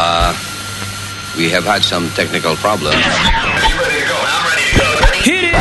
[0.00, 0.32] Uh,
[1.36, 2.94] we have had some technical problems.
[5.24, 5.54] Hit it!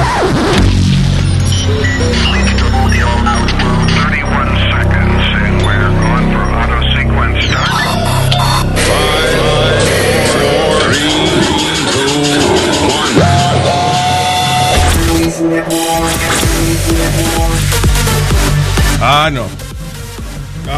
[18.99, 19.66] Ah, no.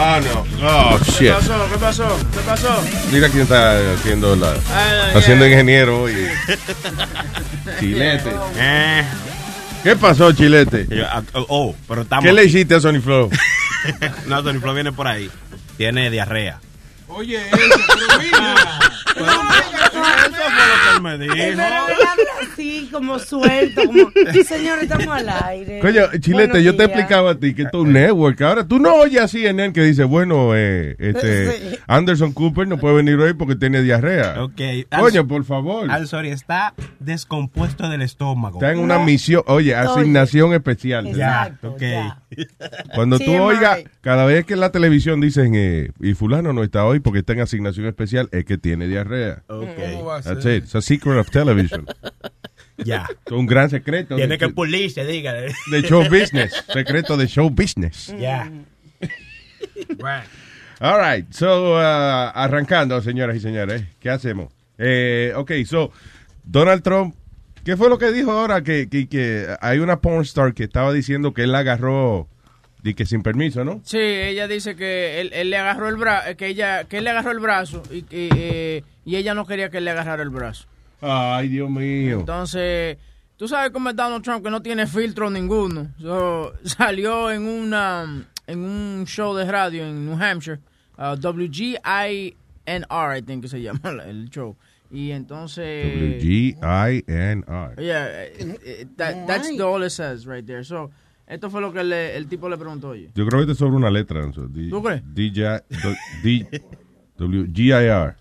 [0.02, 0.46] Ah, no.
[0.66, 1.34] Oh, ¿Qué shit.
[1.34, 1.68] pasó?
[1.70, 2.18] ¿Qué pasó?
[2.32, 2.84] ¿Qué pasó?
[3.12, 4.54] Mira quién está haciendo la.
[4.54, 5.52] Ay, haciendo ay.
[5.52, 6.14] ingeniero hoy.
[7.80, 8.32] Chilete.
[8.56, 9.04] Eh.
[9.84, 10.88] ¿Qué pasó, Chilete?
[11.34, 12.24] Oh, pero estamos.
[12.24, 13.30] ¿Qué le hiciste a Sony Flow?
[14.28, 15.30] no, Tony Flo viene por ahí.
[15.76, 16.60] Tiene diarrea.
[17.10, 18.56] Oye, eso, pero mira.
[20.02, 21.46] Eso fue lo que él me Pero dijo.
[21.48, 24.12] él habla así, como suelto, como,
[24.46, 25.80] señor, estamos al aire.
[25.80, 26.90] Coño, Chilete, Buenos yo te días.
[26.90, 28.42] explicaba a ti que esto es un network.
[28.42, 31.80] Ahora tú no oyes así en él que dice, bueno, eh, este, Sí.
[31.88, 34.44] Anderson Cooper no puede venir hoy porque tiene diarrea.
[34.44, 34.62] Ok.
[35.00, 35.88] Coño, por favor.
[35.90, 38.60] I'm sorry, está descompuesto del estómago.
[38.60, 41.08] Está en una misión, oye, asignación especial.
[41.08, 41.82] Exacto, ok.
[41.82, 42.22] ya.
[42.96, 43.40] Cuando tú TMI.
[43.40, 47.20] oigas, cada vez que en la televisión dicen, eh, y fulano no está hoy porque
[47.20, 49.44] está en asignación especial, es que tiene diarrea.
[49.48, 49.68] Ok.
[50.24, 50.64] That's it.
[50.64, 51.86] It's a secret of television.
[52.86, 53.08] Ya.
[53.26, 54.16] Es un gran secreto.
[54.16, 55.54] Tiene de, que pulirse, dígale.
[55.70, 56.64] de show business.
[56.72, 58.14] Secreto de show business.
[58.20, 58.50] Ya.
[60.80, 61.30] All right.
[61.34, 63.84] So, uh, arrancando, señoras y señores.
[64.00, 64.54] ¿Qué hacemos?
[64.78, 65.92] Eh, ok, so,
[66.46, 67.16] Donald Trump,
[67.66, 68.64] ¿qué fue lo que dijo ahora?
[68.64, 72.30] Que, que, que hay una porn star que estaba diciendo que él la agarró
[72.84, 73.82] y que sin permiso, ¿no?
[73.84, 77.10] Sí, ella dice que él, él le agarró el brazo, que ella, que él le
[77.10, 80.30] agarró el brazo y, que, eh, y ella no quería que él le agarrara el
[80.30, 80.66] brazo.
[81.02, 82.20] Ay, Dios mío.
[82.22, 82.98] Entonces,
[83.38, 85.90] tú sabes cómo es Donald Trump que no tiene filtro ninguno.
[86.00, 90.60] So, salió en una en un show de radio en New Hampshire,
[90.98, 92.34] uh, WGINR,
[93.18, 94.56] I think que se llama el show.
[94.92, 95.86] Y entonces,
[96.66, 97.76] W-G-I-N-R.
[97.78, 100.64] yeah, eh, eh, that- that's the all it says right there.
[100.64, 100.90] So,
[101.30, 102.90] esto fue lo que le- el tipo le preguntó.
[102.90, 104.22] Oye, Yo creo que esto es sobre una letra.
[104.26, 104.32] ¿no?
[104.48, 105.02] D- ¿Tú crees?
[105.14, 105.64] DJ
[106.24, 106.64] D-
[107.18, 108.16] W-G-I-R.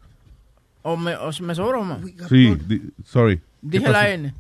[0.83, 1.99] o me, o me sobró más.
[2.29, 3.39] Sí, di- sorry.
[3.39, 4.35] ¿Qué Dije la N.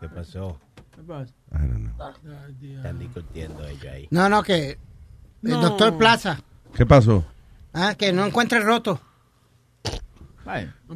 [0.00, 0.58] ¿Qué pasó?
[0.94, 1.32] ¿Qué pasa?
[1.52, 2.76] I don't know.
[2.76, 4.08] Están discutiendo ellos ahí.
[4.10, 5.60] No, no, que el No.
[5.62, 6.40] doctor Plaza,
[6.74, 7.24] ¿Qué pasó?
[7.72, 9.00] ah, que no encuentra el roto.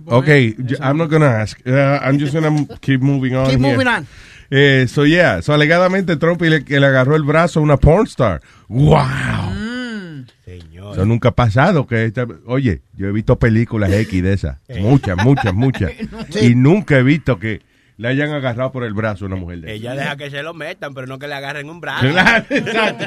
[0.06, 1.58] Okay, j- I'm not gonna ask.
[1.66, 1.70] Uh,
[2.02, 3.46] I'm just gonna keep moving on.
[3.48, 3.72] Keep here.
[3.72, 4.06] moving on.
[4.50, 8.06] Eh, so yeah, so alegadamente Trump le, que le agarró el brazo a una porn
[8.06, 8.40] star.
[8.68, 10.24] Wow.
[10.44, 10.92] Señor.
[10.94, 11.86] Eso nunca ha pasado.
[11.86, 14.58] Que esta- oye, yo he visto películas X de esas.
[14.80, 15.92] Muchas, muchas, muchas.
[16.40, 17.60] Y nunca he visto que
[17.98, 20.54] le hayan agarrado por el brazo a una mujer de Ella deja que se lo
[20.54, 22.08] metan, pero no que le agarren un brazo.
[22.08, 23.04] Claro, exacto.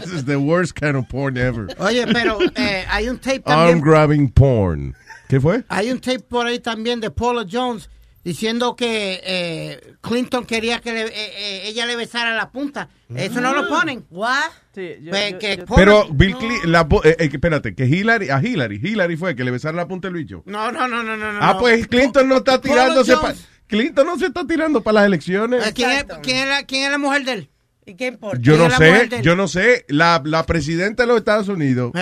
[0.00, 1.66] This is the worst kind of porn ever.
[1.78, 3.80] Oye, pero eh, hay un tape Arm también.
[3.82, 4.94] grabbing porn.
[5.28, 5.64] ¿Qué fue?
[5.68, 7.88] Hay un tape por ahí también de Paula Jones
[8.24, 12.88] diciendo que eh, Clinton quería que le- eh, eh, ella le besara la punta.
[13.14, 14.06] Eso no lo ponen.
[14.10, 14.38] What?
[14.74, 17.74] sí, yo- Pues yo- que yo- Paula- Pero Bill Clinton, la, po- eh, eh, espérate,
[17.74, 20.42] que Hillary, a Hillary, Hillary fue que le besaron la punta del bicho.
[20.46, 21.38] No, no, no, no, no.
[21.40, 21.58] Ah, no.
[21.60, 23.48] pues Clinton no está tirándose pa- Jones.
[23.66, 25.66] Clinton no se está tirando para las elecciones.
[25.66, 27.48] Eh, ¿Quién, es, quién, es la, ¿Quién es la mujer de él?
[27.84, 28.38] ¿Y qué importa?
[28.40, 29.84] Yo no ¿quién es la mujer sé, yo no sé.
[29.88, 31.92] La, la presidenta de los Estados Unidos,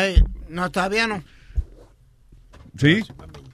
[0.48, 1.22] no, todavía no.
[2.76, 3.02] ¿sí?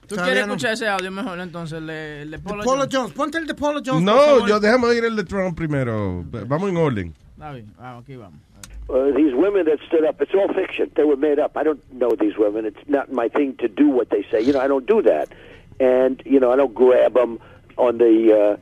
[0.06, 0.54] ¿Tú quieres no.
[0.54, 1.78] escuchar ese audio mejor entonces?
[1.78, 2.96] El de, el de Paula Paula Jones?
[2.96, 3.12] Jones.
[3.12, 4.02] Ponte el de Paula Jones.
[4.02, 6.24] No, yo déjame oír el de Trump primero.
[6.46, 7.14] Vamos en orden.
[7.32, 8.40] Está bien, ah, aquí vamos.
[8.88, 10.88] Uh, these women that stood up, it's all fiction.
[10.94, 11.56] They were made up.
[11.56, 12.64] I don't know these women.
[12.64, 14.40] It's not my thing to do what they say.
[14.40, 15.28] You know, I don't do that.
[15.80, 17.40] And, you know, I don't grab them
[17.76, 18.56] on the, uh,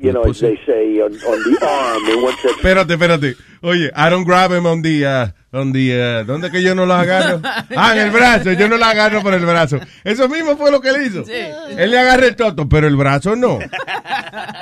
[0.00, 2.04] you know, as they say, on, on the arm.
[2.08, 3.36] And once that Espérate, espérate.
[3.62, 6.86] Oye, I don't grab him on the, uh, on the, uh, ¿dónde que yo no
[6.86, 7.40] lo agarro?
[7.76, 8.52] Ah, en el brazo.
[8.52, 9.78] Yo no lo agarro por el brazo.
[10.04, 11.24] Eso mismo fue lo que él hizo.
[11.24, 11.32] Sí.
[11.76, 13.58] Él le agarra el toto, pero el brazo no.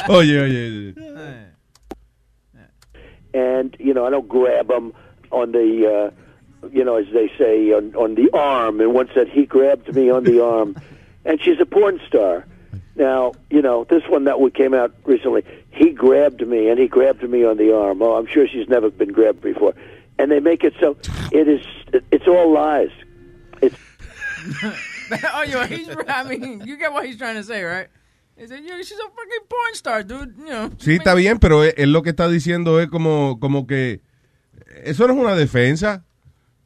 [0.09, 0.95] Oye, oye.
[3.37, 4.93] and you know I don't grab him
[5.31, 6.13] on the
[6.65, 9.95] uh, you know as they say on, on the arm and once that he grabbed
[9.95, 10.75] me on the arm
[11.25, 12.47] and she's a porn star
[12.97, 16.89] now you know this one that we came out recently he grabbed me and he
[16.89, 19.75] grabbed me on the arm oh I'm sure she's never been grabbed before
[20.19, 20.97] and they make it so
[21.33, 21.65] it is
[22.11, 22.91] it's all lies
[23.63, 23.77] it's
[25.35, 27.89] oh, yo, he's, I mean, you get what he's trying to say, right?
[28.37, 30.35] He said, yeah, she's a fucking porn star, dude.
[30.39, 30.71] You know.
[30.79, 34.01] Sí, está bien, pero él, él lo que está diciendo es como, como que
[34.85, 36.05] eso no es una defensa.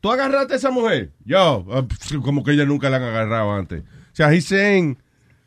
[0.01, 1.13] ¿Tú agarraste a esa mujer?
[1.25, 1.87] Yo, ah,
[2.25, 3.83] como que ella nunca la han agarrado antes.
[3.83, 4.99] O sea, he's saying,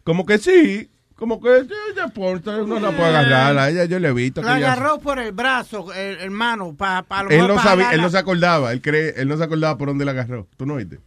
[0.04, 4.00] como que sí, como que sí, ella porta, uno la puede agarrar, a ella yo
[4.00, 4.42] le he visto.
[4.42, 7.92] que La ella- agarró por el brazo, hermano, para pa, lo él no pa sabía,
[7.94, 10.48] él no se acordaba, él cree, él no se acordaba por dónde la agarró.
[10.58, 11.00] ¿Tú no oíste?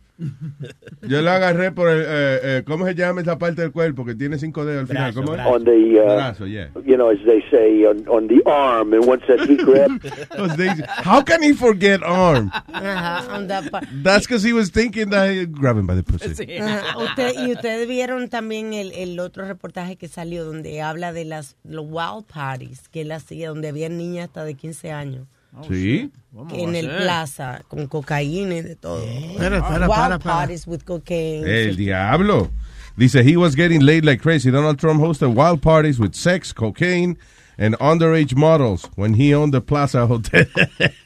[1.03, 4.15] Yo lo agarré por el, eh, eh, ¿cómo se llama esa parte del cuerpo que
[4.15, 5.13] tiene cinco dedos al final?
[5.13, 5.43] Brazo, ¿Cómo es?
[5.43, 5.55] brazo.
[5.55, 6.69] on the, uh, Brazo, yeah.
[6.87, 8.93] you know, as they say, on, on the arm.
[8.95, 10.07] And once that he grabbed,
[11.05, 12.51] How can he forget arm?
[12.73, 13.87] Ajá, on that part.
[14.03, 16.35] That's because he was thinking that he grab him by the pussy.
[16.35, 16.59] Sí.
[16.59, 21.25] Ajá, usted- y ustedes vieron también el, el otro reportaje que salió donde habla de
[21.25, 25.27] las los wild parties que él hacía, donde había niñas hasta de 15 años.
[25.69, 26.11] Sí.
[26.32, 29.03] ¿Cómo que en el plaza, con cocaína y de todo.
[29.03, 30.19] Espera, espera, wild para, para.
[30.19, 31.47] parties with cocaine.
[31.47, 32.50] El diablo.
[32.97, 34.50] Dice, he was getting laid like crazy.
[34.50, 37.17] Donald Trump hosted wild parties with sex, cocaine,
[37.58, 40.47] and underage models when he owned the Plaza Hotel.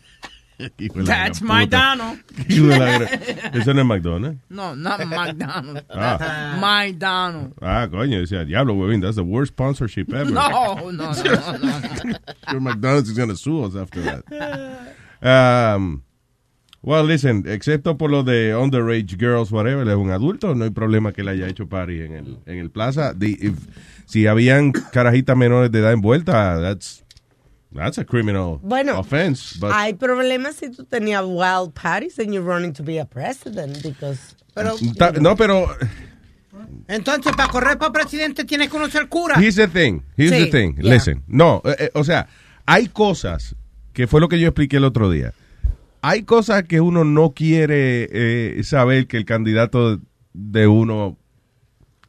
[1.07, 3.09] That's gran-
[3.55, 4.41] Eso no es McDonald's.
[4.51, 5.83] No, not McDonald's.
[5.91, 6.59] Ah.
[6.61, 7.55] McDonald's.
[7.63, 10.31] Ah, coño, decía, diablo, huevín, that's the worst sponsorship ever.
[10.31, 12.19] No, no, no, no, no.
[12.49, 14.25] Sure McDonald's is going to sue us after that.
[15.23, 16.03] Um,
[16.83, 20.71] well, listen, excepto por lo de underage girls, whatever, él es un adulto, no hay
[20.71, 23.15] problema que él haya hecho party en el, en el plaza.
[23.19, 23.69] The- if-
[24.07, 27.05] si habían carajitas menores de edad envuelta, that's,
[27.73, 29.57] that's a criminal Bueno, offense.
[29.59, 33.83] But Hay problemas si tú tenías wild parties and you're running to be a president
[33.83, 35.69] because Pero, Ta- no, pero
[36.89, 39.37] entonces, para correr para presidente tienes que conocer cura.
[39.41, 40.01] Here's the thing.
[40.17, 40.75] Here's Sí, the thing.
[40.77, 40.95] yeah.
[40.95, 41.23] Listen.
[41.29, 42.27] No, eh, eh, o sea,
[42.67, 43.55] hay cosas
[43.93, 45.33] que fue lo que yo expliqué el otro día.
[46.03, 50.01] Hay cosas que uno no quiere eh, saber que el candidato
[50.33, 51.17] de uno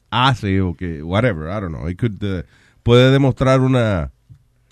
[0.10, 1.88] hace o que whatever, I don't know.
[1.88, 2.46] It could,
[2.84, 4.12] puede demostrar una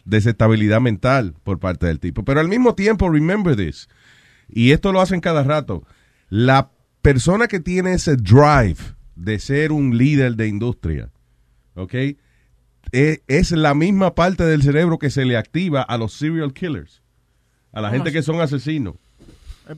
[0.09, 2.23] desestabilidad mental por parte del tipo.
[2.23, 3.87] Pero al mismo tiempo, remember this.
[4.49, 5.85] Y esto lo hacen cada rato.
[6.29, 6.71] La
[7.01, 8.77] persona que tiene ese drive
[9.15, 11.09] de ser un líder de industria,
[11.75, 11.93] ¿ok?
[12.91, 17.01] E- Es, la misma parte del cerebro que se le activa a los serial killers,
[17.71, 18.95] a la gente que son asesinos.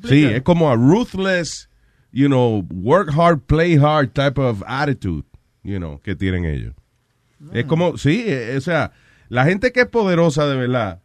[0.08, 1.70] Sí, es como a ruthless,
[2.14, 5.26] you know, work hard, play hard type of attitude,
[5.64, 6.74] you know, que tienen ellos.
[7.54, 8.92] Es como, sí, eh, o sea,
[9.32, 11.00] la gente que es poderosa de verdad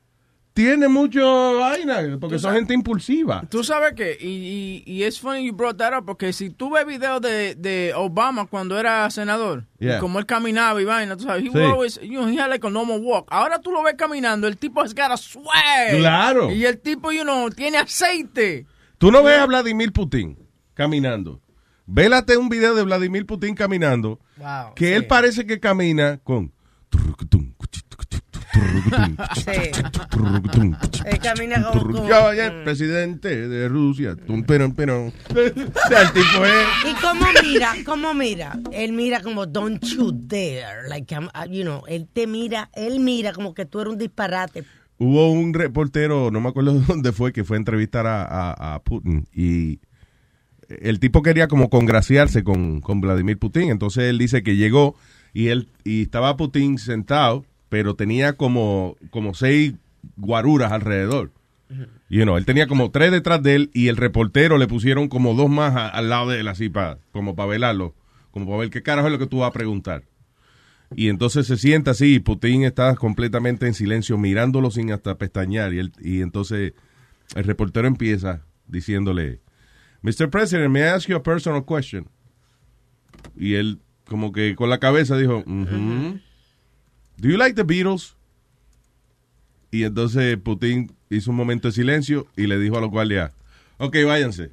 [0.53, 3.45] tiene mucho vaina, porque son gente impulsiva.
[3.51, 6.71] Tú sabes que, y, y, y es funny you brought that up, porque si tú
[6.71, 9.99] ves videos de, de Obama cuando era senador, Yeah.
[9.99, 11.59] y como él caminaba y vaina, tú sabes, he Sí.
[11.59, 13.29] always, you know, he had like a normal walk.
[13.31, 15.99] Ahora tú lo ves caminando, el tipo has got a swag.
[15.99, 16.51] Claro.
[16.51, 18.65] Y el tipo, you know, tiene aceite.
[18.97, 20.39] Tú no ves a Vladimir Putin
[20.73, 21.39] caminando.
[21.85, 24.93] Vélate un video de Vladimir Putin caminando, Wow, que sí.
[24.95, 26.51] él parece que camina con...
[31.05, 34.17] Él camina como, Yo, ya, presidente de Rusia.
[34.17, 35.13] Tum, perón, perón.
[35.31, 36.67] O sea, el tipo es...
[36.91, 41.63] Y cómo mira, cómo mira, él mira como don't you dare, like I'm- uh, you
[41.63, 44.65] know, él te mira, él mira como que tú eres un disparate.
[44.99, 48.83] Hubo un reportero, no me acuerdo dónde fue, que fue a entrevistar a, a- a
[48.83, 49.81] Putin y
[50.69, 53.71] el tipo quería como congraciarse con, con Vladimir Putin.
[53.71, 54.97] Entonces él dice que llegó
[55.33, 59.75] y él y estaba Putin sentado, pero tenía como, como seis
[60.17, 61.33] guaruras alrededor.
[62.09, 65.35] Y you él tenía como tres detrás de él y el reportero le pusieron como
[65.35, 67.95] dos más al lado de él, así para, como para velarlo,
[68.31, 70.05] como para ver qué carajo es lo que tú vas a preguntar.
[70.95, 75.73] Y entonces se sienta así, y Putin está completamente en silencio, mirándolo sin hasta pestañear.
[75.75, 76.75] Y, él- y entonces
[77.35, 79.41] el reportero empieza diciéndole,
[80.03, 80.31] Mr.
[80.31, 82.07] President, may I ask you a personal question?
[83.37, 86.21] Y él como que con la cabeza dijo, "Mhm.
[87.19, 88.15] Do you like the Beatles?
[89.71, 93.33] Y entonces Putin hizo un momento de silencio y le dijo a los guardias,
[93.79, 94.51] ok, váyanse.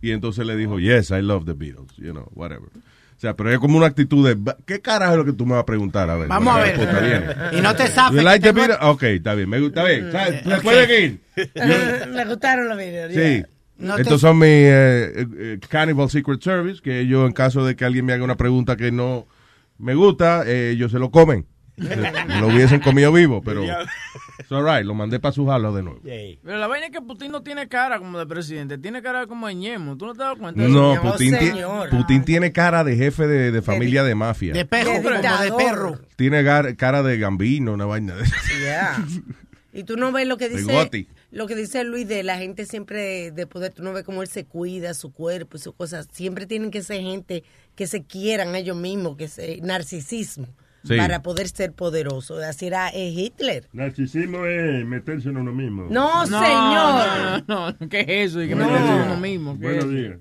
[0.00, 2.66] Y entonces le dijo, yes, I love the Beatles, you know, whatever.
[2.66, 5.46] O sea, pero es como una actitud de, "Va- ¿qué carajo es lo que tú
[5.46, 6.10] me vas a preguntar?
[6.10, 7.50] A ver, Vamos a ¿qué ver.
[7.52, 8.24] Y no te You zafes.
[8.24, 8.78] like the Beatles?
[8.80, 10.10] Ok, está bien, me gusta, bien.
[10.10, 10.42] ¿Sabes?
[10.42, 11.20] ¿Se puede ir?
[12.12, 13.12] Me gustaron los videos.
[13.14, 13.44] Sí.
[13.78, 17.64] No te- Estos son mis eh, eh, eh, Cannibal Secret Service, que yo en caso
[17.64, 19.26] de que alguien me haga una pregunta que no
[19.78, 21.46] me gusta, eh, ellos se lo comen.
[21.76, 21.96] Me
[22.40, 26.00] lo hubiesen comido vivo, pero it's all right, lo mandé para su jalo de nuevo.
[26.04, 29.48] Pero la vaina es que Putin no tiene cara como de presidente, tiene cara como
[29.48, 29.96] de ñemo.
[29.96, 30.60] ¿Tú no te das cuenta?
[30.62, 31.12] No, señor.
[31.12, 31.88] Putin, ti- Señor.
[31.90, 34.52] Putin tiene cara de jefe de, de familia de mafia.
[34.52, 35.98] De perro, De como de perro.
[36.16, 38.24] Tiene gar- cara de gambino, una vaina de
[38.60, 39.04] Yeah.
[39.72, 41.08] Y tú no ves lo que De dice Gotti.
[41.32, 44.28] Lo que dice Luis de la gente siempre de poder, tú no ves cómo él
[44.28, 46.06] se cuida, su cuerpo y sus cosas.
[46.12, 47.42] Siempre tienen que ser gente
[47.74, 50.46] que se quieran a ellos mismos, que se narcisismo
[50.84, 50.96] Sí.
[50.96, 52.38] para poder ser poderoso.
[52.38, 53.68] Así era eh, Hitler.
[53.72, 55.86] Narcisismo es meterse en uno mismo.
[55.88, 57.42] No, No, señor.
[57.46, 58.42] No, no, no, ¿qué es eso?
[58.42, 58.66] Y que No.
[58.68, 59.58] me dice uno mismo.
[59.60, 60.18] ¿qué Buenos días.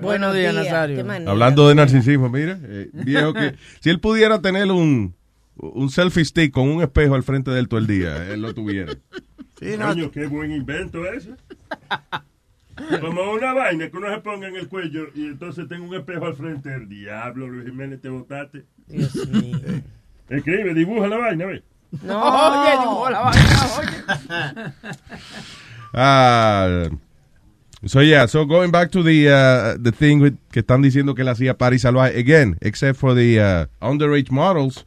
[0.00, 1.04] Buenos días, Nazario.
[1.04, 1.24] qué.
[1.28, 5.14] Hablando de narcisismo, mira, eh, viejo que si él pudiera tener un,
[5.56, 8.54] un selfie stick con un espejo al frente de él todo el día, él lo
[8.54, 8.94] tuviera.
[9.58, 11.34] Sí, no, Coño, qué buen invento ese.
[13.00, 16.26] Como una vaina que uno se ponga en el cuello y entonces tengo un espejo
[16.26, 16.74] al frente.
[16.74, 18.64] El diablo, Luis Jiménez, te botaste.
[18.88, 19.58] Dios mío.
[20.28, 21.62] Escribe, dibuja la vaina, ¿ves?
[22.02, 22.20] No.
[22.20, 24.72] Oye, dibujó la vaina, oye.
[25.96, 26.88] Ah,
[27.84, 31.22] so yeah, so going back to the uh, the thing with, que están diciendo que
[31.22, 34.84] él hacía party salvaje again, except for the uh, underage models.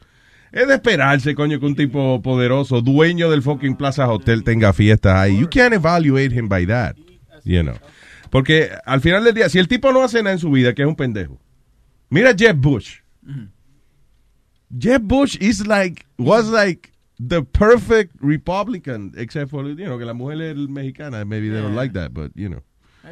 [0.52, 5.16] Es de esperarse, coño, que un tipo poderoso, dueño del fucking Plaza Hotel tenga fiestas
[5.16, 5.40] ahí.
[5.40, 6.96] You can't evaluate him by that,
[7.44, 7.76] you know.
[8.30, 10.84] Porque al final del día, si el tipo no hace nada en su vida, que
[10.84, 11.40] es un pendejo.
[12.10, 13.00] Mira Jeb Bush.
[14.78, 20.14] Jeb Bush is like, was like the perfect Republican, except for, you know, que la
[20.14, 21.26] mujer es mexicana.
[21.26, 22.64] Maybe they don't like that, but, you know.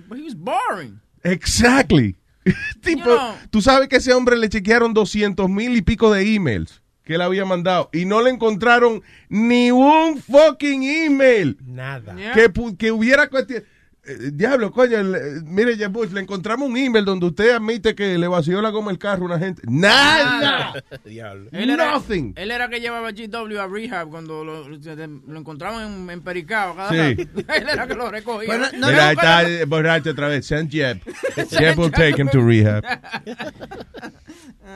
[0.08, 1.00] But he was boring.
[1.24, 2.16] Exactly.
[2.82, 3.36] tipo, You know.
[3.50, 7.22] tú sabes que ese hombre le chequearon 200 mil y pico de emails que él
[7.22, 12.16] había mandado y no le encontraron ni un fucking email Nada.
[12.16, 12.34] Yeah.
[12.34, 13.64] que, que hubiera cuestión.
[14.08, 17.96] Eh, diablo, coño, el- eh, mire, Jeb Bush, le encontramos un email donde usted admite
[17.96, 19.64] que le vació la goma el carro a una gente.
[19.68, 20.74] Nada.
[21.06, 21.50] Diablo.
[21.52, 22.34] Él era, Nothing.
[22.36, 26.76] él era que llevaba GW a rehab cuando lo, lo encontraban en, en Pericao.
[26.76, 27.16] Cada Sí.
[27.16, 27.40] rato.
[27.56, 28.48] él era que lo recogía.
[28.48, 30.46] Bueno, no, Mira, no, ahí está eh, borracho otra vez.
[30.46, 31.00] Send Jeb.
[31.50, 32.84] Jeb will take him to rehab.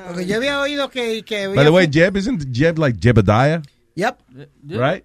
[0.08, 1.24] Porque yo había oído que...
[1.24, 3.62] que By the way, Jeb, isn't Jeb like Jebediah?
[3.96, 4.18] Yep.
[4.70, 5.04] Right?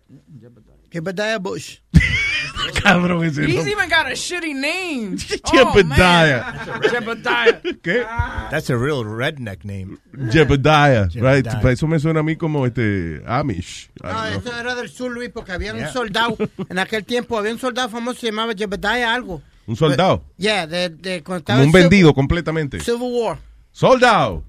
[0.94, 1.78] Que Bedaya Bush.
[2.84, 3.72] Cabrón ese He's nombre.
[3.72, 5.16] even got a shitty name.
[5.18, 6.54] Jebediah.
[6.68, 6.88] Oh.
[6.88, 7.60] Jebediah.
[7.82, 8.06] ¿Qué?
[8.52, 9.98] That's a real redneck name.
[10.30, 11.44] Jebediah, right?
[11.48, 11.72] Jebediah.
[11.72, 13.90] Eso me suena a mí como este Amish.
[14.04, 16.36] No, eso era del sur, Luis, porque había un soldado,
[16.70, 19.42] en aquel tiempo había un soldado famoso que se llamaba Jebediah algo.
[19.66, 20.22] Un soldado.
[20.36, 22.78] Yeah, de, de cuando estaba Como un Civil- vendido completamente.
[22.78, 23.38] Civil War.
[23.72, 24.44] Soldado.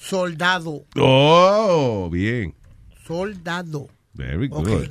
[0.00, 0.84] Soldado.
[0.96, 2.54] Oh, bien.
[3.04, 3.88] Soldado.
[4.14, 4.88] Very good.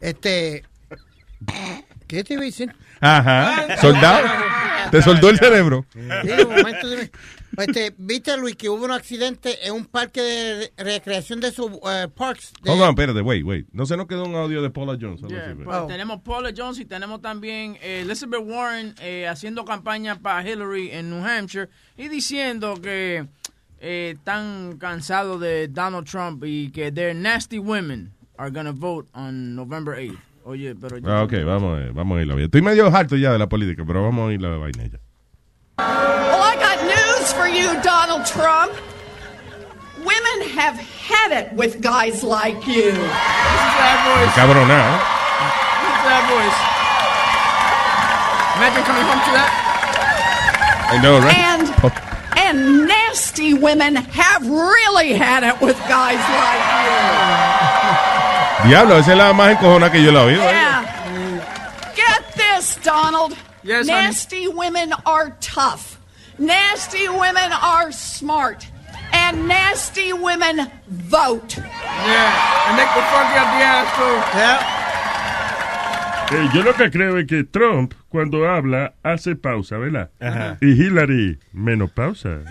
[0.00, 0.64] Este.
[2.06, 2.74] ¿Qué te iba a decir?
[3.00, 3.76] Ajá.
[3.80, 4.26] Soldado.
[4.90, 5.84] Te soldó el cerebro.
[5.92, 7.10] Sí, un momento, dime.
[7.56, 12.06] Este, ¿Viste, Luis, que hubo un accidente en un parque de recreación de sus eh,
[12.14, 12.52] parks?
[12.62, 13.66] De, Hold on, espérate, wait, wait.
[13.72, 15.22] No se nos quedó un audio de Paula Jones.
[15.22, 15.66] Yeah, pues.
[15.68, 15.86] Oh.
[15.86, 21.10] Tenemos Paula Jones y tenemos también eh, Elizabeth Warren eh, haciendo campaña para Hillary en
[21.10, 23.26] New Hampshire y diciendo que
[23.80, 29.54] eh, están cansados de Donald Trump y que their nasty women are gonna vote on
[29.54, 30.18] November 8th.
[30.44, 32.44] Oye, pero Ah, ok, vamos a, ir, vamos a ir la vida.
[32.46, 34.98] Estoy medio harto ya de la política, pero vamos a ir la vaina ya.
[35.78, 38.72] Well, I got news for you, Donald Trump.
[39.98, 42.92] Women have had it with guys like you.
[44.34, 44.70] Cabronado.
[44.70, 45.16] ¿eh?
[46.06, 46.58] that voice.
[48.56, 49.50] Imagine coming home to that.
[50.88, 51.36] I know, right?
[51.36, 51.66] And
[52.36, 56.62] and nasty women have really had it with guys like
[58.64, 58.70] you.
[58.70, 60.42] Diablo, esa es la más encojona que yo la he oído.
[60.42, 60.42] you.
[60.42, 61.92] Yeah.
[61.94, 63.36] Get this, Donald.
[63.62, 64.02] Yes, honey.
[64.02, 66.00] nasty women are tough.
[66.38, 68.66] Nasty women are smart.
[69.12, 71.56] And nasty women vote.
[71.56, 74.85] Yeah, and they could fuck you up the ass too.
[76.32, 80.10] Eh, yo lo que creo es que Trump, cuando habla, hace pausa, ¿verdad?
[80.60, 82.40] Y Hillary, menos pausa.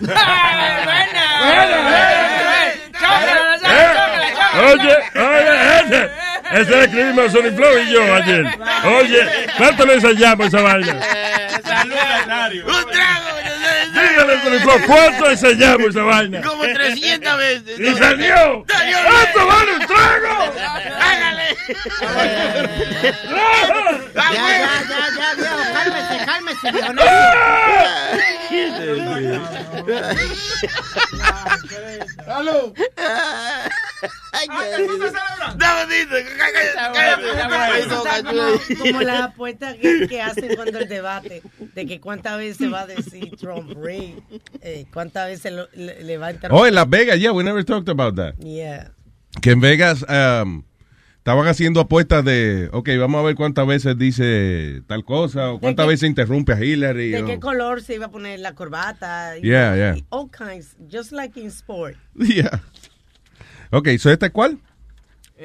[4.56, 6.10] Oye, oye, ese.
[6.52, 8.46] Ese escribimos Sony Flow y yo ayer.
[8.84, 9.20] Oye,
[9.58, 10.96] ¿cuánto le ensayamos esa vaina?
[14.16, 16.40] Dígale, ¿cuánto ensayamos esa vaina?
[16.40, 17.80] Como 300 veces.
[17.80, 18.64] ¡Y salió!
[18.66, 20.54] ¡Esto vale un trago!
[24.14, 26.92] Ya, ya, ya, ya, viejo, cálmese, cálmese, viejo.
[26.94, 27.02] No,
[32.24, 32.72] ¡Salud!
[34.32, 34.46] Ay,
[38.24, 42.80] Como, como las apuestas que, que hacen cuando el debate, de que cuántas veces va
[42.82, 43.72] a decir Trump
[44.60, 46.62] Eh, cuántas veces lo- le, le va a interrumpir.
[46.62, 48.34] Oh, en Las Vegas, yeah, we never talked about that.
[48.38, 48.92] Yeah.
[49.40, 50.62] Que en Vegas um,
[51.18, 55.86] estaban haciendo apuestas de, ok, vamos a ver cuántas veces dice tal cosa, o cuántas
[55.86, 57.10] veces interrumpe a Hillary.
[57.10, 59.36] ¿De o- qué color se iba a poner la corbata?
[59.38, 59.96] y- Yeah, yeah.
[60.10, 61.96] All kinds, just like in sport.
[62.16, 62.62] Yeah.
[63.70, 64.58] Ok, so ¿esta es cuál?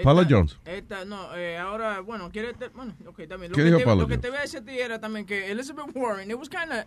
[0.03, 0.58] Paula Esta- Jones.
[0.63, 3.51] Esta, no, eh, ahora, bueno, quiere, bueno, ok, también.
[3.51, 5.00] Lo, ¿Qué que dijo te, Paula lo que te voy a decir a ti era
[5.00, 6.86] también que Elizabeth Warren, it was kind of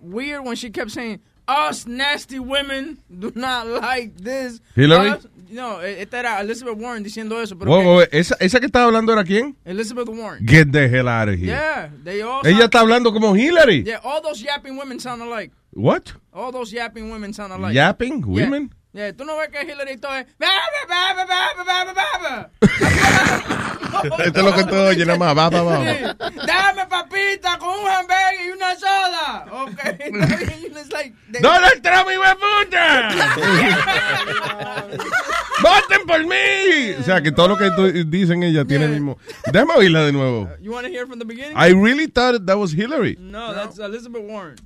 [0.00, 4.60] weird when she kept saying, us nasty women do not like this.
[4.76, 5.10] Hillary?
[5.10, 8.60] Us- no, eh, esta era Elizabeth Warren diciendo eso, pero Wow, que- wow, ¿Esa, ¿Esa
[8.60, 9.56] que estaba hablando era quién?
[9.64, 10.46] Elizabeth Warren.
[10.46, 11.48] Get the hell out of here.
[11.50, 13.82] Yeah, they all Ella está hablando como Hillary.
[13.84, 15.50] Yeah, all those yapping women sound alike.
[15.72, 16.12] What?
[16.32, 17.74] All those yapping women sound alike.
[17.74, 18.70] Yapping women?
[18.70, 20.26] Yeah, Yeah, Tú no ves que Hillary todo es.
[24.24, 25.36] Esto es lo que todo oye, nada más.
[25.36, 26.14] Va, va, va.
[26.46, 29.46] Dame papita con un hamburger y una soda.
[29.52, 29.78] Ok.
[30.80, 31.40] It's like, they...
[31.40, 33.10] Donald Trump, hijo de puta.
[35.62, 36.94] ¡Voten por mí!
[36.98, 37.70] O sea, que todo lo que
[38.06, 39.18] dicen ella tiene el mismo.
[39.52, 40.48] Déjame oírla de nuevo.
[40.60, 41.56] You want to hear from the beginning?
[41.56, 43.16] I really thought that was Hillary.
[43.20, 44.56] No, that's Elizabeth Warren.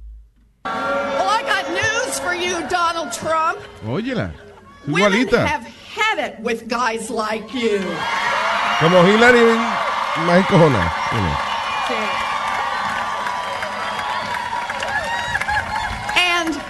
[0.65, 3.61] Well, I got news for you, Donald Trump.
[3.85, 4.33] Óyela.
[4.87, 5.47] Women Igualita.
[5.47, 7.79] have had it with guys like you.
[8.81, 9.57] Como Hillary,
[10.27, 10.91] más encojona.
[11.13, 11.37] you know.
[16.17, 16.61] And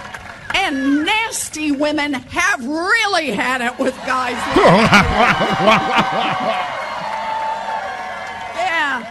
[0.55, 4.55] and nasty women have really had it with guys like
[8.55, 9.03] Yeah.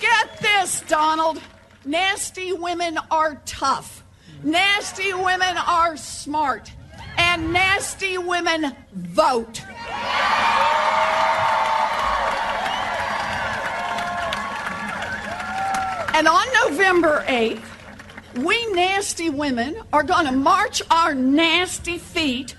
[0.00, 1.40] Get this, Donald.
[1.84, 4.04] Nasty women are tough.
[4.44, 6.70] Nasty women are smart.
[7.18, 9.62] And nasty women vote.
[16.14, 17.64] And on November 8th,
[18.36, 22.54] we nasty women are going to march our nasty feet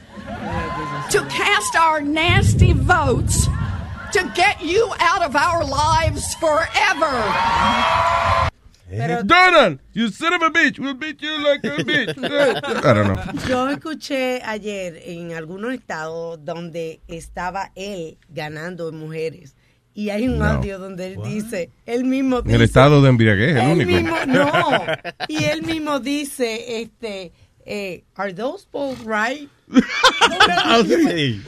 [1.12, 3.48] to cast our nasty votes
[4.12, 8.50] to get you out of our lives forever.
[9.26, 12.18] Donald, you son of a bitch, we'll beat you like a bitch.
[12.86, 13.48] I don't know.
[13.48, 19.56] Yo escuché ayer en algunos estados donde estaba él ganando en mujeres.
[19.96, 20.46] Y hay un No.
[20.46, 23.92] audio donde él dice, él mismo En el estado de embriaguez, el único.
[23.92, 24.82] mismo, no.
[25.28, 27.32] Y él mismo dice, este,
[27.66, 29.50] eh, ¿Are those both right?
[29.74, 30.80] Una-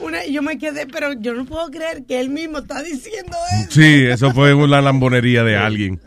[0.00, 3.70] una- yo me quedé, pero yo no puedo creer que él mismo está diciendo eso.
[3.70, 6.00] Sí, eso fue una lambonería de alguien.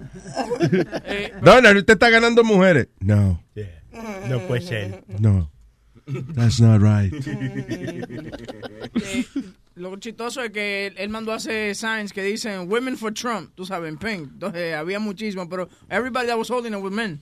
[1.42, 2.88] Donald, usted está ganando mujeres.
[3.00, 3.44] No,
[4.28, 5.04] No puede ser.
[5.20, 5.52] no.
[6.36, 7.14] That's not right.
[9.02, 9.26] Eh,
[9.76, 13.66] lo chistoso es que él, mandó a hacer signs que dicen Women for Trump, tú
[13.66, 14.30] sabes, en pink.
[14.34, 17.22] Entonces había muchísimo, pero everybody that was holding it was men.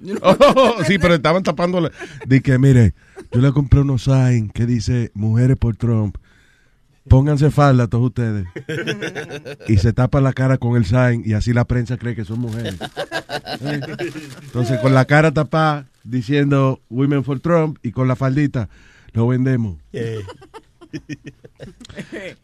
[0.00, 0.36] You know?
[0.56, 1.90] Oh, sí, pero estaban tapándole.
[2.26, 2.94] Di que, mire,
[3.32, 6.16] yo le compré unos signs que dice mujeres por Trump.
[7.08, 8.46] Pónganse falda todos ustedes.
[9.66, 12.40] Y se tapa la cara con el sign y así la prensa cree que son
[12.40, 12.76] mujeres.
[13.62, 13.80] ¿Eh?
[14.42, 18.68] Entonces, con la cara tapada diciendo Women for Trump y con la faldita,
[19.12, 19.78] lo vendemos.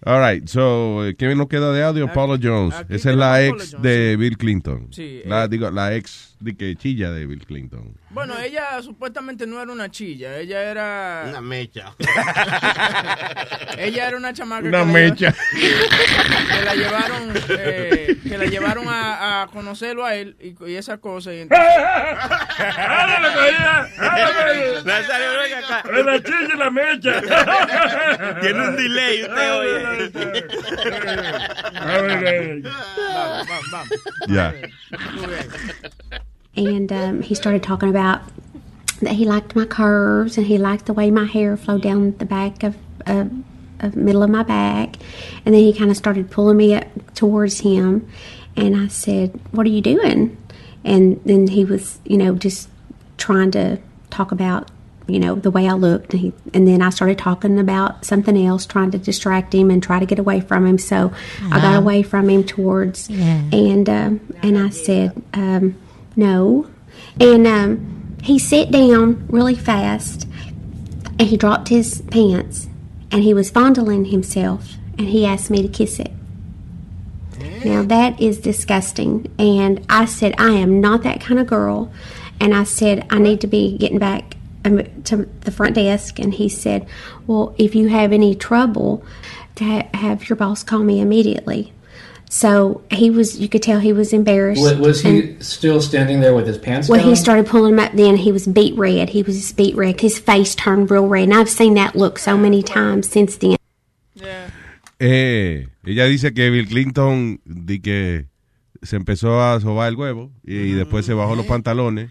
[0.05, 2.13] All right, so, ¿qué nos queda de audio?
[2.13, 2.75] Paula Jones.
[2.75, 4.89] aquí Esa es la ex de Bill Clinton.
[4.91, 5.49] Sí, La, eh.
[5.49, 7.95] digo, la ex de que chilla de Bill Clinton.
[8.15, 11.25] Bueno, ella supuestamente no era una chilla, ella era...
[11.29, 11.95] Una mecha.
[13.77, 15.35] Ella era una chamaca Una que, la mecha.
[15.53, 20.77] lleva- que la llevaron, eh, que la llevaron a, a conocerlo a él y, y
[20.77, 21.35] esas cosas.
[21.35, 23.89] Y entonces, ¡Ándale, cogida!
[23.99, 24.83] ¡Ándale!
[24.85, 25.83] Nazario, venga acá.
[25.93, 27.21] ¡Es la chilla y la mecha!
[28.41, 29.85] Tiene un delay, usted oye.
[31.75, 33.89] A ver, vamos, vamos, vamos.
[34.29, 34.55] Ya.
[36.57, 38.23] And um, he started talking about
[39.01, 42.25] that he liked my curves and he liked the way my hair flowed down the
[42.25, 43.31] back of, of,
[43.81, 44.97] of middle of my back.
[45.45, 48.09] And then he kind of started pulling me up towards him.
[48.57, 50.37] And i said what are you doing?
[50.85, 52.69] And then he was you know just
[53.17, 53.79] trying to
[54.11, 54.71] talk about
[55.07, 56.13] you know the way i looked.
[56.15, 59.83] And, he, and then i started talking about something else trying to distract him and
[59.83, 60.79] try to get away from him.
[60.79, 61.13] So
[61.51, 65.75] i got away from him towards and um, and i said um,
[66.17, 66.69] no.
[67.21, 70.29] And um, he sat down really fast
[71.19, 72.69] and he dropped his pants
[73.11, 76.11] and he was fondling himself and he asked me to kiss it.
[77.65, 79.33] Now that is disgusting.
[79.39, 81.93] And I said, I am not that kind of girl.
[82.41, 86.19] And I said, I need to be getting back um, to the front desk.
[86.19, 86.87] And he said,
[87.27, 89.05] Well, if you have any trouble,
[89.57, 91.73] to ha- have your boss call me immediately.
[92.35, 94.61] So he was, you could tell he was embarrassed.
[94.61, 97.09] Was, was and- he still standing there with his pants well, down?
[97.09, 97.93] he started pulling him up.
[97.93, 99.11] Then he was beat red.
[99.11, 100.01] He was beat red.
[100.01, 103.57] His face turned real red, and I've seen that look so many times since then.
[104.99, 108.27] Eh, ella dice que Bill Clinton di que
[108.83, 112.11] se empezó a sobar el huevo y, después se bajó los pantalones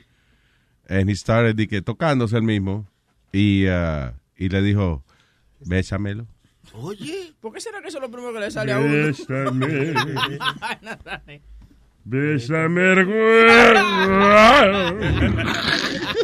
[0.87, 2.85] and he started di que tocándose el mismo
[3.33, 5.03] y, ah, y le dijo
[5.65, 6.27] bésamelo.
[6.73, 7.33] Oye.
[7.41, 8.91] ¿Por qué será que eso es lo primero que le sale a uno?
[8.91, 9.93] Bésame.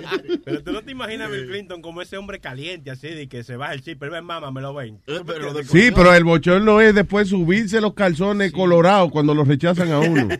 [0.45, 3.43] Pero tú no te imaginas a Bill Clinton como ese hombre caliente, así, de que
[3.43, 4.99] se baja el chip, pero ven, mamá, me lo ven.
[5.65, 10.27] Sí, pero el bochorno es después subirse los calzones colorados cuando los rechazan a uno.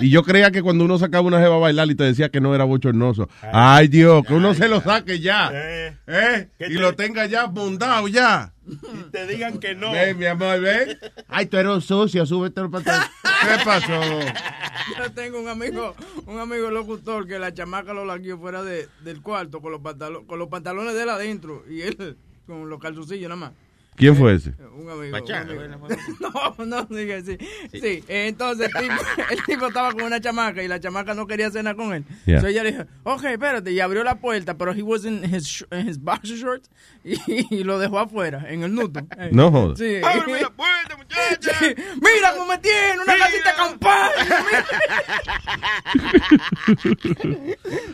[0.00, 2.40] Y yo creía que cuando uno sacaba una jeva a bailar y te decía que
[2.40, 3.28] no era bochornoso.
[3.52, 5.50] Ay, Dios, que uno se lo saque ya.
[5.52, 6.48] Eh, ¿Eh?
[6.58, 8.52] ¿Qué Y te- lo tenga ya bundado ya.
[8.66, 9.92] Y te digan que no.
[9.92, 10.98] Ven, mi amor, ven.
[11.28, 13.10] Ay, tú eres un sucio, súbete los pantalones.
[13.22, 14.00] ¿Qué pasó?
[14.98, 15.94] Yo tengo un amigo,
[16.26, 20.26] un amigo locutor que la chamaca lo laqueó fuera de, del cuarto con los, pantalones,
[20.26, 23.52] con los pantalones de él adentro y él con los calzoncillos nada más.
[23.94, 24.54] ¿Quién fue ese?
[24.74, 25.12] Un amigo.
[25.12, 25.88] Machado, un amigo.
[26.58, 27.36] No, no, dije sí.
[27.72, 31.26] Sí, eh, entonces el tipo, el tipo estaba con una chamaca y la chamaca no
[31.26, 32.04] quería cenar con él.
[32.24, 32.36] Yeah.
[32.36, 35.64] Entonces ella le dijo, ok, espérate, y abrió la puerta, pero he was in his,
[35.70, 36.70] in his boxer shorts
[37.04, 37.16] y,
[37.54, 39.02] y lo dejó afuera, en el nudo.
[39.18, 39.78] Eh, No jodas.
[39.78, 40.00] Sí.
[40.02, 41.52] ¡Ábreme la puerta, muchacha!
[41.58, 41.74] Sí.
[42.00, 44.44] Mira cómo me tiene, una casita de campaña.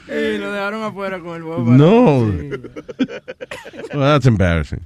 [0.08, 0.22] mira.
[0.34, 1.70] y lo dejaron afuera con el huevo.
[1.72, 2.30] No.
[2.30, 2.50] Sí.
[3.94, 4.80] Well, that's embarrassing.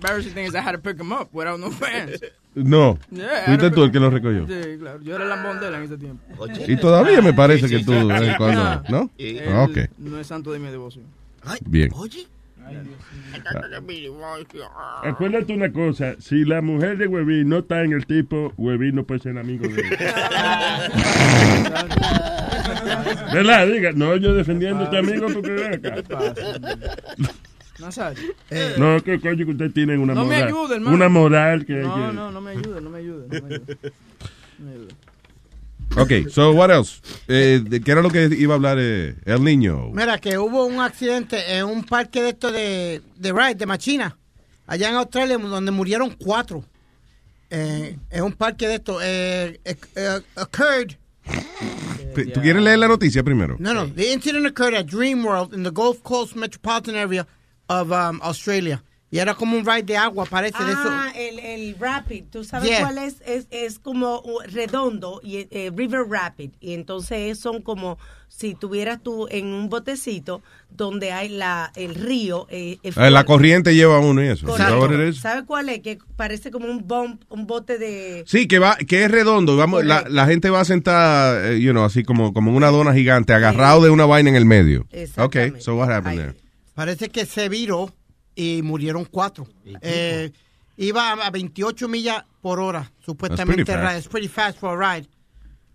[0.00, 2.20] Embarrassing thing is I had to pick him up without no pants.
[2.54, 2.98] No.
[3.10, 4.46] Yeah, Fuiste tú el que lo recogió.
[4.46, 5.00] Sí, claro.
[5.02, 6.22] Yo era el lambón de él en ese tiempo.
[6.66, 9.10] Y todavía me parece que tú, de vez en cuando, Ah, ¿no?
[9.18, 11.04] él Ah, Ok, No es santo de mi devoción.
[11.66, 11.90] bien.
[15.04, 19.04] Acuérdate una cosa, si la mujer de Huevín no está en el tipo, Huevín no
[19.04, 19.88] puede ser amigo de él.
[23.32, 23.66] ¿Verdad?
[23.68, 25.94] Diga, no, yo defendiendo a este amigo porque ven acá.
[27.78, 28.22] Nazario.
[28.78, 30.96] No, que coño que usted tiene una No me ayude, hermano.
[30.96, 31.74] Una moral que...
[31.74, 33.26] No, que- no, no me ayude, no me ayude.
[33.28, 33.76] No me ayude.
[34.58, 34.94] No me ayude.
[35.96, 37.00] Ok, so what else?
[37.28, 39.88] Eh, ¿de ¿Qué era lo que iba a hablar eh, el niño?
[39.92, 44.16] Mira, que hubo un accidente en un parque de esto de, de ride, de Machina,
[44.66, 46.62] allá en Australia, donde murieron cuatro.
[47.50, 50.92] Eh, en un parque de esto, eh, eh, eh, occurred,
[52.34, 53.56] ¿Tú quieres leer la noticia primero?
[53.58, 57.26] no, no, the incident occurred at Dream World in the Gulf Coast metropolitan area
[57.68, 58.82] of um, Australia.
[59.10, 60.82] Y era como un ride de agua, parece, de eso.
[60.84, 62.80] Ah, el, el Rapid, ¿tú sabes Yeah.
[62.82, 63.22] cuál es?
[63.24, 63.46] es?
[63.50, 66.50] Es como uh, redondo, y eh, River Rapid.
[66.60, 67.96] Y entonces son como
[68.28, 72.46] si tuvieras tú en un botecito donde hay la el río.
[72.50, 74.46] eh, Ah, la corriente lleva a uno y eso.
[74.46, 74.74] Correcto.
[74.74, 75.20] ¿Is that what it is?
[75.22, 75.80] ¿Sabe cuál es?
[75.80, 78.24] Que parece como un bump, un bote de...
[78.26, 79.56] Sí, que va, que es redondo.
[79.56, 82.92] Vamos, la, la gente va sentada, eh, you know, así como, como en una dona
[82.92, 84.82] gigante, agarrado de una vaina en el medio.
[84.82, 85.60] Okay, Exactamente.
[85.62, 86.26] so what happened Ahí.
[86.26, 86.47] there?
[86.78, 87.92] Parece que se viró
[88.36, 89.48] y murieron cuatro.
[89.82, 90.30] Eh,
[90.76, 93.72] iba a 28 millas por hora, supuestamente.
[93.96, 95.08] It's pretty fast for a ride.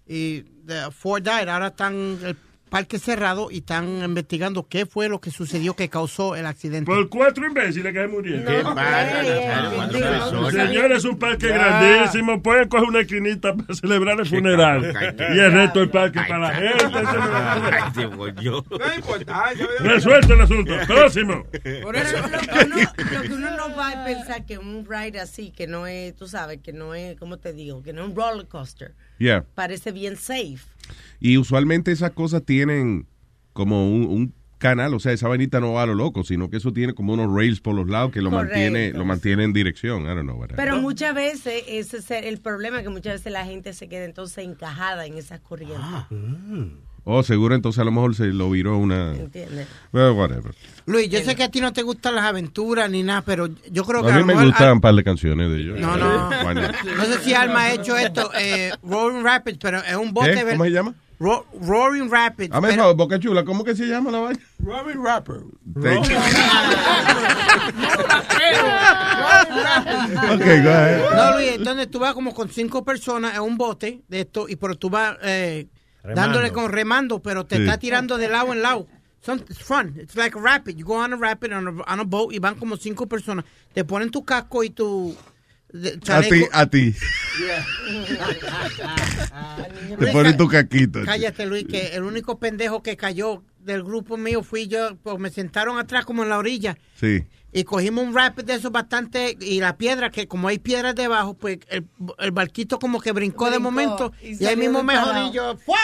[0.07, 1.49] Y the four died.
[1.49, 2.37] Ahora están el
[2.73, 6.87] parque cerrado y están investigando qué fue lo que sucedió que causó el accidente.
[6.91, 8.45] Por cuatro imbéciles que se murieron.
[8.45, 10.51] ¿Qué personas?
[10.53, 11.53] Señores, es un parque Ya.
[11.53, 12.41] grandísimo.
[12.41, 14.91] Pueden coger una esquinita para celebrar el funeral.
[15.35, 16.85] y el resto del parque para la gente.
[17.93, 19.51] No importa.
[19.79, 20.73] Resuelto el asunto.
[20.87, 21.45] Próximo.
[21.83, 22.75] Por eso, Lo que, uno,
[23.11, 26.27] lo que uno no va a pensar que un ride así, que no es, tú
[26.27, 27.83] sabes, que no es, ¿cómo te digo?
[27.83, 28.95] Que no es un roller coaster.
[29.19, 29.45] Yeah.
[29.53, 30.57] Parece bien safe.
[31.19, 33.07] Y usualmente esas cosas tienen
[33.53, 36.55] como un, un canal, o sea, esa vainita no va a lo loco, sino que
[36.57, 38.53] eso tiene como unos rails por los lados que lo Correcto.
[38.57, 40.03] mantiene, lo mantiene en dirección.
[40.03, 40.37] I don't know.
[40.37, 40.55] whatever.
[40.55, 44.45] Pero muchas veces ese es el problema, que muchas veces la gente se queda entonces
[44.45, 45.79] encajada en esas corrientes.
[47.05, 49.11] Oh, seguro entonces a lo mejor se lo viró una...
[49.13, 49.67] ¿Entiendes?
[49.91, 50.55] Well, whatever.
[50.85, 53.83] Luis, yo sé que a ti no te gustan las aventuras ni nada, pero yo
[53.83, 55.79] creo que A mí me gustan un par de canciones de ellos.
[55.79, 56.29] No, no.
[56.97, 60.33] No sé si Alma ha hecho esto, eh, Roaring Rapids, pero es un bote.
[60.33, 60.43] ¿Qué?
[60.43, 60.93] ver- ¿Cómo se llama?
[61.19, 62.53] Ro- Roaring Rapids.
[62.53, 64.39] Hazme el pero- favor, Boca Chula, ¿cómo que se llama la vaina?
[64.59, 65.41] Robin Rapper.
[65.81, 66.15] Thank you.
[70.33, 71.15] Okay, go ahead.
[71.15, 74.55] No, Luis, entonces tú vas como con cinco personas en un bote de esto, y
[74.55, 75.67] pero tú vas eh,
[76.03, 76.21] Remando.
[76.21, 77.61] dándole con remando, pero te Sí.
[77.63, 78.87] está tirando de lado en lado.
[79.21, 79.95] Son, it's fun.
[79.97, 80.75] It's like a rapid.
[80.75, 83.45] You go on a rapid on a, on a boat y van como cinco personas.
[83.73, 85.15] Te ponen tu casco y tu
[85.71, 86.93] de- A ti, a ti.
[89.99, 90.99] Te pones tu caquito.
[91.05, 95.29] Cállate, Luis, que el único pendejo que cayó del grupo mío fui yo, pues me
[95.29, 97.23] sentaron atrás como en la orilla Sí.
[97.51, 101.33] y cogimos un rapid de esos bastante y la piedra, que como hay piedras debajo,
[101.35, 101.85] pues el,
[102.19, 105.55] el barquito como que brincó, de momento y y, ahí mismo me jodí yo.
[105.57, 105.77] ¡Fua!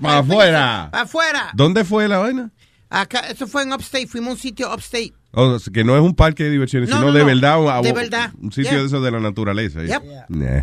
[0.00, 0.88] Para afuera.
[0.92, 1.50] Pa' afuera.
[1.54, 2.50] ¿Dónde fue la vaina?
[2.88, 5.12] Acá, eso fue en Upstate, fuimos a un sitio Upstate.
[5.32, 7.26] O sea, que no es un parque de diversiones, No, sino no, de no.
[7.26, 7.82] verdad.
[7.82, 8.32] De verdad.
[8.40, 8.80] Un sitio Yeah.
[8.80, 9.82] de eso de la naturaleza.
[9.84, 10.02] Yep.
[10.30, 10.62] Nah.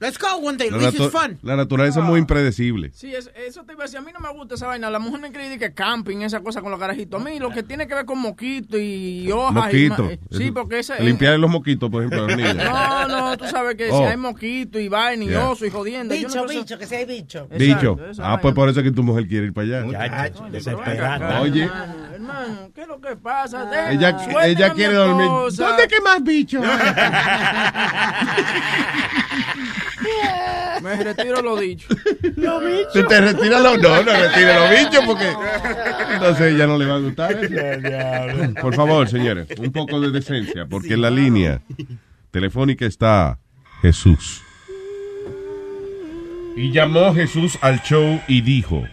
[0.00, 1.38] Let's go one day, it's fun.
[1.42, 2.92] la naturaleza es muy impredecible.
[2.94, 3.98] Sí, es- eso te iba a decir.
[3.98, 4.88] A mí no me gusta esa vaina.
[4.90, 7.20] La mujer me cree que camping, esa cosa con los carajitos.
[7.20, 9.74] A mí lo que tiene que ver con moquito y hojas.
[9.74, 10.08] y Moquito.
[10.08, 11.02] eh, sí, porque ese.
[11.02, 12.54] Limpiar los moquitos, por ejemplo, a los niños.
[12.54, 13.98] No, no, tú sabes que Oh.
[13.98, 15.48] si hay moquito y vaina y Yeah.
[15.50, 16.14] oso y jodiendo.
[16.14, 17.48] yo Bicho, no bicho, que si hay bicho.
[17.50, 18.40] Exacto, esa Ah, vaina.
[18.42, 19.84] pues por eso es que tu mujer quiere ir para allá.
[19.84, 20.44] Muchacho,
[20.80, 21.64] acá, Oye.
[21.64, 23.64] Hermano, hermano, ¿qué es lo que pasa?
[23.64, 25.26] Deja, Ella, ella quiere dormir.
[25.56, 26.60] ¿Dónde que más bicho?
[30.82, 31.88] Me retiro lo dicho.
[32.92, 33.78] Si te retiras los...
[33.78, 35.32] No, no retires los bichos porque...
[36.12, 37.36] Entonces ya no le va a gustar.
[38.60, 41.60] Por favor, señores, un poco de decencia, porque en la línea
[42.30, 43.38] telefónica está
[43.82, 44.42] Jesús.
[46.56, 48.84] Y llamó Jesús al show y dijo...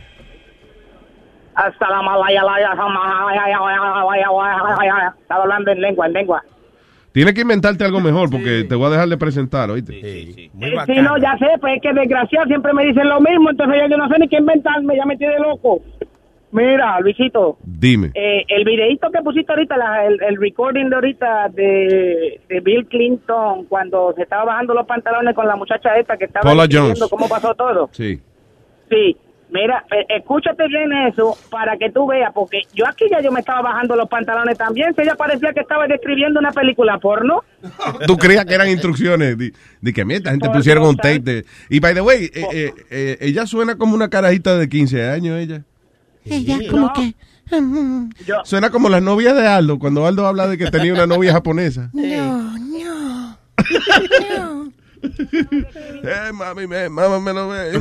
[1.56, 2.74] Hasta la malaya, laya,
[5.22, 6.44] Estaba hablando en lengua, en lengua.
[7.16, 9.94] Tienes que inventarte algo mejor porque te voy a dejar de presentar, ¿oíste?
[10.02, 10.52] Sí,
[11.02, 13.98] no, ya sé, pues es que desgraciado siempre me dicen lo mismo, entonces yo, yo
[13.98, 15.80] no sé ni qué inventarme, ya me tiene loco.
[16.52, 18.12] Mira, Luisito, Dime.
[18.14, 22.86] eh, el videito que pusiste ahorita, la- el, el recording de ahorita de, de Bill
[22.88, 27.02] Clinton cuando se estaba bajando los pantalones con la muchacha esta que estaba Paula Jones.
[27.10, 27.90] cómo pasó todo.
[27.94, 28.20] Sí.
[28.90, 29.18] Sí,
[29.50, 33.40] mira, eh, escúchate bien eso para que tú veas, porque yo aquí ya yo me
[33.40, 37.44] estaba bajando los pantalones también, si ella parecía que estaba describiendo una película porno.
[38.08, 39.38] Tú creías que eran instrucciones.
[39.38, 41.46] De, de que mira, esta gente Por pusieron un tape de.
[41.70, 45.40] Y by the way, eh, eh, eh, ella suena como una carajita de 15 años,
[45.40, 45.64] ella.
[46.26, 47.14] Ella como que...
[48.44, 51.92] Suena como la novia de Aldo, cuando Aldo habla de que tenía una novia japonesa.
[51.94, 53.38] No, no.
[56.06, 57.72] Eh, mami, me, mamá me lo ve.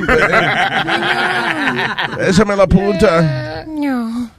[2.29, 3.65] Esa me la apunta.
[3.67, 4.31] No.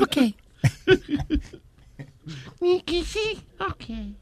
[0.00, 0.34] ok.
[3.60, 4.14] Okay.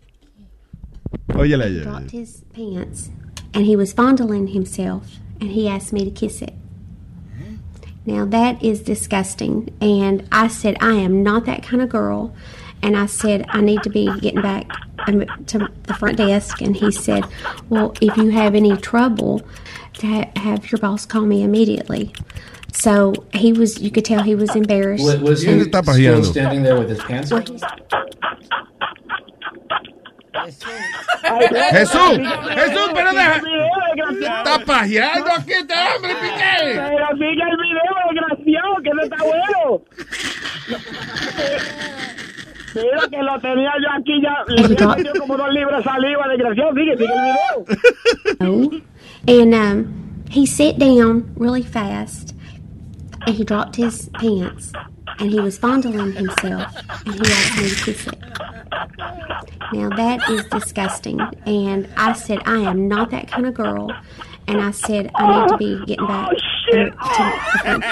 [1.30, 1.82] Óyela He ella.
[1.84, 3.10] dropped his pants
[3.54, 6.54] and he was fondling himself and he asked me to kiss it.
[8.06, 9.68] Now that is disgusting.
[9.80, 12.34] And I said, I am not that kind of girl.
[12.82, 14.66] And I said, I need to be getting back
[15.06, 16.60] to the front desk.
[16.60, 17.24] And he said,
[17.68, 19.42] Well, if you have any trouble,
[19.94, 22.12] to ha- have your boss call me immediately.
[22.72, 25.04] So he was, you could tell he was embarrassed.
[25.04, 26.24] Was, was he still pajeando?
[26.24, 27.58] standing there with his pants Well, on?
[31.72, 32.18] Jesús,
[32.54, 33.42] Jesús, pero deja.
[34.20, 36.74] Está pajeando aquí este hombre, Piqué.
[36.74, 39.82] Pero sigue el video, desgraciado, que no está bueno.
[42.74, 44.44] Mira que lo tenía yo aquí ya,
[44.96, 47.22] le como dos libras saliva, desgraciado, sigue, sigue el
[48.40, 48.82] video.
[49.26, 52.34] And um, he sat down really fast
[53.26, 54.72] and he dropped his pants
[55.18, 58.18] and he was fondling himself and he asked me to kiss it.
[59.72, 61.20] Now that is disgusting.
[61.46, 63.90] And I said, I am not that kind of girl.
[64.46, 66.36] And I said, I need to be getting back to
[66.74, 67.82] the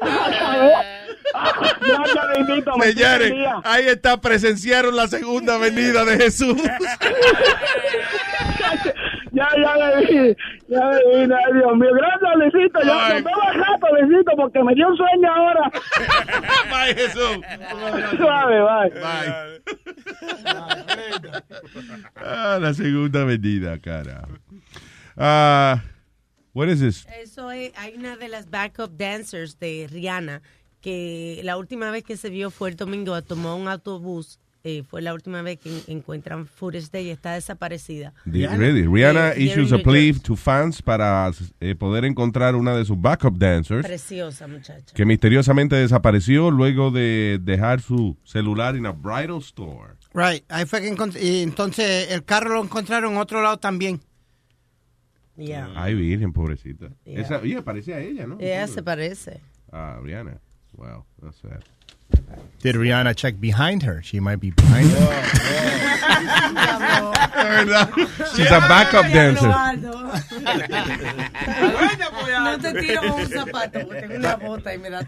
[0.00, 0.90] front.
[1.34, 3.32] Gracias, bendito, me Señores,
[3.64, 6.56] ahí está, presenciaron la segunda venida de Jesús.
[9.34, 10.36] Ya, ya le vi,
[10.68, 11.90] ya le vi, ay, Dios mío.
[11.92, 12.80] Gracias, Luisito.
[12.84, 15.72] Yo al rato, Luisito, porque me dio un sueño ahora.
[16.70, 17.40] Bye, Jesús.
[18.16, 18.92] Suave, bye.
[22.14, 24.28] Ah, la segunda venida, cara.
[25.16, 25.82] Ah,
[26.52, 27.04] what is this?
[27.20, 30.42] Eso es, hay una de las backup dancers de Rihanna
[30.84, 34.38] que la última vez que se vio fue el domingo, tomó un autobús.
[34.66, 38.14] eh, fue la última vez que en- encuentran footage de ella, está desaparecida.
[38.24, 42.82] The- really, Rihanna Eh, issues a plea to fans para eh, poder encontrar una de
[42.86, 44.94] sus backup dancers Preciosa muchacha.
[44.94, 49.96] que misteriosamente desapareció luego de dejar su celular en a bridal store.
[50.14, 50.44] Right.
[50.48, 54.00] Ahí fue que y entonces el carro lo encontraron en otro lado también.
[55.36, 55.72] Yeah.
[55.76, 56.88] Ay, virgen, pobrecita.
[57.04, 57.20] Yeah.
[57.20, 58.38] Esa, oye, parece a ella, ¿no?
[58.40, 59.40] Ella se parece.
[59.70, 60.40] Ah, Rihanna.
[60.76, 61.64] Wow, that's sad.
[62.60, 64.02] Did Rihanna check behind her?
[64.02, 65.24] She might be behind her.
[68.34, 69.48] She's a backup dancer.
[72.44, 75.04] No te tiro con un zapato, porque tengo una bota y me da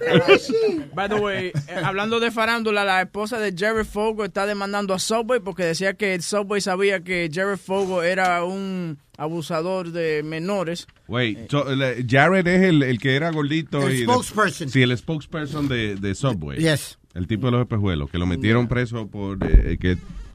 [0.95, 1.53] By the way, eh,
[1.83, 6.21] hablando de farándula, la esposa de Jerry Fogo está demandando a Subway porque decía que
[6.21, 10.87] Subway sabía que Jerry Fogo era un abusador de menores.
[11.09, 13.87] Wait, so, le- Jared es el, el que era gordito.
[13.87, 14.69] El y de- spokesperson.
[14.69, 16.59] sí, el spokesperson de, de Subway.
[16.59, 16.99] Yes.
[17.15, 19.93] El tipo de los espejuelos, que lo metieron preso por eh, que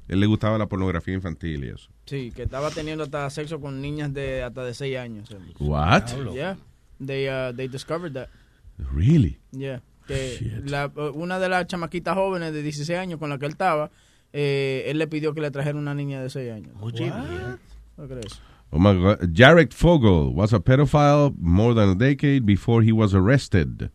[0.07, 1.89] él le gustaba la pornografía infantil y eso.
[2.05, 5.29] Sí, que estaba teniendo hasta sexo con niñas de hasta de 6 años.
[5.59, 6.05] What?
[6.33, 6.57] Yeah.
[7.05, 8.27] They, uh, they discovered that.
[8.93, 9.37] Really?
[9.51, 9.81] Yeah.
[10.07, 13.91] Que la- una de las chamaquitas jóvenes de 16 años con la que él estaba,
[14.33, 16.73] eh, él le pidió que le trajera una niña de 6 años.
[17.97, 18.41] ¿No crees?
[18.71, 19.33] Oh my God.
[19.33, 23.91] Jared Fogle was a pedophile more than a decade before he was arrested.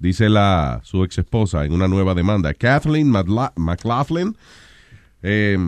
[0.00, 2.54] Dice la su ex esposa en una nueva demanda.
[2.54, 4.36] Kathleen McLaughlin.
[5.22, 5.58] eh,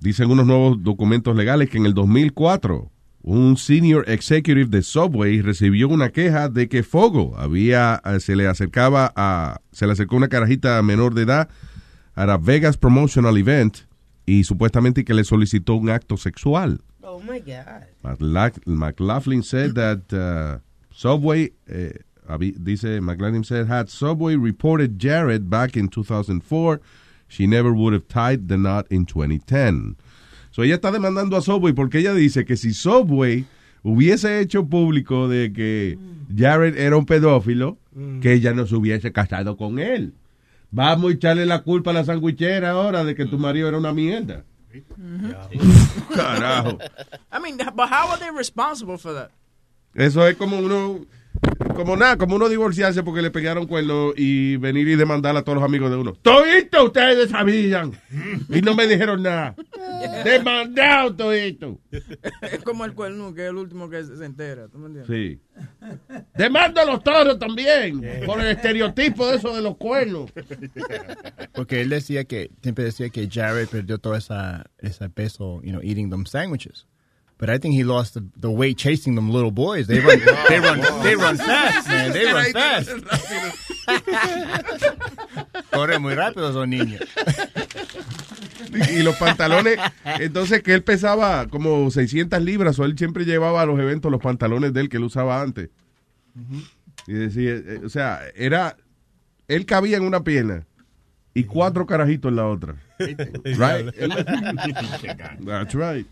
[0.00, 2.90] dicen unos nuevos documentos legales que en el 2004
[3.22, 8.46] un senior executive de Subway recibió una queja de que Fogle había eh, se le
[8.46, 11.48] acercaba a se le acercó una carajita menor de edad
[12.14, 13.78] a la Vegas Promotional Event
[14.26, 16.82] y supuestamente que le solicitó un acto sexual.
[17.04, 17.84] Oh my God.
[18.02, 20.58] McLaugh- McLaughlin said that uh,
[20.90, 21.92] Subway, eh,
[22.62, 26.80] dice McLaughlin said, had Subway reported Jared back in 2004,
[27.28, 29.96] she never would have tied the knot in 2010.
[30.50, 33.44] So ella está demandando a Subway porque ella dice que si Subway
[33.82, 35.98] hubiese hecho público de que
[36.34, 37.76] Jared era un pedófilo,
[38.22, 40.14] que ella no se hubiese casado con él.
[40.70, 43.92] Vamos a echarle la culpa a la sandwichera ahora de que tu marido era una
[43.92, 44.44] mierda.
[46.14, 46.80] Carajo.
[47.30, 49.30] I mean, but how are they responsible for that?
[49.96, 51.06] Eso es como uno,
[51.74, 55.56] como nada, como uno divorciarse porque le pegaron cuerno y venir y demandar a todos
[55.56, 56.12] los amigos de uno.
[56.22, 57.92] Todito ustedes sabían
[58.48, 59.54] y no me dijeron nada.
[60.24, 61.80] Demandado todito.
[61.90, 64.68] Es como el cuerno, que es el último que se se entera.
[64.68, 65.08] ¿Tú me entiendes?
[65.08, 65.40] Sí.
[66.36, 70.32] Demando a los toros también por el estereotipo de eso de los cuernos.
[71.52, 75.80] Porque él decía que, siempre decía que Jared perdió todo esa, ese peso, you know,
[75.82, 76.86] eating them sandwiches.
[77.36, 79.86] But I think he lost the, the weight chasing them little boys.
[79.86, 82.12] They run, they run, they run fast, man.
[82.12, 82.90] They run fast.
[85.72, 87.00] Corre muy rápido esos niños.
[88.90, 93.66] Y los pantalones, entonces que él pesaba como 600 libras, o él siempre llevaba a
[93.66, 95.70] los eventos los pantalones de él que él usaba antes.
[97.06, 98.76] Y decía, eh, o sea, era,
[99.48, 100.66] él cabía en una pierna
[101.34, 102.76] y cuatro carajitos en la otra.
[102.98, 103.90] Right?
[105.44, 106.06] That's right.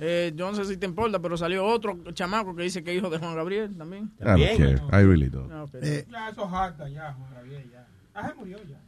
[0.00, 2.98] Eh, yo no sé si te importa, pero salió otro chamaco que dice que es
[2.98, 4.10] hijo de Juan Gabriel también.
[4.20, 4.80] I don't care.
[4.92, 5.52] I really don't.
[5.52, 5.74] Ah, ok.
[6.10, 7.86] Ya, eso jacta, ya, Juan Gabriel, ya.
[8.14, 8.78] Ah, se murió ya.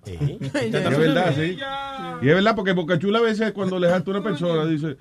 [0.06, 1.58] Y es verdad, sí.
[2.22, 4.96] Y es verdad, porque Boca Chula a veces cuando le jalta a una persona, dice,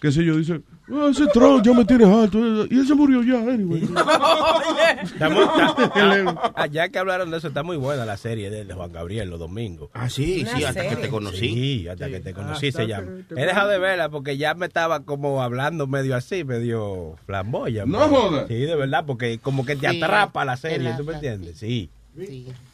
[0.00, 0.60] qué sé yo, dice,
[0.90, 2.38] "Ah, ese Trump ya me tiene alto.
[2.70, 3.82] Y él se murió ya, anyway.
[5.02, 8.74] Estamos- está- ah, ya que hablaron de eso, está muy buena la serie de, de
[8.74, 9.90] Juan Gabriel los domingos.
[9.94, 11.38] Ah, sí, sí, hasta que te conocí.
[11.38, 13.06] Sí, hasta que te conocí Ah, se está, llama.
[13.28, 17.16] te- te- He dejado de verla porque ya me estaba como hablando medio así, medio
[17.26, 17.84] flamboya.
[17.86, 18.46] No jodas.
[18.48, 20.92] Sí, de verdad, porque como que te Sí, atrapa la serie.
[20.96, 21.58] ¿tú me entiendes?
[21.58, 21.90] Sí.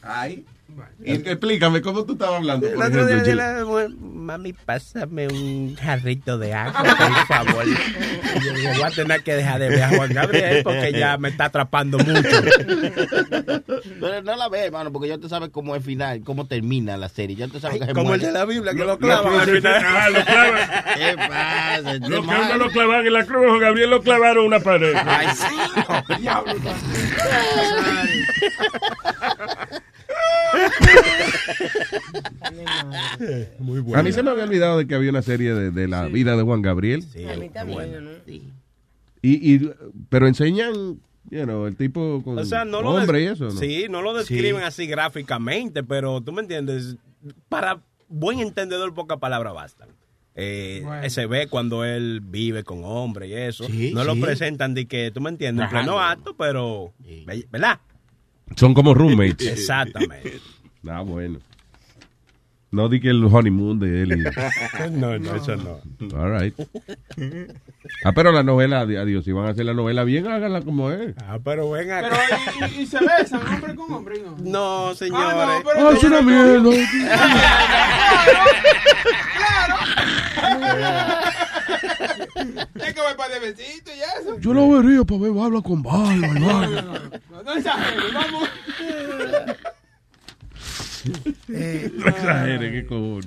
[0.03, 0.45] Ay.
[1.05, 2.67] Explícame, ¿cómo tú estabas hablando?
[2.67, 7.27] El por otro día ejemplo, le dije, "Bueno, mami, pásame un jarrito de agua, por
[7.27, 7.65] favor.
[7.67, 11.17] Y yo dije, voy a tener que dejar de ver a Juan Gabriel porque ya
[11.19, 12.43] me está atrapando mucho.
[14.01, 17.09] Pero no la ve, hermano, porque ya tú sabes cómo es final, cómo termina la
[17.09, 17.37] serie.
[17.37, 19.41] Ya tú sabes que se como el de la Biblia, que lo Lo clavan al
[19.43, 19.95] crucifican, final.
[19.97, 20.71] ah, lo clavan.
[20.97, 21.81] ¿Qué pasa?
[21.83, 24.95] Lo Este que uno lo clavan en la cruz, Juan Gabriel lo clavaron una pared.
[25.07, 26.15] Ay, sí.
[26.21, 26.53] Diablo.
[33.59, 36.07] Muy A mí se me había olvidado de que había una serie de, de la
[36.07, 37.05] vida de Juan Gabriel.
[37.31, 38.11] A mí también, ¿no?
[39.23, 39.71] Y, y,
[40.09, 43.51] pero enseñan, you know, el tipo con O sea, no lo hombre y eso, ¿no?
[43.51, 44.67] Sí, no lo describen Sí.
[44.67, 46.97] así gráficamente, pero tú me entiendes,
[47.49, 49.89] para buen entendedor pocas palabras bastan.
[50.37, 51.11] Eh, Bueno.
[51.11, 53.65] Se ve cuando él vive con hombres y eso.
[53.65, 54.21] Sí, no lo sí.
[54.21, 56.93] presentan de que, tú me entiendes, en pleno acto, pero,
[57.51, 57.81] ¿verdad?
[58.55, 59.47] Son como roommates.
[59.59, 60.41] Exactamente.
[60.89, 61.39] Ah, bueno.
[62.73, 64.13] No di que el honeymoon de él.
[64.21, 65.81] y- No, no, eso no.
[66.19, 66.55] All right.
[68.05, 71.15] Ah, pero la novela, adiós, si van a hacer la novela bien, háganla como es.
[71.27, 72.11] Ah, pero ven acá.
[72.11, 74.37] Pero, y, y, y se besan, hombre con hombre, ¿no?
[74.89, 75.27] No, señores.
[75.39, 76.71] Ah, no, pero Ah, es una mierda.
[82.75, 84.39] Es que voy para de besito y eso.
[84.41, 87.01] Yo lo vería para ver, habla con barba, hermano.
[87.31, 88.49] No, no exageres, vamos.
[91.49, 93.27] Eh, No exagere, qué cojones.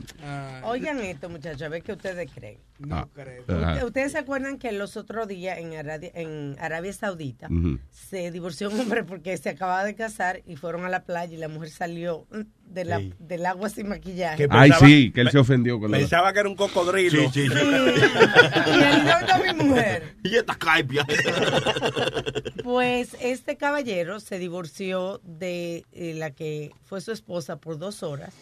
[0.69, 2.59] Oigan esto, muchachos, a ver qué ustedes creen.
[2.89, 3.85] Ah, Usted- ajá.
[3.85, 7.49] ¿Ustedes se acuerdan que los otros días en Arabia, en Arabia Saudita
[7.91, 11.37] se divorció un hombre porque se acababa de casar y fueron a la playa y
[11.37, 12.25] la mujer salió
[12.65, 13.13] de la, Sí.
[13.19, 14.37] del agua sin maquillaje?
[14.37, 15.97] Que Ay, sí, que él se ofendió con la...
[15.97, 17.29] Pensaba que era un cocodrilo.
[17.31, 17.53] Sí, sí, sí.
[17.55, 20.15] Y él no está mi mujer.
[20.23, 21.05] Y esta caipia.
[22.63, 28.33] Pues este caballero se divorció de eh, la que fue su esposa por dos horas,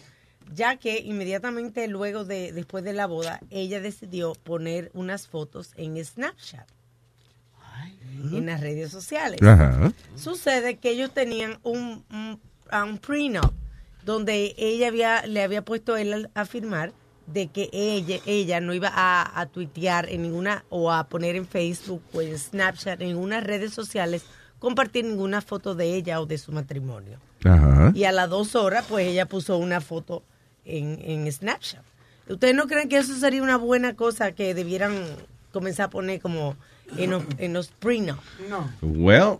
[0.54, 6.02] ya que inmediatamente luego de después de la boda ella decidió poner unas fotos en
[6.04, 6.66] Snapchat,
[8.32, 9.40] en las redes sociales.
[9.42, 9.92] Ajá.
[10.16, 13.52] Sucede que ellos tenían un, un, prenup
[14.04, 16.92] donde ella había, le había puesto a él a firmar
[17.26, 21.46] de que ella, ella no iba a, a tuitear en ninguna o a poner en
[21.46, 24.24] Facebook o en Snapchat, en ninguna redes sociales,
[24.58, 27.18] compartir ninguna foto de ella o de su matrimonio.
[27.44, 27.92] Ajá.
[27.94, 30.22] Y a las dos horas, pues ella puso una foto
[30.68, 31.82] en, en Snapchat.
[32.28, 34.94] ¿Ustedes no creen que eso sería una buena cosa que debieran
[35.52, 36.56] comenzar a poner como
[36.96, 38.18] en los, en los prenup?
[38.50, 38.70] No.
[38.82, 39.38] Well,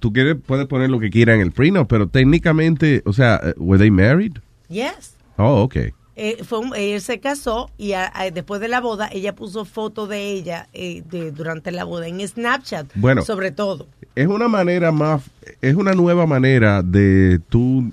[0.00, 3.54] tú quieres, puedes poner lo que quieras en el prenup, pero técnicamente, o sea, eh,
[3.56, 4.32] ¿were they married?
[4.68, 5.14] Yes.
[5.36, 5.92] Oh, okay.
[6.16, 9.64] eh, fue un- él se casó y a- a- después de la boda ella puso
[9.64, 13.22] foto de ella eh, de, durante la boda en Snapchat, Bueno.
[13.22, 13.86] sobre todo.
[14.14, 15.22] Es una manera más,
[15.60, 17.90] es una nueva manera de tú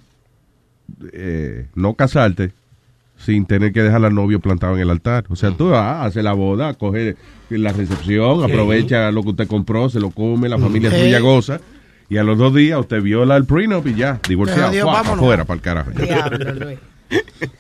[1.14, 2.52] eh, no casarte
[3.26, 5.26] sin tener que dejar al novio plantado en el altar.
[5.30, 7.16] O sea, tú vas, hace la boda, coge
[7.50, 8.52] la recepción, Sí.
[8.52, 11.02] aprovecha lo que usted compró, se lo come, la familia Sí.
[11.02, 11.60] suya goza.
[12.10, 14.68] Y a los dos días usted viola el prenup y ya, divorciado.
[14.68, 14.94] Adiós, ¡Fua!
[15.02, 15.20] vámonos.
[15.24, 15.92] afuera, para el carajo.
[15.92, 16.80] Diablo, Luis.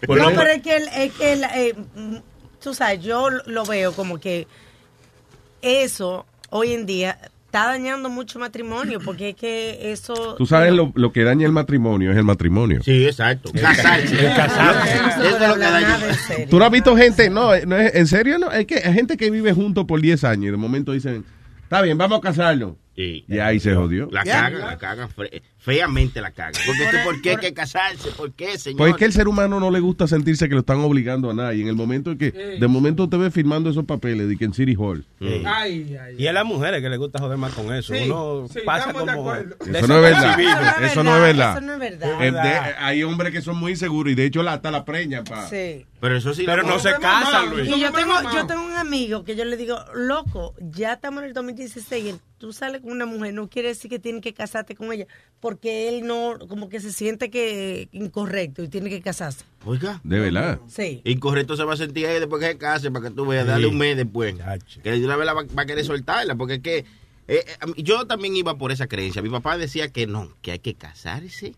[0.07, 2.15] No, pero es que, el- es que el, eh, mm,
[2.61, 4.47] tú sabes, yo lo veo como que
[5.61, 7.17] eso hoy en día
[7.51, 10.35] está dañando mucho matrimonio, porque es que eso...
[10.37, 12.81] Tú sabes lo, lo que daña el matrimonio es el matrimonio.
[12.81, 13.51] Sí, exacto.
[13.51, 14.25] Casarse.
[14.25, 15.01] El casarse.
[15.01, 15.99] No se Eso es lo que daña.
[16.49, 19.17] Tú no has visto gente, no, no es, en serio, no, es que hay gente
[19.17, 21.25] que vive juntos por 10 años y de momento dicen,
[21.63, 22.75] está bien, vamos a casarnos.
[23.01, 23.25] Sí.
[23.27, 24.07] Y ahí se jodió.
[24.11, 26.53] La cagan, la cagan, fe- feamente la cagan.
[26.65, 28.09] Porque es que, ¿por qué hay que casarse?
[28.11, 28.77] ¿Por qué, señor?
[28.77, 31.33] Pues es que el ser humano no le gusta sentirse que lo están obligando a
[31.33, 31.61] nadie.
[31.63, 34.75] En el momento que, de momento te ve firmando esos papeles de que en City
[34.77, 35.05] Hall.
[35.45, 36.15] Ay, ay.
[36.17, 37.93] Y a las mujeres que les gusta joder más con eso.
[37.93, 39.11] Sí, Uno sí, pasa como.
[39.11, 39.55] acuerdo.
[39.65, 40.39] Eso no es verdad.
[40.83, 41.51] Eso no es verdad.
[41.57, 41.79] Eso no es
[42.19, 42.75] verdad.
[42.79, 45.47] Hay hombres que son muy inseguros y de hecho la, hasta la preñan pa.
[45.47, 45.85] Sí.
[46.01, 46.43] Pero eso sí.
[46.45, 47.69] Pero no se casan, Luis.
[47.69, 51.29] Y yo tengo, yo tengo un amigo que yo le digo, loco, ya estamos en
[51.29, 54.75] el 2016 y tú sales con una mujer, no quiere decir que tienes que casarte
[54.75, 55.05] con ella,
[55.39, 59.45] porque él no, como que se siente que incorrecto y tiene que casarse.
[59.63, 60.01] Oiga.
[60.03, 60.59] De verdad.
[60.67, 61.01] Sí.
[61.05, 63.67] Incorrecto se va a sentir ahí después que se case para que tú veas, darle
[63.67, 64.35] un mes después.
[64.81, 66.77] Que de una vez la va, va a querer soltarla, porque es que
[67.27, 69.21] eh, eh, yo también iba por esa creencia.
[69.21, 71.53] Mi papá decía que no, que hay que casarse.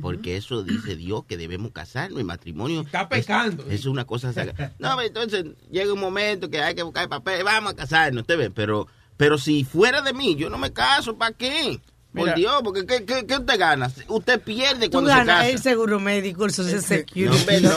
[0.00, 2.80] Porque eso dice Dios que debemos casarnos y matrimonio.
[2.82, 3.64] Está pecando.
[3.68, 4.72] Es, es una cosa sagrada.
[4.78, 8.38] No, pero entonces llega un momento que hay que buscar papel, vamos a casarnos, usted
[8.38, 11.80] ve, pero, pero si fuera de mí, yo no me caso, ¿para qué?
[12.14, 12.34] Por Mira.
[12.36, 13.90] Dios, porque ¿qué, qué, qué usted gana?
[14.06, 15.48] Usted pierde Tú cuando se casa.
[15.48, 17.60] el seguro médico, el social security.
[17.60, 17.70] No,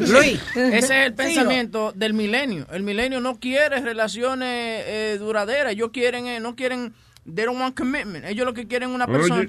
[0.00, 0.06] no.
[0.18, 0.40] Luis.
[0.56, 2.66] Ese es el Sí, pensamiento del milenio.
[2.72, 5.72] El milenio no quiere relaciones eh, duraderas.
[5.74, 6.94] Ellos quieren, eh, no quieren,
[7.26, 8.24] they don't want commitment.
[8.24, 9.48] Ellos lo que quieren es una persona.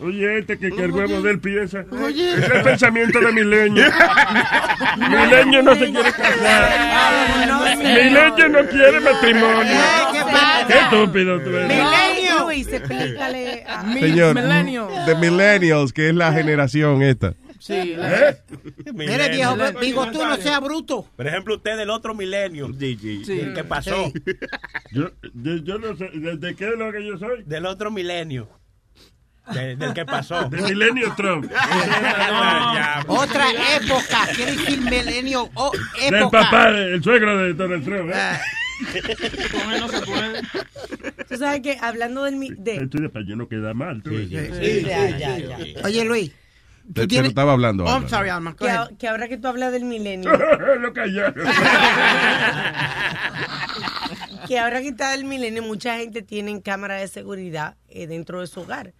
[0.00, 1.84] Oye, este que, que el huevo de él piensa.
[1.90, 2.34] Oye.
[2.34, 3.84] Es el pensamiento de Milenio.
[4.98, 7.76] Milenio no se quiere casar.
[7.78, 9.74] Milenio no quiere matrimonio.
[10.66, 11.68] Qué estúpido tú eres.
[11.68, 12.44] Milenio.
[12.44, 14.88] Luis, explícale a Señor, Milenio.
[15.06, 17.34] de millennials, que es la generación esta.
[17.66, 17.96] Sí.
[18.94, 21.08] Mire, viejo, digo tú, no sea bruto.
[21.16, 22.70] Por ejemplo, usted del otro milenio.
[22.78, 24.12] ¿Qué pasó?
[24.92, 27.42] Yo, yo, yo no sé, ¿de, de qué es lo que yo soy?
[27.44, 28.48] Del otro milenio.
[29.52, 30.48] De- del que pasó.
[30.48, 31.44] De Milenio Trump.
[33.06, 33.46] Otra
[33.76, 36.40] época, quiere decir milenio o Del época.
[36.42, 38.10] papá, el suegro de Donald Trump.
[38.12, 38.38] ¿eh?
[39.52, 40.42] Con él no se puede.
[41.28, 42.36] Tú sabes que hablando del...
[42.36, 44.02] mi- De, Esto es para yo no quedar mal.
[44.02, 44.28] tú ves.
[44.30, 45.58] ya, ya, ya.
[45.84, 46.32] Oye, Luis.
[46.94, 47.84] Te, te lo estaba hablando.
[47.84, 48.08] Oh, I'm Álvaro.
[48.08, 48.50] sorry, Alma.
[48.52, 50.30] go Que, a- que ahora que tú hablas del milenio,
[50.78, 50.92] lo
[54.48, 58.46] que ahora que está del milenio, mucha gente tiene cámara de seguridad eh, dentro de
[58.46, 58.92] su hogar.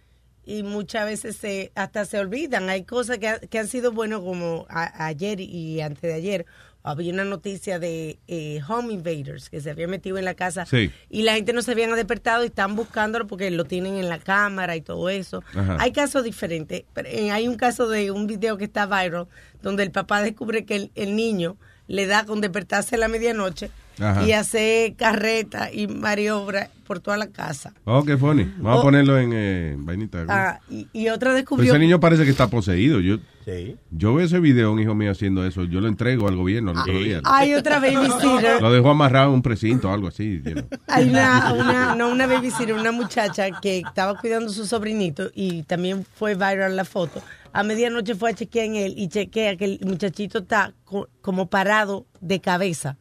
[0.45, 2.69] Y muchas veces se, hasta se olvidan.
[2.69, 6.45] Hay cosas que, ha- que han sido buenas como a- ayer y antes de ayer.
[6.89, 10.91] Había una noticia de eh, home invaders que se habían metido en la casa Sí.
[11.09, 14.19] y la gente no se habían despertado y están buscándolo porque lo tienen en la
[14.19, 15.43] cámara y todo eso.
[15.53, 15.77] Ajá.
[15.79, 16.83] Hay casos diferentes.
[16.93, 19.27] Pero, eh, hay un caso de un video que está viral
[19.61, 21.57] donde el papá descubre que el, el niño
[21.87, 23.69] le da con despertarse a la medianoche
[23.99, 24.25] Ajá.
[24.25, 27.73] y hace carreta y maniobra por toda la casa.
[27.83, 28.43] Oh, qué funny.
[28.57, 28.79] Vamos Oh.
[28.79, 30.25] a ponerlo en eh, vainita.
[30.29, 31.71] Ah, y, y otra Pero descubrió...
[31.73, 32.99] ese niño parece que está poseído.
[32.99, 33.77] Yo, Sí.
[33.91, 35.63] yo veo ese video, un hijo mío haciendo eso.
[35.63, 37.21] Yo lo entrego al gobierno al otro día.
[37.23, 38.61] Hay otra babysitter.
[38.61, 40.41] Lo dejó amarrado en un precinto o algo así.
[40.43, 40.67] you know.
[40.87, 45.63] Hay una, una, no una babysitter, una muchacha que estaba cuidando a su sobrinito y
[45.63, 47.21] también fue viral la foto.
[47.53, 51.49] A medianoche fue a chequear en él y chequea que el muchachito está co- como
[51.49, 52.97] parado de cabeza.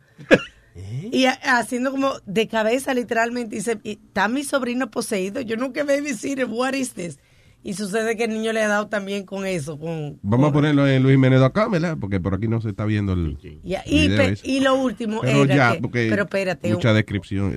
[1.12, 3.56] Y ha- haciendo como de cabeza literalmente.
[3.56, 5.40] Dice, "Y está mi sobrino poseído.
[5.40, 6.46] Yo nunca babysitter.
[6.46, 7.18] What is this?
[7.62, 9.76] Y sucede que el niño le ha dado también con eso.
[9.78, 11.96] Con, Vamos a ponerlo en Luis Jiménez acá, ¿verdad?
[12.00, 14.48] Porque por aquí no se está viendo el, y, video pe- ese.
[14.48, 17.54] y lo último Pero era ya, que- porque pero espérate, mucha un- descripción.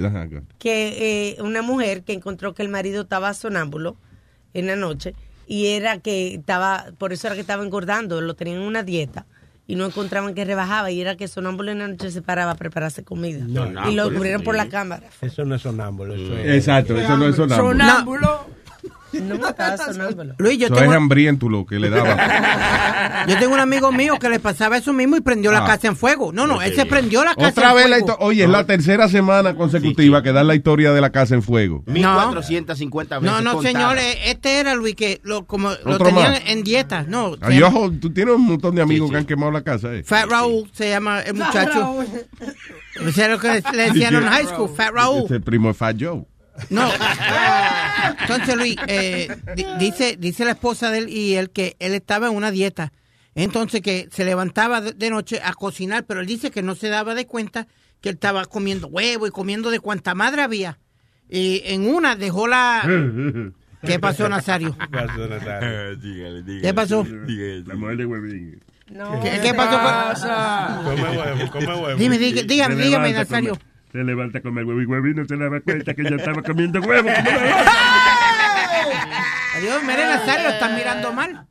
[0.57, 3.97] Que eh, una mujer que encontró que el marido estaba sonámbulo
[4.55, 5.13] en la noche
[5.45, 9.27] y era que estaba, por eso era que estaba engordando, lo tenían en una dieta
[9.69, 12.55] y no encontraban que rebajaba y era que sonámbulo en la noche se paraba a
[12.55, 13.45] prepararse comida
[13.87, 15.03] y lo descubrieron por la cámara.
[15.21, 16.15] Eso no es sonámbulo.
[16.15, 16.55] Eso es.
[16.55, 17.69] Exacto, eso no es sonámbulo.
[17.69, 18.45] Sonámbulo.
[19.11, 20.35] No me estaba sonámbolo.
[20.37, 23.25] Luis, yo Eso tengo, es hambriento lo que le daba.
[23.27, 25.65] yo tengo un amigo mío que le pasaba eso mismo y prendió la Ah.
[25.65, 26.31] casa en fuego.
[26.31, 28.07] No, no, él se prendió la casa Otra en vez la fuego.
[28.13, 31.41] histo- Oye, es la tercera semana consecutiva que dan la historia de la casa en
[31.41, 31.83] fuego.
[31.87, 33.31] 1450 veces.
[33.35, 36.41] No, no, señores, este era Luis que lo, como, lo tenían más.
[36.45, 37.03] en dieta.
[37.07, 40.03] No, Ay, ojo, tú tienes un montón de amigos que han quemado la casa, eh.
[40.03, 42.03] Fat Raúl se llama el muchacho.
[43.07, 45.25] Ese era lo que le decían en high school, Fat Raúl.
[45.25, 46.25] Ese primo de Fat Joe.
[46.69, 46.89] No.
[48.21, 52.27] Entonces, Luis, eh, di- dice, dice la esposa de él y él que él estaba
[52.27, 52.91] en una dieta.
[53.35, 57.15] Entonces, que se levantaba de, noche a cocinar, pero él dice que no se daba
[57.15, 57.67] de cuenta
[58.01, 60.79] que él estaba comiendo huevo y comiendo de cuanta madre había.
[61.29, 62.81] Y en una dejó la...
[63.85, 64.75] ¿Qué pasó, Nazario?
[64.91, 66.61] dígale, dígale.
[66.61, 67.03] ¿Qué pasó?
[67.03, 68.61] Dígale, La mujer de huevín.
[69.21, 70.83] ¿Qué, qué pasó?
[70.83, 71.95] Come huevo, come huevo.
[71.97, 73.57] Dime, dígame, dígame, Nazario.
[73.91, 76.79] Se levanta a comer huevo y huevín no se daba cuenta que ya estaba comiendo
[76.81, 77.09] huevo.
[79.55, 81.45] Adiós, mire, Nazario, lo está mirando mal.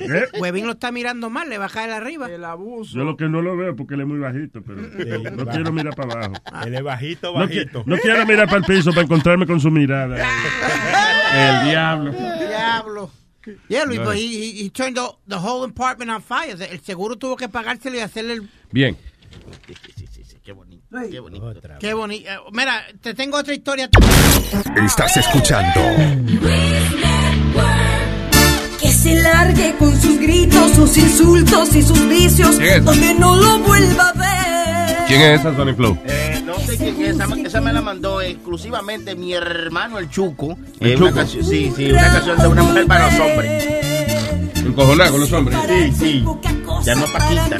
[0.00, 0.26] ¿Eh?
[0.38, 2.26] Huevín lo está mirando mal, le va a caer arriba.
[2.30, 2.94] El abuso.
[2.98, 5.94] Yo lo que no lo veo porque él es muy bajito, pero no quiero mirar
[5.96, 6.34] para abajo.
[6.66, 7.82] Él es bajito, No, qui- bajito.
[7.86, 10.16] no quiero mirar para el piso para encontrarme con su mirada.
[11.34, 12.12] El diablo.
[12.12, 13.10] Diablo.
[13.68, 14.04] Yeah, Luis, No.
[14.06, 16.56] but he, he, he turned the, the whole apartment on fire.
[16.60, 18.50] El seguro tuvo que pagárselo y hacerle el...
[18.72, 18.96] Bien.
[21.10, 21.52] Qué bonito.
[21.52, 21.78] Qué bonito.
[21.80, 22.30] Qué bonito.
[22.30, 23.88] Eh, Mira, te tengo otra historia.
[24.84, 25.80] Estás escuchando
[28.80, 32.84] Que se largue con sus gritos, sus insultos y sus vicios, ¿Quién es?
[32.84, 34.96] donde no lo vuelva a ver.
[35.08, 35.98] ¿Quién es esa, Sony Flow?
[36.06, 40.58] Eh, no sé quién es, esa, esa me la mandó exclusivamente mi hermano el Chuco.
[40.80, 41.14] ¿El Eh, una Chuco?
[41.20, 43.64] canción- sí, sí, una canción de una mujer para los hombres.
[44.64, 45.58] Encojonada con los hombres.
[45.68, 46.24] Sí, sí.
[46.84, 47.56] Ya no Paquita.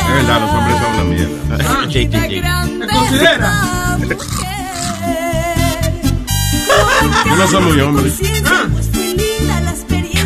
[0.00, 1.90] Es verdad, los hombres son una mierda.
[1.90, 2.42] Sí, sí, sí.
[7.26, 8.12] Yo no soy muy hombre.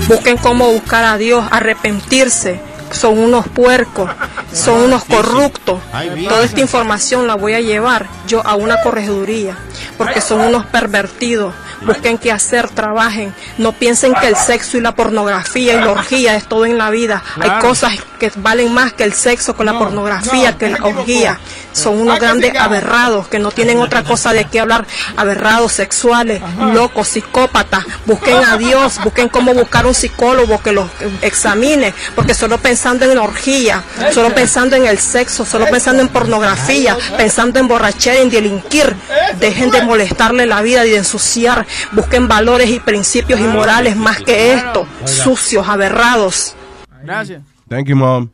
[0.08, 2.60] Busquen cómo buscar a Dios, arrepentirse.
[2.94, 4.08] Son unos puercos,
[4.52, 5.80] son unos corruptos.
[6.28, 9.56] Toda esta información la voy a llevar yo a una corregiduría,
[9.98, 11.54] porque son unos pervertidos.
[11.82, 13.34] Busquen qué hacer, trabajen.
[13.58, 16.88] No piensen que el sexo y la pornografía y la orgía es todo en la
[16.88, 17.22] vida.
[17.38, 21.38] Hay cosas que valen más que el sexo, con la pornografía, que la orgía.
[21.72, 24.86] Son unos grandes aberrados que no tienen otra cosa de qué hablar.
[25.16, 26.40] Aberrados sexuales,
[26.72, 27.84] locos, psicópatas.
[28.06, 30.88] Busquen a Dios, busquen cómo buscar un psicólogo que los
[31.20, 33.82] examine, porque solo pensando en la orgía,
[34.12, 38.94] solo pensando en el sexo, solo pensando en pornografía, pensando en borrachera, en delinquir,
[39.40, 41.64] dejen de molestarle la vida y de ensuciar.
[41.92, 46.54] Busquen valores y principios y morales más que esto, sucios, aberrados.
[47.02, 47.40] Gracias.
[47.70, 48.28] Thank you, mom.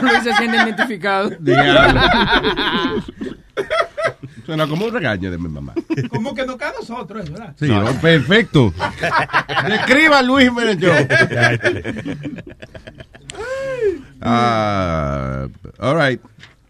[0.00, 1.30] Luis se siente identificado.
[4.48, 5.74] Suena como un regaño de mi mamá.
[6.08, 7.54] Como que no cae a nosotros, eso, ¿verdad?
[7.58, 7.84] Sí, ¿no?
[8.00, 8.72] perfecto.
[9.68, 10.94] Escriba Luis Show.
[14.22, 15.46] Ah,
[15.78, 16.20] all right.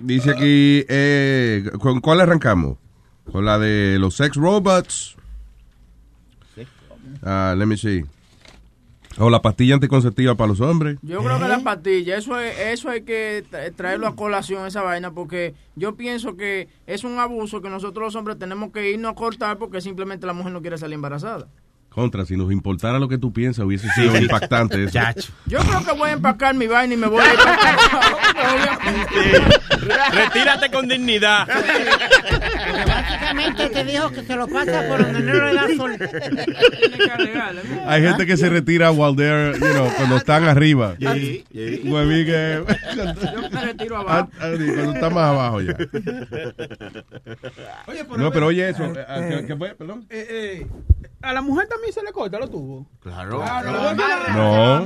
[0.01, 2.79] Dice aquí, eh, ¿con cuál arrancamos?
[3.31, 5.17] Con la de los sex robots.
[7.23, 8.05] Ah, let me see.
[9.21, 10.99] O la pastilla anticonceptiva para los hombres.
[11.03, 14.83] Yo creo que la pastilla, eso es, eso hay que tra- traerlo a colación, esa
[14.83, 19.13] vaina, porque yo pienso que es un abuso que nosotros los hombres tenemos que irnos
[19.13, 21.49] a cortar porque simplemente la mujer no quiere salir embarazada.
[21.89, 24.23] Contra, si nos importara lo que tú piensas, hubiese sido Sí.
[24.23, 25.01] impactante eso.
[25.47, 27.39] Yo creo que voy a empacar mi vaina y me voy a ir
[30.13, 31.49] Retírate con dignidad.
[33.35, 35.97] Básicamente te dijo que se lo pasa por donde no le da sol.
[37.87, 40.97] Hay gente que se retira while they're, you know, cuando están arriba.
[40.99, 41.83] Sí, sí.
[41.85, 42.65] Huevín que-
[43.35, 44.29] Yo me retiro abajo.
[44.41, 45.77] Ah, ah, cuando está más abajo ya.
[47.87, 48.85] Oye, No, pero oye eso.
[48.85, 49.75] eh, ah, ¿Qué, fue?
[49.75, 50.07] Perdón.
[50.11, 50.27] Eh,
[50.63, 50.67] eh,
[51.23, 52.87] a la mujer también se le corta los tubos.
[53.01, 53.43] Claro.
[54.35, 54.85] No.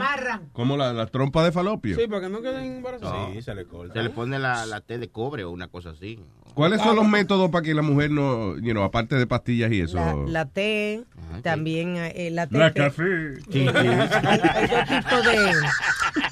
[0.53, 1.97] Como la, la trompa de falopio.
[1.97, 3.32] Sí, para que no queden embarazados.
[3.32, 3.95] Sí, se le corta.
[3.95, 6.18] Se le pone la, la T de cobre o una cosa así.
[6.55, 9.81] ¿Cuáles son los métodos para que la mujer no, you know, aparte de pastillas y
[9.81, 9.97] eso?
[9.97, 11.03] La, la té,
[11.43, 12.59] también eh, la té.
[12.59, 13.37] La café.
[13.51, 13.67] Sí, sí.
[13.69, 15.55] Hay, hay dos tipos de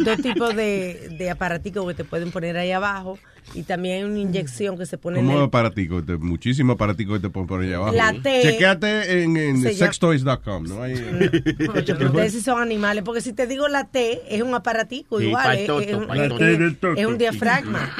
[0.04, 3.18] dos tipos de, de aparaticos que te pueden poner ahí abajo
[3.54, 6.02] y también hay una inyección que se pone en ¿Cómo el, aparatico?
[6.02, 7.92] Te- Muchísimos aparaticos que te ponen por allá abajo.
[7.94, 10.82] La T- Chequéate en, en sextoys.com, ¿no?
[10.82, 15.26] Hay, Ustedes sí son animales, porque si te digo la T, es un aparatico Sí,
[15.26, 17.90] igual, es, toto, es un- es un diafragma.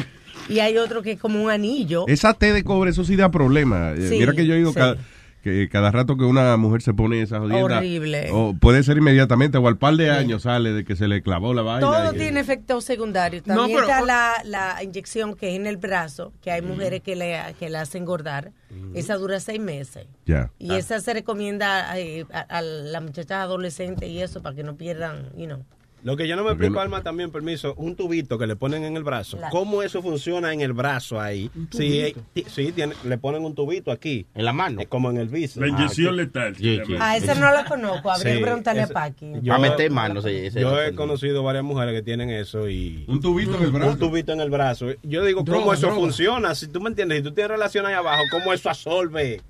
[0.48, 2.04] Y hay otro que es como un anillo.
[2.08, 3.92] Esa té de cobre, eso sí da problema.
[3.92, 4.76] Eh, Sí, Mira que yo he ido sí.
[4.76, 4.96] cada,
[5.42, 7.78] que cada rato que una mujer se pone esa jodienda.
[7.78, 8.28] Horrible.
[8.32, 11.54] O puede ser inmediatamente o al par de años sale de que se le clavó
[11.54, 11.80] la vaina.
[11.80, 13.46] Todo tiene efectos secundarios.
[13.46, 17.00] No, También pero- está la, la inyección que es en el brazo, que hay mujeres
[17.02, 18.52] que le, que la hacen engordar.
[18.94, 20.06] Esa dura seis meses.
[20.26, 20.50] Ya.
[20.58, 24.74] Y esa se recomienda eh, a, a las muchachas adolescentes y eso para que no
[24.76, 25.64] pierdan, you know.
[26.02, 28.96] Lo que yo no me explico, Alma, también, permiso, un tubito que le ponen en
[28.96, 29.36] el brazo.
[29.38, 31.50] La- ¿Cómo eso funciona en el brazo ahí?
[31.70, 32.14] Sí, eh,
[32.46, 34.26] sí tiene- le ponen un tubito aquí.
[34.34, 34.80] En la mano.
[34.88, 35.56] como en el bíceps.
[35.58, 36.56] La inyección Ah, letal.
[37.00, 39.32] A esa no la conozco, habría que Sí, preguntarle a Paqui.
[39.42, 43.04] Yo, Pa' meter manos, yo es he conocido varias mujeres que tienen eso y...
[43.06, 43.90] Un tubito en el brazo.
[43.92, 44.86] Un tubito en el brazo.
[45.02, 45.96] Yo digo, ¿cómo eso droga.
[46.00, 46.54] funciona?
[46.54, 49.40] Si tú me entiendes, si tú tienes relación ahí abajo, ¿cómo eso absorbe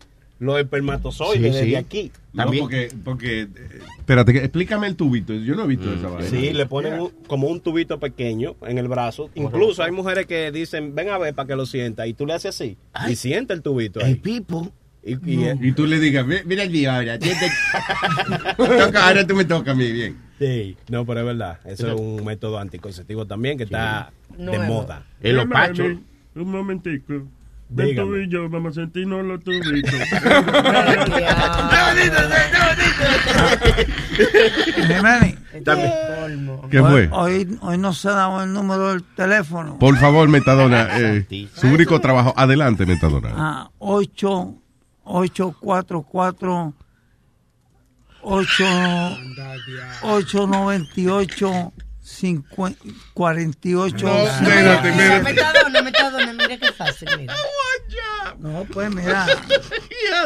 [0.40, 1.74] los espermatozoides Sí, desde sí.
[1.76, 2.12] aquí?
[2.32, 3.48] No, porque, porque, eh,
[3.98, 5.32] espérate, que- explícame el tubito.
[5.34, 6.28] Yo no he visto esa vaina.
[6.28, 9.30] Sí, le ponen un- como un tubito pequeño en el brazo.
[9.34, 12.06] Incluso hay mujeres que dicen, ven a ver para que lo sienta.
[12.08, 12.76] Y tú le haces así.
[13.08, 14.00] Y siente el tubito.
[14.00, 14.72] El pipo.
[15.02, 17.18] Y, y- Y tú le digas, "Ve- mira aquí ahora.
[18.56, 20.16] Toca, ahora tú me toca a mí, bien.
[20.38, 21.58] Sí, no, pero es verdad.
[21.66, 25.06] Eso es un método anticonceptivo también que está de moda.
[25.22, 26.00] Mira, mami,
[26.34, 27.24] Un momentico.
[27.76, 29.94] Y yo, vamos a sentirnos los tubitos.
[36.70, 37.08] ¿Qué fue?
[37.12, 39.78] Hoy, hoy no se ha dado el número del teléfono.
[39.78, 40.88] Por favor, Metadona.
[40.98, 42.34] eh, su único trabajo.
[42.36, 43.30] Adelante, Metadona.
[43.36, 44.54] Ah, 8,
[45.04, 46.74] 8, 4, 4,
[48.22, 48.64] 8,
[50.02, 51.89] 8, 98, 50,
[53.14, 54.06] 48.
[54.06, 55.22] No, espérate, espérate.
[55.22, 57.34] Metadona, metadona, mira qué fácil, mira.
[58.38, 59.26] No, pues mira.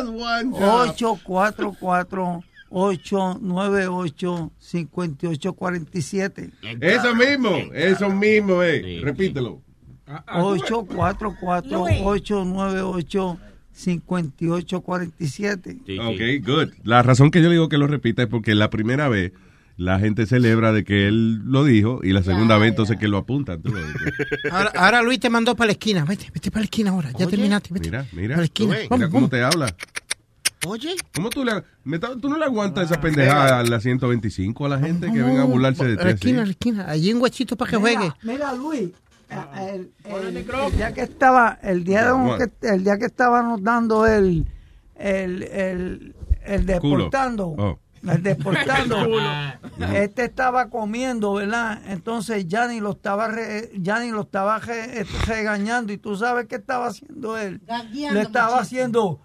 [0.07, 6.51] one 844 898 5847.
[6.81, 9.01] Eso mismo, eso mismo, eh.
[9.03, 9.63] Repítelo.
[10.07, 11.35] 844
[12.05, 13.39] 898
[13.73, 15.79] 5847.
[16.01, 16.73] Ok, good.
[16.85, 19.33] La razón que yo digo que lo repita es porque la primera vez
[19.77, 23.19] la gente celebra de que él lo dijo y la segunda vez entonces que lo
[23.19, 23.61] apuntan.
[23.63, 23.73] tú.
[24.53, 26.05] Ahora, ahora Luis te mandó para la esquina.
[26.05, 27.11] Vete, vete para la esquina ahora.
[27.19, 27.71] Ya terminaste.
[27.73, 27.89] Vete.
[27.91, 28.29] Mira, mira.
[28.35, 28.75] Para la esquina.
[28.77, 29.31] Mira cómo vamos.
[29.31, 29.75] te habla.
[30.67, 30.95] Oye.
[31.15, 31.53] ¿Cómo tú le,
[32.21, 35.45] tú no le aguantas esa pendejada a la 125 a la gente que venga a
[35.45, 36.31] burlarse de A la ti?
[36.31, 36.47] esquina, a así?
[36.47, 36.91] la esquina.
[36.91, 38.13] Allí un huechito para que Mira, juegue.
[38.23, 38.91] Mira, Luis,
[39.61, 42.39] el, el- el día que estaba, el día, de- What?
[42.39, 44.47] que, el día que estábamos dando el,
[44.97, 46.15] el, el,
[46.45, 47.79] el deportando, Oh.
[48.13, 48.97] El deportando,
[49.95, 51.81] este estaba comiendo, ¿verdad?
[51.87, 56.57] Entonces Yanni lo estaba, re- Yanni lo estaba re- eh, regañando y tú sabes qué
[56.57, 57.61] estaba haciendo él.
[57.67, 59.21] Gagueando, Le estaba haciendo.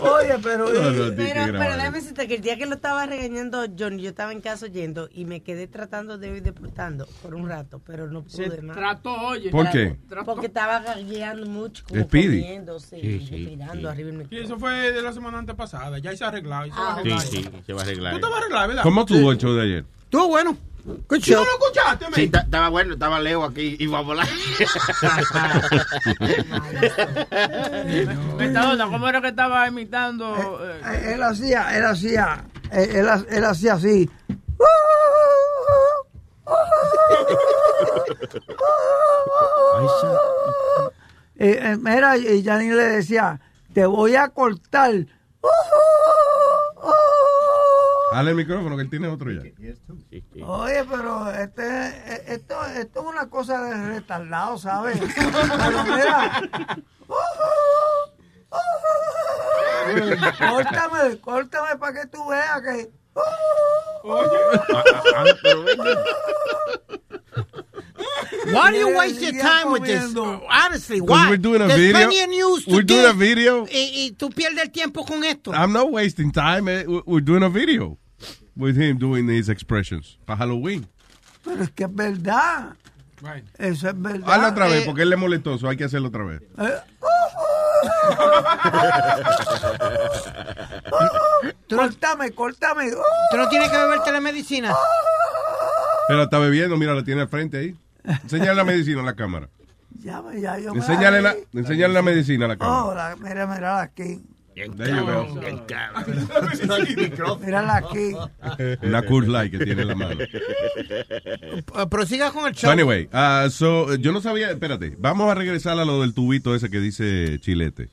[0.00, 0.68] Oye, pero.
[0.72, 4.10] No, no, Pero, pero déjame decirte que el día que lo estaba regañando John, yo
[4.10, 8.08] estaba en casa oyendo y me quedé tratando de ir deportando por un rato, pero
[8.08, 8.76] no Se pude más.
[8.76, 9.50] trató, oye.
[9.50, 9.96] ¿Por qué?
[10.24, 12.96] Porque estaba gagueando mucho, como comiendo, sí,
[14.30, 15.98] Y eso fue de la semana antepasada.
[15.98, 16.66] Ya se ha arreglado.
[16.66, 17.20] ya se va a Ah, arreglar.
[17.20, 18.14] Sí, sí, se va a arreglar.
[18.14, 18.82] Tú te vas a arreglar, ¿verdad?
[18.82, 19.84] ¿Cómo tuvo el show de ayer?
[20.04, 20.56] Estuvo bueno.
[20.84, 21.44] Good ¿Tú no show.
[21.44, 24.26] lo escuchaste, Sí, estaba bueno, estaba Leo aquí y iba a volar.
[28.38, 30.58] Metadona, ¿cómo era que estaba imitando?
[30.62, 30.80] eh?
[30.84, 34.10] Eh, Él hacía, él hacía, él, él, él hacía así.
[41.36, 43.40] Eh, eh, mira, y Yanni le decía,
[43.72, 45.06] te voy a cortar.
[48.22, 49.40] Dale el micrófono que él tiene otro ya.
[50.46, 54.96] Oye, pero este, eh, esto, esto es una cosa de retardado, ¿sabes?
[59.84, 60.32] Pero mira.
[60.38, 62.90] córtame, córtame para que tú veas que.
[68.52, 70.14] Why do you waste your time with this?
[70.16, 71.30] Honestly, Because why?
[71.30, 71.92] we're doing a There's video.
[71.96, 73.66] plenty of news to We're doing a video.
[73.66, 75.52] Y, y tú pierdes el tiempo con esto.
[75.52, 76.68] I'm not wasting time.
[76.68, 76.84] eh.
[76.86, 77.98] We- We're doing a video
[78.56, 80.86] with him doing these expressions para Halloween.
[81.44, 82.74] Pero es que es verdad.
[83.58, 84.28] Eso es verdad.
[84.32, 86.42] Hazlo otra vez Eh, porque él le molestó, so hay que hacerlo otra vez.
[86.58, 86.72] eh,
[91.68, 92.90] córtame, córtame.
[93.30, 94.74] Tú no tienes que beberte la medicina.
[96.08, 97.76] Pero está bebiendo, mira, la tiene al frente ahí.
[98.04, 99.48] Enséñale la medicina a la cámara.
[100.00, 102.84] Ya, ya, yo me Enséñale la, la- enséñale la medicina a la cámara.
[102.84, 104.20] Oh, la- mira, mira aquí.
[104.54, 105.26] You go.
[107.40, 108.12] Mírala aquí.
[108.82, 110.20] Una Coors Light que tiene en la mano.
[110.20, 112.70] Eh, Prosiga con el So show.
[112.70, 116.70] anyway, uh, so, yo no sabía, espérate, vamos a regresar a lo del tubito ese
[116.70, 117.88] que dice Chilete.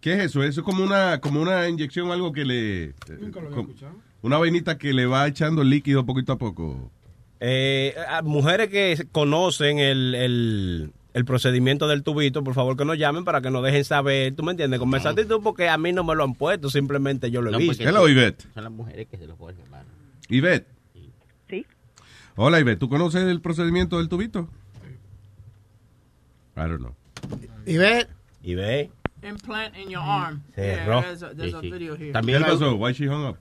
[0.00, 0.42] ¿Qué es eso?
[0.42, 2.84] Eso es como una, como una inyección, algo que le...
[2.84, 2.92] eh,
[3.54, 3.68] com-
[4.22, 6.90] una vainita que le va echando líquido poquito a poco.
[7.40, 12.96] Eh, a mujeres que conocen el, el, el procedimiento del tubito, por favor que nos
[12.98, 14.78] llamen para que nos dejen saber, ¿tú me entiendes?
[14.78, 17.52] Con esa actitud porque a mí no me lo han puesto, simplemente yo lo he
[17.52, 17.82] No, visto.
[17.82, 18.46] Hello, Ivette.
[18.54, 19.88] Son las mujeres que se lo ponen, hermano.
[20.28, 20.66] Ivette.
[21.48, 21.66] Sí.
[22.36, 22.78] Hola, Ivette.
[22.78, 24.48] ¿Tú conoces el procedimiento del tubito?
[26.56, 26.94] I don't know.
[27.66, 28.90] Y ve.
[29.22, 30.42] Implant in your arm.
[30.54, 31.00] Cerró.
[31.00, 32.12] Yeah, there's a, there's video here.
[32.12, 32.74] También ¿Qué pasó?
[32.76, 33.36] Why she hung up?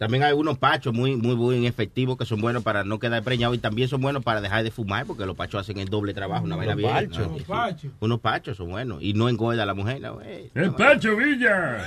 [0.00, 3.52] También hay unos pachos muy, muy, muy efectivos que son buenos para no quedar preñado
[3.52, 6.42] y también son buenos para dejar de fumar porque los pachos hacen el doble trabajo,
[6.46, 6.90] una vaina bien.
[6.90, 7.28] pachos.
[7.30, 7.36] ¿no?
[7.38, 7.44] Sí.
[7.46, 7.92] pachos.
[8.00, 10.00] Unos pachos son buenos y no engorda a la mujer.
[10.00, 10.50] No, eh.
[10.54, 11.84] El Pacho Villa.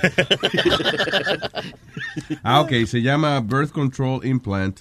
[2.42, 2.72] Ah, ok.
[2.86, 4.80] Se llama Birth Control Implant.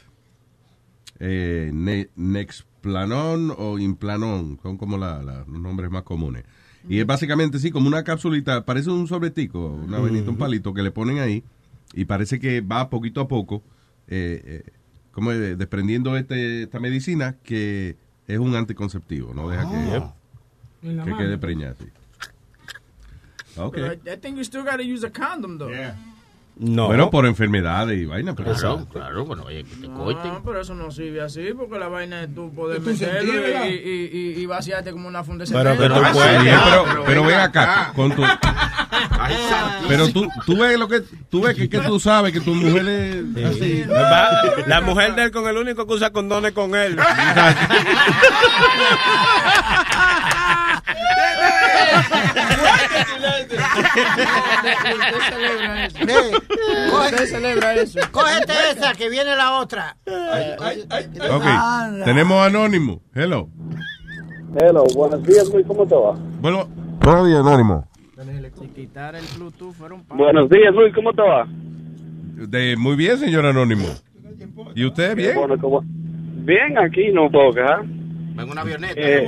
[1.20, 4.60] Eh, ne- Nexplanon o Implanon.
[4.62, 6.44] Son como la- la- los nombres más comunes.
[6.88, 8.66] Y es básicamente, sí, como una capsulita.
[8.66, 11.44] Parece un sobretico, una vainita, un palito que le ponen ahí.
[11.94, 13.64] Y parece que va poquito a poco,
[14.08, 14.72] eh, eh,
[15.12, 19.34] como eh, desprendiendo este, esta medicina que es un anticonceptivo.
[19.34, 21.18] No deja que, mano.
[21.18, 21.76] quede preñada.
[21.80, 21.86] sí.
[23.56, 23.78] Ok.
[23.78, 25.72] But I, I think you still got to use a condom, though.
[26.56, 26.86] No.
[26.86, 30.34] Bueno, por enfermedades y vaina, pero Claro, claro, bueno, oye, que te corten.
[30.34, 34.10] No, pero eso no sirve así, porque la vaina es tú poder meterlo y, y,
[34.14, 36.60] y, y vaciarte como una funda de Pero Sí, puedes.
[36.64, 38.24] pero, pero ven acá, con tu,
[39.20, 39.36] Ay,
[39.88, 42.88] pero tú, tú ves lo que, tú ves que, que tú sabes que tu mujer
[42.88, 43.84] es así.
[44.68, 46.98] La mujer de él con el único que usa condones con él.
[57.06, 58.00] Usted celebra eso.
[58.12, 59.98] cógete esa que viene la otra.
[60.06, 61.46] Ok,
[62.06, 63.02] tenemos anónimo.
[63.14, 63.50] Hello.
[64.60, 66.14] Hello, buenos días, Luis, ¿cómo te va?
[66.40, 66.68] Bueno,
[67.02, 67.88] buenos días, anónimo.
[68.60, 71.48] Si quitar el Bluetooth fuera un Buenos días, Luis, ¿cómo te va?
[71.48, 73.88] De, muy bien, señor anónimo.
[74.76, 75.36] ¿Y usted bien?
[75.36, 75.82] Bueno, ¿cómo?
[75.84, 77.82] Bien, aquí no puedo quejar.
[77.82, 78.94] En una avioneta.
[78.96, 79.26] Eh,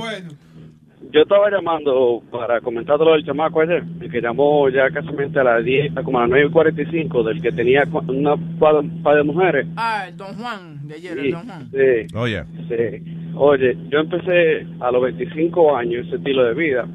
[1.16, 5.08] yo estaba llamando para comentar lo del chamaco ayer, el que llamó ya casi
[5.38, 9.16] a las 10, como a las 9 y 45, del que tenía una par, par
[9.16, 9.66] de mujeres.
[9.76, 11.68] Ah, el Don Juan, de ayer, Sí, el Don Juan.
[11.70, 13.32] sí, Oye, sí.
[13.38, 16.86] Oye, yo empecé a los 25 años ese estilo de vida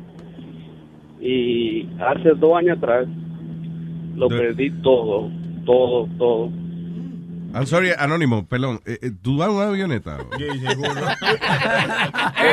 [1.19, 3.07] y hace dos años atrás
[4.15, 5.30] lo De- perdí todo,
[5.65, 6.49] todo, todo.
[7.54, 8.80] I'm sorry, anónimo, perdón.
[8.86, 10.18] Eh, eh, ¿Tú vas en una avioneta?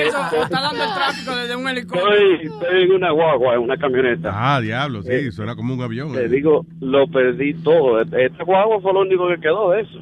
[0.07, 2.13] Eso, está dando el tráfico desde un helicóptero.
[2.13, 4.31] Estoy, estoy en una guagua, en una camioneta.
[4.35, 6.13] Ah, diablo, sí, Eh, suena como un avión.
[6.13, 6.29] Te eh.
[6.29, 8.01] digo, lo perdí todo.
[8.01, 9.99] Esta guagua fue lo único que quedó de eso.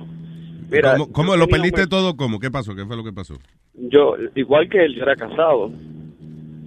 [0.71, 2.17] Mira, ¿Cómo, lo perdiste un- todo?
[2.17, 2.41] ¿Cómo?
[2.41, 2.75] ¿Qué pasó?
[2.75, 3.35] ¿Qué fue lo que pasó?
[3.75, 5.71] Yo, igual que él, yo era casado.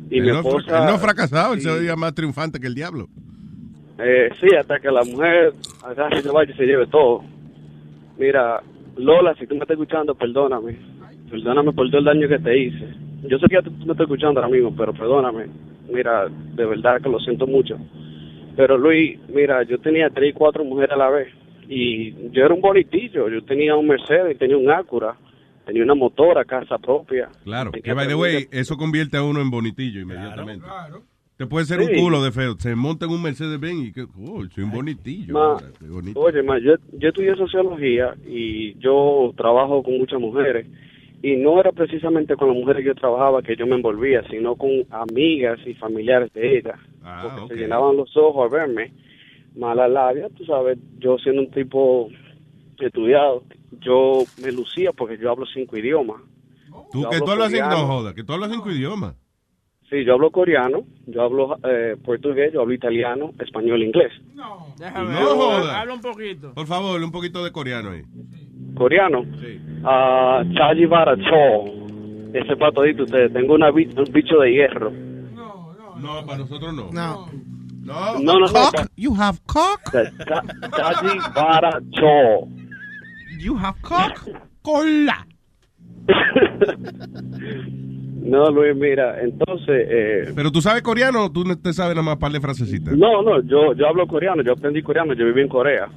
[0.09, 0.79] Y él, mi no, esposa...
[0.79, 3.07] él no ha fracasado, él sí, se más triunfante que el diablo.
[3.99, 5.53] eh, sí, hasta que la mujer
[5.83, 7.23] agarre y se vaya y se lleve todo.
[8.19, 8.61] Mira,
[8.97, 10.77] Lola, si tú me estás escuchando, perdóname.
[11.31, 12.93] Perdóname por todo el daño que te hice.
[13.23, 15.47] Yo sé que ya tú me estás escuchando ahora mismo, pero perdóname.
[15.89, 17.77] Mira, de verdad que lo siento mucho.
[18.57, 21.33] Pero Luis, mira, yo tenía tres y cuatro mujeres a la vez.
[21.69, 23.29] Y yo era un bonitillo.
[23.29, 25.15] Yo tenía un Mercedes, tenía un Acura,
[25.65, 27.29] tenía una motora, casa propia.
[27.45, 30.65] Claro, que by the way, eso convierte a uno en bonitillo inmediatamente.
[31.39, 31.93] Te puede ser Sí.
[31.95, 34.71] un culo de feo, se monta en un Mercedes Benz y que, oh, soy un
[34.71, 35.33] bonitillo.
[35.33, 36.19] Ma, bonito.
[36.19, 40.67] Oye, ma, yo, yo estudié sociología y yo trabajo con muchas mujeres.
[41.23, 44.57] Y no era precisamente con las mujeres que yo trabajaba que yo me envolvía, sino
[44.57, 46.77] con amigas y familiares de ellas.
[47.05, 48.91] Ah, porque se llenaban los ojos a verme.
[49.55, 52.09] Mala labia, tú sabes, yo siendo un tipo
[52.79, 53.43] estudiado,
[53.79, 56.21] yo me lucía porque yo hablo cinco idiomas.
[56.91, 59.15] Tú, yo que tú hablas cinco, no jodas, que tú hablas cinco idiomas.
[59.89, 64.11] Sí, yo hablo coreano, yo hablo eh, portugués, yo hablo italiano, español, inglés.
[64.77, 65.81] Déjame No ver, joda.
[65.81, 66.53] habla un poquito.
[66.53, 68.03] Por favor, un poquito de coreano ahí.
[68.75, 69.23] coreano.
[69.41, 69.59] Sí.
[69.83, 71.65] Ah, Chaji Baracho.
[72.33, 73.33] Ese patodito, ustedes.
[73.33, 73.83] Tengo una un
[74.13, 74.91] bicho de hierro.
[74.91, 76.89] No, para nosotros no.
[76.91, 77.27] No.
[77.81, 78.19] No.
[78.19, 78.47] No, no, no.
[78.53, 78.87] Cock?
[78.95, 79.81] You have cock?
[79.91, 80.43] Cha-
[80.77, 82.47] Chaji Baracho.
[83.39, 84.27] You have cock?
[84.61, 85.25] Cola.
[88.21, 89.87] No, Luis, mira, entonces.
[89.89, 92.93] Eh, Pero tú sabes coreano o tú no te sabes nada más par de frasecitas.
[92.95, 94.43] no, no, yo, yo hablo coreano.
[94.43, 95.13] Yo aprendí coreano.
[95.13, 95.87] Yo viví en Corea.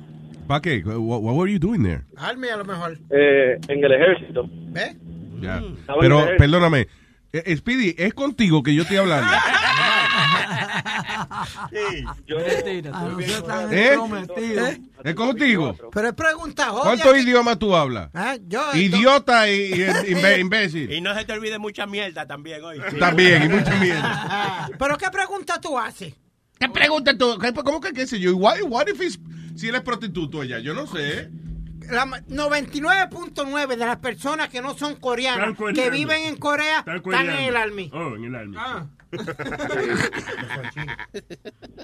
[0.47, 0.83] ¿Para qué?
[0.85, 2.03] What, what were you doing there?
[2.17, 2.99] Army a lo mejor.
[3.11, 4.49] Eh, en el ejército.
[4.75, 6.87] Estaba en Pero, perdóname.
[7.33, 9.31] Eh, Speedy, es contigo que yo estoy hablando.
[12.27, 12.39] Yo,
[12.93, 13.89] Ah, ¿Eh?
[13.93, 14.67] entrometido.
[15.05, 15.77] ¿Es contigo?
[15.93, 16.83] Pero es pregunta obvia.
[16.83, 18.11] ¿Cuántos idiomas tú hablas?
[18.15, 19.73] Ah, yo, Idiota y,
[20.41, 20.93] imbécil.
[20.93, 22.79] Y no se te olvide mucha mierda también hoy.
[22.99, 24.71] También, y mucha mierda.
[24.79, 26.15] ¿Pero qué pregunta tú haces?
[26.59, 27.39] ¿Qué pregunta tú?
[27.39, 28.37] ¿Qué- ¿Cómo que qué sé yo?
[28.37, 29.01] What, what if
[29.57, 30.59] si él es prostituto ella?
[30.61, 31.29] Yo no sé.
[31.91, 37.29] la ma- 99.9 de las personas que no son coreanas, que viven en Corea, Están
[37.31, 37.91] en el Army.
[37.93, 38.57] Oh, en el Army.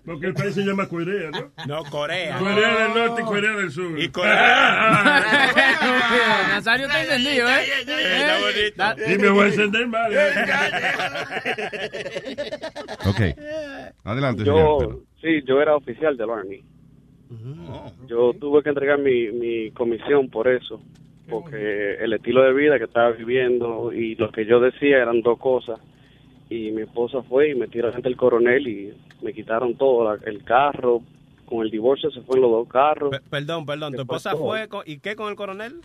[0.05, 1.51] Porque el país se llama Corea, ¿no?
[1.67, 2.39] No, Corea.
[2.39, 3.99] Corea del Norte y Corea del Sur.
[4.01, 4.35] Y Corea.
[6.49, 7.63] Nazario está entendido, ¿eh?
[7.81, 8.85] Está bonito.
[9.13, 10.13] Y me voy a encender mal.
[13.07, 13.21] Ok.
[14.05, 14.99] Adelante, Yo, señor.
[15.21, 16.63] sí, yo era oficial del Army.
[18.07, 20.81] Yo tuve que entregar mi, mi comisión por eso,
[21.29, 25.39] porque el estilo de vida que estaba viviendo y lo que yo decía eran dos
[25.39, 25.79] cosas.
[26.51, 30.21] Y mi esposa fue y me tiró ante el coronel y me quitaron todo, la-
[30.25, 31.03] el carro,
[31.45, 33.11] con el divorcio se fueron los dos carros.
[33.31, 33.95] Perdón, perdón.
[33.95, 34.43] ¿Tu esposa pasó?
[34.45, 35.81] fue con- y qué con el coronel?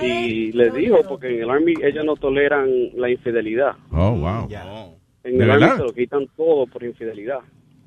[0.00, 3.72] Y le dijo, porque en el Army ellos no toleran la infidelidad.
[3.92, 4.48] Oh, wow.
[5.24, 7.40] En ¿De el Army se lo quitan todo por infidelidad.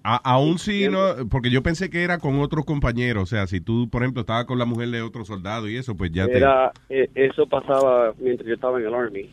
[0.04, 3.60] A- aún si no, porque yo pensé que era con otros compañeros, o sea, si
[3.60, 6.38] tú, por ejemplo, estabas con la mujer de otro soldado y eso, pues ya te...
[6.38, 9.30] Era, eh, eso pasaba mientras yo estaba en el Army,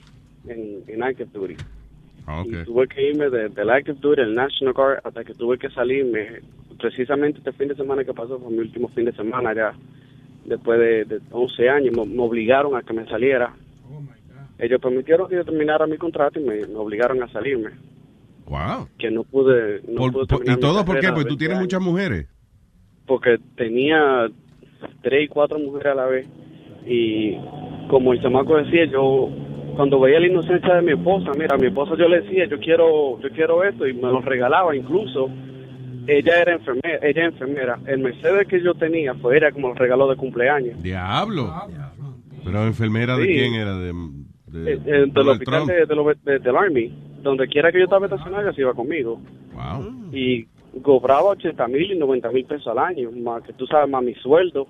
[0.48, 1.54] en, en active duty.
[2.26, 2.42] Ah.
[2.44, 5.70] Y tuve que irme de- del active duty al National Guard hasta que tuve que
[5.70, 6.40] salirme.
[6.78, 9.72] Precisamente este fin de semana que pasó fue mi último fin de semana ya.
[10.44, 13.54] Después de, de 11 años me, me obligaron a que me saliera.
[14.58, 17.70] Ellos permitieron que yo terminara mi contrato y me, me obligaron a salirme.
[18.46, 18.88] Wow.
[18.98, 19.82] Que no pude.
[19.88, 21.08] No Por- pude por- terminar ¿Y todo por qué?
[21.12, 21.64] Pues de tú 20 tienes años.
[21.64, 22.26] muchas mujeres.
[23.06, 24.28] Porque tenía
[25.02, 26.26] tres y cuatro mujeres a la vez.
[26.86, 27.36] Y
[27.88, 29.28] como el chamaco decía, yo
[29.76, 32.58] cuando veía la inocencia de mi esposa, mira, a mi esposa yo le decía, yo
[32.58, 35.28] quiero, yo quiero esto y me lo regalaba incluso.
[36.08, 37.78] Ella era enfermera, ella enfermera.
[37.86, 40.80] El Mercedes que yo tenía fue era como el regalo de cumpleaños.
[40.82, 41.52] Diablo.
[42.44, 43.32] Pero enfermera de Sí.
[43.34, 43.76] quién era?
[43.76, 43.92] De,
[44.46, 47.78] de, Eh, eh, del Donald hospital de, de lo- de- del Army, donde quiera que
[47.78, 49.20] yo estaba estacionado, ella se iba conmigo.
[49.52, 50.10] Wow.
[50.12, 50.46] Y
[50.82, 54.14] cobraba 80 mil y 90 mil pesos al año, más que tú sabes, más mi
[54.14, 54.68] sueldo.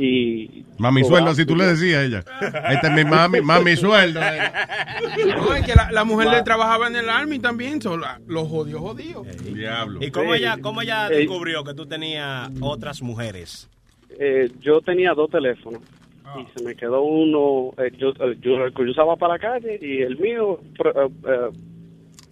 [0.00, 2.24] Y Mami sueldo, así tú le decías a ella.
[2.70, 4.20] Este es mi mami, mami sueldo.
[4.20, 8.46] No, es que la, la mujer le trabajaba en el Army también, so, la- los
[8.48, 9.24] jodió, jodió.
[9.52, 9.98] Diablo.
[10.00, 13.68] ¿Y cómo ella, cómo ella Eh, descubrió que tú tenías otras mujeres?
[14.20, 15.80] eh, yo tenía dos teléfonos
[16.40, 19.38] y se me quedó uno, eh, yo, eh, yo, el que yo usaba para la
[19.40, 20.60] calle y el mío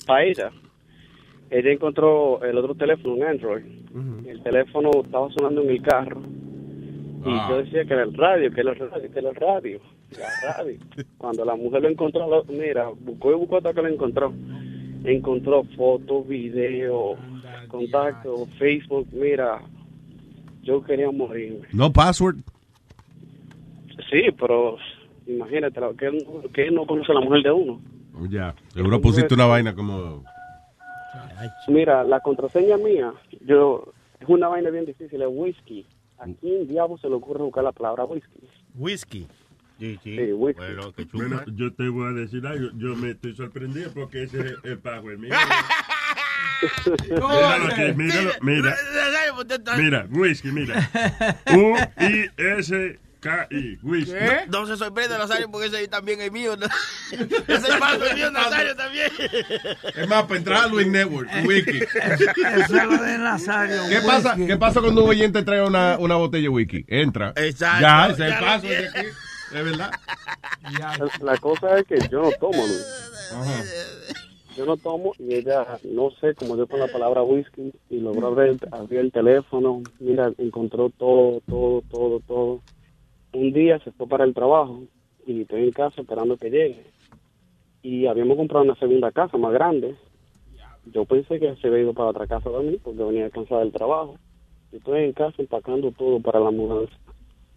[0.06, 0.50] para ella.
[1.50, 3.64] Ella encontró el otro teléfono, un Android.
[4.26, 6.22] El teléfono estaba sonando en el carro.
[7.24, 7.46] Y Ah.
[7.50, 9.80] yo decía que era el radio, que era el radio, que era el radio.
[10.18, 10.78] La radio.
[11.18, 14.32] Cuando la mujer lo encontró, lo- mira, buscó y buscó hasta que lo encontró.
[15.04, 17.18] Encontró fotos, videos,
[17.68, 19.06] contactos, Facebook.
[19.12, 19.60] Mira,
[20.62, 21.66] yo quería morirme.
[21.72, 22.36] No password.
[24.10, 24.76] Sí, pero
[25.26, 27.80] imagínate, que, él, que él no conoce a la mujer de uno.
[28.30, 28.54] Ya.
[28.72, 30.22] Seguro pusiste una vaina como.
[31.68, 33.12] Mira, la contraseña mía,
[33.46, 35.84] yo es una vaina bien difícil, es whisky.
[36.18, 38.40] ¿A quién diablo se le ocurre buscar la palabra whisky?
[38.74, 39.28] Whisky.
[39.78, 40.16] Sí, sí.
[40.16, 40.60] Sí, whisky.
[40.60, 42.70] Bueno, que Bueno, yo te voy a decir algo.
[42.76, 45.34] Yo me estoy sorprendido porque ese es el password mío.
[47.10, 48.74] Míralo aquí, míralo, mira.
[49.76, 50.90] Mira, whisky, mira.
[53.26, 54.12] U-I-S-K-I, whisky.
[54.48, 56.56] No, no se sorprende, Nazario, porque ese también es mío.
[56.56, 56.66] ¿no?
[57.48, 59.10] ese paso es mío, Nazario también.
[59.94, 61.78] Es más, para entrar a Luis Network, Wiki.
[61.78, 63.82] Eso es lo de Nazario.
[63.88, 64.46] ¿Qué pasa, whisky.
[64.46, 66.84] ¿Qué pasa cuando un oyente trae una, una botella de wiki?
[66.88, 67.32] Entra.
[67.36, 67.82] Exacto.
[67.82, 68.60] Ya, ese es el paso.
[68.60, 68.76] tiene.
[68.76, 69.08] de aquí.
[69.46, 69.90] Es verdad.
[70.78, 72.86] La, la cosa es que yo no tomo, Luis.
[74.56, 78.28] Yo no tomo y ella, no sé, como yo con la palabra whisky y logró
[78.28, 79.82] abrir, abrir el teléfono.
[80.00, 82.62] Mira, encontró todo, todo, todo, todo.
[83.32, 84.84] Un día se fue para el trabajo
[85.26, 86.84] y estoy en casa esperando que llegue.
[87.82, 89.94] Y habíamos comprado una segunda casa más grande.
[90.92, 94.16] Yo pensé que se había ido para otra casa mí porque venía cansada del trabajo.
[94.72, 96.94] Estoy en casa empacando todo para la mudanza.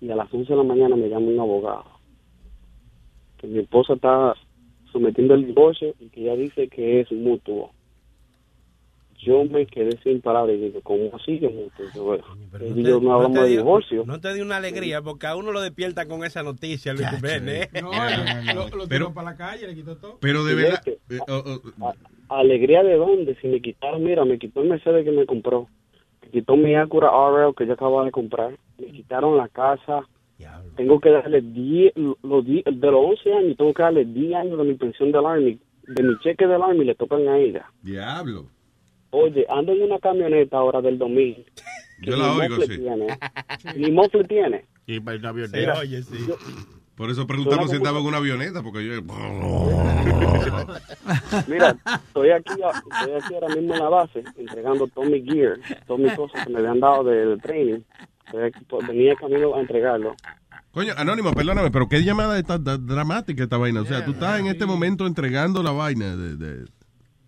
[0.01, 1.85] Y a las 11 de la mañana me llama un abogado.
[3.37, 4.35] Que mi esposa está
[4.91, 7.71] sometiendo el divorcio y que ella dice que es mutuo.
[9.19, 11.39] Yo me quedé sin palabras y digo, ¿cómo así?
[11.39, 14.03] Yo, él y yo no hablamos te de divorcio.
[14.05, 17.69] no te dio una alegría porque a uno lo despierta con esa noticia, Luis Jiménez.
[17.81, 17.91] No,
[18.55, 20.17] lo, lo tiró Pero- para la calle, le quitó todo.
[20.21, 20.73] Pero de verdad.
[20.75, 21.93] es que- eh, oh, oh,
[22.29, 23.35] ¿Alegría de dónde?
[23.41, 25.67] Si me quitaron, mira, me quitó el Mercedes que me compró.
[26.21, 28.51] Me quitó mi Acura RL que yo acababa de comprar.
[28.77, 30.03] Me quitaron la casa.
[30.77, 31.93] Tengo que darle 10,
[32.23, 35.25] los 10 de los 11 años, tengo que darle 10 años de mi pensión del
[35.25, 35.59] Army.
[35.87, 37.65] De mi cheque del Army le tocan a ella.
[37.81, 38.45] Diablo.
[39.11, 41.35] Oye, ando en una camioneta ahora del 2000.
[41.35, 41.45] que
[42.11, 42.81] Yo la ni oigo, mofle sí.
[42.81, 43.07] Tiene.
[43.77, 44.65] Ni mofle tiene.
[44.87, 45.79] Y para una Mira, avioneta.
[45.79, 46.17] Oye, sí.
[46.27, 46.37] yo-
[46.95, 49.01] Por eso preguntamos si la estaba en una avioneta, porque yo.
[51.47, 51.75] Mira,
[52.07, 55.57] estoy aquí, estoy aquí ahora mismo en la base, entregando todo mi gear,
[55.87, 57.79] todas mis cosas que me habían dado del training.
[58.87, 60.15] Venía camino a entregarlo.
[60.71, 63.81] Coño, Anónimo, perdóname, pero qué llamada está dramática esta vaina.
[63.81, 66.35] O sea, tú estás en este momento entregando la vaina de...
[66.37, 66.65] de-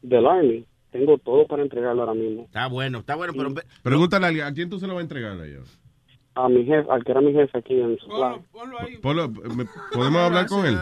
[0.03, 0.65] Del Army.
[0.91, 2.43] Tengo todo para entregarlo ahora mismo.
[2.43, 3.49] Está bueno, está bueno, pero
[3.81, 5.79] Pregúntale a alguien, ¿a quién tú se lo vas a entregar a ellos?
[6.35, 8.41] A mi jefe, al que era mi jefe aquí en Supply.
[9.01, 10.75] Polo, ¿me- ¿Podemos hablar con él?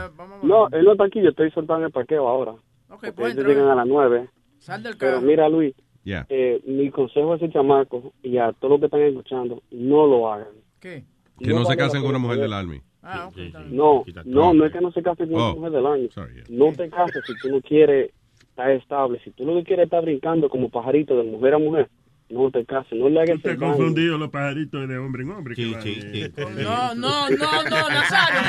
[0.43, 2.53] No, él no está aquí, yo estoy soltando el parqueo ahora.
[2.87, 4.29] Porque pues, ellos llegan a las nueve.
[4.59, 5.25] Sal del Pero carro.
[5.27, 6.25] mira, Luis, Ya.
[6.29, 10.31] eh, mi consejo a ese chamaco y a todos los que están escuchando, no lo
[10.31, 10.47] hagan.
[10.79, 11.03] ¿Qué?
[11.39, 12.81] Que no, se casen con una mujer del Army.
[13.01, 13.77] Ah, ok, está bien.
[13.77, 16.43] No, no, no es que no se casen con Oh, una mujer del sorry, yeah.
[16.49, 18.11] No te cases si tú no quieres
[18.59, 19.19] estar estable.
[19.23, 21.89] Si tú lo que quieres es estar brincando como pajarito de mujer a mujer,
[22.29, 22.97] no te cases.
[22.97, 23.59] No le hagas daño.
[23.59, 25.55] confundido los pajaritos de hombre en hombre.
[25.55, 26.31] que van, eh.
[26.63, 28.39] No, no, no, no, Nazario.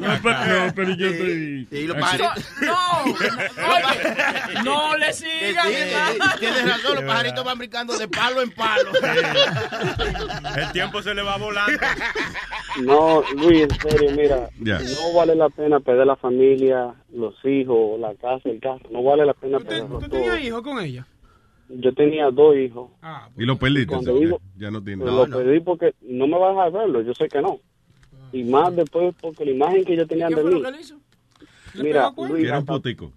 [0.00, 1.66] No, pero, no, pero yo estoy...
[1.70, 2.50] Y los pajaritos.
[2.60, 3.04] No,
[4.64, 5.66] no le sigan.
[6.38, 8.90] Tienes razón, los pajaritos van brincando de palo en palo.
[10.56, 11.78] El tiempo se le va volando.
[12.82, 18.14] No, Luis, en serio, mira, no vale la pena perder la familia, los hijos, la
[18.14, 18.80] casa, el carro.
[18.90, 21.06] No vale la pena perderlo ¿Tú tenías hijos con ella?
[21.68, 22.90] Yo tenía dos hijos.
[23.36, 23.86] Y lo perdiste.
[23.94, 25.04] Cuando digo- ya no tiene.
[25.04, 27.58] Pero lo perdí porque no me va a verlo, yo sé que no.
[28.32, 30.62] Y más después porque la imagen que yo tenía de mí.
[31.84, 33.12] Mira, Luis, Era un putico.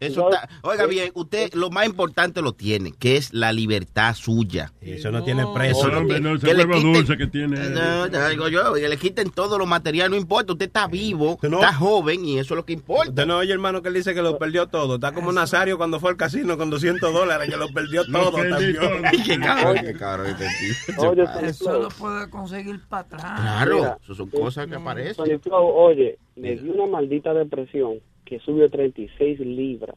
[0.00, 4.72] Eso está, oiga bien, usted lo más importante lo tiene, que es la libertad suya.
[4.80, 5.96] Eso no tiene No, precio.
[5.96, 7.68] hombre, no, ese que le huevo quiten- dulce que tiene.
[7.70, 11.38] No, ya digo yo, que le quiten todo lo material, no importa, usted está vivo,
[11.42, 13.10] está joven y eso es lo que importa.
[13.10, 14.94] Usted no oye, hermano, que él dice que lo perdió todo.
[14.94, 18.32] Está como Nazario cuando fue al casino con 200 dólares, que lo perdió Lo todo
[18.38, 19.42] perdí también.
[19.42, 19.74] todo.
[19.84, 20.46] Qué cabrón, qué
[20.86, 21.08] tipo.
[21.08, 23.40] Oye, Eso lo puede conseguir para atrás.
[23.40, 25.14] Claro, Mira, eso son cosas que aparecen.
[25.16, 27.96] Tony Flow, oye, me dio una maldita depresión
[28.30, 29.96] que subió 36 libras.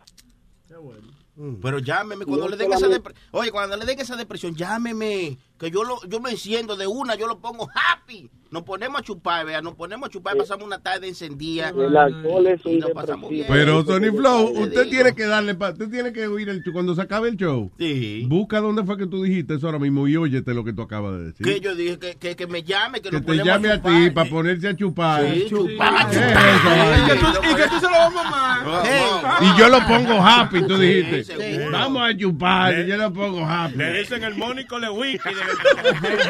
[1.61, 3.27] Pero llámeme cuando No le den esa depresión.
[3.31, 5.37] Oye, cuando le den esa depresión, llámeme.
[5.63, 8.29] Que yo lo, yo me enciendo de una, yo lo pongo happy.
[8.51, 11.69] Nos ponemos a chupar, vea, nos ponemos a chupar, pasamos una tarde encendida.
[11.69, 13.45] El alcohol es un Y nos pasamos bien.
[13.47, 16.71] Pero Tony Flow, usted tiene que darle, pa- usted tiene que oír el show.
[16.73, 18.25] Cuando se acabe el show, Sí.
[18.27, 21.13] busca dónde fue que tú dijiste eso ahora mismo y óyete lo que tú acabas
[21.17, 21.45] de decir.
[21.47, 24.03] Que yo dije que, que, que me llame, que, Que nos te llame a chupar.
[24.03, 25.33] ti para ponerse a chupar.
[25.33, 26.09] Sí, chupar.
[26.11, 29.41] ¿Qué es eso, Y que tú, y que tú se lo vas a mamar.
[29.41, 31.69] Y yo lo pongo happy, tú dijiste.
[31.71, 33.77] Vamos a chupar, y yo lo pongo happy.
[33.77, 35.29] Le dicen el Mónico le whisky.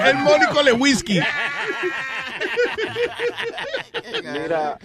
[0.06, 1.20] El Mónico le whisky.
[4.22, 4.78] Mira,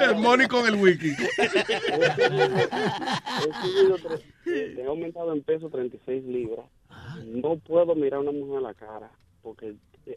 [0.00, 1.10] El Mónico en el whisky.
[1.10, 1.16] he
[3.62, 6.66] subido tres- he aumentado en peso 36 libras.
[7.24, 9.10] No puedo mirar a una mujer a la cara
[9.42, 9.74] porque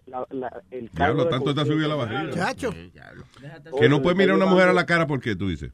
[0.07, 2.33] la- la- el Diablo, tanto te ha subido la barriga.
[2.33, 2.71] Chacho.
[3.79, 5.35] Que no puedes mirar a una mujer a la cara, ¿por qué?
[5.35, 5.71] Tú dices.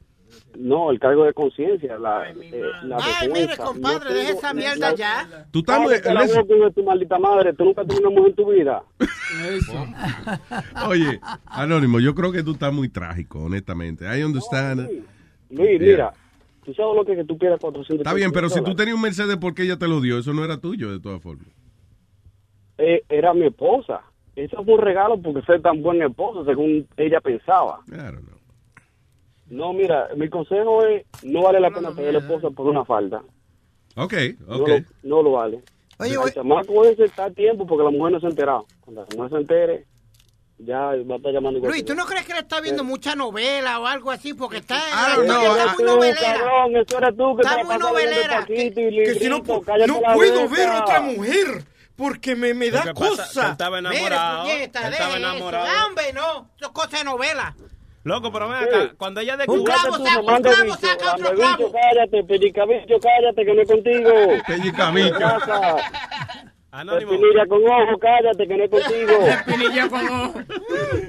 [0.58, 4.90] No, el cargo de conciencia, la, eh, la Ay, mire, compadre, No deje esa mierda
[4.90, 5.46] la- ya.
[5.50, 7.52] Tú estás de tu maldita madre.
[7.52, 8.82] Tú nunca tuviste una mujer en tu vida.
[10.88, 14.04] Oye, Anónimo, yo creo que tú estás muy trágico, honestamente.
[14.06, 14.88] I understand.
[15.50, 15.78] Luis, Yeah.
[15.78, 16.12] mira,
[16.64, 19.02] tú sabes lo que, que tú pierdas 400 Está bien, pero si tú tenías un
[19.02, 20.18] Mercedes, ¿por qué ella te lo dio?
[20.18, 21.46] Eso no era tuyo, de todas formas.
[22.78, 24.00] Eh, era mi esposa.
[24.34, 27.80] Eso fue un regalo porque fue tan buen esposo según ella pensaba.
[27.88, 28.35] Claro, no.
[29.48, 33.22] No, mira, mi consejo es no vale la pena pedir la esposa por una falta.
[33.96, 34.12] Ok,
[34.46, 34.68] No, ok.
[34.68, 35.62] lo, no lo vale.
[35.98, 36.34] Oye, el oye.
[36.34, 38.66] chamaco ese está a tiempo porque la mujer no se ha enterado.
[38.80, 39.86] Cuando la mujer se entere,
[40.58, 43.14] ya va a estar llamando igual Luis, ¿tú no crees que le está viendo mucha
[43.14, 44.34] novela o algo así?
[44.34, 46.34] Porque está, Ah, está no, muy tú, novelera.
[46.34, 48.44] cabrón, eso eres tú que Está muy novelera.
[48.46, 50.54] Que- que si no no puedo boca.
[50.56, 51.46] ver otra mujer
[51.96, 54.46] porque me, me que él estaba enamorado.
[54.48, 55.16] estaba eso.
[55.16, 55.86] enamorado.
[55.86, 56.50] Hombre, no.
[56.56, 57.54] Eso es cosa de novela.
[58.06, 59.64] Loco, pero ven acá, cuando ella Un descubrió...
[59.64, 61.72] clavo, Tú, saca un clavo, saca otro clavo.
[61.72, 64.10] cállate, pellicabicho, cállate, que no es contigo.
[64.46, 65.16] Pellicabicho.
[66.70, 69.12] Anónimo, Espinilla con ojo, cállate, que no es contigo.
[69.46, 70.40] Pinilla con ojo.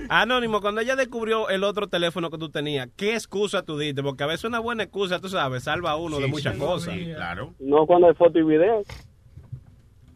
[0.09, 4.01] Anónimo, cuando ella descubrió el otro teléfono que tú tenías, ¿qué excusa tú diste?
[4.01, 6.95] Porque a veces una buena excusa, tú sabes, salva a uno de muchas cosas.
[7.13, 7.53] Claro.
[7.59, 8.81] No cuando hay foto y video.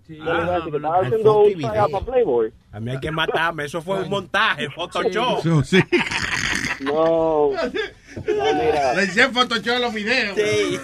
[0.08, 2.52] Yo le voy a decir que estaba haciendo un para Playboy.
[2.72, 5.40] A mí hay que matarme, eso fue un montaje, Photoshop.
[5.40, 5.80] Eso sí.
[6.82, 7.52] No.
[7.52, 8.94] No, mira.
[8.94, 10.36] Le decían Photoshop los videos.
[10.38, 10.80] Le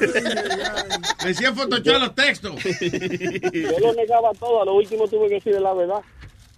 [1.26, 2.56] decían Photoshop a los textos.
[2.64, 6.02] Yo lo negaba todo, a lo último tuve que decir la verdad.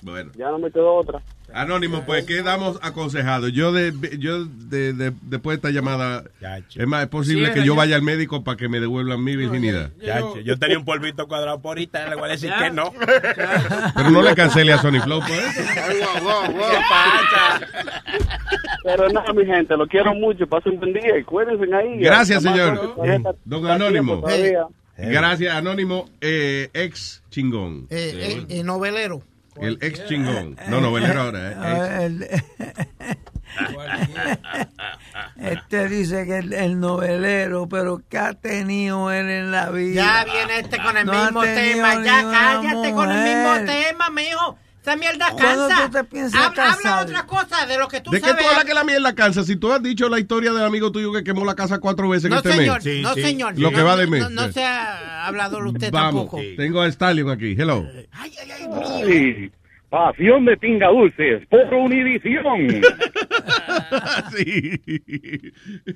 [0.02, 0.32] Bueno.
[0.36, 1.22] Ya no me quedó otra.
[1.54, 3.52] Anónimo, pues quedamos aconsejados.
[3.52, 6.24] Yo de, yo de, de- después de esta llamada,
[6.76, 7.78] es más, es posible Sí, que yo ya.
[7.80, 9.92] vaya al médico para que me devuelvan mi virginidad.
[10.02, 12.92] Ya, yo tenía un polvito cuadrado por ahorita, le voy a decir que no.
[13.96, 15.62] Pero no le cancele a Sony Flow por eso.
[15.62, 17.62] ¿Qué pasa?
[18.84, 20.48] Pero nada, mi gente, lo quiero mucho.
[20.48, 22.00] Pasen buen día y cuídense ahí.
[22.00, 22.96] Gracias, señor.
[23.04, 24.24] está- Don Anónimo.
[24.98, 27.88] Gracias, Anónimo, eh, ex chingón.
[27.90, 29.22] Eh, eh, eh, novelero.
[29.62, 30.56] El ex chingón.
[30.68, 31.54] No, novelero ahora.
[31.58, 32.28] Ah, eh, el-
[35.42, 40.02] este dice que el, el novelero, pero ¿qué ha tenido él en la vida?
[40.02, 41.96] Ya viene este con el No mismo tema.
[42.04, 44.58] Ya cállate con el mismo tema, mijo.
[44.90, 45.86] Esa mierda ¿Cuándo cansa.
[45.86, 48.44] tú te piensas habla, habla otra cosa de lo que tú ¿De qué sabes.
[48.44, 49.44] tú hablas que la mierda cansa?
[49.44, 52.30] Si tú has dicho la historia del amigo tuyo que quemó la casa cuatro veces
[52.30, 52.84] No, en este señor.
[52.84, 53.02] mes.
[53.04, 53.60] no, señor.
[53.60, 54.22] Lo que No, va de mes.
[54.22, 56.42] No, no se ha hablado usted Vamos, tampoco.
[56.58, 57.56] tengo a Stallion aquí.
[57.58, 57.86] Hello.
[58.12, 59.52] Ay,
[59.90, 62.82] pasión de pinga dulces por Univisión.
[64.36, 64.80] sí.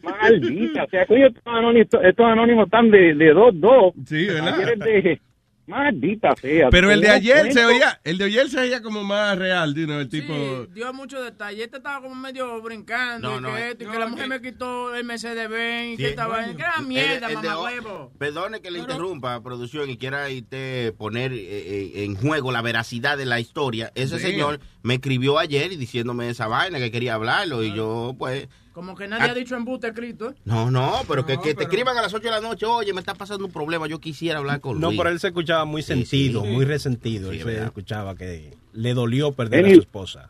[0.03, 3.93] Maldita, o sea, coño, estos anónimos, estos anónimos están de, de dos, dos.
[4.07, 4.55] Sí, ¿verdad?
[4.55, 5.21] Ayer es de...
[5.65, 6.69] Maldita sea.
[6.69, 9.73] Pero el de ¿cómo ayer se oía, el de ayer se oía como más real,
[9.73, 10.33] you know, el tipo.
[10.73, 11.63] Dio muchos detalles.
[11.65, 13.29] Este estaba como medio brincando.
[13.31, 15.49] No, y no, que, esto, y que no, la mujer que- me quitó el Mercedes
[15.49, 15.93] Benz.
[15.93, 18.11] y Sí, que estaba que era mierda, El- mamá huevo.
[18.17, 23.17] Perdone que le interrumpa, producción, y quiera irte poner eh, eh, en juego la veracidad
[23.17, 23.91] de la historia.
[23.95, 24.25] Ese Sí.
[24.25, 28.95] señor me escribió ayer y diciéndome esa vaina que quería hablarlo y yo, pues, Como
[28.95, 29.31] que nadie Ah.
[29.31, 30.31] ha dicho embuste escrito.
[30.31, 30.35] ¿eh?
[30.45, 32.65] no, no, pero que, No, que te pero- escriban a las 8 de la noche,
[32.65, 34.97] oye, me está pasando un problema, yo quisiera hablar con No, Luis.
[34.99, 36.49] pero él se escuchaba muy sentido, sí.
[36.49, 37.29] muy resentido.
[37.29, 37.65] Sí, él se verdad.
[37.67, 40.29] escuchaba que le dolió perder a su esposa.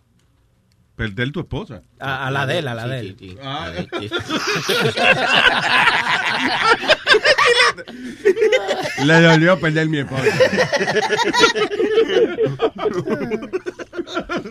[0.95, 1.81] Perder tu esposa.
[1.99, 3.15] A, a la de él, a la Sí, de sí, él.
[3.19, 3.37] sí.
[3.41, 3.71] Ah.
[9.05, 10.23] Le dolió perder mi esposa.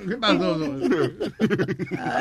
[0.08, 0.58] ¿Qué pasó?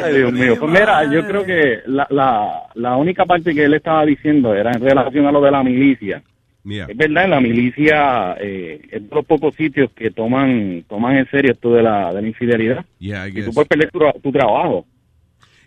[0.04, 0.56] Ay, Dios mío.
[0.60, 4.72] Pues mira, yo creo que la, la, la única parte que él estaba diciendo era
[4.72, 6.24] en relación a lo de la milicia.
[6.64, 6.86] Yeah.
[6.88, 11.28] Es verdad, en la milicia eh, es de los pocos sitios que toman toman en
[11.32, 12.86] serio esto de la, de la infidelidad.
[13.00, 14.86] Yeah, Y tú puedes perder tu, tu trabajo.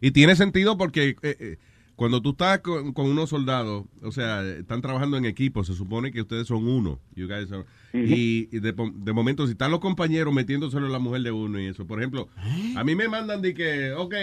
[0.01, 1.57] Y tiene sentido porque eh, eh,
[1.97, 6.11] cuando tú estás con, con unos soldados, o sea, están trabajando en equipo, se supone
[6.11, 6.99] que ustedes son uno.
[7.15, 10.99] You guys are- Y, y de, de momento, si están los compañeros metiéndoselo a la
[10.99, 12.29] mujer de uno y eso, por ejemplo,
[12.77, 14.15] a mí me mandan de que, ok,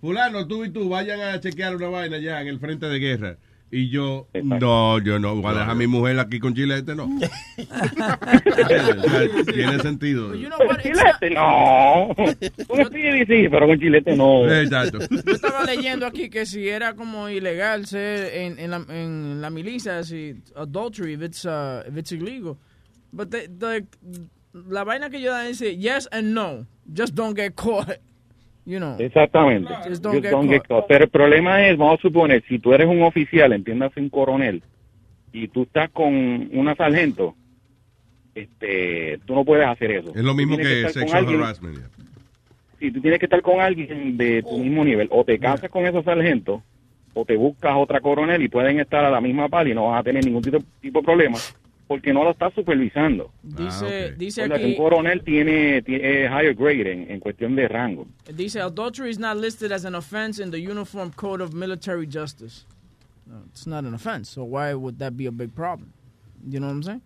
[0.00, 3.38] fulano, tú y tú vayan a chequear una vaina ya en el frente de guerra.
[3.76, 7.08] Y yo, no, yo no, voy a dejar a mi mujer aquí con chilete, no.
[9.52, 10.28] Tiene sentido.
[10.28, 12.14] Con chilete, no.
[12.16, 14.48] Con sí, pero con chilete no.
[14.48, 15.00] Exacto.
[15.10, 19.50] Yo estaba leyendo aquí que si era como ilegal ser en, en, la, en la
[19.50, 22.56] milicia, si adultery, if it's, uh, if it's illegal.
[23.12, 23.86] But the, the-
[24.52, 26.64] la vaina que yo da dice yes and no.
[26.92, 27.98] Just don't get caught.
[28.66, 28.96] You know.
[28.98, 29.68] Exactamente.
[29.86, 30.68] Just don't Just get don't get caught.
[30.80, 30.88] caught.
[30.88, 34.62] Pero el problema es, vamos a suponer, si tú eres un oficial, entiéndase un coronel,
[35.32, 37.34] y tú estás con una sargento,
[38.34, 40.12] este, tú no puedes hacer eso.
[40.14, 41.76] Es lo mismo que con sexual alguien- harassment.
[41.76, 41.88] yeah.
[42.80, 45.86] Si tú tienes que estar con alguien de tu mismo nivel, o te casas con
[45.86, 46.60] esos sargentos,
[47.14, 50.00] o te buscas otra coronel y pueden estar a la misma par y no vas
[50.00, 51.38] a tener ningún tipo, tipo de problema,
[51.86, 53.30] porque no lo estás supervisando.
[53.42, 57.20] Dice, ah, dice O sea, que aquí, un coronel tiene, tiene higher grade en, en
[57.20, 58.06] cuestión de rango.
[58.34, 62.64] dice adultery is not listed as an offense in the Uniform Code of Military Justice.
[63.26, 64.28] No, it's not an offense.
[64.30, 65.92] So why would that be a big problem?
[66.46, 67.02] You know what I'm saying?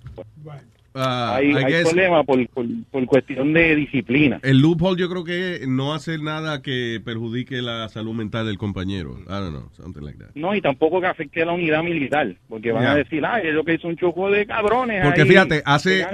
[0.94, 4.40] Ah, hay hay guess- problema por, por, por cuestión de disciplina.
[4.42, 9.18] El loophole yo creo que no hacer nada que perjudique la salud mental del compañero.
[9.26, 10.30] I don't know, something like that.
[10.34, 12.92] No, y tampoco que afecte a la unidad militar, porque van Yeah.
[12.92, 15.04] a decir, ay, es lo que es un choco de cabrones.
[15.04, 16.06] Porque ahí fíjate, hace-.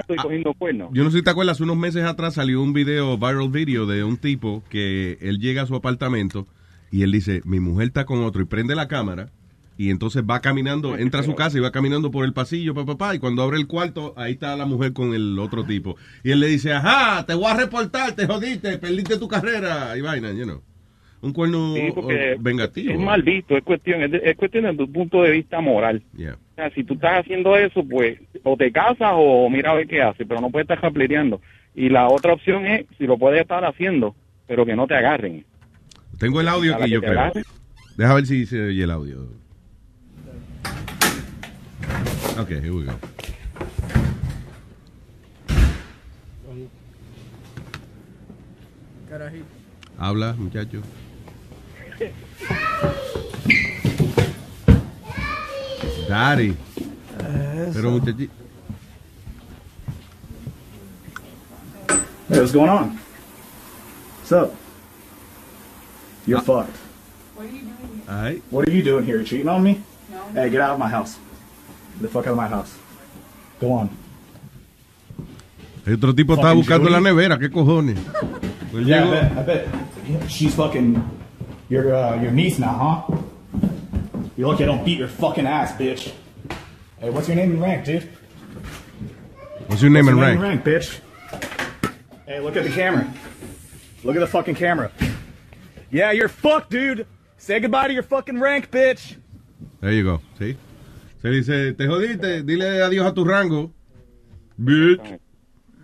[0.91, 3.85] Yo no sé si te acuerdas, hace unos meses atrás salió un video, viral video,
[3.85, 6.47] de un tipo que él llega a su apartamento
[6.91, 9.29] y él dice, mi mujer está con otro y prende la cámara
[9.77, 12.97] y entonces va caminando, entra a su casa y va caminando por el pasillo, papá,
[12.97, 15.95] papá, y cuando abre el cuarto, ahí está la mujer con el otro tipo.
[16.23, 20.01] Y él le dice, ajá, te voy a reportar, te jodiste, perdiste tu carrera y
[20.01, 20.61] vaina, you know.
[21.21, 22.07] Un cuerno Sí, oh,
[22.39, 22.93] vengativo.
[22.93, 26.03] Es mal visto, es cuestión, es, cuestión de tu punto de vista moral.
[26.15, 26.33] Yeah.
[26.33, 29.87] O sea, si tú estás haciendo eso, pues o te casas o mira a ver
[29.87, 31.41] qué haces, pero no puedes estar japleteando.
[31.73, 34.15] Y la otra opción es, si lo puedes estar haciendo,
[34.45, 35.45] pero que no te agarren.
[36.19, 37.31] Tengo el audio aquí, yo creo.
[37.97, 39.27] Deja ver si se oye el audio.
[42.37, 42.93] Ok, here we go.
[49.09, 49.45] Carajito.
[49.97, 50.81] Habla, muchacho.
[56.09, 56.57] Daddy.
[57.73, 58.29] Pero muchachi-
[62.27, 62.99] Hey, what's going on?
[64.19, 64.55] What's up?
[66.25, 66.41] You're ah.
[66.41, 66.75] fucked.
[68.09, 68.41] Ay.
[68.49, 69.23] What are you doing here?
[69.23, 69.81] Cheating on me?
[70.11, 70.21] No.
[70.33, 71.17] Hey, get out of my house.
[71.95, 72.77] Get the fuck out of my house.
[73.59, 73.89] Go on.
[75.85, 77.99] El otro tipo estaba Fucking buscando la nevera, ¿qué cojones?
[78.71, 79.67] Pues yeah, llegó- I bet.
[79.67, 80.29] I bet.
[80.29, 81.01] She's fucking
[81.69, 83.17] your uh, your niece now, huh?
[84.35, 86.11] You're lucky I don't beat your fucking ass, bitch.
[86.99, 88.09] Hey, what's your name and rank, dude?
[89.67, 90.41] What's your name and rank?
[90.41, 90.99] rank, bitch?
[92.25, 93.07] Hey, look at the camera.
[94.03, 94.91] Look at the fucking camera.
[95.91, 97.05] Yeah, you're fucked, dude.
[97.37, 99.15] Say goodbye to your fucking rank, bitch.
[99.81, 100.21] There you go.
[100.39, 100.57] ¿Sí?
[101.25, 103.73] Se dice, te jodiste, dile adiós a tu rango.
[104.57, 105.19] Bitch.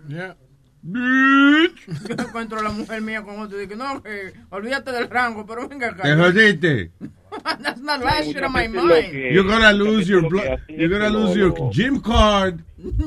[0.06, 0.36] Yeah.
[0.82, 1.84] Bitch.
[2.08, 5.44] Yo encuentro a la mujer mía con otro y digo, no, que olvídate del rango,
[5.44, 6.04] pero venga acá.
[6.04, 6.92] Te jodiste.
[7.62, 9.10] That's not last shit on my mind.
[9.10, 10.22] que- You're gonna lose your
[10.68, 12.64] You're gonna lose lo- your gym card.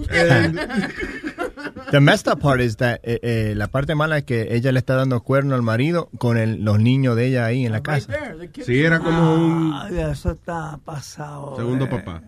[0.10, 0.60] And
[1.92, 4.80] The messed up part is that eh, eh, la parte mala es que ella le
[4.80, 8.14] está dando cuerno al marido con el- los niños de ella ahí en la casa.
[8.66, 11.56] sí, era como un Ay, eso está pasado.
[11.58, 11.90] segundo eh.
[11.90, 12.22] papá.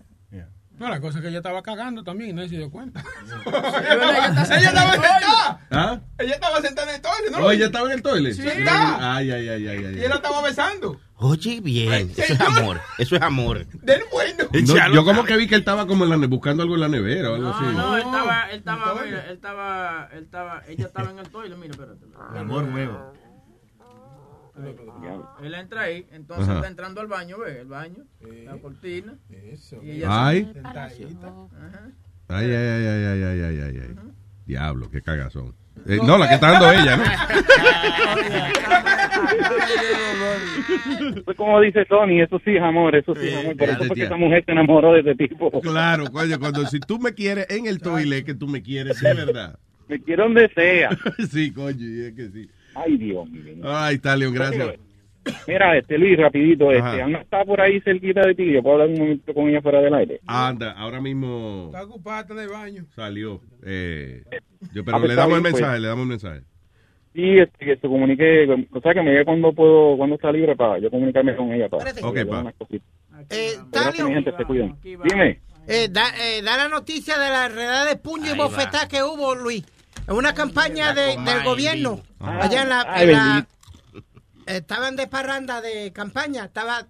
[0.78, 3.02] No, la cosa es que ella estaba cagando también, no se dio cuenta.
[3.46, 5.60] ella ella estaba sentada.
[5.72, 6.00] ¿Ah?
[6.18, 7.38] Ella estaba sentada en el toile, ¿no?
[7.38, 8.34] Oh, ella estaba en el toilet.
[8.34, 8.42] Sí.
[8.42, 9.16] Sentada.
[9.16, 9.94] Ay, ay, ay, ay, ay.
[9.98, 11.00] Y él la estaba besando.
[11.20, 13.66] Oye, bien, eso es amor, eso es amor.
[13.66, 14.44] Del bueno.
[14.94, 17.32] Yo como que vi que él estaba como en la buscando algo en la nevera
[17.32, 17.64] o algo así.
[17.74, 21.72] No, él estaba, él estaba, él estaba, él estaba, ella estaba en el toilet, mira,
[21.72, 22.06] espérate.
[22.32, 23.12] El amor nuevo.
[25.42, 29.18] Él entra ahí, entonces está entrando al baño, ve, el baño, la cortina.
[29.28, 29.82] Eso.
[29.82, 30.52] Y ella ay.
[30.52, 30.60] Se...
[30.64, 31.08] Ay.
[32.28, 33.96] Ay, ay, ay, ay, ay, ay, ay, ay.
[34.46, 35.54] Diablo, qué cagazón.
[35.86, 37.04] Eh, no, la que está dando ella, ¿no?
[41.24, 43.56] Pues como dice Tony, eso sí es amor, eso sí es amor.
[43.56, 45.50] Por eso fue que esa mujer se enamoró de ese tipo.
[45.60, 49.14] Claro, coño, cuando si tú me quieres en el toilet, que tú me quieres, de
[49.14, 49.58] verdad.
[49.88, 50.90] Me quiero donde sea.
[51.30, 52.48] sí, coño, es que sí.
[52.74, 53.64] Ay, Dios mío.
[53.64, 54.76] Ay, Talion, gracias.
[55.46, 56.90] Mira, este Luis, rapidito, Ajá.
[56.90, 59.60] este, Ana está por ahí cerquita de ti, yo puedo hablar un momento con ella
[59.62, 60.20] fuera del aire.
[60.26, 62.84] Anda, ahora mismo Está ocupada, está en el baño.
[62.94, 63.40] salió.
[63.64, 64.22] Eh,
[64.72, 65.54] yo, pero Ah, pues le damos el pues.
[65.54, 66.40] mensaje, le damos el mensaje.
[67.14, 70.54] Sí, este, que se comunique, o sea, que me diga cuando puedo, cuando está libre
[70.54, 71.68] para yo comunicarme con ella.
[71.68, 72.52] Para, Ok, para pa.
[73.30, 73.52] Eh,
[74.04, 74.76] mi gente, se cuidan.
[74.82, 75.40] Dime.
[75.66, 79.34] eh, da, eh, da la noticia de la redada de puño y bofetá que hubo,
[79.34, 79.64] Luis.
[80.06, 82.00] En una campaña de- del gobierno.
[82.20, 82.86] Ah, allá en la...
[82.88, 83.48] ay, en la- bendito.
[84.56, 86.44] Estaban de parranda de campaña.
[86.44, 86.88] Estaba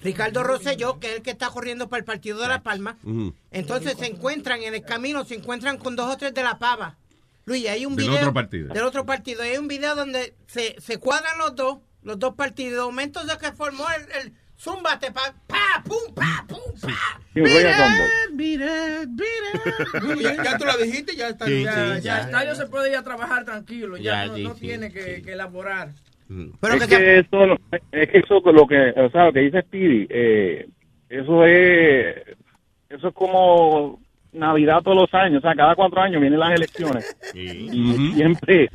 [0.00, 2.96] Ricardo Rosselló, que es el que está corriendo para el partido de La Palma.
[3.50, 6.96] Entonces se encuentran en el camino, se encuentran con dos o tres de la pava.
[7.44, 8.20] Luis, hay un Del video.
[8.20, 8.72] otro partido.
[8.72, 9.42] Del otro partido.
[9.42, 12.76] Hay un video donde se, se cuadran los dos, los dos partidos.
[12.78, 17.20] De momento se que formó el, el zumbate, pa, pa, pum, pa, pum, pa.
[17.34, 18.08] Rumble.
[18.32, 20.36] Mira, mira.
[20.36, 21.46] Ya, ya tú lo dijiste, ya está.
[21.46, 22.30] Sí, Ya, sí, ya, ya.
[22.30, 25.22] tallo se puede ir a trabajar tranquilo, ya, Ya, no, sí, no sí, tiene que,
[25.22, 25.90] que elaborar.
[26.60, 27.58] Pero es que que eso, lo-
[27.92, 30.66] es que eso lo que, o sea, lo que dice Speedy, eh,
[31.08, 32.16] eso es,
[32.88, 34.00] eso es como
[34.32, 37.16] Navidad todos los años, o sea, cada cuatro años vienen las elecciones.
[37.34, 38.70] Y siempre,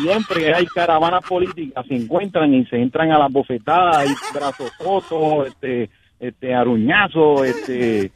[0.00, 5.48] siempre hay caravanas políticas, se encuentran y se entran a las bofetadas, y brazos fotos,
[5.48, 8.10] este, este, aruñazos, este,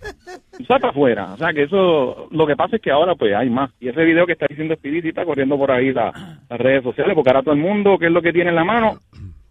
[0.66, 3.70] saca afuera, o sea, que eso, lo que pasa es que ahora pues hay más,
[3.81, 7.14] y ese video que está diciendo Speedy está corriendo por ahí la- las redes sociales,
[7.14, 8.98] porque ahora todo el mundo, ¿qué es lo que tiene en la mano?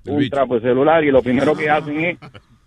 [0.05, 2.17] un trapo de celular y lo primero que hacen es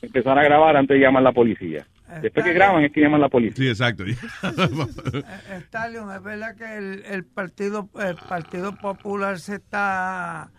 [0.01, 1.85] empezar a grabar antes de llamar a la policía.
[2.21, 3.57] Después que graban es que llaman a la policía.
[3.57, 4.05] Sí, exacto.
[5.67, 10.51] Stallion, es verdad que el, el partido el partido popular se está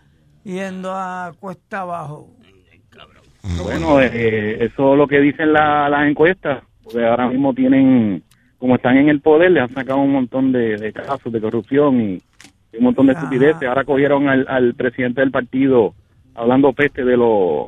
[0.44, 2.30] yendo a cuesta abajo.
[3.62, 8.24] Bueno, eh, eso es lo que dicen la- las encuestas, porque ahora mismo tienen,
[8.58, 12.00] como están en el poder, le han sacado un montón de, de casos de corrupción
[12.02, 12.14] y,
[12.72, 13.68] y un montón de estupideces.
[13.68, 15.94] Ahora cogieron al, al presidente del partido
[16.36, 17.68] hablando peste de los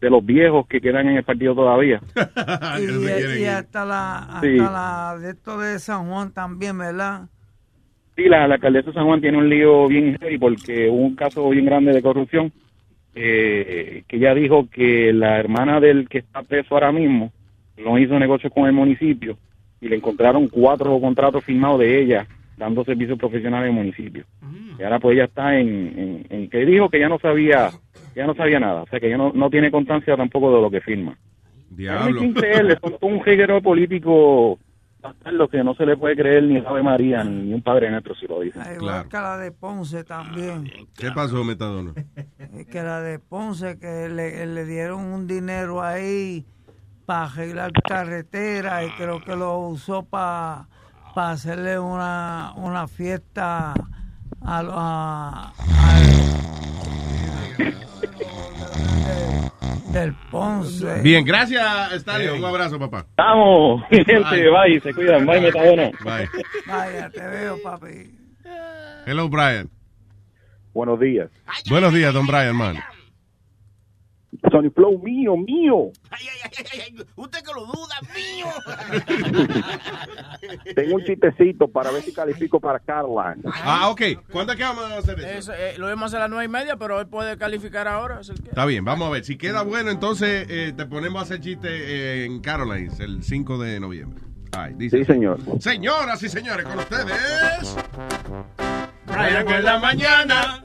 [0.00, 2.00] de los viejos que quedan en el partido todavía.
[2.78, 4.56] y, y hasta la hasta Sí.
[4.58, 7.22] la de esto de San Juan también, ¿verdad?
[8.14, 11.16] Sí, la, la alcaldesa de San Juan tiene un lío bien heavy porque hubo un
[11.16, 12.52] caso bien grande de corrupción
[13.18, 17.32] eh, que ella dijo que la hermana del que está preso ahora mismo
[17.78, 19.38] no hizo negocios con el municipio
[19.80, 22.26] y le encontraron cuatro contratos firmados de ella
[22.58, 24.24] dando servicios profesionales al municipio.
[24.78, 25.68] Y ahora pues ella está en,
[25.98, 27.70] en, en que dijo que ya no sabía
[28.14, 30.70] ya no sabía nada, o sea que ya no, no tiene constancia tampoco de lo
[30.70, 31.16] que firma.
[31.70, 32.20] Diablo.
[32.20, 34.58] Son un reguero político
[35.32, 38.26] lo que no se le puede creer ni Ave María ni, un Padre Nuestro si
[38.26, 38.62] lo dicen.
[38.74, 40.70] Igual que la de Ponce también.
[40.96, 41.92] ¿Qué pasó, Metadona?
[42.54, 46.46] Es que la de Ponce, que le, le dieron un dinero ahí
[47.04, 50.68] para arreglar carretera y creo que lo usó para
[51.14, 53.74] hacerle una, una fiesta
[54.42, 56.06] a, lo- a- al-
[59.96, 61.00] del Ponce.
[61.02, 61.64] Bien, gracias,
[62.00, 62.36] Stalio.
[62.36, 63.06] Un abrazo, papá.
[63.08, 64.50] Estamos, mi gente, Bye.
[64.50, 65.90] bye, se cuidan, bye, Metadona.
[66.04, 66.28] Bye.
[66.66, 68.10] Vaya, te veo, papi.
[69.06, 69.70] Hello, Brian.
[70.74, 71.30] Buenos días.
[71.68, 72.76] Buenos días, don Brian, man.
[74.50, 75.90] Sony Flow mío, mío.
[77.16, 78.46] Usted que lo duda, mío.
[80.74, 83.42] Tengo un chistecito para ver si califico para Caroline.
[83.64, 84.00] Ah, ok.
[84.30, 85.28] ¿Cuándo es que vamos a hacer eso?
[85.28, 87.88] Eso, eh, lo vamos a hacer a las nueve y media, pero él puede calificar
[87.88, 88.20] ahora.
[88.20, 89.24] es el que- Está bien, vamos a ver.
[89.24, 93.58] Si queda bueno, entonces eh, te ponemos a hacer chiste eh, en Carolines el 5
[93.58, 94.22] de noviembre.
[94.52, 94.98] Ay, dice.
[94.98, 95.38] Sí, señor.
[95.60, 97.76] Señoras y señores, con ustedes.
[99.06, 100.64] Brian en la mañana.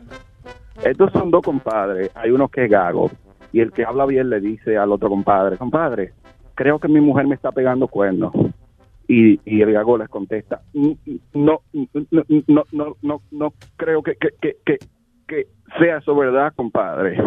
[0.84, 2.10] Estos son dos compadres.
[2.16, 3.12] Hay uno que es gago.
[3.52, 6.14] Y el que habla bien le dice al otro compadre, compadre,
[6.56, 8.34] creo que mi mujer me está pegando cuernos.
[9.08, 14.02] Y, y el gago les contesta, "Mm, mm, no, no, no, no, no, no creo
[14.04, 14.80] que, que, que,
[15.28, 15.48] que,
[15.80, 17.18] sea eso verdad, compadre.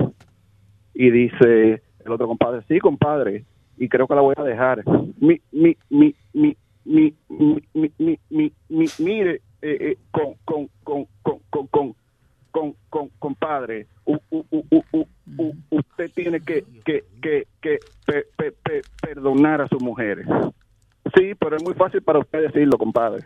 [0.95, 3.45] Y dice el otro compadre, sí, compadre,
[3.77, 4.83] y creo que la voy a dejar.
[5.19, 10.69] Mi, mi, mi, mi, mi, mi, mi, mi, mi, mi- mire, eh, eh, con, con,
[10.85, 11.95] con, con, con, con,
[12.55, 15.09] con, con, compadre, u- u- u- u- u-
[15.39, 20.25] u- usted tiene que, que, que, que pe- pe- pe- perdonar a su mujer.
[21.17, 23.25] Sí, pero es muy fácil para usted decirlo, compadre.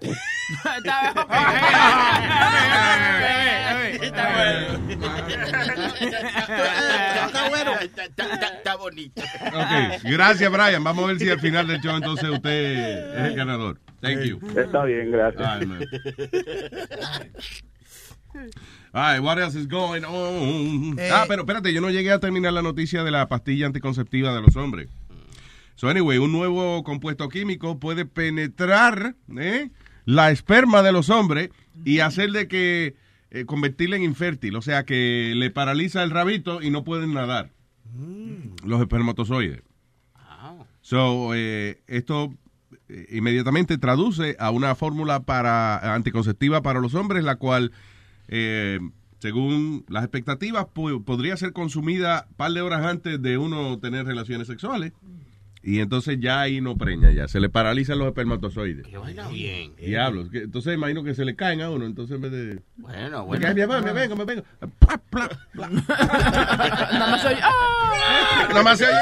[5.67, 7.73] Está bueno.
[7.81, 9.23] Está, está- está bonito.
[9.23, 10.83] Ok, gracias, Brian.
[10.85, 13.79] Vamos a ver si al final del show entonces usted es el ganador.
[14.01, 14.41] Thank you.
[14.57, 15.69] Está bien, gracias.
[18.93, 20.99] All right, what else is going on?
[20.99, 21.11] Eh.
[21.13, 24.43] ah, pero espérate, yo no llegué a terminar la noticia de la pastilla anticonceptiva de
[24.43, 24.89] los hombres.
[25.79, 29.71] So, anyway, un nuevo compuesto químico puede penetrar ¿eh?
[30.05, 31.51] la esperma de los hombres
[31.85, 32.97] y hacerle que
[33.31, 37.53] eh, convertirla en infértil, o sea que le paraliza el rabito y no pueden nadar
[38.65, 39.63] los espermatozoides.
[40.81, 42.35] So, eh, esto
[43.11, 47.71] inmediatamente traduce a una fórmula para anticonceptiva para los hombres, la cual,
[48.29, 48.79] eh,
[49.19, 54.47] según las expectativas, podría ser consumida un par de horas antes de uno tener relaciones
[54.47, 54.93] sexuales.
[55.61, 58.87] Y entonces ya ahí no preña, ya se le paralizan los espermatozoides.
[58.87, 59.75] Que vaya bien.
[59.77, 62.61] Diablos, que- entonces imagino que se le caen a uno, entonces en vez de...
[62.77, 63.43] Bueno, Me bueno.
[63.45, 64.45] cae, mi amor, me vengo, me vengo.
[65.55, 68.47] Nada más oye, ¡ah!
[68.51, 68.95] Nada más se oye.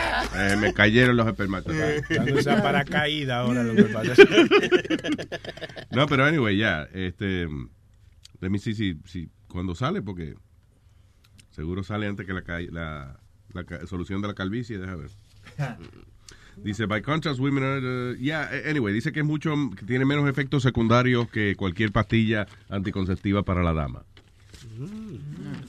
[0.38, 2.06] Eh, me cayeron los espermatozoides.
[2.16, 4.14] Cuando sea paracaídas ahora lo que pasa.
[5.90, 7.46] No, pero anyway, ya, este,
[8.40, 10.34] let me see si, si cuando sale, porque
[11.50, 13.18] seguro sale antes que la, la,
[13.52, 15.10] la solución de la calvicie, deja ver.
[16.56, 20.26] Dice, by contrast, women are, uh, yeah, anyway, dice que es mucho, que tiene menos
[20.26, 24.04] efectos secundarios que cualquier pastilla anticonceptiva para la dama.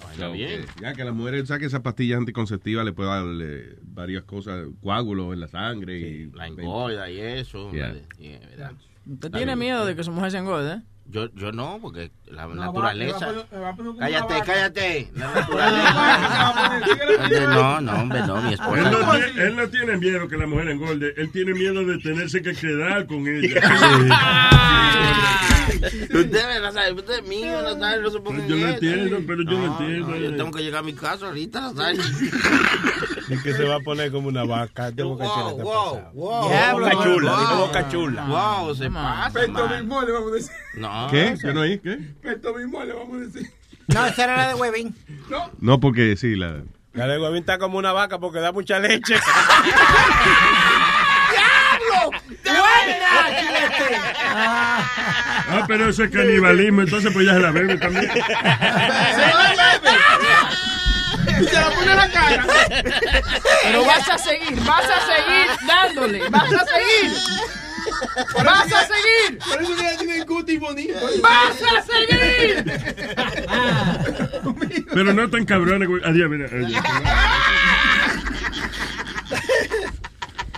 [0.05, 0.65] Vaya bien.
[0.75, 3.75] Que, ya que a las mujeres, ¿sabes que esas pastillas anticonceptivas le puede dar eh,
[3.83, 5.99] varias cosas, coágulos en la sangre?
[5.99, 7.71] y La engorda y eso.
[7.71, 7.95] Yeah.
[8.17, 8.71] Yeah, ¿verdad?
[9.09, 10.73] ¿Usted tiene miedo de que su mujer se engorde?
[10.75, 10.81] eh?
[11.09, 13.31] Yo, yo no, porque la No, naturaleza.
[13.31, 15.09] va- poner- cállate, cállate.
[15.15, 17.47] La naturaleza.
[17.47, 18.91] no, no, hombre, no, mi Él esposa.
[18.91, 22.41] no, tiene, él no tiene miedo que la mujer engorde, él tiene miedo de tenerse
[22.41, 23.61] que quedar con ella.
[25.77, 28.73] Usted no sabe, usted es mío, no sabe, no se ponga en Yo no eso.
[28.75, 30.07] entiendo, pero yo no No, entiendo.
[30.07, 31.97] no, yo tengo que llegar a mi casa ahorita, no sabe.
[33.29, 34.89] Es que se va a poner como una vaca.
[34.91, 36.79] Tengo que Wow, wow, wow.
[36.79, 37.39] Boca chula, Wow.
[37.41, 38.23] dijo boca chula.
[38.25, 40.51] Wow, se pasa, Peto mismo le vamos a decir.
[40.75, 41.07] No.
[41.11, 41.37] ¿Qué?
[41.41, 41.79] ¿Qué no hay?
[41.79, 41.99] ¿Qué?
[42.21, 43.51] Peto mismo le vamos a decir.
[43.87, 44.95] No, esa era la de Webin.
[45.29, 45.51] No.
[45.59, 46.61] No, porque sí, la...
[46.93, 49.15] La de Huevín está como una vaca porque da mucha leche.
[52.51, 52.93] ¡Diablo!
[53.77, 53.95] ¡Te
[55.49, 58.11] Ah, pero eso es canibalismo, entonces pues ya se la bebe también.
[58.11, 61.41] Se la bebe.
[61.41, 62.45] Y se la pone en la cara.
[63.63, 67.11] Pero vas a seguir, vas a seguir dándole, vas a seguir.
[68.43, 69.39] ¡Vas a seguir!
[69.39, 70.99] Por eso que ella tiene el cutis bonito.
[71.21, 72.65] ¡Vas a seguir!
[74.93, 76.01] Pero no tan cabrones, güey.
[76.03, 76.47] Adiós, mira.
[76.51, 76.83] adiós.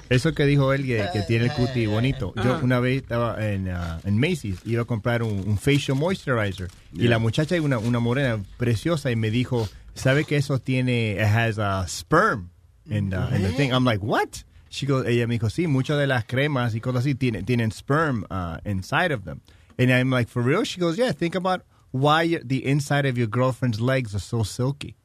[0.10, 2.34] Eso que dijo él, que, que tiene el cutie bonito.
[2.36, 2.64] Yo Ajá.
[2.64, 6.70] una vez estaba en, ah, en Macy's, iba a comprar un, un facial moisturizer.
[6.94, 11.20] Y la muchacha, una, una morena preciosa, y me dijo, ¿sabe que eso tiene, it
[11.22, 12.50] has a sperm
[12.90, 13.72] in the, in the thing?
[13.72, 14.44] I'm like, what?
[14.72, 17.72] She goes, ella me dijo, sí, muchas de las cremas y cosas así tienen, tienen
[17.72, 19.42] sperm uh, inside of them.
[19.78, 20.64] And I'm like, for real?
[20.64, 21.62] She goes, yeah, think about
[21.92, 24.96] why the inside of your girlfriend's legs are so silky.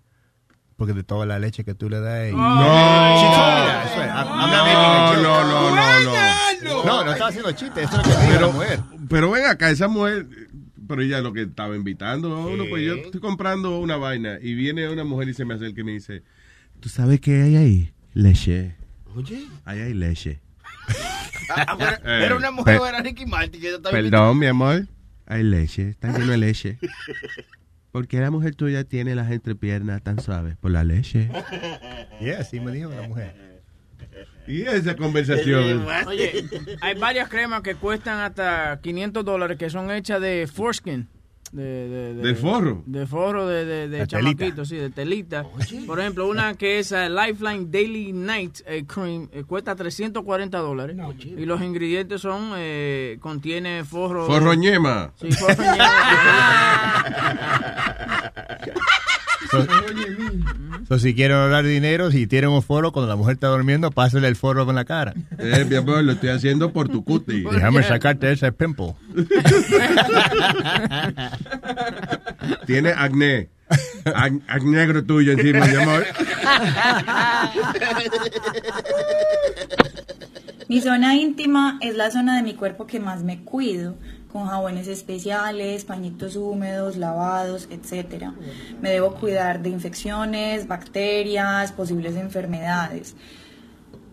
[0.77, 2.31] Porque de toda la leche que tú le das.
[2.31, 2.41] y- No.
[2.43, 3.15] A
[5.15, 5.23] joke.
[5.23, 6.85] No, no, no, no.
[6.85, 7.83] No, no estaba haciendo chiste.
[7.83, 8.81] Eso es lo que dijo la Pero, mujer.
[9.09, 10.27] pero ven acá, esa mujer,
[10.89, 14.89] pero ella lo que estaba invitando uno, pues yo estoy comprando una vaina y viene
[14.89, 16.23] una mujer y se me acerca y me dice,
[16.81, 17.93] ¿tú sabes qué hay ahí?
[18.15, 18.77] Leche.
[19.15, 19.47] Oye.
[19.65, 20.41] Ahí hay leche.
[21.57, 24.47] Ah, pero- Eh, Era una mujer, pe- era Ricky Martin que yo estaba Perdón, mi
[24.47, 24.87] amor.
[25.27, 26.79] Hay leche, está lleno de leche.
[27.95, 30.57] ¿Por qué la mujer tuya tiene las entrepiernas tan suaves?
[30.57, 31.31] Por la leche.
[32.21, 33.63] Yeah, así me dijo la mujer.
[34.49, 35.87] Y esa conversación.
[36.07, 36.45] Oye,
[36.81, 41.09] hay varias cremas que cuestan hasta 500 dólares que son hechas de foreskin.
[41.55, 42.83] De, de, ¿De forro?
[42.85, 45.47] De forro de, de, de De chamaquito, sí, de telita.
[45.87, 50.97] Por ejemplo, una que es eh, Lifeline Daily Night eh, Cream eh, cuesta 340 dólares.
[51.25, 54.27] y los ingredientes son, eh, contiene forro.
[54.27, 55.13] Forroñema.
[55.15, 55.85] Sí, forroñema.
[59.51, 59.67] So,
[60.89, 64.29] so, si quieren ahorrar dinero, si tienen un foro cuando la mujer está durmiendo, pásale
[64.29, 65.15] el foro en la cara.
[65.39, 67.45] Eh, mi amor, lo estoy haciendo por tu cutie.
[67.51, 68.95] Déjame sacarte ese pimple.
[72.67, 73.49] Tiene acné.
[74.05, 76.05] Ac- acné negro tuyo encima, mi amor.
[80.69, 83.97] Mi zona íntima es la zona de mi cuerpo que más me cuido,
[84.35, 88.33] con jabones especiales, pañitos húmedos, lavados, etc.
[88.81, 93.15] Me debo cuidar de infecciones, bacterias, posibles enfermedades.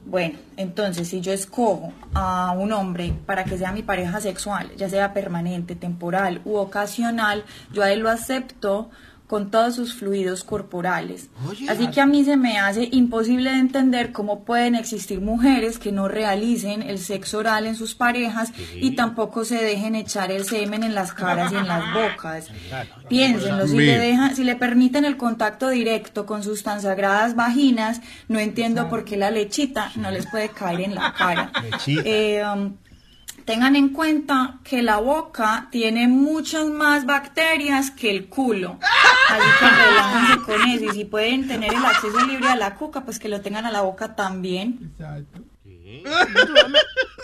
[0.05, 4.89] Bueno, entonces si yo escojo a un hombre para que sea mi pareja sexual, ya
[4.89, 7.43] sea permanente, temporal u ocasional,
[7.73, 8.91] yo a él lo acepto
[9.31, 11.29] con todos sus fluidos corporales.
[11.69, 15.93] Así que a mí se me hace imposible de entender cómo pueden existir mujeres que
[15.93, 20.83] no realicen el sexo oral en sus parejas y tampoco se dejen echar el semen
[20.83, 22.49] en las caras y en las bocas.
[23.07, 28.01] Piénsenlo, si le, dejan, si le permiten el contacto directo con sus tan sagradas vaginas,
[28.27, 31.53] no entiendo por qué la lechita no les puede caer en la cara.
[31.63, 32.01] Lechita.
[32.03, 32.73] Eh, um,
[33.51, 38.79] tengan en cuenta que la boca tiene muchas más bacterias que el culo.
[39.29, 40.85] Así que relájense con eso.
[40.85, 43.71] Y si pueden tener el acceso libre a la cuca, pues que lo tengan a
[43.71, 44.91] la boca también.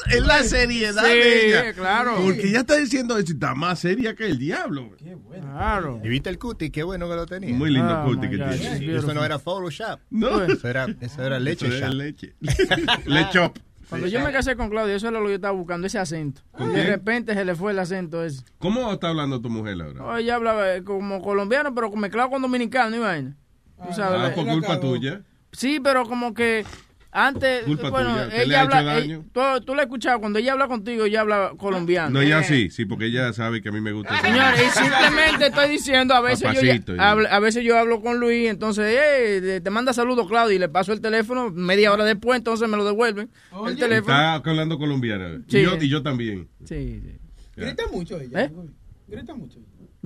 [0.10, 1.74] Es la seriedad Sí, de ella.
[1.74, 2.16] claro.
[2.24, 4.90] Porque ella está diciendo eso está más seria que el diablo.
[5.41, 6.02] Claro.
[6.04, 6.72] ¿Y viste el cutie?
[6.72, 7.54] Qué bueno que lo tenía.
[7.56, 8.70] Muy lindo Ah, cutie my que God, tiene.
[8.80, 8.95] beautiful.
[8.98, 9.99] Eso no era Photoshop.
[10.10, 10.44] No.
[10.44, 11.95] Eso era, eso era leche Eso era shop.
[11.95, 12.36] leche.
[13.06, 13.58] Lechop.
[13.90, 16.42] Cuando yo me casé con Claudia, eso era lo que yo estaba buscando, ese acento.
[16.52, 16.88] ¿Con Y de quién?
[16.88, 18.44] repente se le fue el acento ese.
[18.60, 20.04] ¿Cómo está hablando tu mujer ahora?
[20.04, 23.36] Oh, ella hablaba eh, como colombiano, pero mezclado con dominicano, y vaina.
[23.88, 25.22] Tú sabes, Ah, eh, por culpa tuya.
[25.52, 26.66] Sí, pero como que
[27.26, 29.18] antes, Culpa bueno, tuya, ¿qué le ella ha habla, hecho daño?
[29.26, 32.11] eh, tú, tú la has escuchado, cuando ella habla contigo, ella habla colombiano.
[32.11, 34.14] No, ella sí, sí, porque ella sabe que a mí me gusta.
[34.15, 34.23] eso.
[34.26, 38.19] Señores, y simplemente estoy diciendo, a veces, yo, ya- hablo- a veces yo hablo con
[38.19, 42.38] Luis, entonces, eh, te manda saludos, Claudia, y le paso el teléfono, media hora después,
[42.38, 43.30] entonces me lo devuelven,
[43.68, 44.14] el teléfono.
[44.14, 45.41] Está hablando colombiana.
[45.48, 45.57] Sí.
[45.60, 46.48] Y, yo, y yo también.
[46.65, 47.18] Sí, sí.
[47.56, 48.44] Grita mucho ella.
[48.44, 48.52] ¿Eh?
[49.07, 49.57] Grita mucho.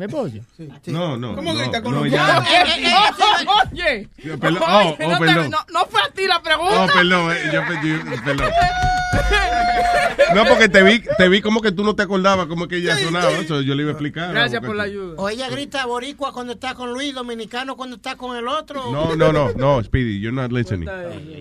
[0.07, 0.41] ¿Me?
[0.87, 1.35] No, no.
[1.35, 4.63] ¿Cómo no, grita no, ya- Eh, eh, eh, Oye, perdón.
[4.67, 5.49] Oh, oh, no, perdón.
[5.51, 6.83] no- no fue a ti la pregunta.
[6.85, 8.49] Oh, perdón, eh, yo, yo- perdón.
[10.33, 12.97] No, porque te vi, te vi como que tú no te acordabas cómo que ella
[12.97, 13.31] sonaba.
[13.31, 14.33] Eso yo le iba a explicar.
[14.61, 15.15] porque- ayuda.
[15.17, 18.91] O ella grita boricua cuando está con Luis, dominicano cuando está con el otro.
[18.91, 20.87] No, no, no, no, Speedy, you're not listening.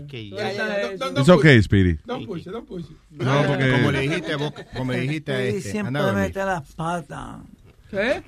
[0.09, 1.99] It's okay, Speedy.
[2.05, 2.97] Don't push it, don't push it.
[3.11, 3.71] No, porque...
[3.71, 7.37] Como le dijiste, vos, como le dijiste a este, siempre mete las patas.
[7.91, 8.23] ¿Qué?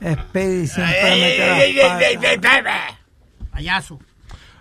[0.00, 1.38] Speedy siempre mete
[2.16, 2.98] las patas.
[3.52, 3.98] Payaso.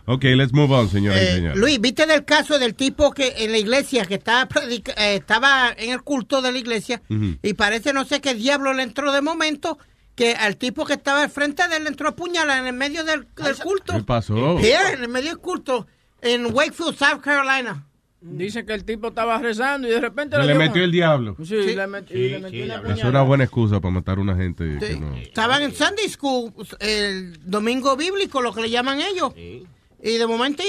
[0.05, 1.57] Ok, let's move on, señoras y Eh, señores.
[1.57, 5.71] Luis, ¿viste del caso del tipo que en la iglesia, que estaba, predica- eh, estaba
[5.77, 9.21] en el culto de la iglesia, y parece, no sé qué diablo le entró de
[9.21, 9.77] momento,
[10.15, 12.73] que al tipo que estaba al frente de él le entró a puñalar en el
[12.73, 13.93] medio del, del culto.
[13.93, 14.57] ¿Qué pasó?
[14.59, 15.85] Sí, en el medio del culto,
[16.21, 17.85] en Wakefield, South Carolina.
[18.21, 21.37] Dice que el tipo estaba rezando y de repente le dio metió el diablo.
[21.43, 24.35] Sí, le, met- y le metió una es una buena excusa para matar a una
[24.35, 24.77] gente.
[24.79, 29.31] que no- Estaban en Sunday School, el domingo bíblico, lo que le llaman ellos.
[29.37, 30.63] Y de momento,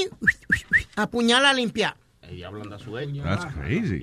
[0.96, 1.52] apuñala
[2.30, 2.30] limpia.
[2.30, 3.22] El diablo anda suelto.
[3.22, 4.00] That's crazy.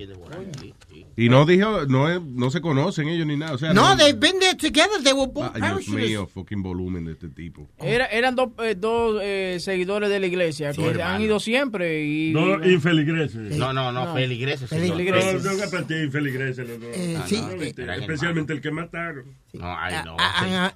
[1.16, 3.54] Y no dijo, no, no se conocen ellos ni nada.
[3.54, 5.02] O sea, No, they've been there together.
[5.02, 5.94] They were both Ay, Dios parachutists.
[6.10, 7.68] mío, fucking volumen de este tipo.
[7.78, 11.10] Era- eran dos, eh, dos eh, seguidores de la iglesia que hermano.
[11.10, 12.32] han ido siempre y...
[12.32, 13.56] No, infeligreses.
[13.56, 14.68] No, no, no, feligreses.
[14.68, 15.44] Feligreses.
[15.44, 16.90] No, no, que ti, infeligreses los dos.
[16.94, 19.24] Eh, Ah, sí, no, mentira, eran especialmente el que mataron.
[19.54, 20.16] No, ay, no.
[20.18, 20.72] Ah, han-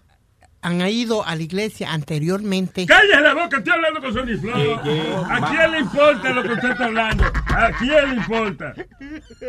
[0.64, 2.86] han ido a la iglesia anteriormente.
[2.86, 3.58] ¡Cállese la boca!
[3.58, 5.24] Estoy hablando con Sony Flow.
[5.28, 7.24] ¿A quién le importa lo que usted está hablando?
[7.24, 8.72] ¿A quién le importa?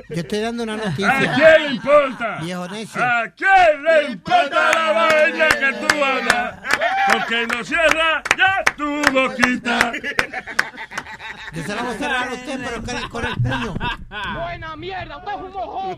[0.09, 1.33] Yo estoy dando una ¿A noticia.
[1.35, 2.37] quién le importa?
[2.41, 3.03] Viejo necio.
[3.03, 6.55] ¿A quién le importa la vaina que tú hablas?
[7.11, 9.91] Porque no cierra ya tu boquita.
[11.53, 13.75] Yo se la voy a cerrar a usted, pero con el, con el puño.
[14.41, 15.97] Buena mierda, usted es un mojón.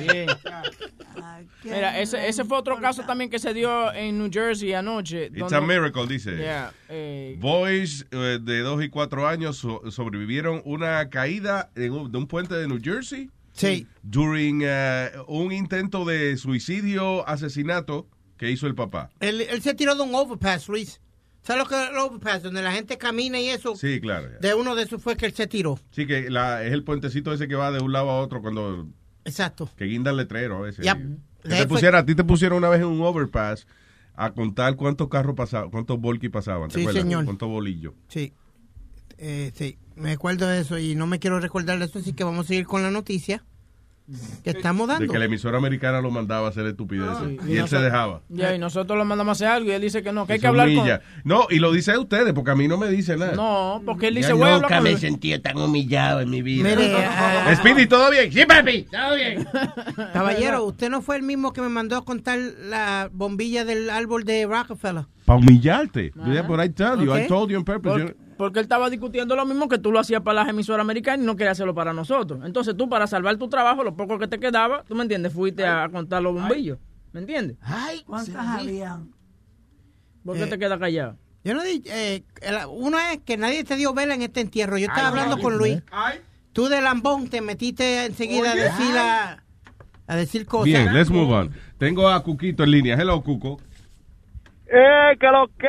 [0.00, 0.28] Bien.
[1.64, 5.26] Mira, ese, ese fue otro caso también que se dio en New Jersey anoche.
[5.26, 6.36] It's donde- a miracle, dice.
[6.36, 12.12] Yeah, eh, Boys eh, de 2 y 4 años so- sobrevivieron una caída en un-
[12.12, 13.30] de un puente de New Jersey.
[13.52, 13.86] Sí.
[14.02, 19.10] During eh, un intento de suicidio, asesinato ¿Qué hizo el papá?
[19.20, 21.00] Él, él se tiró de un overpass, Luis.
[21.42, 22.42] ¿Sabes lo que es el overpass?
[22.42, 23.76] Donde la gente camina y eso.
[23.76, 24.28] Sí, claro.
[24.40, 25.78] De uno de esos fue que él se tiró.
[25.92, 28.88] Sí, que la, es el puentecito ese que va de un lado a otro cuando...
[29.24, 29.68] Exacto.
[29.76, 30.84] Que guinda el letrero a veces.
[30.84, 30.96] Yep.
[31.42, 33.66] Que De te pusiera, a ti te pusieron una vez en un overpass
[34.14, 36.68] a contar cuántos carros pasaban, cuántos volky pasaban.
[36.68, 37.02] ¿te Sí, acuerdas?
[37.02, 37.24] señor.
[37.24, 37.94] Cuántos bolillos.
[38.08, 38.32] Sí.
[39.18, 42.24] Eh, sí, me acuerdo de eso y no me quiero recordar de eso, así que
[42.24, 43.44] vamos a seguir con la noticia
[44.42, 45.12] que estamos De dando.
[45.12, 47.40] que la emisora americana lo mandaba a hacer estupideces.
[47.42, 47.52] Sí.
[47.52, 48.20] Y, él se dejaba.
[48.28, 50.40] Ya, y nosotros le mandamos a hacer algo y él dice que no, que hay
[50.40, 50.86] que hablar con...
[51.24, 53.32] No, y lo dice a ustedes, porque a mí no me dice nada.
[53.32, 56.28] No, porque él dice, Yo voy a hablar nunca con me sentí tan humillado en
[56.28, 56.68] mi vida.
[56.68, 58.30] Mire, ah, Speedy, ¿todo bien?
[58.30, 59.46] Sí, papi, todo bien.
[60.12, 64.24] Caballero, usted no fue el mismo que me mandó a contar la bombilla del árbol
[64.24, 65.06] de Rockefeller.
[65.24, 66.12] Para humillarte.
[66.26, 67.98] Yeah, but I tell you, I told you on purpose.
[67.98, 71.22] Porque, porque él estaba discutiendo lo mismo que tú lo hacías para las emisoras americanas
[71.22, 72.40] y no quería hacerlo para nosotros.
[72.44, 75.66] Entonces tú, para salvar tu trabajo, lo poco que te quedaba, tú me entiendes, fuiste
[75.66, 76.78] a contar los bombillos.
[77.12, 77.56] ¿Me entiendes?
[78.06, 79.10] ¿Cuántas habían?
[80.24, 81.16] ¿Por qué Eh, te quedas callado?
[81.44, 82.24] Yo no di, eh,
[82.70, 84.78] uno es que nadie te dio vela en este entierro.
[84.78, 85.82] Yo estaba Ay, hablando ay, con Luis.
[85.92, 86.20] Ay,
[86.52, 89.44] Tú de lambón te metiste enseguida a decir a,
[90.06, 90.64] a decir cosas.
[90.66, 91.50] Bien, let's move on.
[91.78, 92.96] Tengo a Cuquito en línea.
[92.96, 93.60] Hello, Cuco.
[94.76, 95.68] ¡Eh, que lo que!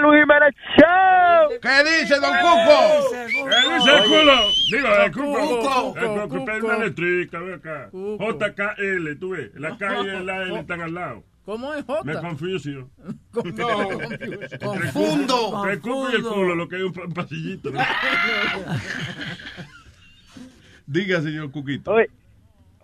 [0.00, 1.48] ¡Luis Jiménez Show!
[1.60, 3.10] ¿Qué dice, don Cuco?
[3.10, 4.38] ¿Qué dice el culo?
[4.70, 5.94] Digo, el cuco.
[5.98, 7.90] El cuco, una letrica, ve acá.
[7.92, 9.50] JKL, tú ves.
[9.54, 11.24] La K y la L están al lado.
[11.44, 12.20] ¿Cómo es Me Jota?
[12.20, 12.88] confusio.
[14.62, 15.64] Confundo.
[15.68, 17.70] El cuco y el culo, lo que hay un pa- pasillito.
[17.70, 17.80] ¿no?
[20.86, 21.92] Diga, señor Cuquito.
[21.92, 22.08] Oye,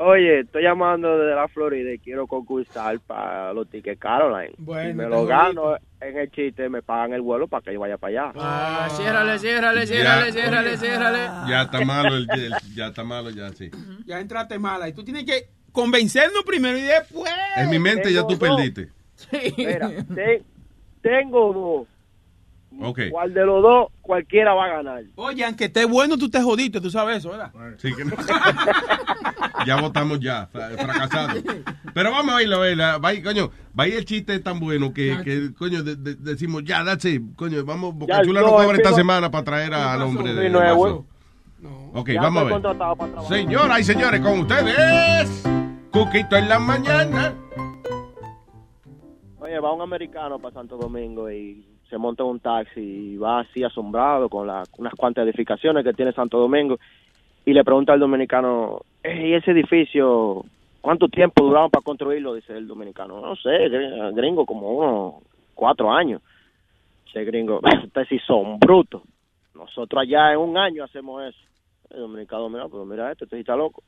[0.01, 4.55] oye, estoy llamando desde la Florida y quiero concursar para los tickets Caroline.
[4.59, 7.81] Bueno, si me lo gano en el chiste, me pagan el vuelo para que yo
[7.81, 8.33] vaya para allá.
[8.37, 11.19] Ah, ciérrale, ciérrale, ciérrale, ciérrale, ciérrale.
[11.49, 13.71] Ya está malo, el, el- ya está malo, ya sí.
[14.07, 14.89] ya entraste mala.
[14.89, 17.31] Y tú tienes que convencernos primero y después.
[17.57, 18.39] En mi mente ya tú dos.
[18.39, 18.89] perdiste.
[19.59, 20.43] Mira, te-
[21.03, 21.87] tengo dos.
[22.79, 23.01] Ok.
[23.11, 23.89] ¿Cuál de los dos?
[24.01, 25.03] Cualquiera va a ganar.
[25.17, 27.53] Oye, aunque esté bueno, tú te jodiste, tú sabes eso, ¿verdad?
[27.79, 28.13] Sí, que no.
[29.67, 31.41] ya votamos ya, fra- fracasado.
[31.93, 32.99] Pero vamos a irlo, a verla.
[32.99, 36.85] Va, a- coño, va el chiste tan bueno que, que coño, de- de- decimos, ya,
[36.85, 37.23] that's it.
[37.37, 40.47] Coño, vamos, Boca Ya, Chula no, cobra es esta semana para traer al hombre de
[40.47, 41.07] Sí, no.
[41.93, 42.53] Ok, Ya vamos a ver.
[42.55, 43.37] contratado para trabajar.
[43.37, 45.43] Señoras y señores, con ustedes,
[45.91, 47.35] Cuquito en la mañana.
[49.41, 53.41] Oye, va un americano para Santo Domingo y se monta en un taxi y va
[53.41, 56.79] así asombrado con la- unas cuantas edificaciones que tiene Santo Domingo
[57.45, 60.45] y le pregunta al dominicano, "Ey, ¿y ese edificio
[60.81, 62.35] cuánto tiempo duraron para construirlo?
[62.35, 65.15] Dice el dominicano, no sé, gr- gringo, como unos
[65.55, 66.23] cuatro años.
[67.07, 69.03] Dice gringo, ustedes sí son brutos.
[69.55, 71.39] Nosotros allá en un año hacemos eso.
[71.91, 73.83] El dominicano, mira, pero mira esto, este está loco.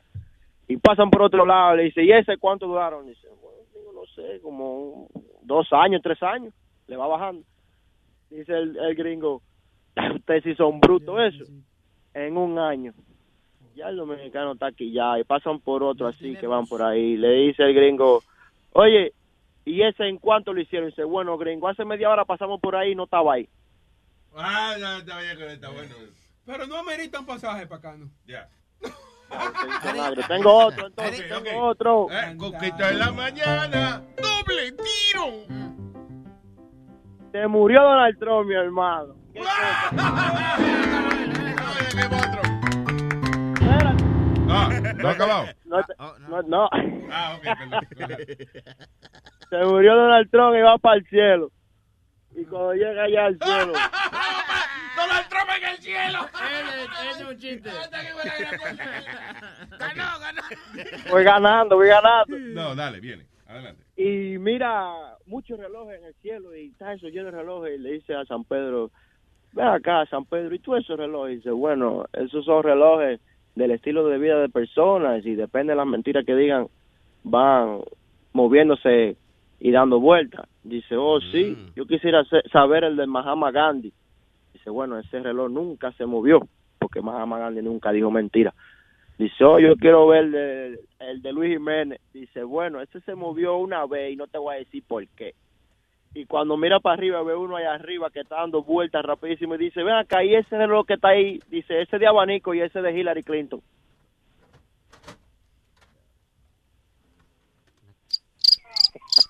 [0.69, 3.07] Y pasan por otro lado, le dice, ¿y ese cuánto duraron?
[3.07, 5.07] Dice, bueno, no sé, como
[5.43, 6.53] dos años, tres años,
[6.89, 7.43] le va bajando.
[8.33, 9.43] Dice el, el gringo,
[10.15, 11.45] ustedes sí son brutos eso,
[12.15, 12.95] en un año.
[13.75, 17.17] Ya el dominicano está aquí ya, y pasan por otro así que van por ahí.
[17.17, 18.23] Le dice el gringo,
[18.73, 19.13] oye,
[19.65, 20.89] ¿y ese en cuánto lo hicieron?
[20.89, 23.49] Dice, bueno, gringo, hace media hora pasamos por ahí y no estaba ahí.
[24.35, 25.95] Ah, ya, está bien, está bueno.
[26.47, 28.11] Pero no amerita un pasaje para acá, ¿no?
[28.27, 28.49] Ya.
[29.85, 30.23] Vinagre.
[30.29, 32.07] Tengo otro, entonces, tengo otro.
[32.11, 34.03] Eh, Cuquito en la mañana.
[34.17, 35.82] Doble tiro.
[37.33, 39.15] Se murió Donald Trump, mi hermano.
[44.55, 45.47] Ah, no ha acabado.
[45.65, 45.95] No, te-
[46.29, 46.69] no, no.
[47.11, 47.87] Ah, ok, perdón.
[49.49, 51.51] Se murió Donald Trump y va para el cielo.
[52.35, 53.73] Y cuando llega allá al cielo,
[54.97, 56.19] Donald Trump en el cielo.
[57.11, 57.71] Ese es un chiste.
[59.79, 60.43] Ganó, ganó.
[61.11, 62.37] voy ganando, voy ganando.
[62.39, 63.27] No, dale, viene.
[63.53, 63.83] Adelante.
[63.97, 67.79] Y mira, muchos relojes en el cielo y está eso lleno de relojes.
[67.79, 68.91] Y le dice a San Pedro,
[69.53, 71.35] ven acá, San Pedro, ¿y tú esos relojes?
[71.35, 73.21] Y dice, bueno, esos son relojes
[73.55, 76.69] del estilo de vida de personas y depende de las mentiras que digan,
[77.25, 77.81] van
[78.33, 79.17] moviéndose
[79.61, 80.49] y dando vueltas.
[80.65, 83.93] Dice, oh, sí, yo quisiera saber el de Mahama Gandhi.
[84.55, 86.49] Dice, bueno, ese reloj nunca se movió
[86.79, 88.55] porque Mahama Gandhi nunca dijo mentira.
[89.23, 92.01] Dice, oh, yo quiero ver el el de Luis Jiménez.
[92.13, 95.35] Dice, bueno, ese se movió una vez y no te voy a decir por qué.
[96.13, 99.59] Y cuando mira para arriba, ve uno allá arriba que está dando vueltas rapidísimo y
[99.59, 102.83] dice, ven acá, y ese reloj que está ahí, dice, ese de abanico y ese
[102.83, 103.63] de Hillary Clinton.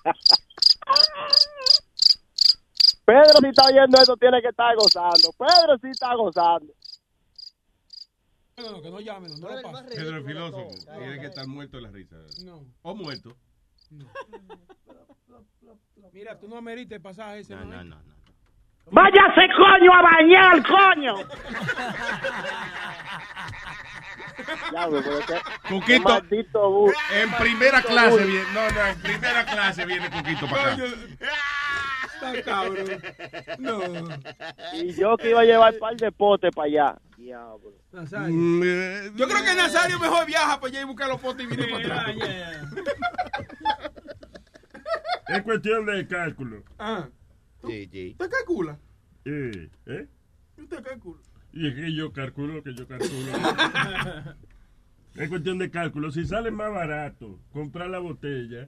[3.05, 5.29] Pedro, si está oyendo esto, tiene que estar gozando.
[5.37, 6.73] Pedro sí está gozando.
[8.57, 9.89] No, no, que no llamen, no lo pasen.
[9.89, 10.69] Pedro el filósofo.
[10.97, 12.17] Tiene que estar muerto de la risa.
[12.43, 12.65] No.
[12.83, 13.35] O muerto.
[16.11, 17.55] Mira, tú no amerites el pasaje ese.
[17.55, 18.13] No, no, no.
[18.91, 21.15] Váyase coño a bañar, coño.
[25.69, 26.93] Cuquito, maldito bus.
[27.13, 30.83] en primera clase viene, no, no, en primera clase viene Cuquito para acá.
[32.31, 33.01] Está cabrón.
[33.59, 33.81] No.
[34.73, 36.95] Y yo que iba a llevar un par de potes para allá.
[37.17, 37.73] Diablo.
[37.91, 38.35] Nazario.
[38.35, 41.67] Mm, Yo creo que Nazario mejor viaja para allá y buscar los potes y viene
[41.71, 42.15] para atrás.
[45.27, 46.63] Es cuestión de cálculo.
[46.77, 47.07] Ah,
[47.65, 48.11] Sí, sí.
[48.19, 48.77] ¿usted calcula?
[49.25, 50.07] Eh, ¿eh?
[50.57, 51.21] ¿Usted calcula?
[51.53, 53.31] Y es que yo calculo que yo calculo.
[55.15, 56.11] es cuestión de cálculo.
[56.11, 58.67] Si sale más barato comprar la botella,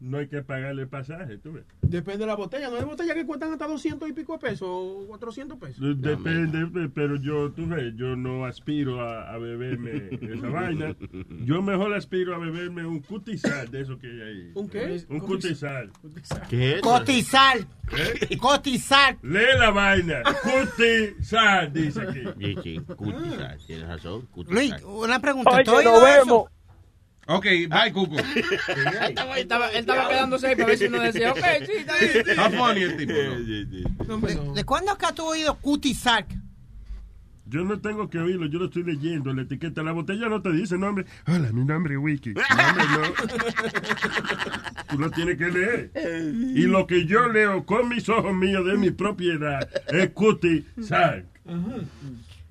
[0.00, 1.64] no hay que pagarle el pasaje, tú ves.
[1.82, 2.70] Depende de la botella.
[2.70, 6.00] No hay botellas que cuestan hasta 200 y pico de pesos o 400 pesos.
[6.00, 10.94] Depende, pe- pero yo, tú ves, yo no aspiro a, a beberme esa vaina.
[11.44, 14.50] Yo mejor aspiro a beberme un cutizal de eso que hay ahí.
[14.54, 15.04] ¿Un qué?
[15.08, 15.90] Un cutizal.
[16.48, 16.80] ¿Qué es?
[16.82, 17.58] Cotizar.
[18.38, 19.16] Cotizar.
[19.22, 20.22] Lee la vaina.
[20.42, 22.20] Cutizal, dice aquí.
[22.38, 24.28] Sí, sí, cutizar, tienes razón.
[24.48, 24.84] Luis, Cutizar.
[24.84, 25.50] una pregunta.
[25.50, 26.44] Oye, ¿tú has nos vemos.
[27.26, 28.16] Ok, bye, Cuco.
[28.18, 28.24] Él
[29.08, 31.96] estaba, él estaba, él estaba quedándose ahí para ver si uno decía, ok, sí, está
[31.96, 32.28] bien.
[32.28, 34.54] Está funny el.
[34.54, 36.26] ¿De cuándo acá tú has oído cutizar?
[37.46, 39.32] Yo no tengo que oírlo, yo lo estoy leyendo.
[39.32, 41.04] La etiqueta, la botella no te dice nombre.
[41.26, 42.34] Hola, mi nombre es Wiki.
[42.34, 43.02] No, hombre, no.
[44.88, 45.90] Tú lo tienes que leer.
[46.54, 51.26] Y lo que yo leo con mis ojos míos de mi propiedad es Cuti Sark.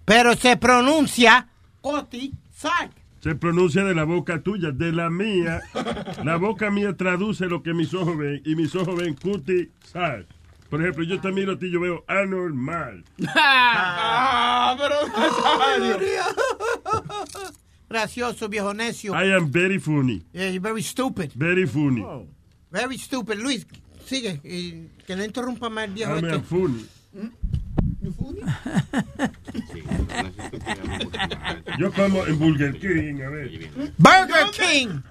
[0.04, 1.48] Pero se pronuncia
[1.82, 2.90] cotizar.
[3.22, 5.62] Se pronuncia de la boca tuya, de la mía.
[6.24, 10.28] La boca mía traduce lo que mis ojos ven y mis ojos ven Cuti Sark.
[10.70, 13.04] Por ejemplo, yo te miro a ti, yo veo anormal.
[13.36, 14.96] Ah, pero.
[17.90, 19.14] Gracioso, viejo necio.
[19.14, 20.22] I am very funny.
[20.32, 21.32] Yeah, you're very stupid.
[21.36, 22.06] Very funny.
[22.72, 23.40] Very stupid.
[23.40, 23.66] Luis,
[24.06, 24.40] sigue.
[24.44, 26.40] y que no interrumpa más el viejo I am este.
[26.42, 26.86] funny.
[31.78, 33.70] Yo como en Burger King, a ver.
[33.98, 35.02] Burger King.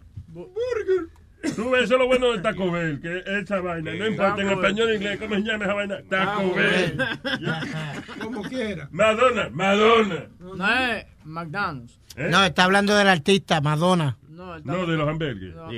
[1.55, 4.51] Tú ves, eso es lo bueno de Taco Bell, que esa vaina, no importa en
[4.51, 5.99] español o inglés, ¿cómo se llama esa vaina?
[6.09, 6.99] Taco Bell.
[8.21, 8.89] Como quiera.
[8.91, 10.27] Madonna, Madonna.
[10.41, 11.99] No es McDonald's.
[12.17, 12.29] ¿Eh?
[12.31, 14.19] No, está hablando del artista, Madonna.
[14.65, 15.55] No, de los hamburgues.
[15.55, 15.69] No.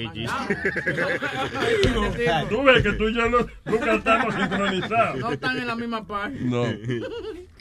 [2.49, 5.19] Tú ves que tú y yo no, nunca estamos sincronizados.
[5.19, 6.41] No están en la misma página.
[6.43, 6.65] No.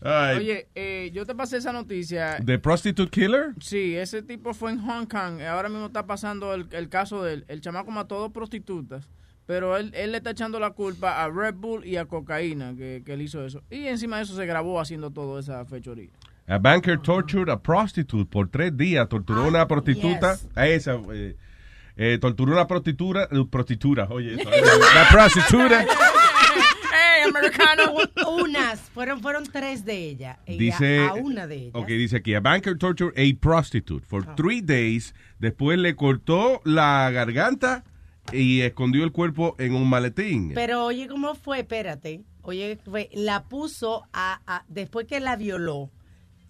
[0.00, 2.38] Ay, Oye, eh, yo te pasé esa noticia.
[2.44, 3.54] ¿The Prostitute Killer?
[3.60, 5.40] Sí, ese tipo fue en Hong Kong.
[5.42, 9.08] Ahora mismo está pasando el, el caso del el chamaco mató a dos prostitutas.
[9.46, 13.02] Pero él, él le está echando la culpa a Red Bull y a cocaína que,
[13.04, 13.62] que él hizo eso.
[13.70, 16.10] Y encima de eso se grabó haciendo toda esa fechoría.
[16.46, 19.08] A banker tortured a prostitute por tres días.
[19.08, 20.34] Torturó a una prostituta.
[20.34, 20.48] yes.
[20.54, 20.94] A esa.
[21.12, 21.36] Eh,
[21.96, 23.28] eh, torturó a una prostituta.
[23.50, 24.34] prostituta, oye.
[24.34, 24.50] eso.
[24.94, 25.86] La prostituta.
[27.28, 27.94] ¡Hey, americano!
[28.42, 30.38] Unas, fueron, fueron tres de ellas.
[30.46, 31.00] Ella Dice.
[31.06, 31.72] a una de ellas.
[31.74, 34.34] Ok, dice aquí: A banker tortured a prostitute for Ah.
[34.36, 35.14] three days.
[35.38, 37.84] Después le cortó la garganta
[38.32, 40.52] y escondió el cuerpo en un maletín.
[40.54, 41.60] Pero oye, ¿cómo fue?
[41.60, 42.22] Espérate.
[42.42, 45.90] Oye, fue- la puso a, a- después que la violó,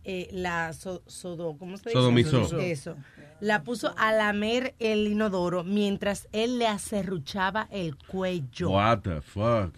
[0.05, 1.93] eh, la so- sodo, ¿cómo se dice?
[1.93, 2.59] Sodomizó.
[2.61, 2.97] Eso.
[3.41, 8.71] La puso a lamer el inodoro mientras él le acerruchaba el cuello.
[8.71, 9.75] What the fuck?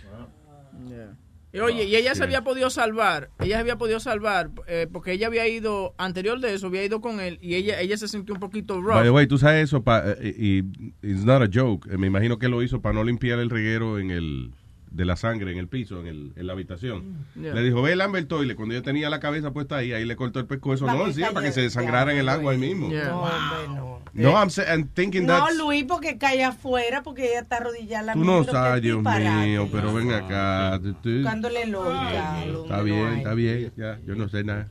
[1.52, 5.10] Y oye, y ella se había podido salvar, ella se había podido salvar, eh, porque
[5.12, 8.34] ella había ido, anterior de eso, había ido con él, y ella ella se sintió
[8.34, 8.94] un poquito rough.
[8.94, 11.88] By the way, tú sabes eso, pa- eh, y, y it's not a joke.
[11.92, 14.52] Eh, Me imagino que lo hizo para no limpiar el reguero en el
[14.90, 17.26] de la sangre en el piso, en, el, en la habitación.
[17.40, 17.54] Yeah.
[17.54, 18.56] Le dijo, ve el Amber Toilet.
[18.56, 20.86] Cuando yo tenía la cabeza puesta ahí, ahí le cortó el pescuezo.
[20.86, 22.88] No, sí, para que se desangrara en el agua ahí mismo.
[22.90, 23.08] Yeah.
[23.08, 24.00] No, hombre, no.
[24.12, 25.56] No, I'm, I'm thinking No, that's...
[25.56, 28.06] Luis, porque cae afuera, porque ella está arrodillada.
[28.06, 30.80] la Tú no sabes, Dios mío, pero ven acá.
[30.82, 32.44] lógica.
[32.46, 33.72] lo- Está bien, está bien.
[33.76, 34.66] Ya, yo no sé nada.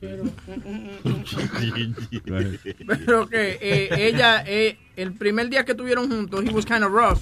[2.86, 6.92] Pero que eh, ella, eh, el primer día que estuvieron juntos, he was kind of
[6.92, 7.20] rough.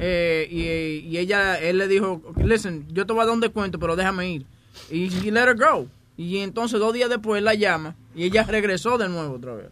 [0.00, 3.78] Eh, y, y ella, él le dijo, listen, yo te voy a dar un descuento,
[3.78, 4.46] pero déjame ir.
[4.90, 5.86] Y he let her go.
[6.16, 9.66] Y entonces dos días después la llama y ella regresó de nuevo otra vez.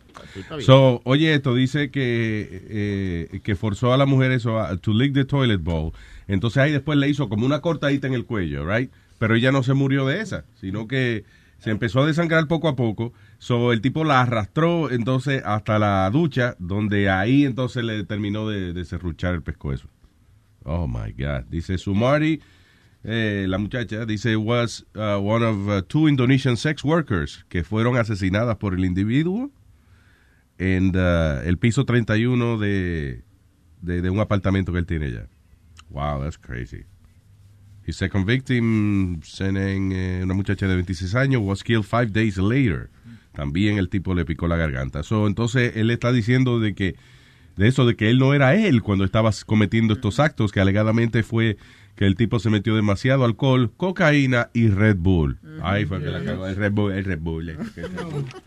[0.64, 5.12] So, oye, esto dice que, eh, que forzó a la mujer eso, a, to lick
[5.12, 5.92] the toilet bowl.
[6.26, 8.90] Entonces ahí después le hizo como una cortadita en el cuello, right?
[9.18, 11.24] Pero ella no se murió de esa, sino que
[11.59, 13.12] se empezó a desangrar poco a poco.
[13.38, 18.72] So, el tipo la arrastró entonces hasta la ducha, donde ahí entonces le terminó de,
[18.72, 19.88] de serruchar el pescuezo.
[20.69, 21.47] Oh my God.
[21.51, 22.40] Dice Sumari,
[23.03, 27.97] eh, la muchacha, dice, was uh, one of uh, two Indonesian sex workers que fueron
[27.97, 29.51] asesinadas por el individuo
[30.59, 33.23] en uh, el piso 31 de,
[33.81, 35.27] de, de un apartamento que él tiene ya.
[35.90, 36.85] Wow, that's crazy.
[37.86, 42.90] His second victim, eh, una muchacha de 26 años, was killed five days later.
[43.32, 45.03] También el tipo le picó la garganta.
[45.03, 46.97] So, entonces él está diciendo de que
[47.59, 51.22] de eso de que él no era él cuando estaba cometiendo estos actos, que alegadamente
[51.22, 51.59] fue
[51.97, 55.40] que el tipo se metió demasiado alcohol, cocaína y Red Bull.
[55.62, 56.47] Ahí fue que la cagó.
[56.47, 57.48] El Red Bull, el Red Bull.
[57.51, 57.56] eh.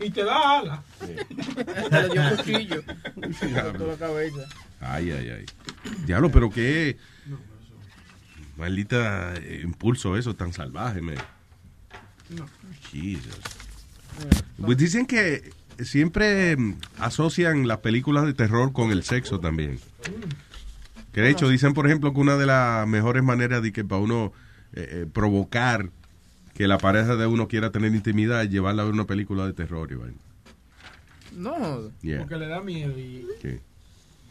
[0.00, 0.82] Y te da ala.
[1.90, 2.82] Le dio un cuchillo.
[3.88, 4.48] La cabeza.
[4.80, 5.44] Ay, ay, ay.
[6.06, 6.96] Diablo, pero qué
[8.56, 11.14] maldita eh, impulso eso tan salvaje, me.
[12.34, 12.46] No.
[12.90, 13.38] Jesus.
[14.64, 15.50] Pues dicen que
[15.84, 19.78] siempre mm, asocian las películas de terror con el sexo también.
[21.12, 24.00] Que de hecho dicen, por ejemplo, que una de las mejores maneras de que para
[24.00, 24.32] uno
[24.72, 25.90] eh, eh, provocar
[26.54, 29.52] que la pareja de uno quiera tener intimidad es llevarla a ver una película de
[29.52, 29.90] terror.
[29.92, 30.16] y vaina.
[31.36, 31.90] No.
[32.02, 32.20] Yeah.
[32.20, 33.26] Porque le da miedo y...
[33.40, 33.58] Sí.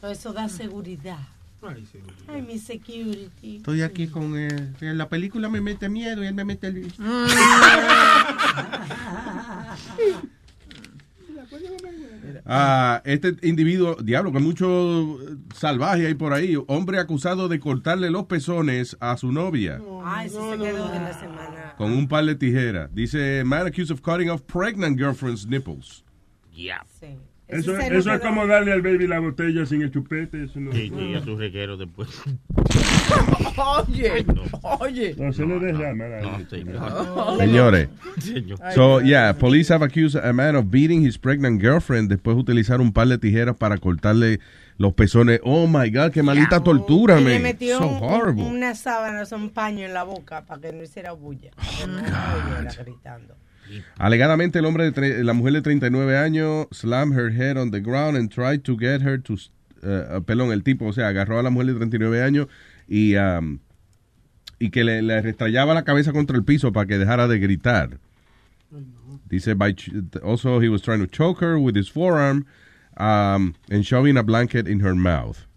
[0.03, 1.19] Eso da seguridad.
[1.61, 2.15] Ay, seguridad.
[2.27, 3.57] Ay, mi security.
[3.57, 4.75] Estoy aquí con él.
[4.81, 6.91] En la película me mete miedo y él me mete el...
[12.45, 15.17] Ah, este individuo, diablo, que mucho
[15.55, 16.55] salvaje hay por ahí.
[16.67, 21.13] Hombre acusado de cortarle los pezones a su novia Ay, eso se quedó de la
[21.13, 21.75] semana.
[21.77, 22.89] con un par de tijeras.
[22.93, 26.03] Dice, man accused of cutting off pregnant girlfriend's nipples.
[26.53, 26.81] Yeah.
[27.51, 30.45] Eso, eso es como darle al baby la botella sin el chupete.
[30.45, 32.09] Eso no, Sí, sí, a su reguero después.
[33.57, 34.25] Oye,
[34.79, 35.15] oye.
[35.17, 36.05] no se le derrama.
[36.21, 37.37] No.
[37.37, 37.89] Señores.
[38.19, 38.59] Señor.
[38.73, 42.79] So, yeah, police have accused a man of beating his pregnant girlfriend después de utilizar
[42.81, 44.39] un par de tijeras para cortarle
[44.77, 45.39] los pezones.
[45.43, 48.43] Oh my God, qué maldita tortura, Y le metió So un- horrible.
[48.45, 51.51] una sábana, un paño en la boca para que no hiciera bulla.
[51.79, 53.35] Que no oyera gritando.
[53.97, 58.17] Alegadamente, el hombre de la mujer de 39 años slammed her head on the ground
[58.17, 59.37] and tried to get her to.
[59.83, 62.47] uh, perdón, el tipo, o sea, agarró a la mujer de 39 años
[62.87, 63.59] y, um,
[64.59, 67.99] y que le, le restrayaba la cabeza contra el piso para que dejara de gritar.
[69.27, 69.75] Dice, by,
[70.23, 72.45] also he was trying to choke her with his forearm
[72.97, 75.47] um, and shoving a blanket in her mouth.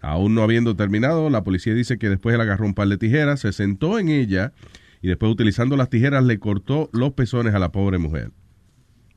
[0.00, 3.40] Aún no habiendo terminado, la policía dice que después él agarró un par de tijeras,
[3.40, 4.52] se sentó en ella
[5.02, 8.30] y después utilizando las tijeras le cortó los pezones a la pobre mujer.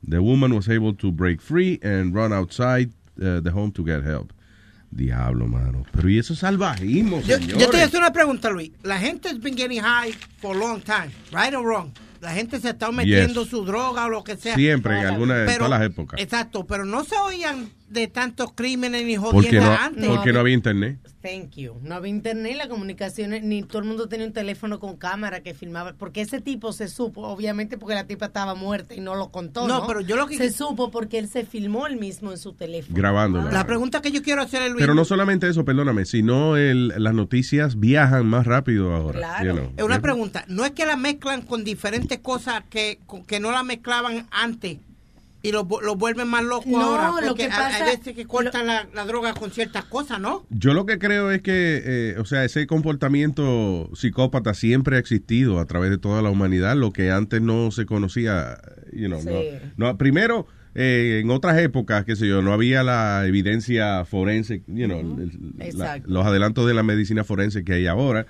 [0.08, 4.04] The woman was able to break free and run outside uh, the home to get
[4.04, 4.32] help.
[4.90, 5.84] Diablo, mano.
[5.92, 7.58] Pero y eso es salvajismo, Yo, señores.
[7.58, 8.70] yo te voy a hacer una pregunta, Luis.
[8.82, 11.90] La gente has been getting high for a long time, right or wrong?
[12.20, 13.50] La gente se está metiendo Yes.
[13.50, 14.54] su droga o lo que sea.
[14.54, 16.20] Siempre, en alguna- en Pero- todas las épocas.
[16.20, 20.06] Exacto, pero no se oían de tantos crímenes ni no, antes.
[20.08, 20.98] porque no había internet.
[21.22, 21.74] Thank you.
[21.82, 25.54] No había internet, la comunicaciones, ni todo el mundo tenía un teléfono con cámara que
[25.54, 25.94] filmaba.
[25.94, 29.66] Porque ese tipo se supo, obviamente porque la tipa estaba muerta y no lo contó.
[29.66, 32.38] No, No, pero yo lo que- Se supo porque él se filmó él mismo en
[32.38, 32.96] su teléfono.
[32.96, 33.50] Grabándola.
[33.50, 34.80] La pregunta que yo quiero hacer es, Luis.
[34.80, 39.18] Pero no solamente eso, perdóname, sino el, las noticias viajan más rápido ahora.
[39.18, 39.44] Claro.
[39.46, 39.72] you know.
[39.76, 40.44] Es una pregunta.
[40.48, 44.78] No es que la mezclan con diferentes cosas que, con- que no la mezclaban antes
[45.46, 47.20] y lo, vu- lo vuelven más loco No, ahora.
[47.20, 50.20] lo Porque que hay- pasa- hay veces que cortan la, la droga con ciertas cosas,
[50.20, 50.44] ¿no?
[50.50, 55.58] Yo lo que creo es que, eh, o sea, ese comportamiento psicópata siempre ha existido
[55.60, 58.58] a través de toda la humanidad, lo que antes no se conocía,
[58.92, 59.28] you know, Sí.
[59.76, 64.62] no, no- primero, eh, en otras épocas, qué sé yo, no había la evidencia forense,
[64.66, 66.08] you know, el- la- Exacto.
[66.10, 68.26] los adelantos de la medicina forense que hay ahora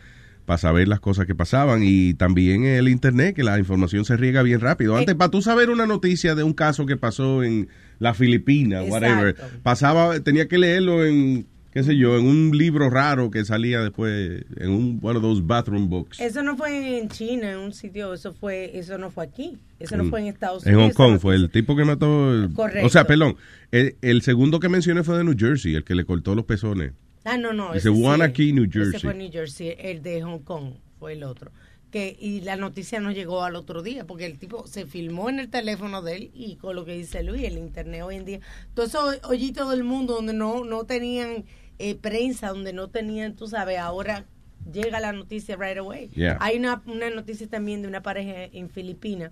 [0.47, 4.43] para saber las cosas que pasaban y también el internet que la información se riega
[4.43, 4.97] bien rápido.
[4.97, 7.69] Antes para tú saber una noticia de un caso que pasó en
[7.99, 13.31] la Filipina, whatever, pasaba tenía que leerlo en qué sé yo, en un libro raro
[13.31, 16.19] que salía después en un one of those bathroom books.
[16.21, 19.59] Eso no fue en China, en un sitio, eso fue, eso no fue aquí.
[19.79, 20.95] Eso no En- fue en Estados En Unidos.
[20.97, 22.49] Hong Kong fue el tipo que mató.
[22.55, 22.87] Correcto.
[22.87, 23.37] O sea, perdón.
[23.73, 26.93] El, el segundo que mencioné fue de New Jersey, el que le cortó los pezones.
[27.27, 27.73] Ah, no, no.
[27.75, 29.01] Dice ese sí, Wanakee, New Ese Jersey.
[29.01, 31.51] fue New Jersey, el de Hong Kong fue el otro.
[31.91, 35.39] Que, y la noticia no llegó al otro día, porque el tipo se filmó en
[35.39, 38.41] el teléfono de él y con lo que dice Luis, el internet hoy en día.
[38.75, 41.45] Todos esos hoyitos del mundo donde no, no tenían
[41.79, 44.25] eh, prensa, donde no tenían, tú sabes, ahora
[44.73, 46.09] llega la noticia right away.
[46.09, 46.39] Yeah.
[46.41, 49.31] Hay una, una noticia también de una pareja en Filipinas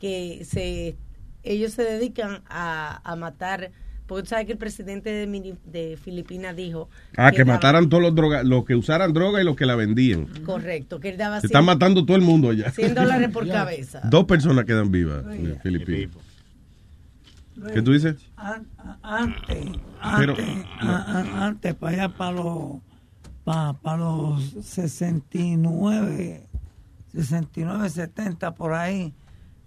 [0.00, 0.96] que se
[1.42, 3.70] ellos se dedican a, a matar,
[4.06, 6.88] porque tú sabes que el presidente de, Filipinas dijo...
[7.16, 10.26] Ah, que mataran todos los drogas, los que usaran droga y los que la vendían.
[10.44, 12.70] Correcto, que él daba Se están 100 matando todo el mundo allá.
[12.70, 14.00] 100 dólares por cabeza.
[14.04, 16.10] Dos personas quedan vivas en Filipinas.
[17.72, 18.16] ¿Qué tú dices?
[18.36, 18.66] An-
[19.02, 19.64] Antes,
[20.18, 20.46] Pero- antes,
[20.80, 20.96] a-
[21.40, 22.76] a- antes, para allá, para los,
[23.44, 26.42] para, para los 69,
[27.12, 29.12] 69, 70, por ahí,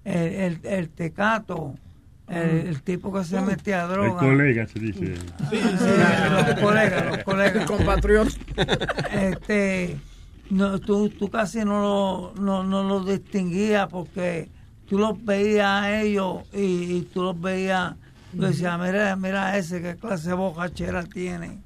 [0.06, 1.76] el, el, el tecato
[2.30, 4.20] El, el tipo que se metía a El droga.
[4.20, 5.16] colega se dice.
[5.50, 5.58] Sí,
[6.32, 7.66] los colegas, los colegas.
[7.66, 8.38] Compatriotas.
[9.14, 9.98] Este,
[10.50, 11.82] no, tú, tú casi no
[12.36, 14.50] lo, no, no lo distinguías porque
[14.88, 17.96] tú los veías a ellos y, y tú los veías,
[18.36, 21.60] tú decías, mira, mira ese, qué clase de bocachera tiene.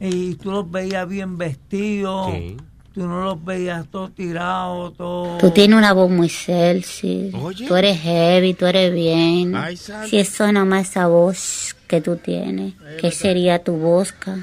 [0.00, 2.56] Y tú los veías bien vestidos, Sí.
[2.98, 5.38] Tú no los veías todos tirados, todos...
[5.38, 7.32] Tú tienes una voz muy sexy.
[7.68, 9.54] Tú eres heavy, tú eres bien.
[9.54, 14.38] Ay, si eso nomás esa voz que tú tienes, ¿qué sería tu bosca?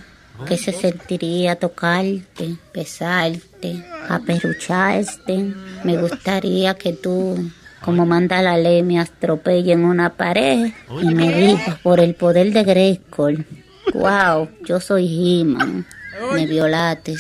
[0.48, 5.54] ¿Qué se sentiría tocarte, besarte, aperrucharte?
[5.84, 7.52] Me gustaría que tú,
[7.82, 10.72] como manda la ley, me atropelle en una pared
[11.02, 13.46] y me digas por el poder de Grayskull.
[13.94, 15.86] Wow, yo soy He-Man.
[16.34, 17.20] Me violates.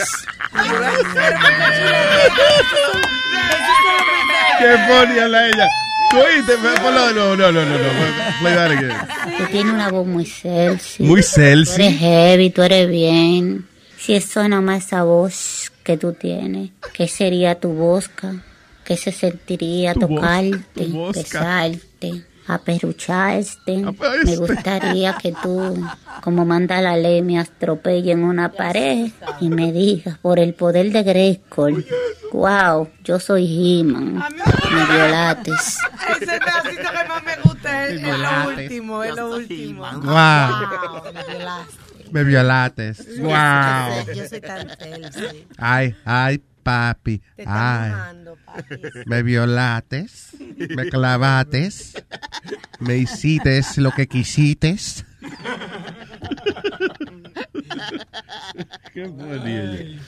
[4.60, 5.68] Qué ponía la ella.
[6.12, 7.36] Tú oíste, ponlo de nuevo.
[7.36, 7.90] No, no, no, no.
[8.40, 8.98] Play that again.
[9.38, 11.04] Tú tienes una voz muy sexy.
[11.04, 11.82] Muy Tú sexy.
[11.82, 13.68] eres heavy, tú eres bien.
[13.98, 18.34] Si eso nomás esa voz que tú tienes, ¿qué sería tu bosca?
[18.86, 21.14] ¿Qué se sentiría tocarte, tu
[22.48, 22.64] bosca.
[22.66, 24.26] besarte, aperrucharte?
[24.26, 25.86] Me gustaría que tú,
[26.22, 30.92] como manda la ley, me atropelle en una pared y me digas por el poder
[30.92, 31.86] de Grayskull.
[32.32, 34.16] Wow, yo soy He-Man.
[34.16, 35.78] Me violates.
[36.10, 39.84] Ese pedacito que más me gusta es, es lo último, es lo último.
[39.84, 41.14] Wow.
[41.14, 41.78] me violaste.
[42.12, 43.20] Me violates.
[43.20, 44.16] Wow.
[44.16, 45.48] Yo soy tan sexy.
[45.58, 47.22] Ay, ay, papi.
[47.38, 47.92] Te Ay.
[47.92, 48.76] mojando, papi.
[49.06, 50.36] Me violates.
[50.76, 51.94] Me clavates.
[52.80, 55.06] Me hiciste lo que quisites.
[58.94, 60.02] Qué bonito.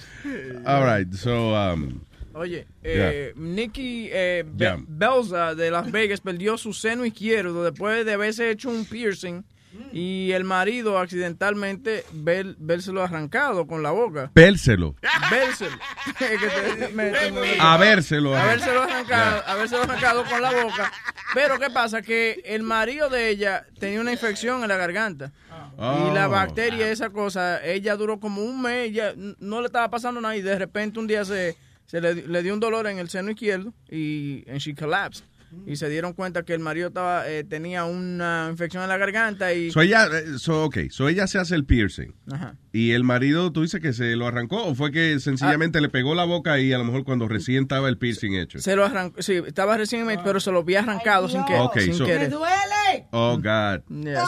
[0.65, 2.01] All right, so um,
[2.34, 4.84] Oye, eh, Nicky eh, Be-.
[4.88, 9.43] Belza de Las Vegas perdió su seno izquierdo después de haberse hecho un piercing
[9.91, 14.31] y el marido accidentalmente ver, vérselo arrancado con la boca.
[14.35, 14.95] Vérselo.
[16.17, 18.49] Que te- me- me- Habérselo arrancado.
[18.49, 20.91] Habérselo arrancado, habérselo arrancado con la boca.
[21.33, 22.01] Pero ¿qué pasa?
[22.01, 25.31] Que el marido de ella tenía una infección en la garganta.
[25.77, 26.31] Y la Oh.
[26.31, 30.41] bacteria, esa cosa, ella duró como un mes, ya no le estaba pasando nada y
[30.41, 31.55] de repente un día se,
[31.85, 35.23] se le, le dio un dolor en el seno izquierdo y and she collapsed.
[35.65, 39.53] Y se dieron cuenta que el marido estaba, eh, tenía una infección en la garganta
[39.53, 39.71] y...
[39.71, 42.13] So ella, eh, so, okay, so ella se hace el piercing.
[42.31, 42.55] Ajá.
[42.73, 46.15] Y el marido, tú dices que se lo arrancó o fue que sencillamente le pegó
[46.15, 48.59] la boca y a lo mejor cuando recién estaba el piercing hecho.
[48.59, 51.93] Se lo arrancó, sí, estaba recién, pero se lo había arrancado sin, que, Ok, sin
[51.93, 52.29] so- querer.
[52.29, 53.07] duele!
[53.11, 53.81] Oh God.
[54.03, 54.19] Yes.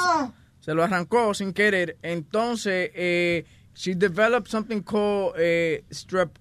[0.62, 1.98] Se lo arrancó sin querer.
[2.02, 6.32] Entonces, eh, she developed something called eh, strep.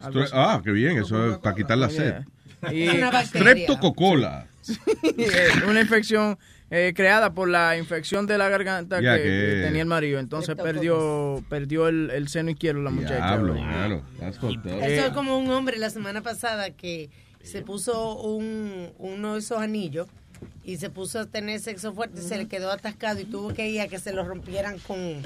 [0.00, 2.14] Ah, qué bien, eso es para quitar la sed.
[2.72, 2.88] Y-.
[3.24, 4.46] Streptococola.
[5.16, 6.36] Eh, una infección
[6.70, 10.18] eh, creada por la infección de la garganta que, tenía el marido.
[10.18, 13.38] Entonces perdió perdió el, el seno izquierdo la muchacha.
[13.38, 14.82] Diablo, up.
[14.82, 17.08] Eso es como un hombre la semana pasada que
[17.42, 20.08] se puso un, uno de esos anillos
[20.62, 23.80] y se puso a tener sexo fuerte, se le quedó atascado y tuvo que ir
[23.80, 25.22] a que se lo rompieran con,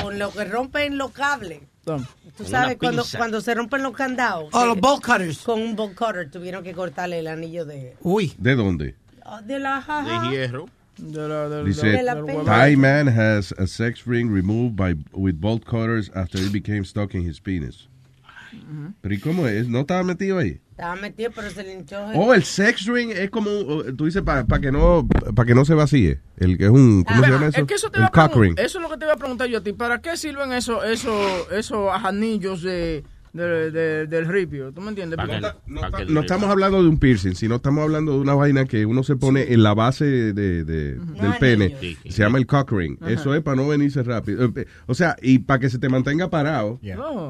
[0.00, 1.60] con lo que rompen los cables.
[1.84, 4.50] Tú sabes, cuando, cuando se rompen los candados.
[4.52, 5.38] Oh, los bolt cutters.
[5.38, 8.32] Con un bolt cutter tuvieron que cortarle el anillo de, Uy.
[8.38, 8.94] ¿De dónde?
[9.44, 10.30] de la jaja.
[10.30, 10.68] hierro.
[10.96, 12.44] De la, del- Dice, de la pena.
[12.44, 17.14] Thai man has a sex ring removed by with bolt cutters after it became stuck
[17.14, 17.88] in his penis.
[19.00, 19.68] Pero ¿y cómo es?
[19.68, 20.60] ¿No estaba metido ahí?
[20.70, 22.06] Estaba metido, pero se le hinchó.
[22.14, 25.64] Oh, el sex ring es como, uh, tú dices, para que no para que no
[25.64, 26.20] se vacíe.
[26.38, 27.60] El que es un, ¿cómo se llama eso?
[27.60, 28.58] Es que eso, te el cock ring.
[28.58, 29.72] eso es lo que te iba a preguntar yo a ti.
[29.72, 34.72] ¿Para qué sirven esos esos esos anillos de, de- de- del ripio?
[34.72, 35.18] ¿Tú me entiendes?
[36.08, 39.16] No estamos hablando de un piercing, sino estamos hablando de una vaina que uno se
[39.16, 41.76] pone en la base de, de- del pene.
[41.80, 42.10] Sí, sí.
[42.10, 42.96] Se llama el cock ring.
[43.00, 43.10] Ajá.
[43.12, 44.44] Eso es para no venirse rápido.
[44.44, 46.80] Eh, O sea, y para que se te mantenga parado.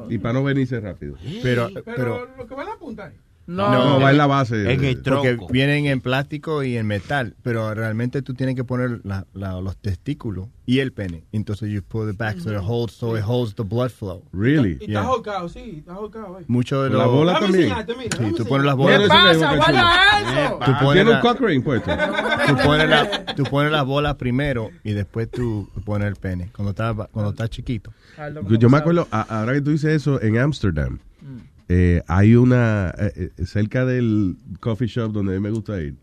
[0.09, 1.17] Y para no venirse rápido.
[1.43, 3.13] Pero, Pero, pero lo que va a la punta
[3.59, 3.73] ahí.
[3.73, 4.57] No, va en la base.
[4.57, 9.27] de- Porque vienen en plástico y en metal, pero realmente tú tienes que poner la-
[9.35, 11.25] la- los testículos y el pene.
[11.33, 14.23] Entonces you pull it back so it holds, so it holds the blood flow.
[14.33, 14.79] Really?
[14.81, 15.01] Y Yeah.
[15.01, 16.39] está jocado, sí, está jocado.
[16.41, 16.45] eh.
[16.47, 17.65] Mucho de La los- bola Déjame también.
[17.71, 19.01] enseñarte, mira, Sí, tú pones las bolas.
[19.01, 19.57] ¿Qué pasa?
[19.57, 20.59] Guarda eso.
[20.65, 21.91] Tú pones, Tiene un la- cock ring puesto.
[22.47, 26.71] tú, pones la- tú pones las bolas primero y después tú pones el pene cuando
[26.71, 27.93] está, cuando está chiquito.
[28.59, 30.99] Yo me acuerdo, ahora que tú dices eso, en Amsterdam,
[31.73, 35.95] eh, hay una, eh, eh, cerca del coffee shop donde a mí me gusta ir,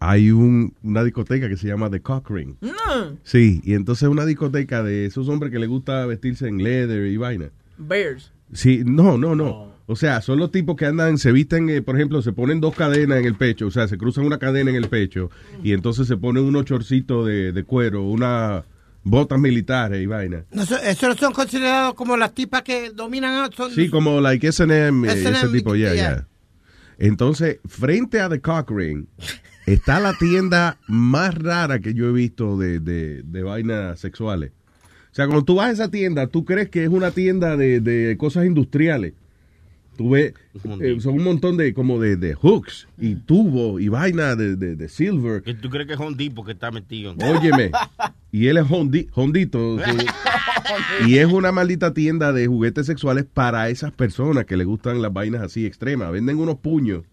[0.00, 2.56] hay un, una discoteca que se llama The Cock Ring.
[2.60, 3.16] No.
[3.22, 7.16] Sí, y entonces una discoteca de esos hombres que les gusta vestirse en leather y
[7.16, 7.50] vaina.
[7.78, 8.32] Bears.
[8.52, 9.70] Sí, no, no, no.
[9.86, 12.74] O sea, son los tipos que andan, se visten, eh, por ejemplo, se ponen dos
[12.74, 15.30] cadenas en el pecho, o sea, se cruzan una cadena en el pecho
[15.62, 18.64] y entonces se ponen unos chorcitos de, de cuero, unas
[19.06, 20.44] botas militares y vaina.
[20.50, 23.34] No, eso, eso no son considerados como las tipas que dominan.
[23.44, 26.16] ah, Son, Sí, como like S&M, ese tipo, ya, yeah.
[26.16, 26.28] ya.
[26.98, 29.06] Entonces, frente a The Cock Ring
[29.66, 34.50] está la tienda más rara que yo he visto de, de, de vainas sexuales.
[35.12, 37.80] O sea, cuando tú vas a esa tienda, tú crees que es una tienda de,
[37.80, 39.14] de cosas industriales.
[39.96, 40.34] Tú ves,
[40.80, 44.76] eh, son un montón de como de, de hooks y tubos y vaina de, de,
[44.76, 45.42] de silver.
[45.42, 47.14] Que tú crees que es un tipo que está metido.
[47.18, 47.70] Óyeme,
[48.32, 49.78] y él es hondi- hondito.
[49.78, 50.06] sí.
[51.06, 55.12] Y es una maldita tienda de juguetes sexuales para esas personas que le gustan las
[55.12, 56.10] vainas así extremas.
[56.10, 57.04] Venden unos puños,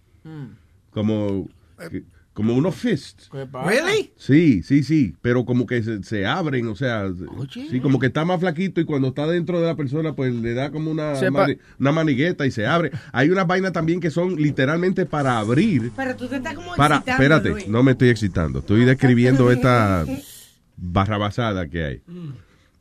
[0.89, 1.47] como,
[1.91, 2.03] que-
[2.34, 3.30] como unos fists.
[3.31, 4.11] ¿Really?
[4.18, 7.05] Sí, sí, sí, pero como que se, se abren, o sea,
[7.51, 10.53] sí, como que está más flaquito y cuando está dentro de la persona, pues le
[10.55, 12.91] da como una, mani- una manigueta y se abre.
[13.11, 15.91] Hay unas vainas también que son literalmente para abrir.
[15.95, 17.68] Pero tú te estás como Para, excitando, espérate, Luis.
[17.68, 20.03] no me estoy excitando, estoy describiendo esta
[20.77, 22.01] barrabasada que hay.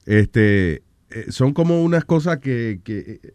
[0.07, 3.35] Este, eh, son como unas cosas que, que eh,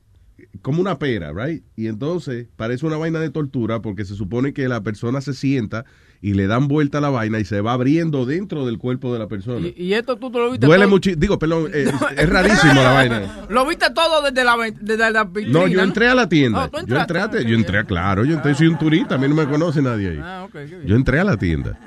[0.62, 1.64] como una pera, right?
[1.76, 5.86] Y entonces parece una vaina de tortura porque se supone que la persona se sienta
[6.22, 9.20] y le dan vuelta a la vaina y se va abriendo dentro del cuerpo de
[9.20, 9.68] la persona.
[9.68, 10.90] Y, y esto tú lo viste Duele todo.
[10.92, 13.46] mucho, digo, perdón, eh, es, es rarísimo la vaina.
[13.50, 15.60] Lo viste todo desde la, desde la vitrina.
[15.60, 16.66] No, yo entré a la tienda.
[16.66, 19.18] Oh, tú yo entré, a, yo entré, a- claro, yo entré, soy un turista, a
[19.18, 20.20] mí no me conoce nadie ahí.
[20.22, 20.86] Ah, ok, qué bien.
[20.88, 21.78] Yo entré a la tienda.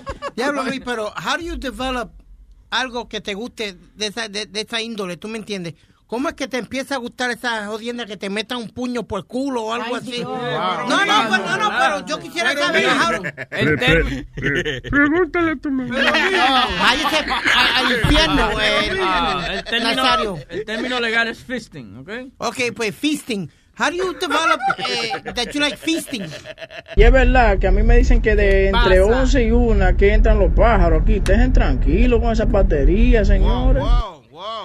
[0.36, 2.10] Diablo, Luis, pero how do you develop
[2.70, 5.16] algo que te guste de esa, de, de esa índole?
[5.16, 5.74] ¿Tú me entiendes?
[6.10, 9.26] ¿Cómo es que te empieza a gustar esa jodienda que te metan un puño por
[9.28, 10.10] culo o algo Ay, así?
[10.10, 10.28] Dios.
[10.28, 12.84] No, no, pues, no, no, pero yo quisiera saber.
[12.88, 13.22] how-
[13.52, 14.26] El ter-
[14.90, 15.94] Pregúntale a tu mamá.
[16.80, 17.16] Váyase
[17.76, 18.48] al infierno,
[19.02, 20.38] Ah, el, término, Nazario.
[20.48, 22.10] el término legal es fisting, ¿ok?
[22.38, 23.48] Ok, pues feasting.
[23.78, 26.24] How do you develop eh, that you like feasting?
[26.96, 29.20] Y es verdad que a mí me dicen que de entre Pasa.
[29.22, 31.14] 11 y 1 que entran los pájaros aquí.
[31.14, 33.82] Estén tranquilos con esa batería, señores.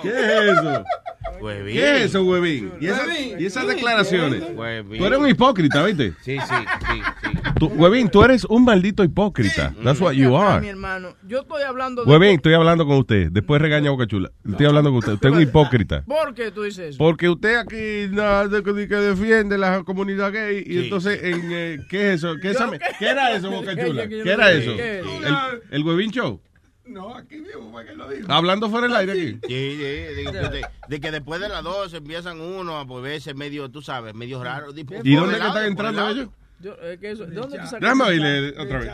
[0.02, 0.84] ¿Qué es eso?
[1.42, 1.74] Huevín.
[1.76, 2.72] ¿Qué es eso, huevín?
[2.80, 4.44] ¿Y, esa- Huevín, y esas huevín, declaraciones?
[4.56, 5.00] Huevín.
[5.00, 6.14] Tú eres un hipócrita, ¿viste?
[6.22, 6.56] Sí, sí,
[6.88, 7.30] sí, sí.
[7.60, 9.74] Tú, huevín, tú eres un maldito hipócrita.
[9.84, 10.62] That's what you are.
[10.62, 12.12] Mi hermano, yo estoy hablando de...
[12.12, 13.30] Huevín, estoy hablando con usted.
[13.32, 14.32] Después regaña Boca Chula.
[14.48, 15.14] Estoy hablando con usted.
[15.14, 16.04] Usted es un hipócrita.
[16.06, 16.98] ¿Por qué tú dices eso?
[17.00, 21.80] Porque usted aquí nada de que que defiende la comunidad gay y entonces en eh,
[21.90, 22.36] ¿qué es eso?
[22.42, 22.70] ¿Qué, es esa-
[23.00, 24.04] ¿Qué era eso, Boca ¿Qué- Chula?
[24.04, 24.76] qué- qué- ¿Qué era qué- eso?
[24.78, 25.36] qué- ¿El,
[25.72, 26.40] el huevín show?
[26.86, 28.32] No, aquí mismo fue que lo dijo.
[28.32, 29.32] Hablando fuera del aire aquí.
[29.48, 33.70] Sí, sí, de, de- de que después de las dos empiezan uno a volverse medio,
[33.70, 34.74] tú sabes, medio raro.
[34.74, 36.30] Tipo, ¿Y dónde que están entrando ellos?
[36.60, 38.12] Yo, eh, que eso- ¿De dónde tú sacas Déjame eso?
[38.12, 38.92] oírle otra vez.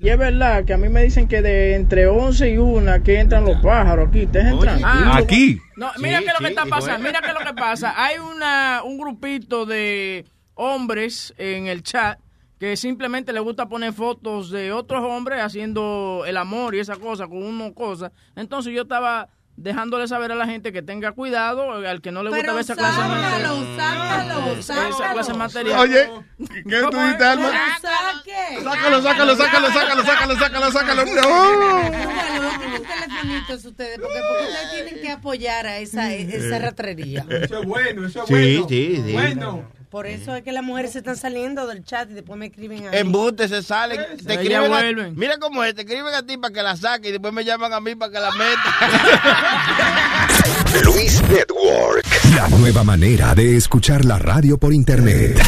[0.00, 3.20] Y es verdad que a mí me dicen que de entre 11 y 1 que
[3.20, 4.22] entran los pájaros aquí.
[4.22, 4.90] Estén tranquilos.
[4.92, 5.60] Ah, Aquí.
[5.76, 7.06] No, mira Sí, qué es lo que sí, está pasando.
[7.06, 7.94] Mira qué es lo que pasa.
[7.96, 12.18] Hay una un grupito de hombres en el chat
[12.64, 17.26] que simplemente le gusta poner fotos de otros hombres haciendo el amor y esa cosa
[17.28, 18.10] con uno cosa.
[18.36, 22.30] Entonces yo estaba dejándole saber a la gente que tenga cuidado al que no le
[22.30, 23.76] gusta ver esa clase de sácalo, material.
[23.76, 25.38] sácalo, Esa clase de sácalo.
[25.38, 25.78] material.
[25.80, 26.10] Oye,
[26.68, 27.50] ¿qué tú dijiste, Alma?
[28.62, 31.04] Sácalo, sácalo, sácalo, sácalo, sácalo, sácalo, sácalo.
[31.04, 31.22] No.
[31.22, 37.26] Póngalo, un telefonito ustedes, porque, porque ustedes tienen que apoyar a esa, esa ratrería.
[37.28, 38.66] Eso es bueno, eso es Sí, bueno.
[38.68, 39.12] sí, sí.
[39.12, 39.68] Bueno.
[39.94, 42.84] Por eso es que las mujeres se están saliendo del chat y después me escriben
[42.84, 42.96] a mí.
[42.96, 46.62] Embuste, se salen, te escriben a- mira cómo es, te escriben a ti para que
[46.64, 48.74] la saque y después me llaman a mí para que la meta.
[50.84, 52.04] Luis Network.
[52.34, 55.40] La nueva manera de escuchar la radio por internet.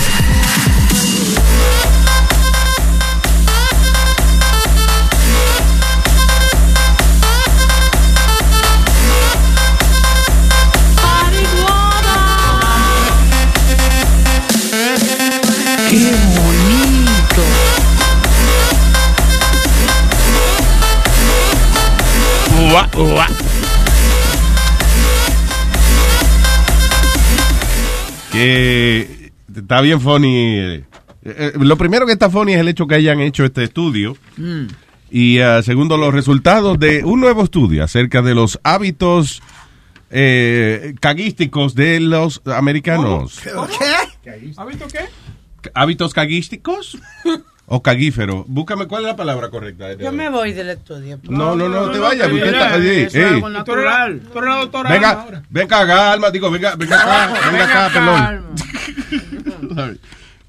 [22.97, 23.27] Ua, ua.
[28.33, 30.57] Que está bien funny.
[30.59, 30.85] eh,
[31.23, 34.17] eh, lo primero que está funny es el hecho que hayan hecho este estudio.
[34.37, 34.67] Mm.
[35.11, 39.43] Y ah, segundo, los resultados de un nuevo estudio acerca de los hábitos
[40.11, 43.41] eh, caguísticos de los americanos.
[43.43, 44.31] ¿Qué?
[44.57, 45.71] ¿Ha visto qué?
[45.75, 46.99] ¿Hábitos caguísticos?
[47.69, 48.45] ¿O caguífero?
[48.47, 49.93] Búscame cuál es la palabra correcta.
[49.95, 51.19] Yo me voy del estudio.
[51.25, 52.31] No, no, no, te vayas.
[52.31, 53.09] Usted está allí.
[54.89, 56.31] Venga, venga acá, Alma.
[56.31, 58.47] Digo, venga, venga acá, venga acá, perdón.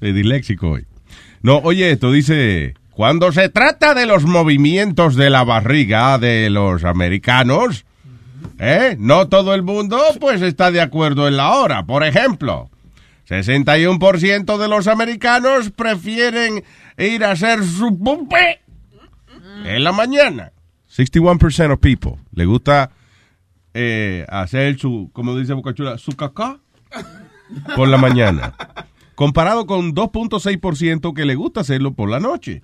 [0.00, 0.86] Disléxico hoy.
[1.42, 6.84] No, oye, esto dice, cuando se trata de los movimientos de la barriga de los
[6.84, 7.84] americanos,
[8.58, 8.96] ¿eh?
[8.98, 11.84] No todo el mundo pues está de acuerdo en la hora.
[11.84, 12.70] Por ejemplo,
[13.28, 16.62] 61% de los americanos prefieren
[16.98, 18.60] ir a hacer su pumpe
[19.64, 20.52] en la mañana.
[20.90, 22.90] 61% of people le gusta
[23.74, 26.58] eh, hacer su, como dice Bocachula, su cacá
[27.76, 28.54] por la mañana.
[29.14, 32.62] Comparado con 2.6% que le gusta hacerlo por la noche.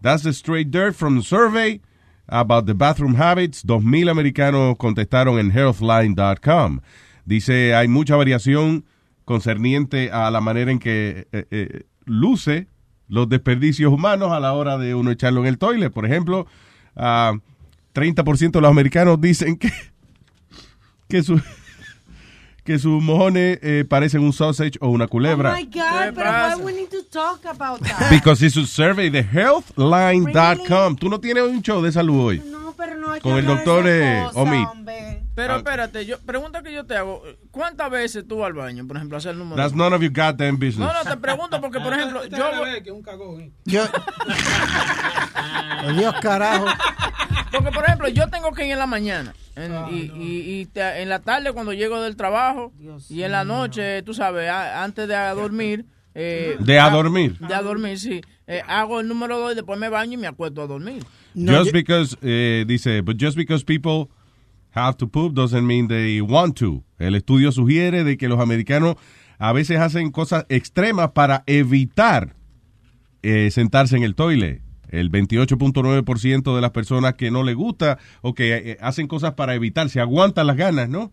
[0.00, 1.80] That's the straight dirt from the survey
[2.26, 3.64] about the bathroom habits.
[3.64, 6.80] 2.000 americanos contestaron en healthline.com.
[7.24, 8.84] Dice, hay mucha variación
[9.24, 12.68] concerniente a la manera en que eh, eh, luce
[13.08, 15.92] los desperdicios humanos a la hora de uno echarlo en el toilet.
[15.92, 16.46] Por ejemplo,
[16.96, 17.34] ah,
[17.94, 19.70] 30% de los americanos dicen que,
[21.08, 21.40] que su
[22.64, 25.54] que sus mojones eh, parecen un sausage o una Oh culebra.
[25.54, 28.08] my God, pero why we need to talk about that?
[28.10, 30.96] Because it's a survey de healthline.com.
[30.96, 32.42] Tú no tienes un show de salud hoy.
[32.50, 34.64] No, pero no hay que Con el de doctor eh, Omi.
[34.64, 35.23] hombre.
[35.34, 37.22] Pero espérate, yo, pregunta que yo te hago.
[37.50, 39.56] ¿Cuántas veces tú vas al baño, por ejemplo, a hacer el número?
[39.56, 40.78] That's none of your goddamn business.
[40.78, 42.38] No, no, te pregunto porque, por ejemplo, yo...
[43.64, 43.84] Yo.
[45.96, 46.66] Dios carajo.
[47.52, 49.34] Porque, por ejemplo, yo tengo que ir en la mañana.
[49.56, 52.72] en- y y- y te- en la tarde cuando llego del trabajo.
[53.08, 55.84] y en la noche, tú sabes, a- antes de a dormir.
[56.16, 57.36] eh, ¿De a dormir?
[57.38, 58.20] De a dormir, sí.
[58.46, 61.04] Eh, hago el número 2 y después me baño y me acuesto a dormir.
[61.34, 64.08] just because, eh, dice, but just because people
[64.74, 66.84] have to poop doesn't mean they want to.
[66.98, 68.96] El estudio sugiere de que los americanos
[69.38, 72.34] a veces hacen cosas extremas para evitar
[73.22, 74.62] eh, sentarse en el toile.
[74.88, 79.54] El 28.9% de las personas que no les gusta o que eh, hacen cosas para
[79.54, 81.12] evitar, se aguantan las ganas, ¿no?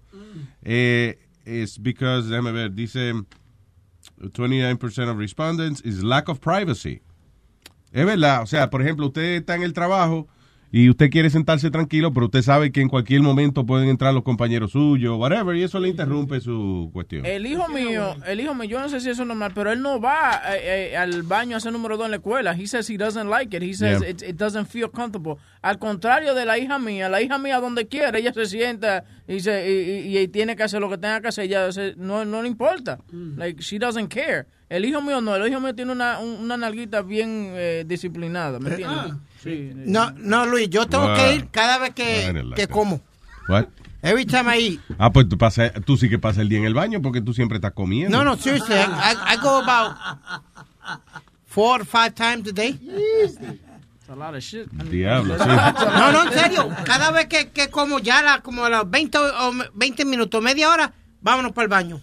[0.61, 3.13] Eh, es because, déjame ver, dice
[4.19, 7.01] 29% of respondents is lack of privacy.
[7.91, 10.27] Es verdad, o sea, por ejemplo, usted está en el trabajo
[10.71, 14.23] y usted quiere sentarse tranquilo, pero usted sabe que en cualquier momento pueden entrar los
[14.23, 17.25] compañeros suyos, whatever, y eso le interrumpe su cuestión.
[17.25, 19.81] El hijo mío, el hijo mío, yo no sé si eso es normal, pero él
[19.81, 22.55] no va eh, eh, al baño a hacer número 2 en la escuela.
[22.57, 23.61] He says he doesn't like it.
[23.63, 24.09] He says Yeah.
[24.09, 25.35] it, it doesn't feel comfortable.
[25.61, 29.41] Al contrario de la hija mía, la hija mía donde quiera, ella se sienta y,
[29.41, 32.23] se, y, y- y tiene que hacer lo que tenga que hacer, ella se- no,
[32.25, 32.99] no le importa.
[33.11, 34.45] Like, she doesn't care.
[34.69, 38.57] El hijo mío no, el hijo mío tiene una, un- una nalguita bien eh, disciplinada,
[38.59, 39.13] ¿me entiendes?
[39.43, 39.71] Sí.
[39.75, 41.15] No, no, Luis, yo tengo Wow.
[41.15, 43.01] que ir cada vez que, que como.
[43.49, 43.65] What?
[44.03, 44.79] Every time I eat.
[44.97, 47.33] Ah, pues tú, pasas- tú sí que pasas el día en el baño porque tú
[47.33, 48.15] siempre estás comiendo.
[48.17, 49.95] No, no, seriously, I, I- go about
[51.45, 52.79] four or five times a day.
[54.09, 54.67] A lot of shit.
[54.89, 55.45] Diablo, sí.
[55.47, 56.69] No, no, en serio.
[56.83, 60.69] Cada vez que, que como ya la, como a los 20, o 20 minutos, media
[60.69, 60.91] hora,
[61.21, 62.01] vámonos para el baño.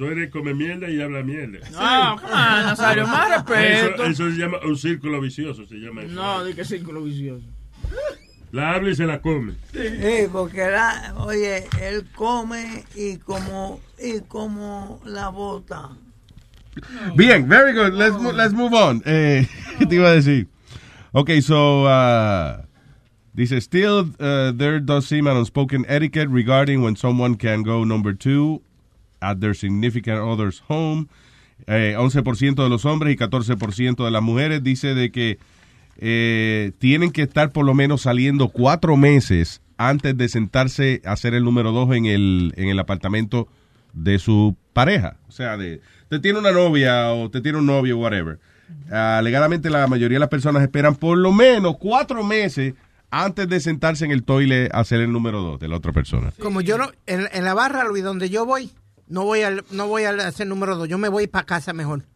[0.00, 1.58] Tú eres come mierda y habla mierda.
[1.72, 4.02] No, come on, Nazario, más respeto.
[4.02, 6.14] Eso, eso se llama un círculo vicioso, se llama eso.
[6.14, 7.44] No, de que círculo vicioso.
[8.50, 9.56] La habla y se la come.
[9.74, 15.90] Sí, porque la, oye, él come y como y como la bota.
[17.14, 17.92] Bien, very good.
[17.92, 19.02] Let's, let's move on.
[19.04, 19.46] Eh,
[19.78, 20.48] ¿Qué te iba a decir?
[21.12, 22.62] Okay, so, uh,
[23.34, 28.14] dice, still, uh, there does seem an unspoken etiquette regarding when someone can go number
[28.14, 28.62] two
[29.20, 31.08] at their significant other's home.
[31.66, 35.38] Eh, 11% de los hombres y 14% de las mujeres dice de que
[35.98, 41.34] eh, tienen que estar por lo menos saliendo cuatro meses antes de sentarse a hacer
[41.34, 43.48] el número dos en el, en el apartamento
[43.92, 45.16] de su pareja.
[45.28, 48.38] O sea, de, te tiene una novia o te tiene un novio, whatever.
[48.90, 52.74] Ah, alegadamente la mayoría de las personas esperan por lo menos cuatro meses
[53.10, 56.32] antes de sentarse en el toile a hacer el número dos de la otra persona.
[56.38, 58.70] Como yo no, en, en la barra, Luis, donde yo voy,
[59.10, 62.06] no voy al, no voy a hacer número dos, yo me voy para casa mejor.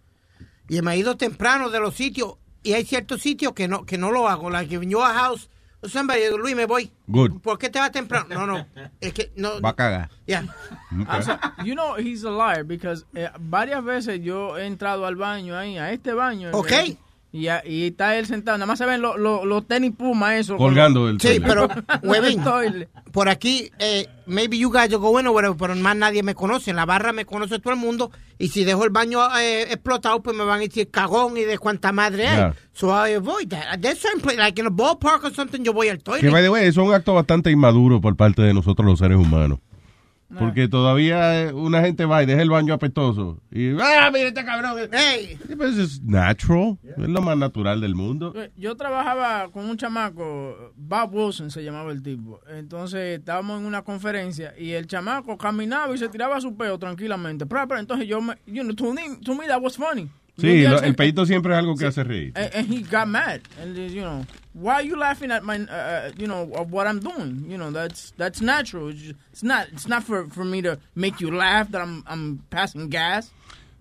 [0.69, 3.99] Y me he ido temprano de los sitios, y hay ciertos sitios que no, que
[3.99, 4.49] no lo hago.
[4.49, 5.51] Like if you're a house,
[5.83, 6.91] somebody, Luis, me voy.
[7.07, 7.41] Good.
[7.43, 8.27] ¿Por qué te vas temprano?
[8.35, 8.66] No, no,
[9.01, 9.61] es que no.
[9.61, 10.11] Va a cagar.
[10.25, 10.47] Yeah.
[11.23, 15.55] So- you know, he's a liar because eh, varias veces yo he entrado al baño
[15.59, 16.51] ahí, a este baño.
[16.55, 16.73] Ok.
[17.36, 18.56] Y, a- y está él sentado.
[18.59, 20.56] Nada más se ven los los- los tenis Puma, eso.
[20.56, 21.66] Colgando del Sí, pero,
[22.05, 22.40] huevín,
[23.11, 26.70] por aquí, eh, maybe you guys go or whatever, pero más nadie me conoce.
[26.70, 28.12] En la barra me conoce todo el mundo.
[28.39, 31.59] Y si dejo el baño eh, explotado, pues me van a decir cagón y de
[31.59, 32.36] cuánta madre hay.
[32.36, 32.55] Yeah.
[32.73, 33.81] So I avoid that.
[33.81, 36.20] There's certain place, like in a ballpark or something, yo voy al toilet.
[36.20, 39.01] Que, by the way, eso es un acto bastante inmaduro por parte de nosotros los
[39.01, 39.59] seres humanos.
[40.39, 43.40] Porque todavía eh, una gente va y deja el baño apestoso.
[43.51, 44.89] Y, ¡ah, mira este cabrón!
[44.93, 45.39] Hey.
[45.56, 46.78] Pues es natural.
[46.82, 48.35] Es lo más natural del mundo.
[48.56, 52.40] Yo trabajaba con un chamaco, Bob Wilson se llamaba el tipo.
[52.48, 57.47] Entonces estábamos en una conferencia y el chamaco caminaba y se tiraba su peo tranquilamente.
[57.47, 60.09] Pero, pero entonces yo, me, you know, to me, to me that was funny.
[60.36, 62.32] Sí, lo- el peito siempre es algo que hace reír.
[62.35, 66.11] And, and he got mad, and you know, why are you laughing at my, uh,
[66.19, 67.44] you know, of what I'm doing?
[67.48, 68.89] You know, that's that's natural.
[68.89, 72.02] It's, just- it's not it's not for, for me to make you laugh that I'm
[72.09, 73.31] I'm passing gas.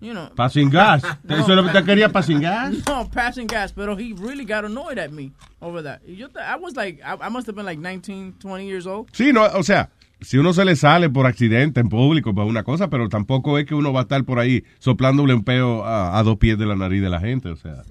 [0.00, 0.28] you know.
[0.36, 1.02] Passing gas.
[1.28, 2.74] Eso es lo que te quería, passing gas.
[2.86, 5.32] No, passing gas, pero he really got annoyed at me
[5.62, 6.02] over that.
[6.06, 9.10] Yo, I was like, I, I must have been like 19, 20 years old.
[9.12, 9.88] Sí, no, o sea,
[10.24, 13.66] si uno se le sale por accidente en público, pues una cosa, pero tampoco es
[13.66, 16.74] que uno va a estar por ahí soplándole un peo a, dos pies de la
[16.76, 17.82] nariz de la gente, o sea.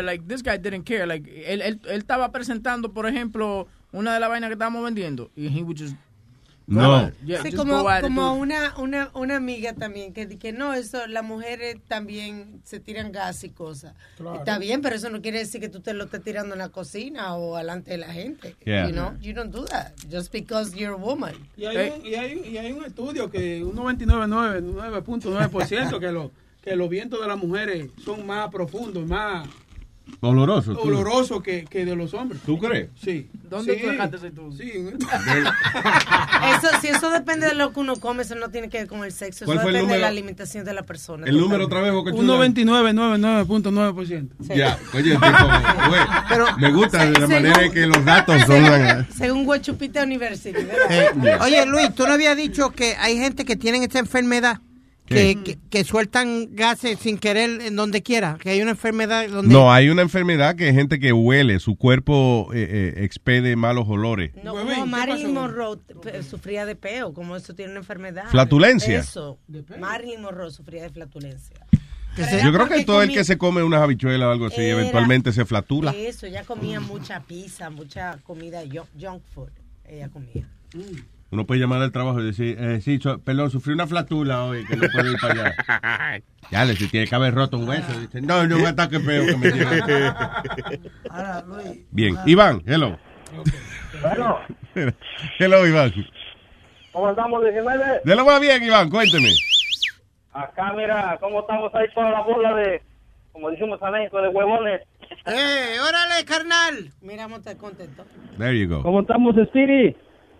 [0.00, 1.06] Like this guy didn't care.
[1.06, 5.30] Like él, él, él estaba presentando, por ejemplo, una de las vainas que estábamos vendiendo
[5.36, 5.94] y he would just
[6.70, 7.10] No.
[7.26, 11.78] Yeah, Sí, como, como una, una, una amiga también que, que no, eso, las mujeres
[11.88, 13.94] también se tiran gas y cosas.
[14.38, 16.68] Está bien, pero eso no quiere decir que tú te lo estés tirando en la
[16.68, 18.54] cocina o delante de la gente.
[18.64, 18.86] Yeah.
[18.86, 21.34] You know, you don't do that just because you're a woman.
[21.56, 26.30] Y hay, un, y, hay, y hay un estudio que un 99.9% que, los
[26.62, 29.48] que los vientos de las mujeres son más profundos, más
[30.20, 30.74] Oloroso.
[30.74, 30.80] tú.
[30.88, 32.40] olorosos que, que de los hombres.
[32.44, 32.88] ¿Tú crees?
[33.02, 33.28] Sí.
[33.48, 33.80] ¿Dónde Sí.
[33.82, 34.52] tú ese estudio?
[34.52, 34.72] Sí.
[36.56, 39.04] Eso, si eso depende de lo que uno come, eso no tiene que ver con
[39.04, 39.44] el sexo.
[39.44, 41.26] Eso ¿Cuál fue el depende de la alimentación de la persona.
[41.26, 42.46] El número otra vez, Boca Un Chula.
[42.46, 44.28] 99.9.9%.
[44.54, 45.20] Ya, oye, tipo,
[45.88, 46.00] güey,
[46.58, 48.64] me gusta de la según- manera en que los datos son...
[48.64, 50.52] Según, según Huachupita University.
[50.52, 50.76] ¿verdad?
[50.90, 54.60] Eh, Oye, Luis, tú no habías dicho que hay gente que tienen esta enfermedad.
[55.10, 58.38] Que, que, que sueltan gases sin querer en donde quiera.
[58.40, 59.52] Que hay una enfermedad donde.
[59.52, 63.86] No, hay una enfermedad que hay gente que huele, su cuerpo eh, eh, expede malos
[63.88, 64.30] olores.
[64.44, 65.78] No, como Marilyn Monroe
[66.28, 68.26] sufría de peo, como eso tiene una enfermedad.
[68.30, 69.00] Flatulencia.
[69.00, 69.36] Eso.
[69.80, 71.56] Marilyn Monroe sufría de flatulencia.
[72.44, 75.32] Yo creo que todo el que se come unas habichuelas o algo así, Era- eventualmente
[75.32, 75.90] se flatula.
[75.90, 79.50] Eso, ella comía mucha pizza, mucha comida junk, junk food.
[79.84, 80.46] Ella comía.
[81.32, 84.64] Uno puede llamar al trabajo y decir, eh, sí, so- perdón, sufrí una flatula hoy,
[84.66, 86.22] que no puedo ir para allá.
[86.50, 87.92] Ya, le si tiene que haber roto un hueso.
[88.00, 89.68] Dice, no, no, un ataque feo que me dio.
[91.08, 91.86] Ahora, Luis.
[91.92, 92.98] Bien, Iván, hello.
[94.02, 94.38] Bueno,
[95.38, 95.92] Hello, Iván.
[96.90, 98.00] ¿cómo andamos, 19?
[98.04, 99.28] De lo más bien, Iván, cuénteme.
[100.32, 102.82] Acá, mira, ¿cómo estamos ahí toda la bola de,
[103.30, 104.80] como decimos en México, de huevones?
[105.26, 106.92] ¡Eh, órale, carnal!
[107.00, 108.04] Mira, está contento.
[108.38, 108.82] There you go.
[108.82, 109.96] ¿Cómo estamos, Spiri?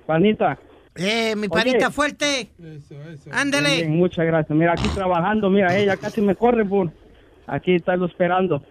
[0.06, 0.58] Panita.
[0.96, 1.48] Eh, mi Oye.
[1.48, 2.50] panita fuerte.
[3.32, 3.76] Ándale.
[3.76, 4.56] Bien, muchas gracias.
[4.56, 6.90] Mira, aquí trabajando, mira, ella casi me corre por
[7.46, 8.62] aquí estarlo esperando.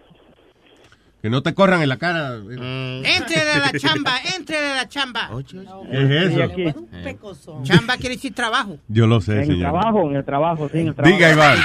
[1.22, 2.36] Que no te corran en la cara.
[2.36, 5.30] Éntrele a la chamba, éntrele a la chamba.
[5.90, 6.42] ¿Qué es eso?
[6.44, 6.64] aquí.
[7.62, 8.78] Chamba quiere decir trabajo.
[8.88, 9.70] Yo lo sé, En el señor.
[9.70, 11.14] trabajo, en el trabajo, sí, en el trabajo.
[11.16, 11.58] Diga, Iván.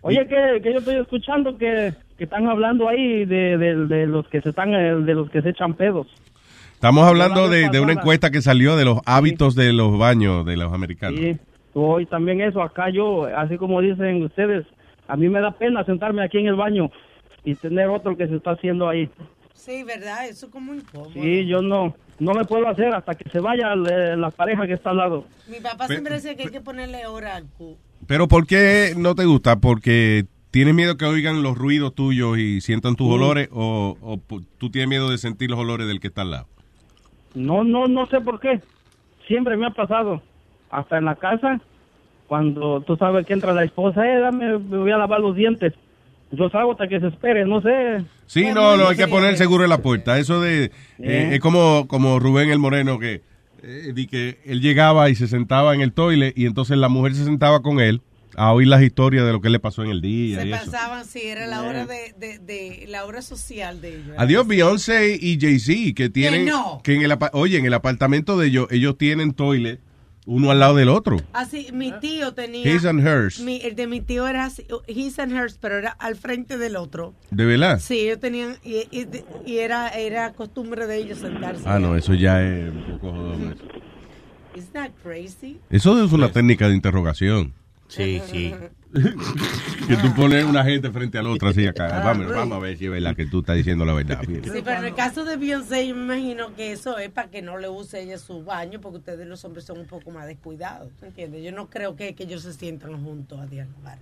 [0.00, 4.26] Oye, que, que yo estoy escuchando que, que están hablando ahí de, de, de los
[4.28, 6.06] que se están, eh, de los que se echan pedos.
[6.78, 10.56] Estamos hablando de, de una encuesta que salió de los hábitos de los baños de
[10.56, 11.18] los americanos.
[11.18, 11.36] Sí,
[11.74, 14.64] hoy también eso, acá yo, así como dicen ustedes,
[15.08, 16.88] a mí me da pena sentarme aquí en el baño
[17.42, 19.10] y tener otro que se está haciendo ahí.
[19.54, 20.28] Sí, ¿verdad?
[20.28, 21.10] Eso como incómodo.
[21.14, 24.74] Sí, yo no, no le puedo hacer hasta que se vaya la, la pareja que
[24.74, 25.24] está al lado.
[25.50, 27.76] Mi papá siempre decía que hay que ponerle hora al cu.
[28.06, 29.58] Pero ¿por qué no te gusta?
[29.58, 33.14] ¿Porque tienes miedo que oigan los ruidos tuyos y sientan tus Sí.
[33.14, 34.20] olores o, o
[34.58, 36.46] tú tienes miedo de sentir los olores del que está al lado?
[37.34, 38.60] No, no, no sé por qué.
[39.26, 40.22] Siempre me ha pasado.
[40.70, 41.60] Hasta en la casa,
[42.26, 45.72] cuando tú sabes que entra la esposa, eh, dame, me voy a lavar los dientes.
[46.30, 48.04] Yo salgo hasta que se espere, no sé.
[48.26, 50.18] Sí, no, no, hay que poner seguro en la puerta.
[50.18, 50.64] Eso de...
[50.64, 51.28] eh, Eh.
[51.32, 53.22] es como, como Rubén el Moreno que,
[53.62, 57.14] eh, di que él llegaba y se sentaba en el toile y entonces la mujer
[57.14, 58.02] se sentaba con él
[58.38, 60.64] a oír las historias de lo que le pasó en el día Se y eso.
[60.70, 64.16] pasaban, sí, era la hora de, de, de- la hora social de ellos.
[64.16, 66.46] Adiós, Beyoncé y Jay-Z, que tienen...
[66.46, 66.80] no.
[66.84, 69.80] que en el, oye, en el apartamento de ellos, ellos tienen toilet
[70.30, 71.16] uno al lado del otro.
[71.32, 72.70] Así, mi tío tenía.
[72.70, 73.40] His and hers.
[73.40, 76.76] Mi- el de mi tío era así, his and hers, pero era al frente del
[76.76, 77.14] otro.
[77.30, 77.80] ¿De verdad?
[77.80, 78.56] Sí, ellos tenían.
[78.62, 79.08] Y, y-
[79.46, 81.62] y era, era costumbre de ellos sentarse.
[81.64, 83.52] Ah, no, eso ya es un poco jodón.
[83.54, 83.64] eso.
[84.54, 85.60] Isn't that crazy?
[85.70, 87.54] Eso es una técnica de interrogación.
[87.88, 88.54] Sí, sí.
[89.88, 92.00] que tú pones una gente frente al otro así acá.
[92.04, 94.22] Vamos, vamos a ver si es verdad que tú estás diciendo la verdad.
[94.28, 94.52] Mira.
[94.52, 97.42] Sí, pero en el caso de Beyoncé, yo me imagino que eso es para que
[97.42, 100.90] no le use ella su baño, porque ustedes los hombres son un poco más descuidados,
[101.00, 101.42] ¿tú entiendes?
[101.42, 103.98] Yo no creo que, que ellos se sientan juntos a dialogar.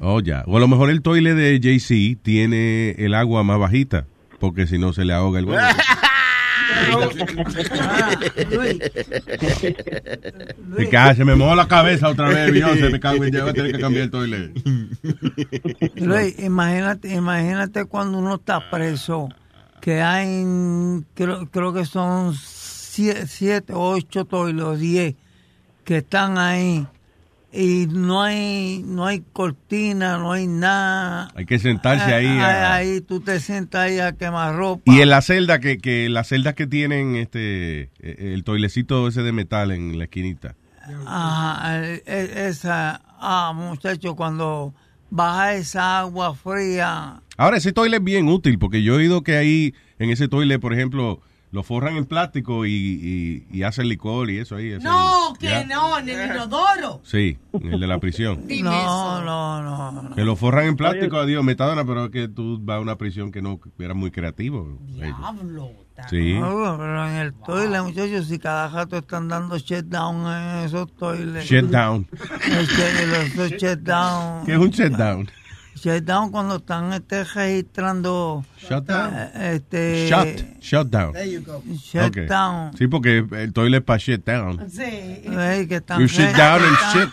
[0.00, 0.44] Oh, ya.
[0.46, 4.06] O a lo mejor el toile de Jay-Z tiene el agua más bajita,
[4.38, 5.62] porque si no se le ahoga el huevo.
[10.76, 13.50] Se cae, se me mojó la cabeza otra vez, Beyoncé, me cago en ya voy
[13.50, 14.52] a tener que cambiar el toile.
[15.96, 19.28] Luis, imagínate, imagínate cuando uno está preso,
[19.80, 20.44] que hay,
[21.14, 25.14] creo, creo que son sie- siete, ocho toilos, diez,
[25.84, 26.86] que están ahí
[27.52, 31.30] y no hay, no hay cortina, no hay nada.
[31.34, 32.26] Hay que sentarse ahí.
[32.26, 34.82] a- Ahí, tú te sientas ahí a quemar ropa.
[34.86, 39.22] Y en la celda, que, que las celdas que tienen este eh, el toilecito ese
[39.22, 40.54] de metal en la esquinita.
[41.06, 44.74] Ajá, eh, eh, esa, ah, muchacho, cuando
[45.10, 49.36] baja esa agua fría, Ahora, ese toilet es bien útil porque yo he oído que
[49.38, 51.20] ahí, en ese toilet, por ejemplo,
[51.52, 54.70] lo forran en plástico y, y, y hacen licor y eso ahí.
[54.70, 55.34] eso No, ahí.
[55.40, 55.64] que Ya.
[55.64, 57.00] no, en el inodoro.
[57.02, 58.42] Sí, en el de la prisión.
[58.46, 59.24] Dime no, eso.
[59.24, 60.14] no, no, no.
[60.14, 63.32] Que lo forran en plástico, adiós, metadona, pero es que tú vas a una prisión
[63.32, 64.78] que no era muy creativo.
[64.94, 65.70] Diablo.
[66.08, 66.32] Sí.
[66.38, 71.44] No, pero en el toilet, muchachos, si cada rato están dando shutdown en esos toilets.
[71.46, 72.06] Shutdown.
[73.58, 74.46] Shutdown.
[74.46, 75.30] ¿Qué es un shutdown?
[75.82, 78.44] Shutdown cuando están este, registrando.
[78.58, 79.14] Shutdown.
[79.16, 81.12] eh, Este, Shut, shutdown.
[81.12, 81.62] There you go.
[81.66, 82.76] Shutdown.
[82.76, 84.70] Sí, porque el toilet es para shut down.
[84.70, 84.82] Sí.
[84.82, 87.10] Ey, que están You shut down and que están- shit.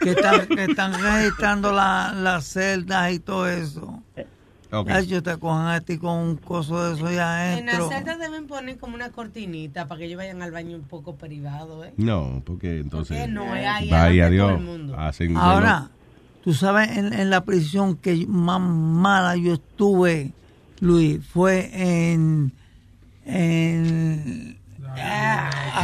[0.00, 4.02] Que están, que están registrando la- las celdas y todo eso.
[4.70, 4.90] Ok.
[4.90, 7.96] Ellos te cogen a ti con un coso de eso allá En las adentro.
[7.96, 11.84] celdas deben poner como una cortinita para que ellos vayan al baño un poco privado,
[11.84, 11.92] ¿eh?
[11.96, 13.16] No, porque entonces.
[13.18, 13.54] qué no?
[13.54, 14.58] Es ahí Vaya adelante todo Dios.
[14.60, 14.98] el mundo.
[14.98, 15.88] Hacen Ahora,
[16.44, 20.30] tú sabes, en, en la prisión que más mala yo estuve,
[20.80, 22.52] Luis, fue en...
[23.26, 24.56] en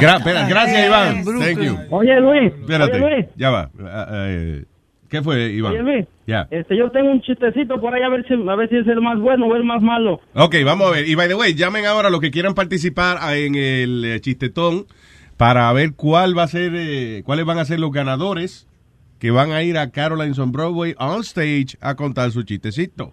[0.01, 1.25] Gra- espera, gracias, Iván.
[1.25, 1.77] Thank you.
[1.91, 2.53] Oye, Luis.
[2.61, 2.93] Espérate.
[3.03, 3.27] Oye, Luis.
[3.37, 3.71] Ya va.
[3.83, 4.65] Ah, eh,
[5.09, 5.73] ¿Qué fue, Iván?
[5.73, 6.07] Oye, Luis.
[6.51, 9.01] Este, yo tengo un chistecito por ahí a ver si, a ver si es el
[9.01, 10.21] más bueno o el más malo.
[10.35, 11.09] Ok, vamos a ver.
[11.09, 14.87] Y by the way, llamen ahora los que quieran participar a- en el eh, chistetón
[15.37, 18.69] para ver cuál va a ser, eh, cuáles van a ser los ganadores
[19.21, 23.13] que van a ir a Caroline's on Broadway on stage a contar su chistecito.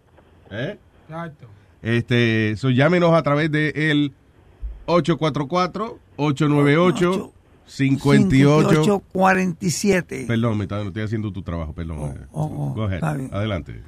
[0.50, 0.80] ¿Eh?
[1.08, 1.48] Exacto.
[1.84, 4.12] Este, so, llámenos a través de el
[4.88, 7.32] 844-898-58.
[7.68, 10.26] 5847.
[10.28, 12.00] Perdón, me está- no estoy haciendo tu trabajo, perdón.
[12.16, 13.04] Eh, oh, Go ahead.
[13.34, 13.82] Adelante.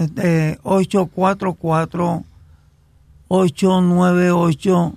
[0.00, 2.24] Este, 844
[3.28, 4.94] 898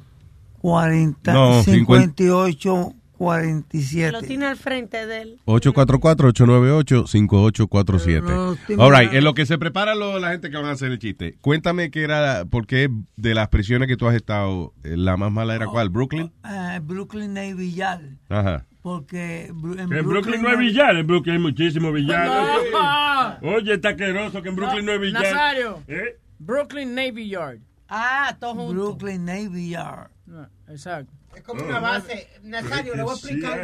[0.60, 4.28] 40 No, 58 Lo 47.
[4.28, 5.40] tiene al frente de él.
[5.46, 8.22] 844-898-5847.
[8.24, 10.72] No, tengo All right, en lo que se prepara lo- la gente que van a
[10.72, 14.74] hacer el chiste, cuéntame qué era, por qué de las prisiones que tú has estado,
[14.84, 16.32] eh, la más mala era cuál, Brooklyn.
[16.46, 18.04] Eh, Brooklyn Navy Yard.
[18.30, 18.66] Ajá.
[18.82, 22.30] Porque en Brooklyn no hay billar, en Brooklyn hay muchísimos billares.
[23.42, 25.24] Oye, está asqueroso que en Brooklyn no hay billar.
[25.24, 25.80] Nazario.
[25.88, 26.18] ¿Eh?
[26.40, 27.60] Brooklyn Navy Yard.
[27.88, 28.76] Ah, todos juntos.
[28.76, 30.10] Brooklyn Navy Yard.
[30.26, 31.14] No, exacto.
[31.36, 32.28] Es como una base.
[32.44, 33.62] Nazario, le voy a explicar.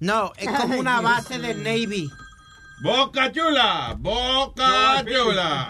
[0.00, 2.10] No, es como una base del Navy.
[2.82, 5.68] Boca Chula, Boca Chula.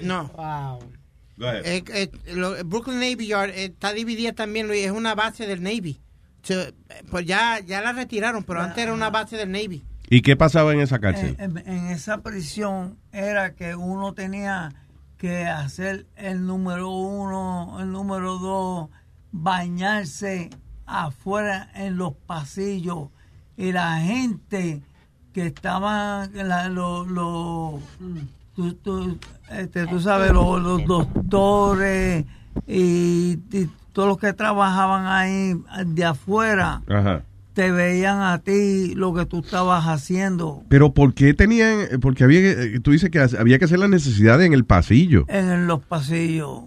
[0.00, 0.24] No.
[0.28, 0.78] Wow.
[1.36, 1.66] Go ahead.
[1.66, 5.46] Eh, eh, lo- el Brooklyn Navy Yard eh, está dividida también, Luis, es una base
[5.46, 6.00] del Navy.
[6.42, 6.72] So, eh,
[7.10, 9.84] pues ya, ya la retiraron, pero antes era una base del Navy.
[10.10, 11.36] ¿Y qué pasaba en esa cárcel?
[11.38, 14.72] En, en esa prisión era que uno tenía
[15.16, 18.88] que hacer el número uno, el número dos,
[19.30, 20.50] bañarse
[20.88, 23.08] afuera en los pasillos
[23.56, 24.82] y la gente
[25.32, 27.80] que estaban, la- lo- lo-
[28.56, 29.18] tú, tú-
[29.50, 32.24] este, tú sabes, los, los doctores
[32.66, 35.54] y, y todos los que trabajaban ahí
[35.86, 37.22] de afuera Ajá.
[37.52, 42.40] te veían a ti lo que tú estabas haciendo Pero ¿por qué tenían, porque había,
[42.40, 45.24] que- tú dices que había que hacer las necesidades en el pasillo?
[45.28, 46.62] en, en los pasillos.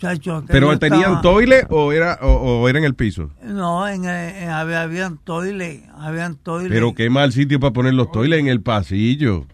[0.00, 3.32] Muchachos, ¿Pero tenían estaba- toilet o era, o, o era en el piso?
[3.42, 6.68] No, en, en- había, habían toilet, habían toilet.
[6.70, 9.46] Pero qué mal sitio para poner los toilets en el pasillo.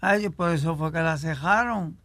[0.00, 1.96] Ay, por eso fue que la cejaron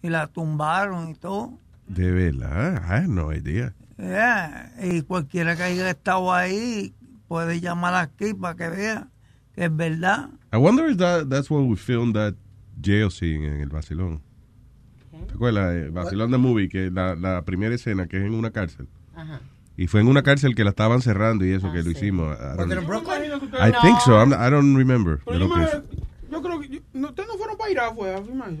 [0.00, 1.58] y la tumbaron y todo.
[1.86, 3.74] De verdad, I had no idea.
[3.98, 6.94] Yeah, Y cualquiera que haya estado ahí
[7.28, 9.08] puede llamar aquí para que vea
[9.54, 10.30] que es verdad.
[10.50, 12.34] I wonder if that, that's where we filmed that
[12.82, 14.22] jail scene en el Basilón.
[15.26, 15.74] ¿Te acuerdas?
[15.74, 18.86] El Basilón the Movie, que la, la primera escena que es en una cárcel.
[19.14, 19.40] Ajá.
[19.78, 22.36] Y fue en una cárcel que la estaban cerrando y eso que lo hicimos.
[22.38, 22.72] I, don't?
[22.72, 24.16] I think so.
[24.18, 25.18] I'm- I don't remember.
[25.26, 25.82] Pero de
[26.30, 28.14] yo, creo que yo- no, ustedes no fueron para Irak, fue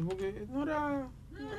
[0.06, 1.06] porque no era.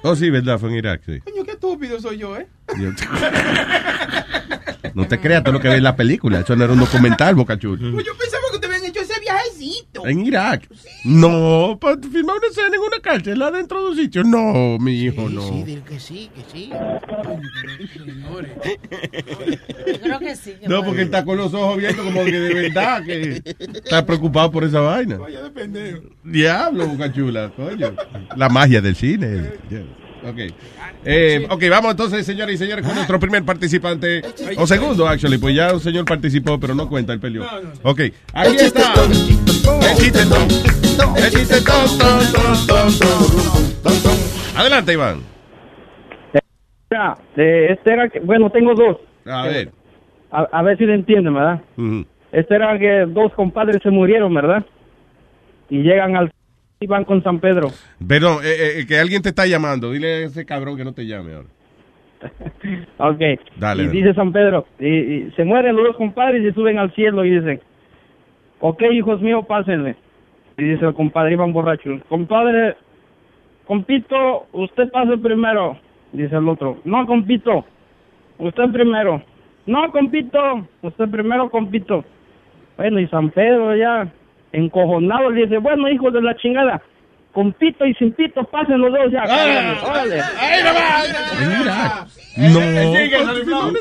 [0.03, 1.19] Oh, sí, verdad, fue en Irak, sí.
[1.22, 2.48] Coño, qué estúpido soy yo, ¿eh?
[2.80, 2.91] Yo-
[4.94, 6.40] no te creas todo lo que ves en la película.
[6.40, 7.78] Eso no era un documental, Bocachul.
[7.80, 8.68] Pues yo pensaba que te
[10.06, 10.69] En Irak.
[11.03, 14.23] No, para filmar una escena en una cárcel adentro de un sitio.
[14.23, 15.65] No, mi hijo, no.
[15.65, 16.69] que sí, que sí.
[19.88, 20.56] Yo creo que sí.
[20.60, 23.41] que No, porque él está con los ojos abiertos como que de verdad que
[23.84, 25.18] está preocupado por esa vaina.
[25.18, 26.02] Vaya de pendejo.
[26.23, 27.94] Diablo, Bocachula, coño.
[28.35, 29.52] La magia del cine.
[30.23, 30.39] Ok.
[31.06, 34.22] Eh, ok, vamos entonces, señoras y señores, con nuestro primer participante.
[34.57, 37.45] O segundo, actually, pues ya un señor participó, pero no cuenta, el peleó.
[37.84, 38.02] Ok,
[38.34, 38.94] aquí está.
[39.81, 40.48] El chistetón.
[41.18, 41.85] El chistetón.
[41.98, 44.18] Ton, ton, ton, ton, ton, ton.
[44.57, 45.19] Adelante, Iván.
[47.35, 48.98] Eh, este era, que- bueno, tengo dos.
[49.26, 49.69] A ver.
[50.31, 51.61] A, a ver si le entienden, ¿verdad?
[52.31, 54.65] Este era que dos compadres se murieron, ¿verdad?
[55.69, 56.31] Y llegan al
[56.80, 57.69] y van con San Pedro.
[58.07, 59.91] Pero eh, eh, que alguien te está llamando.
[59.91, 61.48] Dile a ese cabrón que no te llame ahora.
[62.98, 63.19] Ok.
[63.19, 63.89] Dale, y dale.
[63.89, 67.31] dice San Pedro, y, y se mueren los dos compadres y suben al cielo y
[67.31, 67.61] dicen,
[68.60, 69.96] ok, hijos míos, pásenle.
[70.58, 72.76] Y dice el compadre, iban borrachos, compadre,
[73.66, 75.78] compito, usted pase primero.
[76.14, 77.66] Dice el otro, no, compito,
[78.40, 79.22] usted primero.
[79.66, 82.04] No, compito, usted primero, compito.
[82.78, 84.08] Bueno, y San Pedro ya,
[84.54, 86.82] encojonado, le dice, bueno, hijos de la chingada,
[87.34, 89.24] con pito y sin pito, pasen los dos ya.
[89.26, 90.22] carajo, órale".
[92.38, 93.72] No.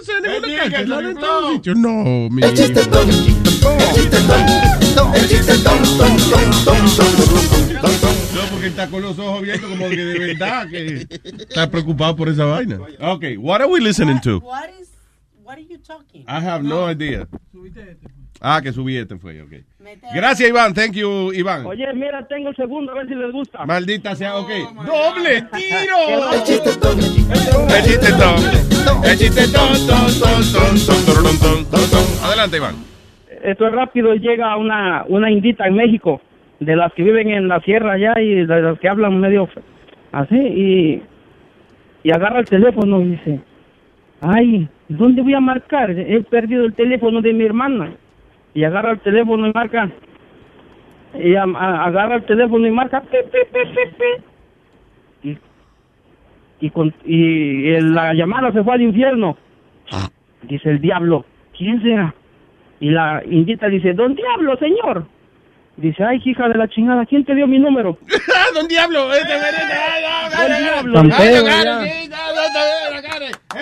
[1.74, 3.45] No, mi No,
[8.51, 11.06] porque está con los ojos abiertos como que de verdad que
[11.48, 12.78] está preocupado por esa vaina.
[13.01, 14.38] Okay, what are we listening to?
[14.38, 14.90] What is,
[15.43, 16.24] what are you talking?
[16.26, 17.26] I have no idea.
[18.40, 19.52] Ah, que subí este fue, ok.
[20.14, 20.74] Gracias, Iván.
[20.74, 21.64] Thank you, Iván.
[21.64, 23.64] Oye, mira, tengo el segundo, a ver si les gusta.
[23.64, 24.51] Maldita sea, ok.
[24.84, 26.32] ¡Doble tiro!
[26.32, 29.05] El chiste El chiste ton.
[29.05, 32.24] El chiste ton, ton, ton, ton, ton, ton, ton, ton, ton.
[32.24, 32.95] Adelante, Iván.
[33.42, 36.20] Esto es rápido, llega una, una indita en México,
[36.60, 39.48] de las que viven en la sierra allá y de las que hablan medio
[40.12, 41.02] así, y,
[42.02, 43.40] y agarra el teléfono y dice,
[44.20, 45.90] ay, ¿dónde voy a marcar?
[45.90, 47.92] He perdido el teléfono de mi hermana.
[48.54, 49.90] Y agarra el teléfono y marca,
[51.18, 55.28] y a- a- agarra el teléfono y marca, pe, pe, pe, pe, pe.
[55.28, 55.38] Y,
[56.66, 59.36] y, con- y el- la llamada se fue al infierno.
[60.42, 61.26] Dice el diablo,
[61.56, 62.14] ¿quién será?
[62.81, 65.07] Y la indita dice, ¿Don Diablo, señor?
[65.77, 67.98] Dice, ay, hija de la chingada, ¿quién te dio mi número?
[68.55, 69.12] ¡Don Diablo!
[69.12, 69.32] Este
[70.86, 71.82] Don Diablo.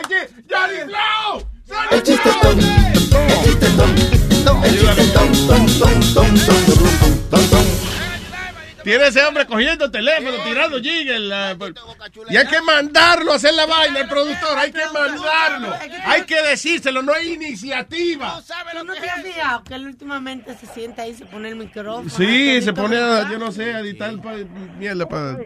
[0.09, 1.43] Que Johnny Flow.
[1.91, 2.65] El chiste ton, el
[3.43, 3.91] chiste ton,
[4.65, 7.74] el chiste ton, ton, ton, ton, ton, ton, ton.
[8.85, 11.19] Tiene ese hombre cogiendo teléfono, tirando jingle.
[11.21, 11.57] la-
[12.31, 14.59] y hay que mandarlo a hacer la vaina, el productor.
[14.59, 15.75] Hay que mandarlo.
[16.05, 18.41] Hay que decírselo, no hay iniciativa.
[18.81, 21.57] ¿Tú no te has fijado que él últimamente se sienta ahí y se pone el
[21.57, 22.09] micrófono?
[22.11, 24.35] Sí, se pone a, yo no sé, a editar pa-
[24.79, 25.39] mierda para.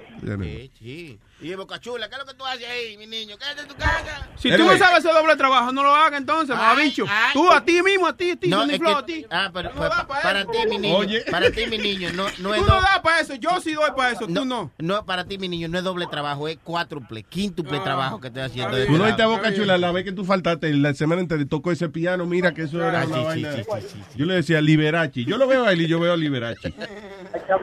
[0.79, 1.19] Sí.
[1.41, 3.37] Y Boca Chula, ¿qué es lo que tú haces ahí, mi niño?
[3.39, 4.29] Quédate en tu casa.
[4.39, 7.05] Si tú no sabes ese doble trabajo, no lo hagas entonces, bicho.
[7.09, 7.31] ay.
[7.33, 9.25] Tú a ti mismo, a ti, a ti, No, es que- a ti.
[9.31, 10.51] Ah, pero, Tú no das pa' para eso.
[10.51, 10.97] ti, mi niño.
[10.97, 11.21] Oye.
[11.31, 12.11] Para ti, mi niño.
[12.13, 14.45] No, no es Tú no do- das para eso, yo sí doy para eso, tú
[14.45, 14.73] no.
[14.79, 18.43] No, para ti, mi niño, no es doble trabajo, es cuádruple, quíntuple trabajo que estoy
[18.43, 18.77] haciendo.
[18.77, 19.37] de Tú no oíste a lado.
[19.37, 22.63] Boca Chula la vez que tú faltaste, la semana entera tocó ese piano, mira que
[22.63, 23.53] eso era Ah, una sí, sí, vaina.
[23.53, 25.25] sí, sí, sí, Yo le decía Liberace.
[25.25, 26.75] Yo lo veo a él y yo veo a Liberace.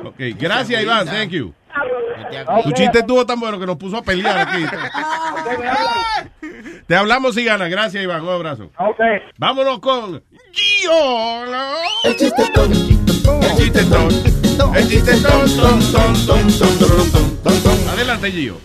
[0.06, 1.53] Ok, gracias Iván, thank you.
[2.64, 4.64] Tu chiste estuvo tan bueno que nos puso a pelear aquí.
[6.88, 7.68] Te hablamos y gana.
[7.68, 8.22] Gracias, Iván.
[8.23, 8.69] Un abrazo.
[8.77, 9.19] Okay.
[9.38, 10.22] Vámonos con
[10.52, 11.45] Gio.
[12.03, 12.80] El chiste tonto.
[13.41, 14.76] El chiste tonto.
[14.76, 15.56] El chiste tonto.
[17.91, 18.56] Adelante, Gio.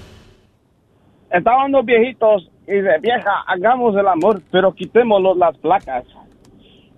[1.31, 6.05] Estaban dos viejitos y dice, vieja, hagamos el amor, pero quitémoslo las placas.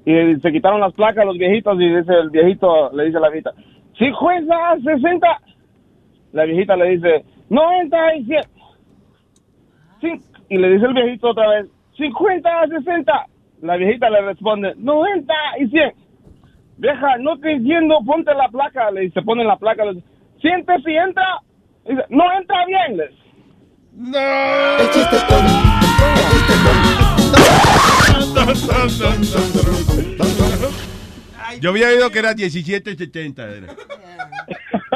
[0.05, 3.29] Y se quitaron las placas los viejitos y dice el viejito, le dice a la
[3.29, 3.53] viejita,
[3.99, 5.41] si jueza 60
[6.33, 8.41] la viejita le dice, 90 y 100.
[10.01, 13.27] Cin- Y le dice el viejito otra vez, 50, 60.
[13.63, 15.93] La viejita le responde, 90 y 100.
[16.79, 18.91] Vieja, no te entiendo, ponte la placa.
[18.91, 20.07] Le dice, pone la placa, le dice,
[20.41, 21.25] siente si entra.
[21.87, 22.97] Dice, no entra bien.
[22.97, 23.23] Le dice.
[23.95, 24.19] No.
[24.81, 26.55] el chiste ton, el chiste
[31.61, 33.43] Yo había oído que era 1770.
[33.49, 33.67] Era.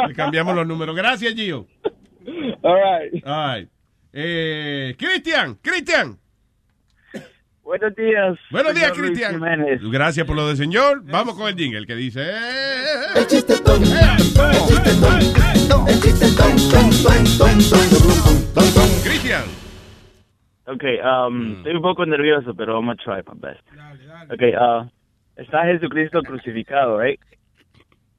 [0.08, 0.94] Le cambiamos los números.
[0.96, 1.66] Gracias, Gio.
[2.62, 3.24] All right.
[3.24, 3.68] All right.
[4.12, 6.18] Eh, Cristian, Cristian.
[7.62, 8.38] Buenos días.
[8.50, 9.40] Buenos días, Cristian.
[9.90, 11.02] Gracias por lo del señor.
[11.04, 12.30] Vamos con el jingle que dice.
[13.14, 14.16] El chiste ton, el
[14.68, 18.88] chiste ton, el chiste ton, ton, ton, ton, ton, ton, ton.
[19.02, 19.42] Cristian.
[20.68, 23.62] Okay, um, estoy un poco nervioso, pero vamos a try my best.
[24.32, 24.88] Okay, uh,
[25.36, 27.20] está Jesucristo crucificado, right?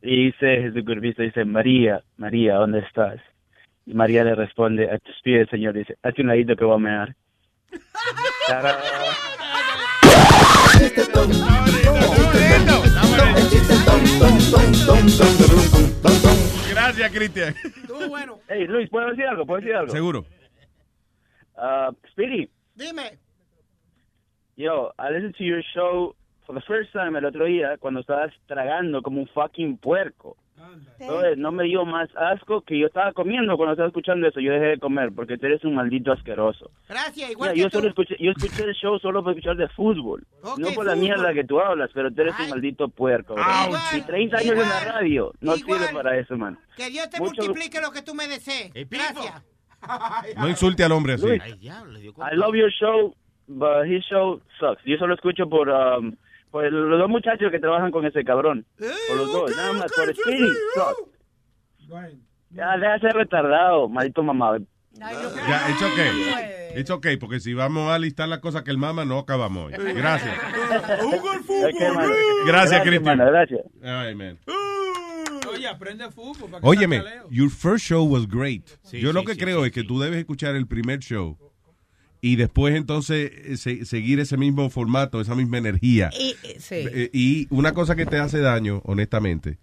[0.10, 3.20] Y dice Jesucristo, dice, María, María, ¿dónde estás?
[3.86, 6.78] Y María le responde, a tus pies, Señor, dice, hazte un ladito que voy a
[6.78, 7.16] mear.
[16.72, 17.54] Gracias, Cristian.
[18.48, 19.46] Hey, Luis, ¿puedo decir algo?
[19.46, 19.92] ¿Puedo decir algo?
[19.92, 20.26] Seguro.
[21.58, 23.18] Uh, Speedy, Dime.
[24.56, 26.16] Yo, I listened to your show
[26.48, 30.36] for the first time el otro día cuando estabas tragando como un fucking puerco.
[30.98, 34.40] Brother, no me dio más asco que yo estaba comiendo cuando estaba escuchando eso.
[34.40, 36.72] Yo dejé de comer porque tú eres un maldito asqueroso.
[36.90, 37.78] Gracias, igual Mira, que yo tú.
[37.78, 40.26] solo escuché, yo escuché el show solo para escuchar de fútbol.
[40.42, 40.98] Ok, no por la fútbol.
[41.06, 43.36] mierda que tú hablas, pero tú eres un maldito puerco.
[43.96, 45.80] Y 30 años en la radio no igual.
[45.80, 46.58] sirve para eso, man.
[46.76, 48.72] Que Dios te Mucho- multiplique lo que tú me desees.
[48.90, 49.44] Gracias.
[50.38, 51.26] No insulte al hombre así.
[51.28, 53.16] Luis, I love your show,
[53.48, 54.82] but his show sucks.
[54.86, 56.16] Yo solo escucho por, um,
[56.52, 58.66] por los dos muchachos que trabajan con ese cabrón.
[58.78, 59.92] Por los dos, nada más.
[59.92, 62.18] Por Speedy, sucks.
[62.50, 64.58] Ya, deja de ser retardado, maldito mamá.
[64.94, 66.80] Ya, it's okay.
[66.80, 69.74] It's okay, porque si vamos a listar las cosas que el mama, no acabamos hoy.
[69.94, 70.36] Gracias.
[72.46, 73.18] Gracias, Cristian.
[73.18, 73.62] mano, gracias.
[73.82, 74.38] Right, man.
[75.50, 76.50] Oye, aprende fútbol.
[76.52, 78.68] para que Óyeme, your first show was great.
[78.84, 81.38] Sí, Yo lo que sí, creo es que tú debes escuchar el primer show
[82.22, 86.10] y después entonces eh, se- seguir ese mismo formato, esa misma energía.
[86.18, 87.10] Y, eh, sí.
[87.14, 89.58] Y una cosa que te hace daño, honestamente,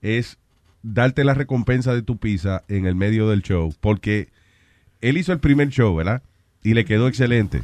[0.00, 0.38] es
[0.82, 3.74] darte la recompensa de tu pizza en el medio del show.
[3.80, 4.28] Porque
[5.00, 6.22] él hizo el primer show, ¿verdad?
[6.62, 7.62] Y le quedó excelente.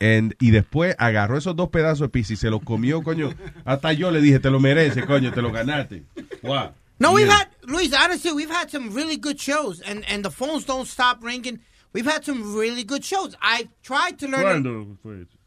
[0.00, 3.32] And- y después agarró esos dos pedazos de pizza y se los comió, coño.
[3.64, 6.02] Hasta yo le dije, te lo mereces, coño, te lo ganaste.
[6.42, 6.70] Wow.
[7.00, 10.64] No, we've had, Luis, honestly, we've had some really good shows, and, and the phones
[10.66, 11.60] don't stop ringing.
[11.92, 13.36] We've had some really good shows.
[13.40, 14.62] I tried to learn.
[14.62, 15.38] ¿Cuándo fue eso?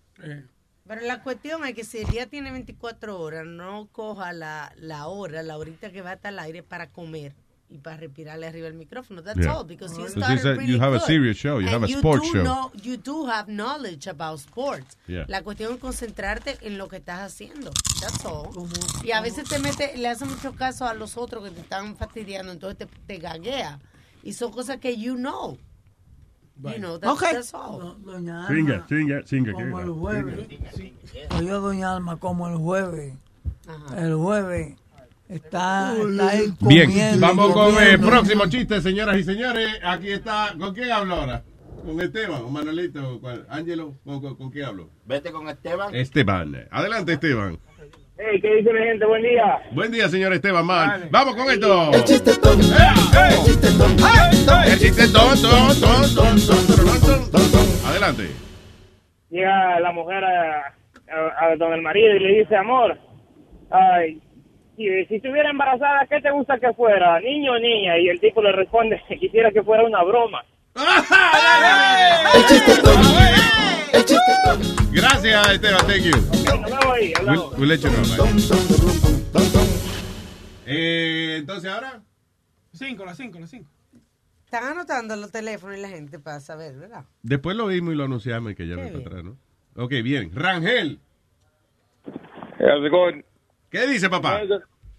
[0.88, 5.08] Pero la cuestión es que si el día tiene 24 horas, no coja la, la
[5.08, 7.34] hora, la horita que va a estar al aire para comer
[7.70, 9.24] y para respirarle arriba el micrófono.
[9.24, 9.56] That's Yeah.
[9.56, 11.08] all, because you started a- really you have a good.
[11.08, 12.44] serious show, you And have a sports show.
[12.44, 14.98] know- you do have knowledge about sports.
[15.08, 15.24] Yeah.
[15.30, 17.72] La cuestión es concentrarte en lo que estás haciendo.
[18.02, 18.50] That's all.
[19.06, 21.96] Y a veces te mete, le hace mucho caso a los otros que te están
[21.96, 23.80] fastidiando, entonces te, te gaguea.
[24.24, 25.58] Y son cosas que you know.
[26.64, 27.34] You know, that's, Okay.
[27.34, 27.96] that's all.
[28.04, 29.54] Doña Singa, Alma, singa, singa.
[29.54, 30.48] como el jueves.
[31.38, 33.14] Oye, doña Alma, como el jueves.
[33.98, 34.76] El jueves
[35.28, 39.70] está, está ahí Bien, comiendo, vamos con el próximo chiste, señoras y señores.
[39.84, 40.54] Aquí está.
[40.60, 41.44] ¿Con quién hablo ahora?
[41.84, 42.44] ¿Con Esteban?
[42.44, 43.20] ¿Con Manuelito?
[43.22, 43.46] ¿Cuál?
[43.50, 43.96] ¿Ángelo?
[44.04, 44.90] ¿Con, con, con quién hablo?
[45.06, 45.96] Vete con Esteban.
[45.96, 46.68] Esteban.
[46.70, 47.58] Adelante, Esteban.
[48.24, 49.04] Hey, ¿qué dice mi gente?
[49.04, 49.60] Buen día.
[49.72, 51.08] Buen día, señor Esteban Man.
[51.10, 51.92] Vamos con esto.
[51.92, 52.68] El chiste tonto.
[52.68, 54.08] El chiste tonto.
[54.64, 55.48] El chiste tonto.
[57.88, 58.30] Adelante.
[59.32, 62.96] Llega la mujer a, a, a don el marido y le dice, amor,
[63.72, 64.22] ay,
[64.78, 67.20] si, si estuviera embarazada, ¿qué te gusta que fuera?
[67.22, 67.98] ¿Niño o niña?
[67.98, 70.44] Y el tipo le responde, quisiera que fuera una broma.
[72.36, 73.00] El chiste tonto.
[73.94, 74.81] El chiste tonto.
[75.02, 75.88] Gracias, Esteban.
[75.88, 76.14] Thank you.
[76.94, 77.58] Ahí, We'll, hablamos.
[77.58, 78.04] we'll let you know.
[80.68, 82.02] Eh, entonces ahora.
[82.74, 83.70] Cinco, las cinco, las cinco.
[84.46, 87.06] Están anotando los teléfonos y la gente para saber, ¿verdad?
[87.24, 89.38] Después lo vimos y lo anunciamos y que ya no está atrás, ¿no?
[89.76, 90.32] Ok, bien.
[90.36, 91.00] Rangel.
[92.60, 93.24] How's it going?
[93.70, 94.42] ¿Qué dice, papá?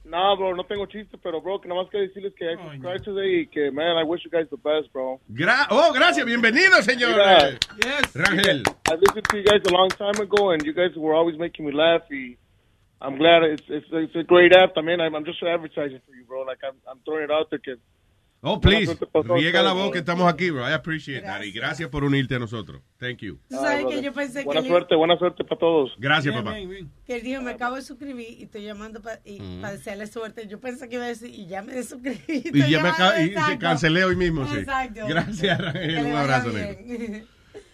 [0.04, 3.02] No, bro, no tengo chiste, pero, bro, que nada más que decirles que I subscribe
[3.02, 5.20] today y que, man, I wish you guys the best, bro.
[5.28, 6.26] Gra oh, gracias.
[6.26, 7.10] Bienvenido, señor.
[7.10, 7.58] Mira,
[8.14, 8.62] Rangel.
[8.90, 11.66] I listened to you guys a long time ago, and you guys were always making
[11.66, 12.02] me laugh.
[12.10, 12.36] Y
[13.00, 14.76] I'm glad it's it's, it's a great app.
[14.76, 16.42] I mean, I'm, I'm just advertising for you, bro.
[16.42, 17.60] Like I'm I'm throwing it out there.
[17.60, 17.76] Que
[18.44, 18.98] Oh, please.
[19.24, 20.68] Riega la voz que estamos aquí, bro.
[20.68, 21.42] I appreciate that.
[21.44, 22.82] Y gracias por unirte a nosotros.
[22.98, 23.38] Thank you.
[23.48, 25.92] Tú sabes que yo pensé que buena él- suerte, buena suerte para todos.
[25.96, 26.54] Gracias, papá.
[27.06, 29.62] Que él dijo, me acabo de suscribir y estoy llamando para Mm.
[29.62, 30.48] desearle suerte.
[30.48, 32.18] Yo pensé que iba a decir, y ya me desuscribí.
[32.52, 34.58] Y ya me acá- y se cancelé hoy mismo, sí.
[34.58, 35.06] Exacto.
[35.06, 36.06] Gracias, Que Rangel.
[36.06, 36.86] Un abrazo, bien.
[36.86, 37.26] negro.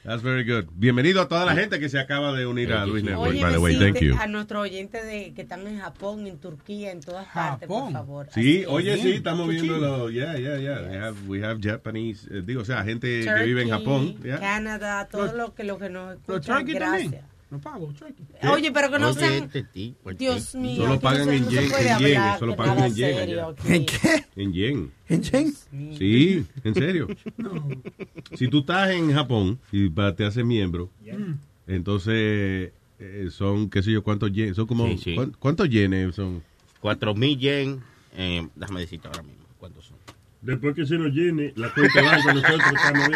[0.09, 0.70] That's very good.
[0.74, 3.52] Bienvenido a toda la gente que se acaba de unir a Luis Network, Oye, by
[3.52, 3.78] the way.
[3.78, 4.16] Thank you.
[4.18, 8.26] a nuestros oyentes de, que están en Japón, en Turquía, en todas partes, por favor.
[8.32, 9.02] Sí, Así oye, es.
[9.02, 10.80] sí, estamos viendo los, yeah, yeah, yeah.
[10.89, 14.16] We have, we have Japanese, eh, digo, o sea, gente que Turkey, vive en Japón.
[14.22, 14.39] yeah.
[14.40, 17.02] Canadá, todo Los- lo que, lo que nos Los escuchan, turkey gracias.
[17.02, 17.38] también.
[17.51, 18.27] No pago, turkey.
[18.53, 19.45] Oye, pero que no Oye, sean...
[19.45, 20.83] este tipo, Dios mío.
[20.83, 23.39] Solo pagan no en no yen, en yen, solo pagan en yen.
[23.65, 24.25] ¿En qué?
[24.37, 24.93] En yen.
[25.09, 25.55] ¿En yen?
[25.97, 27.09] Sí, en serio.
[28.37, 30.91] Si tú estás en Japón y te haces miembro,
[31.66, 35.15] entonces eh, son, qué sé yo, cuántos yen, son como, Sí, sí.
[35.15, 36.43] ¿cuán- ¿cuántos yenes son?
[36.81, 37.81] Cuatro mil yen.
[38.16, 39.97] Eh, déjame decirte ahora mismo cuántos son.
[40.43, 43.09] Después que se nos llene, la cuenta de banco nosotros estamos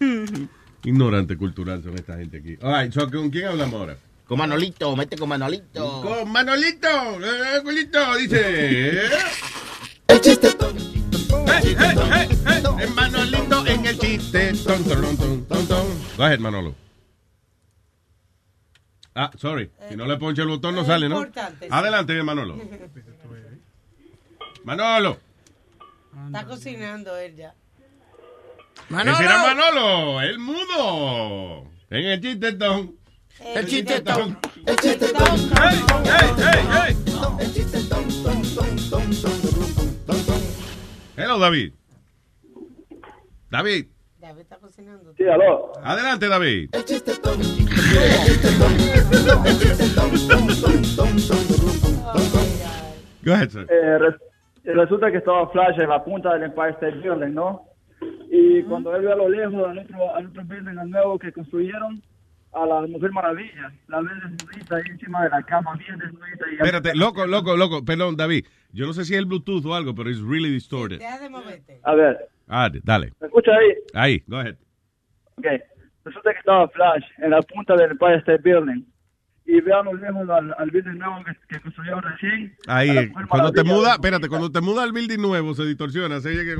[0.00, 0.48] bien.
[0.84, 2.56] Ignorante cultural son esta gente aquí.
[2.62, 3.96] All right, so, ¿con quién hablamos ahora?
[4.26, 6.02] Con Manolito, mete con Manolito.
[6.02, 9.02] Con Manolito, eh, culito, dice.
[10.06, 10.84] El chiste tonto.
[12.78, 14.52] En Manolito en el chiste.
[14.64, 15.86] Ton, ton, ton, ton, ton.
[16.16, 16.74] Go ahead, Manolo.
[19.14, 19.70] Ah, sorry.
[19.88, 21.26] Si no le ponche el botón no sale, ¿no?
[21.70, 22.56] Adelante, Manolo.
[24.64, 25.18] Manolo.
[26.26, 27.54] Está cocinando él ya.
[28.90, 31.64] Ese era Manolo, el mudo.
[31.90, 32.94] En el chiste ton.
[33.54, 34.38] El chiste ton.
[34.66, 35.62] El chiste tonto.
[35.62, 36.96] ¡Ey, ey, ey, ey!
[37.40, 38.30] El chiste tonto.
[41.16, 41.72] Hello, David.
[43.50, 43.86] David.
[44.18, 45.12] David está cocinando.
[45.16, 45.72] Sí, aló.
[45.82, 46.70] Adelante, David.
[53.24, 53.66] Go ahead, sir.
[53.70, 54.20] Eh, res-
[54.64, 57.67] resulta que estaba Flash en la punta del Empire State Building, ¿no?
[58.30, 61.32] Y cuando él ve a lo lejos al otro, al otro building al nuevo que
[61.32, 62.00] construyeron,
[62.52, 66.44] a la Mujer Maravilla, la ve desnudita ahí encima de la cama, bien desnudita.
[66.50, 67.84] Y Espérate, loco, loco, loco.
[67.84, 68.46] Perdón, David.
[68.72, 70.98] Yo no sé si es el Bluetooth o algo, pero es really distorted.
[70.98, 71.78] Deja de moverte.
[71.82, 72.18] A ver,
[72.48, 73.12] Ah, dale.
[73.20, 73.74] ¿me escucha ahí?
[73.92, 74.56] Ahí, go ahead.
[75.36, 75.46] Ok.
[76.04, 78.82] Resulta que estaba Flash en la punta del Empire State Building.
[79.50, 82.54] Y ve a lo lejos al, al building nuevo que, que construyeron recién.
[82.66, 86.20] Ahí, cuando te muda, espérate, cuando te muda al building nuevo se distorsiona.
[86.20, 86.54] Se oye que...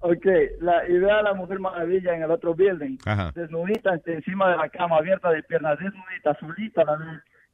[0.00, 0.26] Ok,
[0.60, 3.32] la, y ve a la Mujer Maravilla en el otro building, Ajá.
[3.34, 7.06] desnudita este, encima de la cama, abierta de piernas, desnudita, solita la ve.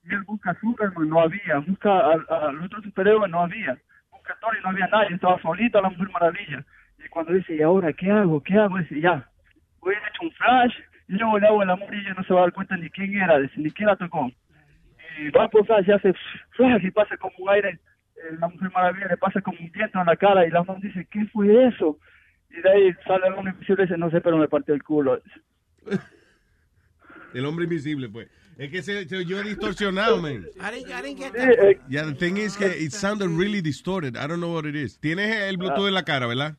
[0.04, 1.60] Y él busca a Superman, no había.
[1.66, 3.78] Busca al, al otro superhéroe, no había.
[4.12, 5.14] Busca a Tony, no había nadie.
[5.14, 6.62] Estaba solita la Mujer Maravilla.
[7.02, 8.42] Y cuando dice, ¿y ahora qué hago?
[8.42, 8.76] ¿Qué hago?
[8.76, 9.26] Dice, ya,
[9.80, 10.74] voy a hecho un flash.
[11.08, 12.88] Y luego le hago el amor y ella no se va a dar cuenta ni
[12.90, 14.30] quién era, ni quién la tocó.
[15.20, 16.12] Y va por flash y hace
[16.56, 17.70] flash y pasa como un aire.
[18.16, 20.80] eh, la Mujer Maravilla le pasa como un viento en la cara y la mamá
[20.82, 21.98] dice, ¿qué fue eso?
[22.50, 24.82] Y de ahí sale el hombre invisible y dice, no sé, pero me partió el
[24.82, 25.20] culo.
[27.34, 28.28] El hombre invisible, pues.
[28.56, 30.46] Es que se, se oyó distorsionado, man.
[30.60, 31.88] I didn't, I didn't get Sí, that.
[31.90, 34.16] Yeah, the thing is que it sounded really distorted.
[34.16, 35.00] I don't know what it is.
[35.00, 36.56] Tienes el Bluetooth en la cara, ¿verdad?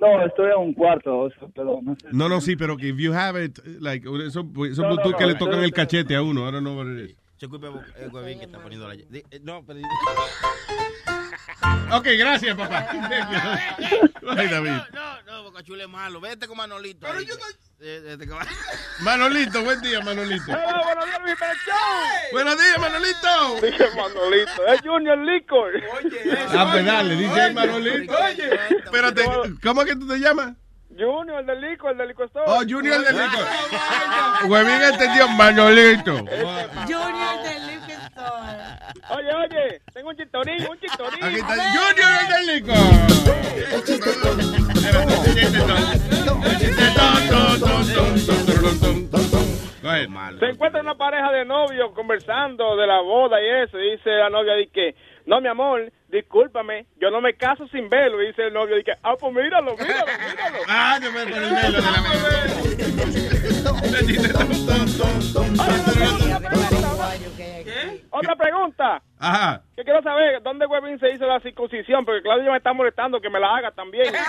[0.00, 2.08] No, estoy en un cuarto, o sea, pero no sé.
[2.12, 5.16] No, no, sí, pero que if you have it, like, esos esos No, no, no,
[5.16, 5.74] que le no, tocan no, el no.
[5.76, 6.48] cachete a uno,
[6.98, 7.16] it is.
[7.36, 7.68] Se culpa
[7.98, 8.94] el huevín que está poniendo la...
[8.94, 9.80] eh, No, pero...
[11.92, 12.88] Ok, gracias, papá.
[14.36, 14.70] Ay, David.
[14.92, 16.20] No, no, Bocachula es malo.
[16.20, 17.06] Vete con Manolito.
[17.06, 17.34] Pero yo
[19.00, 20.52] Manolito, buen día, Manolito.
[20.52, 20.82] Hola,
[22.32, 22.78] buenos días.
[22.78, 23.60] Buenos Manolito.
[23.60, 25.72] Dije Manolito, es Junior Licor.
[26.56, 28.14] Ah, pues dale, dice Manolito.
[28.14, 29.24] Oye, Espérate,
[29.62, 30.52] ¿cómo es que tú te llamas?
[30.96, 32.44] Junior, el del Licor, el del Licor Store.
[32.46, 33.44] Oh, Junior del Licor.
[34.44, 36.16] Huevín entendió, Manolito.
[36.18, 37.83] Junior del Liquor Store.
[38.16, 41.24] Oye, oye, tengo un chistorín, un chistorín.
[41.24, 42.10] Aquí está Junior
[42.40, 42.62] el
[49.88, 50.38] ahead.
[50.38, 53.78] Se encuentra una pareja de novios conversando de la boda y eso.
[53.78, 54.94] Y dice la novia, di que,
[55.26, 58.20] no, mi amor, discúlpame, yo no me caso sin velo.
[58.22, 60.58] Y dice el novio, ah, pues míralo, míralo, míralo.
[60.68, 61.90] Ah, yo me ponen velo de la
[68.10, 69.02] Otra pregunta.
[69.18, 69.62] Ajá.
[69.76, 72.04] Que quiero saber, ¿dónde Webin se hizo la circuncisión?
[72.04, 74.12] Porque Claudio me está molestando que me la haga también.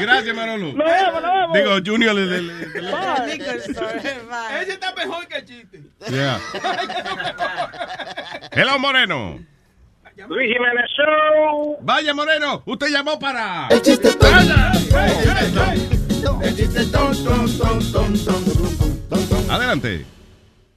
[0.00, 0.72] Gracias, Manolo.
[0.72, 1.54] Nos vemos, nos vemos.
[1.54, 2.50] Digo, Junior el del...
[4.60, 5.80] Ese está mejor que el chiste.
[6.10, 6.38] Yeah.
[8.52, 9.38] Hello, Moreno.
[10.28, 11.78] Luis Jiménez Show.
[11.80, 13.68] Vaya, Moreno, usted llamó para...
[19.50, 20.04] Adelante.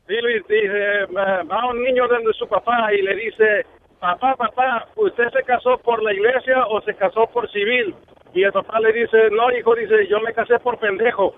[0.07, 3.65] Sí, Luis, dice, va va un niño donde su papá y le dice,
[3.99, 7.95] papá, papá, ¿usted se casó por la iglesia o se casó por civil?
[8.33, 11.35] Y el papá le dice, no, hijo, dice, yo me casé por pendejo.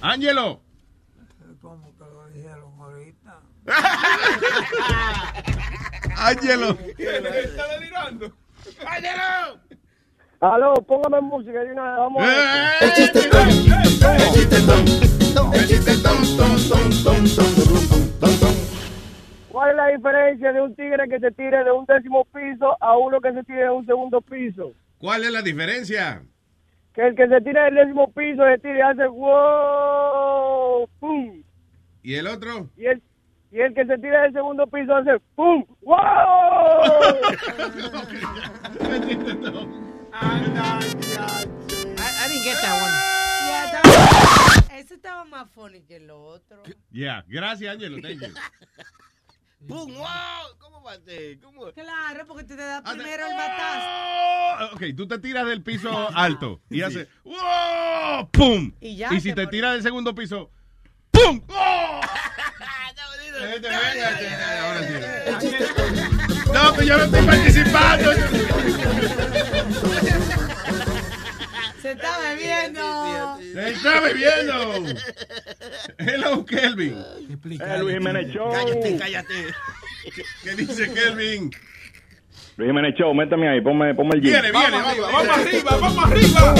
[0.00, 0.60] Ángelo.
[6.16, 6.78] Ángelo.
[6.98, 8.32] Está delirando.
[8.86, 9.60] ¡Ángelo!
[10.40, 12.22] Aló, póngame música y una, vamos.
[19.50, 22.96] ¿Cuál es la diferencia de un tigre que se tire de un décimo piso a
[22.96, 24.72] uno que se tire de un segundo piso?
[24.98, 26.22] ¿Cuál es la diferencia?
[26.94, 31.42] Que el que se tira del décimo piso se tira y hace wow, pum.
[32.02, 32.68] ¿Y el otro?
[32.76, 33.02] Y el,
[33.52, 35.96] y el que se tira del segundo piso hace pum, wow.
[40.20, 42.92] I, I didn't get that one.
[43.48, 46.62] Ya, estaba- Ese estaba más funny que el otro.
[46.90, 48.00] Yeah, gracias, Ángelo.
[48.00, 48.34] Thank you.
[49.66, 49.94] ¡Pum!
[49.94, 50.06] ¡Wow!
[50.58, 50.82] ¿Cómo?
[51.42, 51.72] ¿Cómo?
[51.72, 53.86] Claro, porque tú te das primero el batazo.
[53.86, 58.28] Ah, Ok, tú te tiras del piso alto y haces ¡Wow!
[58.30, 58.72] ¡Pum!
[58.80, 60.50] Y ya si te te tiras del segundo piso
[61.10, 61.42] ¡Pum!
[61.48, 62.00] ¡Oh!
[66.52, 68.10] No, que yo no estoy participando.
[71.80, 73.38] Se está bebiendo.
[73.52, 74.94] Se está bebiendo.
[75.98, 76.94] Hello, Kelvin.
[77.60, 78.50] Eh, Luis Jiménez Show.
[78.50, 79.34] Cállate, cállate.
[80.42, 81.50] ¿Qué dice Kelvin?
[82.56, 84.42] Luis Jiménez Show, métame ahí, ponme, ponme el jingle.
[84.42, 86.54] Viene, viene, vamos, vamos arriba, vamos arriba.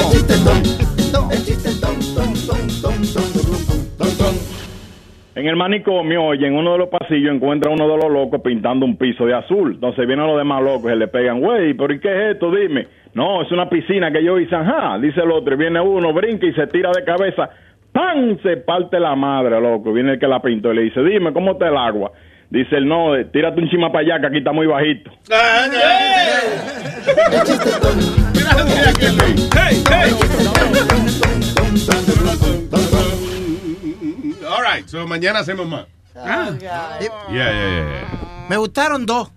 [5.34, 8.84] En el manicomio, oye, en uno de los pasillos encuentra uno de los locos pintando
[8.84, 9.74] un piso de azul.
[9.74, 12.50] Entonces vienen los demás locos y se le pegan, güey, pero ¿y qué es esto?
[12.50, 12.88] Dime.
[13.14, 14.98] No, es una piscina que yo hice, ajá.
[14.98, 17.50] Dice el otro, y viene uno, brinca y se tira de cabeza.
[17.92, 18.38] ¡Pam!
[18.42, 19.92] Se parte la madre, loco.
[19.92, 22.12] Viene el que la pintó y le dice, dime, ¿cómo está el agua?
[22.50, 25.10] Dice el no, eh, tírate un chima para allá que aquí está muy bajito.
[34.48, 35.86] All right, so mañana hacemos más.
[36.16, 36.50] Ah.
[36.58, 36.98] Yeah,
[37.30, 38.46] yeah, yeah.
[38.48, 39.30] Me gustaron dos.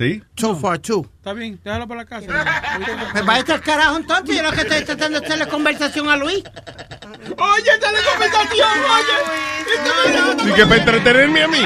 [0.00, 0.22] ¿Sí?
[0.34, 1.06] So far, two.
[1.18, 2.26] Está bien, déjalo para la casa.
[3.12, 4.34] Me va a echar carajo entonces.
[4.34, 6.42] Yo lo que estoy tratando de hacerle conversación a Luis.
[7.36, 10.42] Oye, dale conversación, oye.
[10.42, 11.58] Sí que para entretenerme a mí.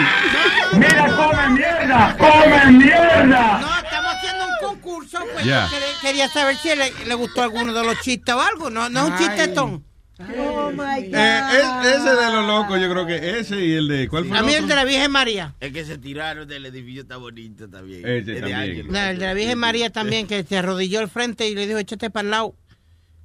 [0.72, 3.58] Mira, come mierda, come mierda.
[3.60, 5.18] No, estamos haciendo un concurso.
[5.32, 5.66] Pues Ya.
[5.66, 8.68] yo quería, quería saber si le, le gustó alguno de los chistes o algo.
[8.68, 9.84] No, no es un chistetón.
[10.20, 10.76] Oh my
[11.08, 11.14] God.
[11.14, 14.08] Eh, es- ese de los locos, yo creo que ese y el de.
[14.08, 15.54] ¿Cuál fue A mí el de la Virgen María.
[15.58, 18.00] El que se tiraron del edificio está bonito también.
[18.06, 18.58] Ese Es de también.
[18.60, 18.92] Ángel.
[18.92, 21.78] No, el de la Virgen María también, que se arrodilló al frente y le dijo,
[21.78, 22.54] échate para el lado.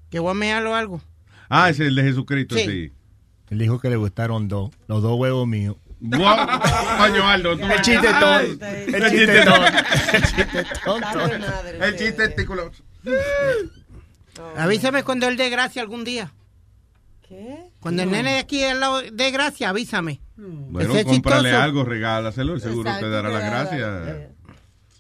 [0.09, 1.01] Que voy a mearlo algo.
[1.50, 2.66] Ah, ese es el de Jesucristo, Sí.
[2.66, 2.92] sí.
[3.51, 5.76] Él dijo que le gustaron dos, los dos huevos míos.
[6.01, 6.48] Guau,
[6.98, 8.40] Coño, Aldo, tú- El chiste todo.
[8.40, 9.66] El chiste todo.
[10.14, 11.26] El chiste tonto.
[11.85, 12.72] El chiste testículo.
[14.58, 16.32] Avísame cuando él dé gracia algún día.
[17.30, 17.69] ¿Qué?
[17.80, 20.19] Cuando el nene de aquí al lado dé gracia, avísame.
[20.35, 21.64] Bueno, Ese es cómprale chistoso.
[21.64, 24.30] algo, regálaselo, y seguro te dará las gracias.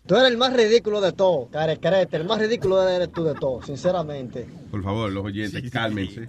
[0.05, 2.17] Tú eres el más ridículo de todo, carecrete.
[2.17, 4.47] El más ridículo eres tú de todo, sinceramente.
[4.71, 6.27] Por favor, los oyentes, cálmense.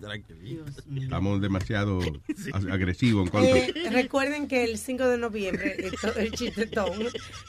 [1.01, 1.99] Estamos demasiado
[2.53, 3.57] ag- agresivos en contra.
[3.59, 6.93] Eh, recuerden que el 5 de noviembre esto- el chistetón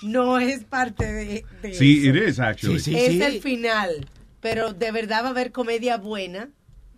[0.03, 2.17] no es parte de, de Sí, eso.
[2.17, 2.79] it is, actually.
[2.79, 3.21] Sí, sí, es sí.
[3.21, 4.07] el final,
[4.39, 6.49] pero de verdad va a haber comedia buena.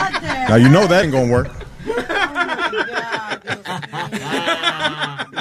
[0.49, 1.49] Now you know that ain't gonna work.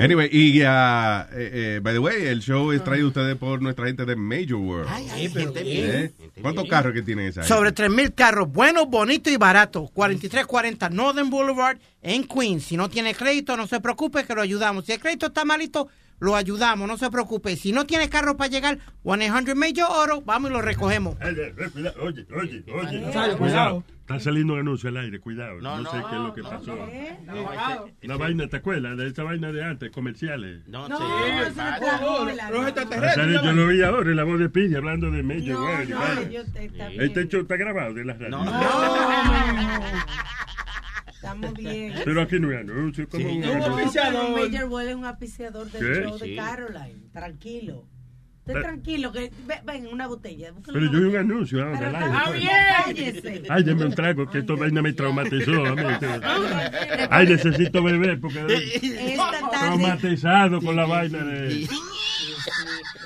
[0.00, 3.62] Anyway, y ah, eh, eh, by the way, el show es traído a ustedes por
[3.62, 4.88] nuestra gente de Major World.
[5.16, 6.12] ¿Eh?
[6.42, 7.42] ¿Cuántos carros que tienen esa?
[7.42, 7.54] gente?
[7.54, 9.90] Sobre 3.000 carros, buenos, bonitos y baratos.
[9.92, 12.64] 4340 Northern Boulevard en Queens.
[12.64, 14.86] Si no tiene crédito, no se preocupe que lo ayudamos.
[14.86, 15.88] Si el crédito está malito,
[16.24, 17.54] lo ayudamos, no se preocupe.
[17.56, 21.16] Si no tiene carro para llegar, 100 Major Oro, vamos y lo recogemos.
[21.22, 23.02] Oye, oye, oye, oye.
[23.02, 23.38] Cuidado.
[23.38, 23.84] Cuidado.
[24.00, 25.60] Está saliendo un anuncio al aire, cuidado.
[25.62, 26.76] No, No, sé no, qué es lo que no, pasó.
[27.24, 28.98] no, Una vaina, ¿te acuerdas?
[28.98, 30.60] De esa vaina de antes, comerciales.
[30.68, 31.00] No, los
[32.66, 33.14] extraterrestres.
[33.14, 35.86] sale, yo lo vi ahora en la voz de Piña hablando de Major.
[36.98, 38.44] Este está grabado de la radio.
[41.24, 41.94] Estamos bien.
[42.04, 43.08] Pero aquí no hay anuncio.
[43.08, 43.60] ¿cómo un pero
[44.36, 46.02] Major Well es un auspiciador del ¿Qué?
[46.02, 46.36] show de Sí.
[46.36, 47.00] Caroline.
[47.12, 47.86] Tranquilo.
[48.46, 50.52] Esté tranquilo, que ve- ven, una botella.
[50.66, 52.50] Pero una yo vi un anuncio ahora Pero al aire.
[52.84, 53.42] cállese.
[53.48, 55.64] Ay, dame un trago, que esta vaina me traumatizó.
[57.08, 61.66] Ay, necesito beber porque Esta tarde, traumatizado con la vaina de...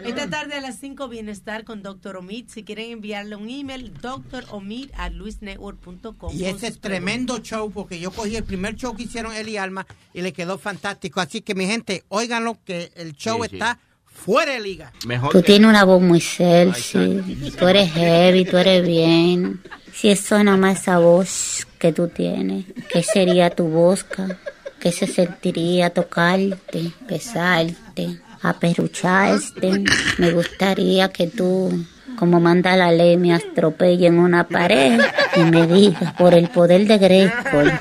[0.05, 2.17] esta tarde a las 5 Bienestar con Dr.
[2.17, 2.47] Omid.
[2.49, 6.35] Si quieren enviarle un email, dromid a luisnetwork.com.
[6.35, 9.57] Y ese es tremendo show porque yo cogí el primer show que hicieron él y
[9.57, 11.21] Alma y le quedó fantástico.
[11.21, 13.57] Así que mi gente, óiganlo que el show Sí, sí.
[13.57, 14.93] está fuera de liga.
[15.07, 17.53] Mejor Tú que- tienes una voz muy sexy.
[17.59, 19.61] Tú eres heavy, tú eres bien.
[19.93, 24.39] Si eso nada más esa voz que tú tienes, ¿qué sería tu bosca?
[24.81, 29.85] ¿Qué se sentiría tocarte, besarte, aperrucharte?
[30.19, 31.85] Me gustaría que tú,
[32.17, 35.01] como manda la ley, me atropelle en una pared
[35.37, 37.73] y me digas, por el poder de Grayskull,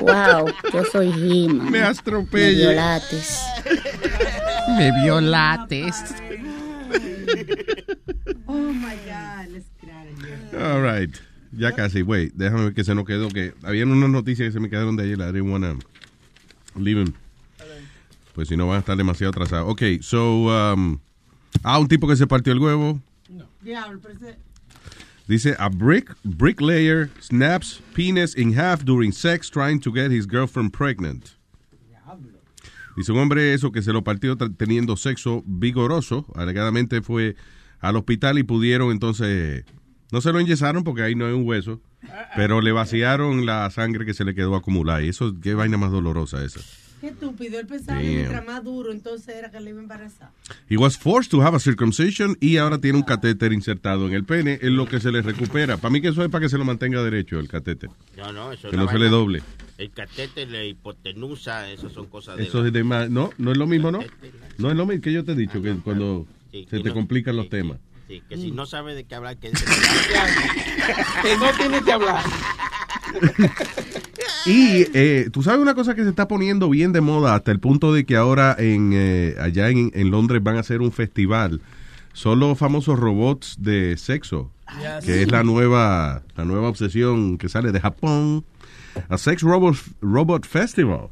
[0.00, 1.64] wow, yo soy He-Man.
[1.66, 2.54] Me Me atropelle.
[2.56, 3.40] violates.
[4.76, 6.14] Me violates.
[8.46, 10.64] Oh my God, let's get out of here.
[10.64, 11.10] All right.
[11.52, 14.60] Ya casi, wait, déjame ver que se nos quedó que habían unas noticias que se
[14.60, 15.76] me quedaron de ayer, I didn't wanna
[16.76, 17.12] leave 'em.
[18.38, 19.68] Pues si no van a estar demasiado atrasados.
[19.68, 21.00] Ok, so, um,
[21.64, 23.00] ah, un tipo que se partió el huevo.
[24.14, 24.38] Ese-
[25.26, 30.70] Dice, a brick bricklayer snaps penis in half during sex trying to get his girlfriend
[30.72, 31.30] pregnant.
[32.96, 36.24] Dice un hombre eso que se lo partió teniendo sexo vigoroso.
[36.36, 37.34] Alegadamente fue
[37.80, 39.64] al hospital y pudieron entonces,
[40.12, 41.80] no se lo enyesaron porque ahí no hay un hueso,
[42.36, 45.02] pero le vaciaron la sangre que se le quedó acumulada.
[45.02, 46.60] Y eso, qué vaina más dolorosa esa.
[47.00, 47.60] Qué estúpido.
[47.60, 50.30] Él pensaba que mientras más duro, entonces era que le iba a embarazar.
[50.68, 54.24] He was forced to have a circumcision y ahora tiene un catéter insertado en el
[54.24, 55.76] pene, en lo que se le recupera.
[55.76, 57.88] Para mí que eso es para que se lo mantenga derecho el catéter.
[58.16, 59.04] No, no, eso es Que no se vaina.
[59.04, 59.42] le doble.
[59.78, 62.42] El catete, la hipotenusa, eso son cosas de...
[62.44, 64.00] Eso es de más, no, no es lo mismo, ¿no?
[64.58, 66.88] No es lo mismo que yo te he dicho, que cuando Sí, se que te
[66.88, 67.78] no- complican los temas.
[68.08, 69.50] Sí, que si no sabe de qué hablar, que
[71.22, 72.24] Que no tiene que hablar.
[74.46, 77.60] Y eh, tú sabes una cosa que se está poniendo bien de moda hasta el
[77.60, 81.60] punto de que ahora en eh, allá en, en Londres van a hacer un festival.
[82.12, 84.50] Son los famosos robots de sexo,
[84.80, 85.04] Yes.
[85.04, 88.44] que es la nueva, la nueva obsesión que sale de Japón.
[89.08, 91.08] A Sex Robot, Robot Festival.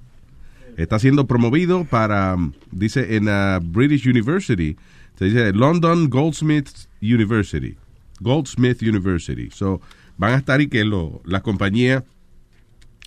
[0.77, 4.77] Está siendo promovido para, um, dice, en la British University.
[5.19, 6.69] Se dice London Goldsmith
[7.01, 7.77] University.
[8.21, 9.49] Goldsmith University.
[9.51, 9.81] So,
[10.19, 12.03] van a estar y que lo, las compañías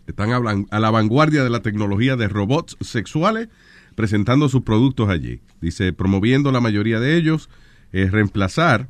[0.09, 3.49] están a, la vanguardia de la tecnología de robots sexuales
[3.95, 5.41] presentando sus productos allí.
[5.61, 7.49] Dice, promoviendo la mayoría de ellos,
[7.91, 8.87] es reemplazar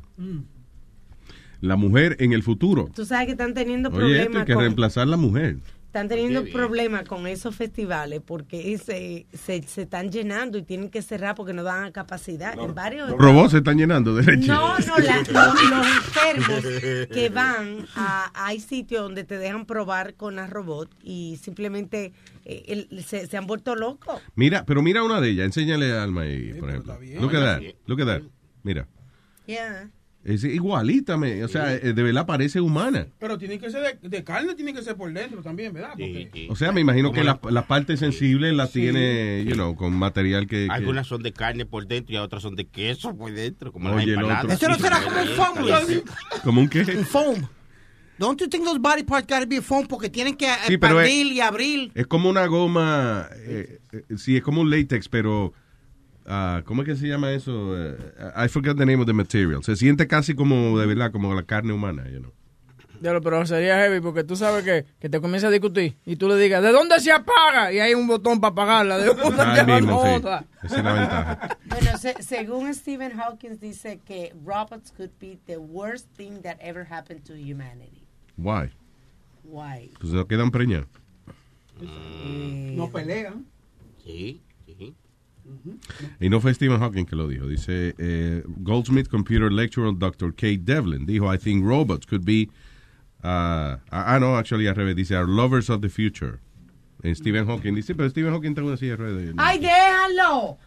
[1.60, 2.90] la mujer en el futuro.
[2.94, 5.58] Tú sabes que están teniendo Oye, esto problemas hay que con, reemplazar la mujer.
[5.90, 11.02] Están teniendo problemas con esos festivales porque se, se, se están llenando y tienen que
[11.02, 14.46] cerrar porque no dan capacidad en varios Los robots se están llenando de leche.
[14.46, 20.14] No, no, la- los, los enfermos que van a, hay sitios donde te dejan probar
[20.14, 22.12] con la robot y simplemente
[22.44, 24.22] eh, el- se, se han vuelto locos.
[24.36, 25.46] Mira, pero mira una de ellas.
[25.46, 26.98] Enséñale a Alma ahí, por ejemplo.
[27.20, 27.62] Look at that.
[27.86, 28.22] Look at that.
[28.62, 28.86] Mira.
[29.46, 29.90] Yeah.
[30.22, 31.42] Es igualita, me.
[31.44, 33.06] O sea, eh, de verdad parece humana.
[33.18, 35.90] Pero tiene que ser de, de carne, tiene que ser por dentro también, ¿verdad?
[35.92, 39.94] Porque- O sea, me imagino que las las partes sensibles las tiene, you know, con
[39.94, 40.66] material que...
[40.66, 43.90] que- Algunas son de carne por dentro y otras son de queso por dentro, como
[43.94, 44.62] Oye, el las empanadas.
[44.62, 46.02] Eso no será como un foam.
[46.44, 46.80] ¿Como un qué?
[46.80, 47.46] Un foam.
[48.18, 51.32] Don't you think those body parts gotta be foam porque tienen que Sí, expandir es-
[51.32, 51.90] y abrir?
[51.94, 55.54] Es como una goma, eh, eh, sí, es como un látex, pero,
[56.26, 57.74] ah, ¿cómo es que se llama eso?
[57.76, 57.96] Eh,
[58.36, 59.62] I forgot the name of the material.
[59.62, 62.32] Se siente casi como, de verdad, como la carne humana, you know.
[63.02, 66.36] Pero sería heavy porque tú sabes que, que te comienza a discutir y tú le
[66.36, 67.72] digas, ¿de dónde se apaga?
[67.72, 68.98] Y hay un botón para apagarla.
[68.98, 70.08] ¿De te va mismo, sí.
[70.16, 70.44] otra?
[70.62, 71.58] Esa es la ventaja.
[71.64, 76.86] Bueno, se- según Stephen Hawking dice que robots could be the worst thing that ever
[76.92, 78.06] happened to humanity.
[78.36, 78.68] Why?
[79.44, 79.92] Why?
[79.98, 80.86] Pues se quedan preñados.
[82.76, 83.46] No pelean.
[84.04, 84.42] Sí,
[86.20, 87.46] Y no fue Stephen Hawking que lo dijo.
[87.46, 90.34] Dice eh, Goldsmith Computer Lecturer Dr.
[90.34, 91.06] Kate Devlin.
[91.06, 92.48] Dijo, I think robots could be...
[93.22, 94.96] uh, ah, no, actually, al revés.
[94.96, 96.40] Dice, are lovers of the future.
[97.02, 97.74] En Stephen Hawking.
[97.74, 99.34] Dice, pero Stephen Hawking está en una silla de ruedas.
[99.38, 100.58] ¡Ay, déjalo!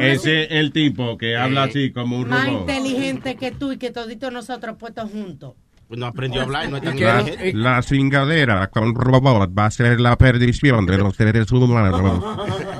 [0.00, 2.60] Ese es el tipo que habla así como un más robot.
[2.62, 5.54] inteligente que tú y que toditos nosotros puestos juntos.
[5.86, 9.70] Pues no aprendió a hablar, no es tan La, la cingadera con robot va a
[9.70, 12.24] ser la perdición de los seres humanos.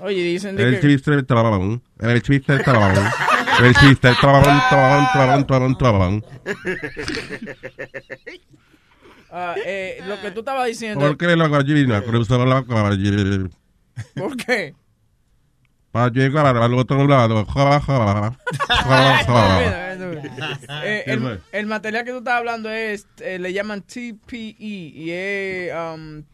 [0.00, 0.88] Oye, dicen de El que...
[0.88, 1.82] chiste del trabajón.
[2.00, 3.04] El chiste del trabajón.
[3.62, 6.24] El chiste del trabajón, trabajón, trabajón, trabajón, trabajón.
[9.30, 11.00] ah, eh, lo que tú estabas diciendo...
[11.00, 12.02] ¿Por qué la gallina
[14.14, 14.74] ¿Por qué?
[15.94, 17.46] para llegar al otro lado?
[20.82, 25.72] Eh, el, el material que tú estás hablando es, eh, le llaman TPE y es
[25.72, 26.24] um,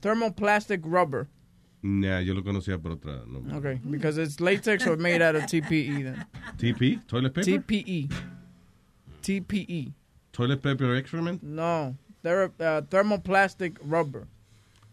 [0.00, 1.28] thermoplastic rubber.
[1.82, 3.24] Nah, yo lo conocía por otra.
[3.26, 3.58] No.
[3.58, 6.26] Okay, because it's latex or made out of TPE then.
[6.58, 7.06] TP?
[7.06, 7.60] Toilet paper?
[7.60, 8.10] TPE.
[9.22, 9.92] TPE.
[10.32, 11.42] Toilet paper excrement?
[11.42, 14.26] No, they're uh, thermoplastic rubber.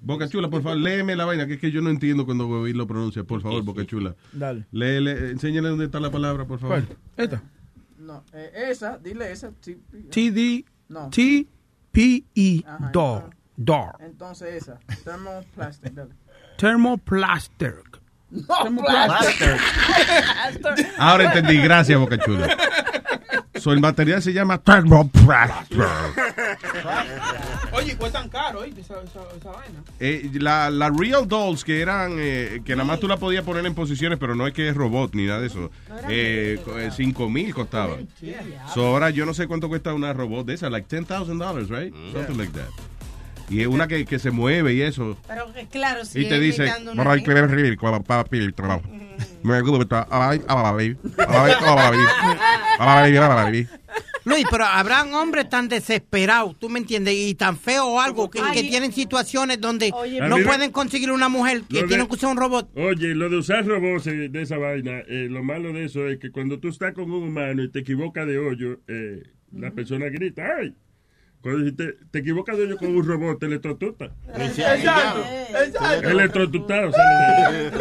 [0.01, 2.73] Boca Chula, por favor, léeme la vaina, que es que yo no entiendo cuando Bobby
[2.73, 3.23] lo pronuncia.
[3.23, 4.15] Por favor, Boca Chula.
[4.33, 4.65] Dale.
[4.71, 6.83] Léele, enséñale dónde está la palabra, por favor.
[6.83, 6.97] ¿Cuál?
[7.17, 7.41] Esta.
[7.97, 9.51] No, eh, esa, dile esa.
[9.51, 10.09] TPE.
[10.09, 10.65] TD.
[10.89, 11.09] No.
[11.09, 12.63] T-P-E.
[12.67, 12.91] Ajá,
[13.55, 13.97] Door.
[14.01, 16.13] Entonces esa, thermoplastic, dale.
[16.57, 18.01] Thermoplastic.
[18.31, 18.45] No,
[20.97, 22.57] Ahora entendí, gracias, Boca Chula.
[23.55, 25.79] So, el material se llama thermoplastic.
[27.73, 28.73] Oye, cuestan caro, ¿eh?
[28.77, 29.83] Esa, esa, esa vaina.
[29.99, 33.65] Eh, la, la Real Dolls que eran, eh, que nada más tú la podías poner
[33.65, 35.71] en posiciones, pero no es que es robot ni nada de eso.
[36.09, 37.97] Eh, co- eh, 5 mil costaba.
[38.73, 41.93] So, ahora yo no sé cuánto cuesta una robot de esa, like $10,000, right?
[42.13, 42.69] Something like that.
[43.53, 45.15] Y es una que, que se mueve y eso.
[45.27, 48.81] Pero claro, si Y te dice, imitando una "Ay, qué rico, papi, trabajo.
[49.43, 51.53] Me gusta, ay, ay, ay,
[52.79, 53.67] ay, ay, ay".
[54.25, 58.39] Luis, pero habrán hombres tan desesperados, tú me entiendes, y tan feos o algo, que,
[58.53, 60.47] que tienen situaciones donde no Mira.
[60.47, 62.69] pueden conseguir una mujer, que tienen de- que usar un robot.
[62.75, 66.19] Oye, lo de usar robots eh, de esa vaina, eh, lo malo de eso es
[66.19, 70.05] que cuando tú estás con un humano y te equivocas de hoyo, eh, la persona
[70.07, 70.73] grita, ¡ay!
[71.43, 74.05] Cuando te, te equivocas de hoyo con un robot, te electrocuta.
[74.33, 75.23] Exacto,
[75.61, 76.07] exacto.
[76.91, 77.71] De-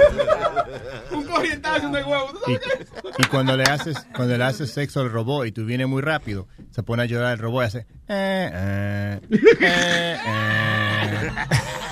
[1.16, 2.32] Un corrientazo de huevo.
[2.44, 3.08] ¿tú Y, sabes qué?
[3.18, 6.48] y cuando le haces cuando le haces sexo al robot y tú vienes muy rápido,
[6.70, 9.20] se pone a llorar el robot y hace eh, eh,
[9.60, 11.30] eh, eh.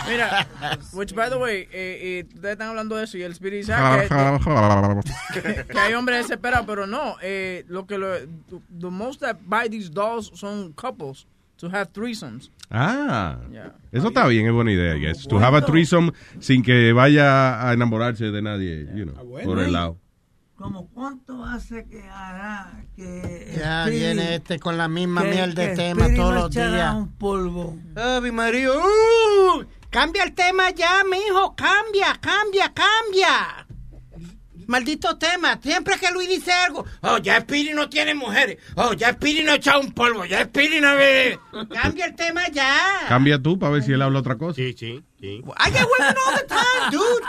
[0.08, 0.46] Mira,
[0.92, 3.72] which by the way, eh, eh, ustedes están hablando de eso y el Spirit dice
[5.32, 9.36] que, que- que hay hombres desesperados, pero no, eh, lo que lo, the most that
[9.44, 11.26] buy these dolls son couples
[11.60, 12.50] to have threesomes.
[12.70, 13.74] Ah, Yeah.
[13.92, 15.26] eso está bien, es buena idea, I guess.
[15.28, 19.14] To have a threesome sin que vaya a enamorarse de nadie, you know,
[19.44, 19.98] por el lado.
[20.56, 25.74] ¿Cómo cuánto hace que hará que Ya viene este con la misma que- mierda de
[25.74, 26.94] tema Speedy todos los días.
[26.94, 27.78] un polvo.
[27.96, 29.64] Ave María, ¡uh!
[29.88, 33.66] cambia el tema ya, mijo, cambia, cambia, cambia.
[34.70, 39.12] Maldito tema, siempre que Luis dice algo, oh, ya Speedy no tiene mujeres, oh, ya
[39.14, 41.40] Speedy no echa un polvo, ya Speedy no ve.
[41.74, 42.76] Cambia el tema ya.
[43.08, 44.54] Cambia tú para ver si él habla otra cosa.
[44.54, 45.42] Sí, sí, sí.
[45.58, 47.24] I get women all the time, dude.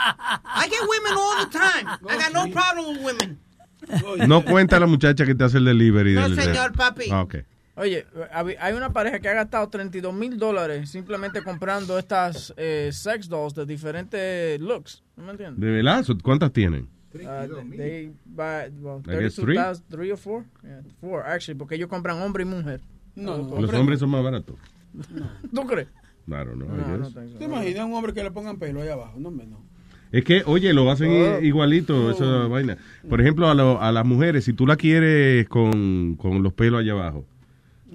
[0.45, 1.89] I get women all the time.
[2.07, 3.39] I got no problem with women.
[4.29, 6.13] No cuenta la muchacha que te hace el delivery.
[6.13, 7.09] No, del- señor, papi.
[7.11, 7.37] Ah, ok.
[7.75, 8.05] Oye,
[8.59, 13.55] hay una pareja que ha gastado 32 mil dólares simplemente comprando estas eh, sex dolls
[13.55, 15.01] de diferentes looks.
[15.15, 15.59] ¿No me entiendes?
[15.59, 16.05] ¿De verdad?
[16.21, 16.87] ¿Cuántas tienen?
[17.13, 19.55] Uh, they buy, well, three?
[19.57, 20.45] 32,000, three or four?
[20.63, 22.79] Yeah, four, actually, porque ellos compran hombre y mujer.
[23.15, 24.55] No, no, Los hombres son más baratos.
[25.53, 25.87] ¿Tú crees?
[26.25, 26.65] Claro, no.
[26.65, 27.19] No, no so.
[27.37, 29.19] ¿Te imaginas un hombre que le pongan pelo ahí abajo?
[29.19, 29.61] No, no.
[30.11, 31.41] Es que, oye, lo hacen Oh.
[31.41, 32.77] igualito, esa vaina.
[33.09, 36.81] Por ejemplo, a, lo- a las mujeres, si tú la quieres con, con los pelos
[36.81, 37.25] allá abajo,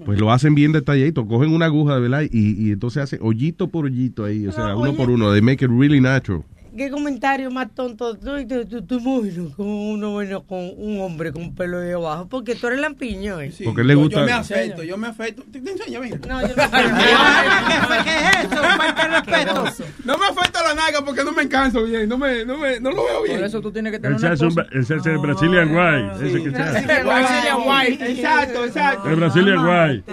[0.05, 1.27] pues lo hacen bien detalladito.
[1.27, 4.75] Cogen una aguja, de verdad, y, y entonces hacen hoyito por hoyito ahí, o sea,
[4.75, 5.31] uno por uno.
[5.31, 6.43] They make it really natural.
[6.77, 8.15] ¿Qué comentario más tonto?
[8.15, 12.27] Tú, tú, tú, tú imaginas como uno bueno con un hombre con pelo de abajo,
[12.29, 13.41] porque tú eres lampiño.
[13.41, 13.51] ¿eh?
[13.63, 15.43] Porque le gusta- Yo me afeito, yo me afeito.
[15.51, 16.17] Te, te enseño, mira.
[16.27, 16.53] No, yo no
[18.03, 18.61] ¿Qué es eso?
[18.77, 19.85] Falta de respeto.
[20.05, 22.07] No me afeito la naga porque no me canso bien.
[22.07, 23.37] No, me, no, me, no lo veo bien.
[23.37, 26.27] Por eso tú tienes que tener se una es el Brazilian White.
[26.27, 26.49] Ese que.
[26.49, 28.11] Brazilian White.
[28.11, 29.09] Exacto, exacto.
[29.09, 30.03] El Brazilian White.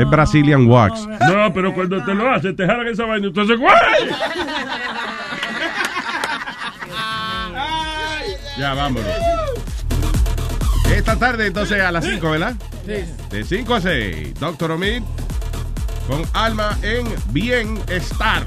[0.00, 1.06] Es Brazilian Wax.
[1.06, 3.28] No, pero cuando te lo haces, te jalan esa vaina.
[3.28, 3.74] Entonces, ¡guay!
[8.58, 9.10] Ya, vámonos.
[10.94, 12.54] Esta tarde, entonces, a las 5, ¿verdad?
[12.86, 13.04] Sí.
[13.30, 15.02] De 5 a 6, Doctor Omid
[16.06, 18.44] con Alma en Bienestar.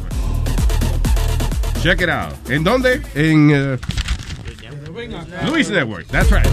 [1.82, 2.50] Check it out.
[2.50, 3.02] ¿En dónde?
[3.16, 3.78] En eh,
[5.46, 6.08] Luis Network.
[6.08, 6.46] That's right.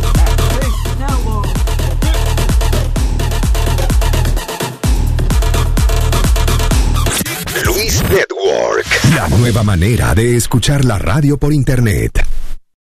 [7.65, 8.87] Luis Network.
[9.15, 12.25] La nueva manera de escuchar la radio por internet.